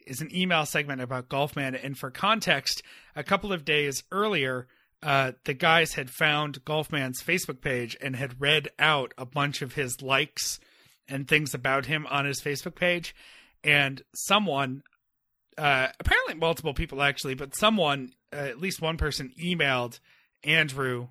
is 0.08 0.20
an 0.20 0.28
email 0.34 0.66
segment 0.66 1.00
about 1.00 1.28
Golfman. 1.28 1.78
And 1.80 1.96
for 1.96 2.10
context, 2.10 2.82
a 3.14 3.22
couple 3.22 3.52
of 3.52 3.64
days 3.64 4.02
earlier, 4.10 4.66
uh, 5.04 5.32
the 5.44 5.54
guys 5.54 5.94
had 5.94 6.10
found 6.10 6.64
Golfman's 6.64 7.22
Facebook 7.22 7.60
page 7.60 7.96
and 8.00 8.16
had 8.16 8.40
read 8.40 8.70
out 8.76 9.14
a 9.16 9.24
bunch 9.24 9.62
of 9.62 9.74
his 9.74 10.02
likes 10.02 10.58
and 11.06 11.28
things 11.28 11.54
about 11.54 11.86
him 11.86 12.08
on 12.08 12.24
his 12.24 12.40
Facebook 12.40 12.74
page. 12.74 13.14
And 13.62 14.02
someone, 14.16 14.82
uh, 15.56 15.90
apparently 16.00 16.34
multiple 16.34 16.74
people 16.74 17.02
actually, 17.02 17.34
but 17.34 17.54
someone, 17.54 18.14
uh, 18.32 18.38
at 18.38 18.58
least 18.58 18.82
one 18.82 18.96
person, 18.96 19.32
emailed 19.40 20.00
Andrew 20.42 21.06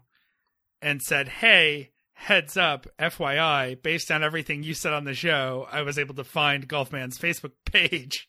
and 0.82 1.02
said, 1.02 1.28
"Hey, 1.28 1.92
heads 2.14 2.58
up, 2.58 2.88
FYI, 3.00 3.82
based 3.82 4.12
on 4.12 4.24
everything 4.24 4.64
you 4.64 4.74
said 4.74 4.94
on 4.94 5.06
the 5.06 5.14
show, 5.14 5.68
I 5.72 5.82
was 5.82 5.98
able 6.00 6.16
to 6.16 6.24
find 6.24 6.68
Golfman's 6.68 7.18
Facebook 7.18 7.54
page." 7.66 8.28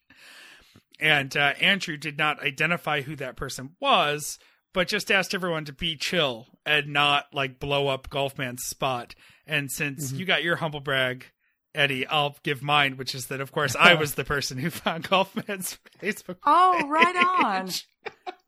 And 1.01 1.37
uh, 1.37 1.55
Andrew 1.61 1.97
did 1.97 2.17
not 2.17 2.43
identify 2.43 3.01
who 3.01 3.17
that 3.17 3.37
person 3.37 3.71
was, 3.81 4.39
but 4.73 4.89
just 4.89 5.11
asked 5.11 5.35
everyone 5.35 5.65
to 5.65 5.73
be 5.73 5.97
chill 5.97 6.47
and 6.65 6.89
not 6.93 7.27
like 7.33 7.59
blow 7.59 7.89
up 7.89 8.09
Golfman's 8.09 8.65
spot. 8.65 9.15
And 9.47 9.71
since 9.71 10.13
you 10.13 10.25
got 10.25 10.45
your 10.45 10.57
humble 10.57 10.81
brag, 10.81 11.27
Eddie, 11.75 12.07
I'll 12.07 12.37
give 12.43 12.63
mine, 12.63 12.97
which 12.97 13.15
is 13.15 13.27
that 13.27 13.41
of 13.41 13.53
course 13.53 13.75
I 13.79 13.95
was 13.95 14.15
the 14.15 14.25
person 14.25 14.59
who 14.59 14.71
found 14.71 15.09
Golfman's 15.09 15.79
Facebook. 16.01 16.37
Oh, 16.45 16.89
right 16.89 17.45
on. 17.45 17.69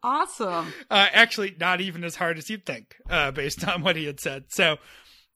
Awesome. 0.05 0.73
Uh, 0.91 1.07
actually, 1.13 1.57
not 1.59 1.81
even 1.81 2.05
as 2.05 2.15
hard 2.17 2.37
as 2.39 2.51
you'd 2.51 2.67
think, 2.67 2.95
uh, 3.09 3.31
based 3.31 3.67
on 3.67 3.83
what 3.83 3.97
he 3.97 4.05
had 4.05 4.21
said. 4.21 4.45
So, 4.51 4.77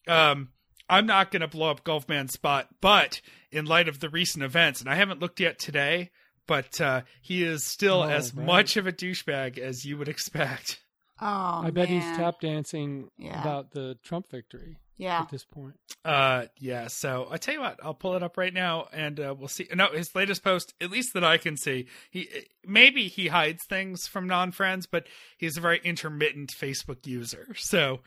um, 0.07 0.51
I'm 0.91 1.07
not 1.07 1.31
going 1.31 1.41
to 1.41 1.49
blow 1.49 1.71
up 1.71 1.85
Golfman's 1.85 2.33
spot, 2.35 2.69
but 2.81 3.21
in 3.51 3.65
light 3.65 3.89
of 3.89 4.01
the 4.01 4.09
recent 4.09 4.45
events, 4.45 4.81
and 4.81 4.89
I 4.89 4.95
haven't 4.95 5.21
looked 5.21 5.41
yet 5.41 5.59
today, 5.59 6.11
but 6.47 6.81
uh, 6.81 7.03
he 7.23 7.43
is 7.45 7.65
still 7.65 8.03
Oh, 8.03 8.09
as 8.09 8.35
right. 8.35 8.47
much 8.47 8.77
of 8.77 8.87
a 8.87 8.93
douchebag 8.93 9.59
as 9.59 9.85
you 9.85 9.97
would 9.99 10.09
expect. 10.09 10.81
Oh, 11.21 11.27
I 11.65 11.71
bet 11.71 11.89
he's 11.89 12.05
tap 12.05 12.41
dancing 12.41 13.09
Yeah. 13.19 13.41
about 13.41 13.73
the 13.73 13.99
Trump 14.05 14.31
victory 14.31 14.77
Yeah. 14.99 15.21
at 15.21 15.31
this 15.31 15.45
point. 15.45 15.75
Uh, 16.05 16.47
yeah. 16.59 16.89
So 16.89 17.29
I 17.31 17.37
tell 17.39 17.55
you 17.55 17.61
what, 17.61 17.79
I'll 17.83 17.95
pull 17.95 18.15
it 18.17 18.23
up 18.23 18.37
right 18.37 18.53
now, 18.53 18.89
and 18.93 19.19
uh, 19.19 19.35
we'll 19.39 19.49
see. 19.49 19.69
No, 19.75 19.87
his 19.93 20.15
latest 20.15 20.43
post, 20.45 20.75
at 20.81 20.91
least 20.91 21.15
that 21.15 21.25
I 21.25 21.39
can 21.39 21.57
see, 21.57 21.87
he 22.11 22.29
maybe 22.67 23.09
he 23.09 23.29
hides 23.29 23.65
things 23.69 24.07
from 24.09 24.27
non-friends, 24.27 24.87
but 24.87 25.07
he's 25.39 25.57
a 25.57 25.61
very 25.61 25.81
intermittent 25.85 26.51
Facebook 26.53 27.07
user. 27.07 27.55
So, 27.57 28.01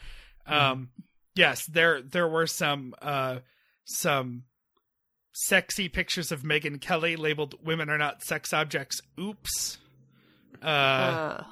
um, 0.46 0.90
yes, 1.34 1.66
there 1.68 2.02
there 2.02 2.28
were 2.28 2.48
some 2.48 2.94
uh 3.02 3.40
some 3.86 4.44
sexy 5.34 5.88
pictures 5.88 6.32
of 6.32 6.42
Megyn 6.42 6.82
Kelly 6.82 7.16
labeled 7.16 7.56
"Women 7.64 7.90
are 7.90 7.98
not 7.98 8.22
sex 8.22 8.52
objects." 8.54 9.02
Oops. 9.20 9.78
Uh, 10.62 10.66
Uh, 10.66 11.44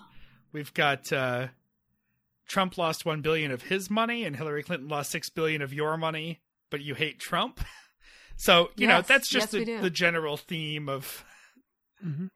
We've 0.52 0.74
got 0.74 1.14
uh, 1.14 1.48
Trump 2.50 2.78
lost 2.78 3.06
one 3.06 3.22
billion 3.22 3.52
of 3.52 3.62
his 3.62 3.90
money, 3.90 4.26
and 4.26 4.36
Hillary 4.36 4.64
Clinton 4.64 4.90
lost 4.90 5.12
six 5.12 5.30
billion 5.30 5.62
of 5.62 5.74
your 5.74 5.96
money. 5.96 6.42
But 6.70 6.82
you 6.82 6.96
hate 6.96 7.20
Trump, 7.20 7.62
so 8.36 8.72
you 8.76 8.88
know 8.88 9.02
that's 9.02 9.30
just 9.30 9.54
yes, 9.54 9.66
the, 9.66 9.78
the 9.78 9.90
general 9.90 10.36
theme 10.36 10.90
of 10.90 11.24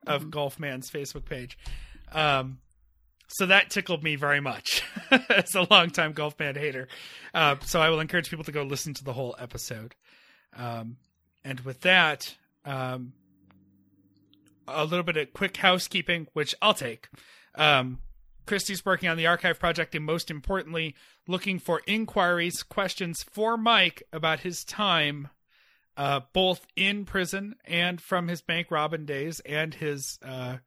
of 0.08 0.26
Golfman's 0.26 0.90
Facebook 0.90 1.26
page. 1.26 1.58
Um, 2.12 2.60
so 3.28 3.48
that 3.48 3.70
tickled 3.70 4.04
me 4.04 4.16
very 4.16 4.40
much 4.40 4.84
as 5.30 5.56
a 5.56 5.68
longtime 5.70 6.14
Golfman 6.14 6.56
hater. 6.56 6.88
Uh, 7.34 7.56
so 7.64 7.82
I 7.82 7.90
will 7.90 8.00
encourage 8.00 8.30
people 8.30 8.46
to 8.46 8.52
go 8.52 8.64
listen 8.64 8.94
to 8.96 9.04
the 9.04 9.14
whole 9.14 9.36
episode. 9.40 9.96
Um, 10.56 10.98
and 11.44 11.60
with 11.62 11.82
that, 11.82 12.36
um, 12.64 13.14
a 14.68 14.86
little 14.86 15.04
bit 15.04 15.18
of 15.18 15.34
quick 15.34 15.58
housekeeping, 15.58 16.28
which 16.34 16.54
I'll 16.62 16.76
take. 16.76 17.08
Um, 17.56 18.00
Christy's 18.46 18.86
working 18.86 19.10
on 19.10 19.18
the 19.18 19.28
archive 19.28 19.60
project 19.60 19.96
and 19.96 20.06
most 20.06 20.30
importantly, 20.30 20.96
looking 21.28 21.60
for 21.60 21.82
inquiries, 21.88 22.64
questions 22.64 23.24
for 23.24 23.58
Mike 23.58 24.04
about 24.12 24.42
his 24.42 24.64
time, 24.64 25.30
uh, 25.96 26.22
both 26.34 26.66
in 26.76 27.06
prison 27.06 27.56
and 27.66 28.02
from 28.02 28.28
his 28.28 28.42
bank 28.42 28.72
robbing 28.72 29.06
days 29.06 29.40
and 29.42 29.74
his 29.74 30.20
uh, 30.26 30.58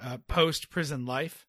uh, 0.00 0.18
post 0.28 0.70
prison 0.70 1.06
life. 1.06 1.44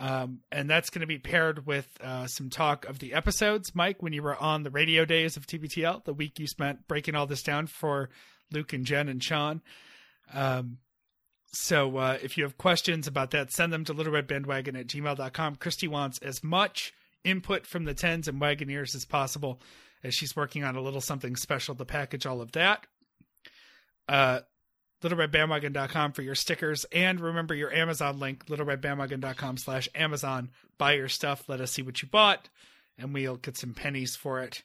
Um, 0.00 0.40
and 0.52 0.70
that's 0.70 0.90
going 0.90 1.00
to 1.00 1.08
be 1.08 1.18
paired 1.18 1.66
with 1.66 1.88
uh, 2.00 2.28
some 2.28 2.50
talk 2.50 2.84
of 2.86 3.00
the 3.00 3.14
episodes. 3.14 3.74
Mike, 3.74 4.00
when 4.00 4.12
you 4.12 4.22
were 4.22 4.36
on 4.36 4.62
the 4.62 4.70
radio 4.70 5.04
days 5.04 5.36
of 5.36 5.46
TBTL, 5.46 6.04
the 6.04 6.14
week 6.14 6.38
you 6.38 6.46
spent 6.46 6.86
breaking 6.86 7.16
all 7.16 7.26
this 7.26 7.42
down 7.42 7.66
for 7.66 8.08
Luke 8.52 8.72
and 8.72 8.84
Jen 8.84 9.08
and 9.08 9.22
Sean. 9.22 9.60
Um, 10.32 10.78
so 11.52 11.96
uh, 11.96 12.18
if 12.22 12.36
you 12.36 12.44
have 12.44 12.58
questions 12.58 13.06
about 13.06 13.30
that, 13.30 13.52
send 13.52 13.72
them 13.72 13.84
to 13.84 13.94
littleredbandwagon 13.94 14.78
at 14.78 14.86
gmail.com. 14.86 15.56
Christy 15.56 15.88
wants 15.88 16.18
as 16.18 16.44
much 16.44 16.92
input 17.24 17.66
from 17.66 17.84
the 17.84 17.94
tens 17.94 18.28
and 18.28 18.40
wagoneers 18.40 18.94
as 18.94 19.04
possible 19.04 19.60
as 20.04 20.14
she's 20.14 20.36
working 20.36 20.64
on 20.64 20.76
a 20.76 20.80
little 20.80 21.00
something 21.00 21.36
special 21.36 21.74
to 21.74 21.84
package 21.84 22.26
all 22.26 22.40
of 22.40 22.52
that. 22.52 22.86
Uh, 24.08 24.40
littleredbandwagon.com 25.02 26.12
for 26.12 26.22
your 26.22 26.34
stickers 26.34 26.84
and 26.92 27.20
remember 27.20 27.54
your 27.54 27.72
amazon 27.72 28.18
link 28.18 28.44
littleredbandwagon.com 28.46 29.56
slash 29.56 29.88
amazon 29.94 30.50
buy 30.76 30.94
your 30.94 31.08
stuff 31.08 31.48
let 31.48 31.60
us 31.60 31.70
see 31.70 31.82
what 31.82 32.02
you 32.02 32.08
bought 32.08 32.48
and 32.98 33.14
we'll 33.14 33.36
get 33.36 33.56
some 33.56 33.74
pennies 33.74 34.16
for 34.16 34.42
it 34.42 34.64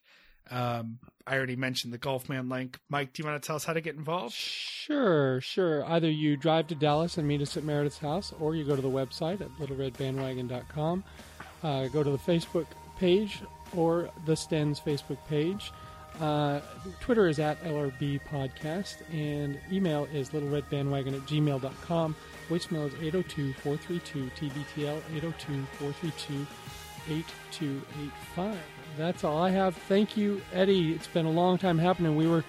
um, 0.51 0.99
i 1.25 1.35
already 1.35 1.55
mentioned 1.55 1.93
the 1.93 1.97
golfman 1.97 2.51
link 2.51 2.79
mike 2.89 3.13
do 3.13 3.21
you 3.23 3.29
want 3.29 3.41
to 3.41 3.45
tell 3.45 3.55
us 3.55 3.63
how 3.65 3.73
to 3.73 3.81
get 3.81 3.95
involved 3.95 4.33
Sure, 4.85 5.39
sure. 5.39 5.85
Either 5.85 6.09
you 6.09 6.35
drive 6.35 6.67
to 6.67 6.75
Dallas 6.75 7.17
and 7.17 7.25
meet 7.25 7.41
us 7.41 7.55
at 7.55 7.63
Meredith's 7.63 7.99
house, 7.99 8.33
or 8.41 8.53
you 8.53 8.65
go 8.65 8.75
to 8.75 8.81
the 8.81 8.89
website 8.89 9.39
at 9.39 9.49
littleredbandwagon.com. 9.57 11.05
Uh, 11.63 11.87
go 11.87 12.03
to 12.03 12.09
the 12.09 12.17
Facebook 12.17 12.65
page 12.99 13.39
or 13.77 14.09
the 14.25 14.33
Stens 14.33 14.81
Facebook 14.81 15.17
page. 15.29 15.71
Uh, 16.19 16.59
Twitter 16.99 17.27
is 17.29 17.39
at 17.39 17.63
LRB 17.63 18.19
Podcast, 18.29 18.97
and 19.13 19.57
email 19.71 20.05
is 20.13 20.31
littleredbandwagon 20.31 21.13
at 21.13 21.21
gmail.com. 21.21 22.15
Voicemail 22.49 22.87
is 22.87 22.93
802 23.01 23.53
432 23.53 24.31
TBTL, 24.35 24.97
802 25.15 25.65
432 25.79 26.45
8285. 27.09 28.57
That's 28.97 29.23
all 29.23 29.41
I 29.41 29.49
have. 29.49 29.75
Thank 29.75 30.15
you, 30.17 30.41
Eddie. 30.53 30.93
It's 30.93 31.07
been 31.07 31.25
a 31.25 31.31
long 31.31 31.57
time 31.57 31.77
happening. 31.77 32.15
We 32.15 32.27
were 32.27 32.43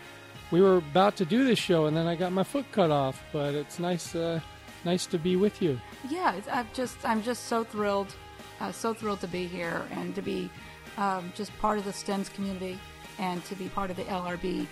we 0.50 0.60
were 0.60 0.76
about 0.76 1.16
to 1.16 1.24
do 1.24 1.44
this 1.44 1.58
show, 1.58 1.86
and 1.86 1.96
then 1.96 2.06
I 2.06 2.14
got 2.16 2.32
my 2.32 2.44
foot 2.44 2.66
cut 2.72 2.90
off. 2.90 3.22
But 3.32 3.54
it's 3.54 3.78
nice, 3.78 4.14
uh, 4.14 4.40
nice 4.84 5.06
to 5.06 5.18
be 5.18 5.36
with 5.36 5.62
you. 5.62 5.80
yeah, 6.08 6.34
it's, 6.34 6.48
I'm 6.48 6.68
just 6.74 6.96
I'm 7.04 7.22
just 7.22 7.44
so 7.44 7.64
thrilled, 7.64 8.14
uh, 8.60 8.72
so 8.72 8.94
thrilled 8.94 9.20
to 9.20 9.28
be 9.28 9.46
here 9.46 9.82
and 9.92 10.14
to 10.14 10.22
be 10.22 10.50
um, 10.96 11.32
just 11.34 11.56
part 11.58 11.78
of 11.78 11.84
the 11.84 11.92
STEMS 11.92 12.28
community 12.28 12.78
and 13.18 13.44
to 13.46 13.54
be 13.54 13.68
part 13.68 13.90
of 13.90 13.96
the 13.96 14.04
LRB 14.04 14.66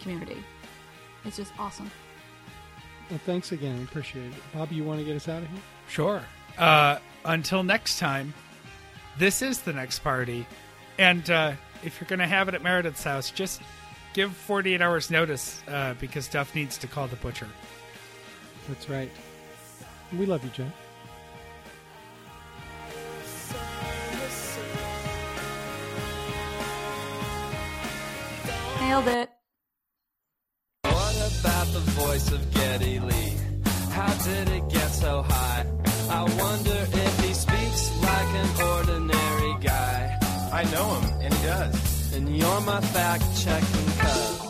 community. 0.00 0.42
It's 1.24 1.36
just 1.36 1.52
awesome. 1.58 1.90
Well, 3.10 3.20
thanks 3.24 3.52
again. 3.52 3.82
Appreciate 3.88 4.26
it. 4.26 4.34
Bobby, 4.52 4.76
you 4.76 4.84
want 4.84 5.00
to 5.00 5.04
get 5.04 5.16
us 5.16 5.28
out 5.28 5.42
of 5.42 5.48
here? 5.48 5.60
Sure. 5.88 6.22
Uh, 6.58 6.98
until 7.24 7.62
next 7.62 7.98
time, 7.98 8.34
this 9.18 9.42
is 9.42 9.60
the 9.62 9.72
next 9.72 10.00
party. 10.00 10.46
And 10.98 11.28
uh, 11.30 11.52
if 11.82 12.00
you're 12.00 12.08
going 12.08 12.20
to 12.20 12.26
have 12.26 12.48
it 12.48 12.54
at 12.54 12.62
Meredith's 12.62 13.04
house, 13.04 13.30
just 13.30 13.60
give 14.12 14.34
48 14.34 14.80
hours 14.80 15.10
notice 15.10 15.62
uh, 15.68 15.94
because 15.94 16.28
Duff 16.28 16.54
needs 16.54 16.78
to 16.78 16.86
call 16.86 17.08
the 17.08 17.16
butcher. 17.16 17.48
That's 18.68 18.88
right. 18.88 19.10
We 20.16 20.26
love 20.26 20.44
you, 20.44 20.50
Jen. 20.50 20.72
Nailed 28.80 29.08
it. 29.08 29.30
What 30.82 31.40
about 31.40 31.66
the 31.72 31.80
voice 31.80 32.30
of 32.30 32.54
Geddy 32.54 33.00
Lee? 33.00 33.36
How 33.90 34.12
did 34.24 34.48
it 34.50 34.68
get 34.68 34.88
so 34.88 35.22
high? 35.22 35.66
I 36.10 36.22
wonder 36.22 36.86
if 36.92 37.20
he 37.20 37.34
speaks 37.34 38.02
like 38.02 38.28
an 38.28 38.60
ordinary 38.60 38.84
guy. 38.88 39.03
I 40.54 40.62
know 40.70 41.00
him, 41.00 41.20
and 41.20 41.34
he 41.34 41.46
does. 41.46 42.14
And 42.14 42.36
you're 42.36 42.60
my 42.60 42.80
fact 42.80 43.24
checking 43.36 43.86
cub. 43.98 44.43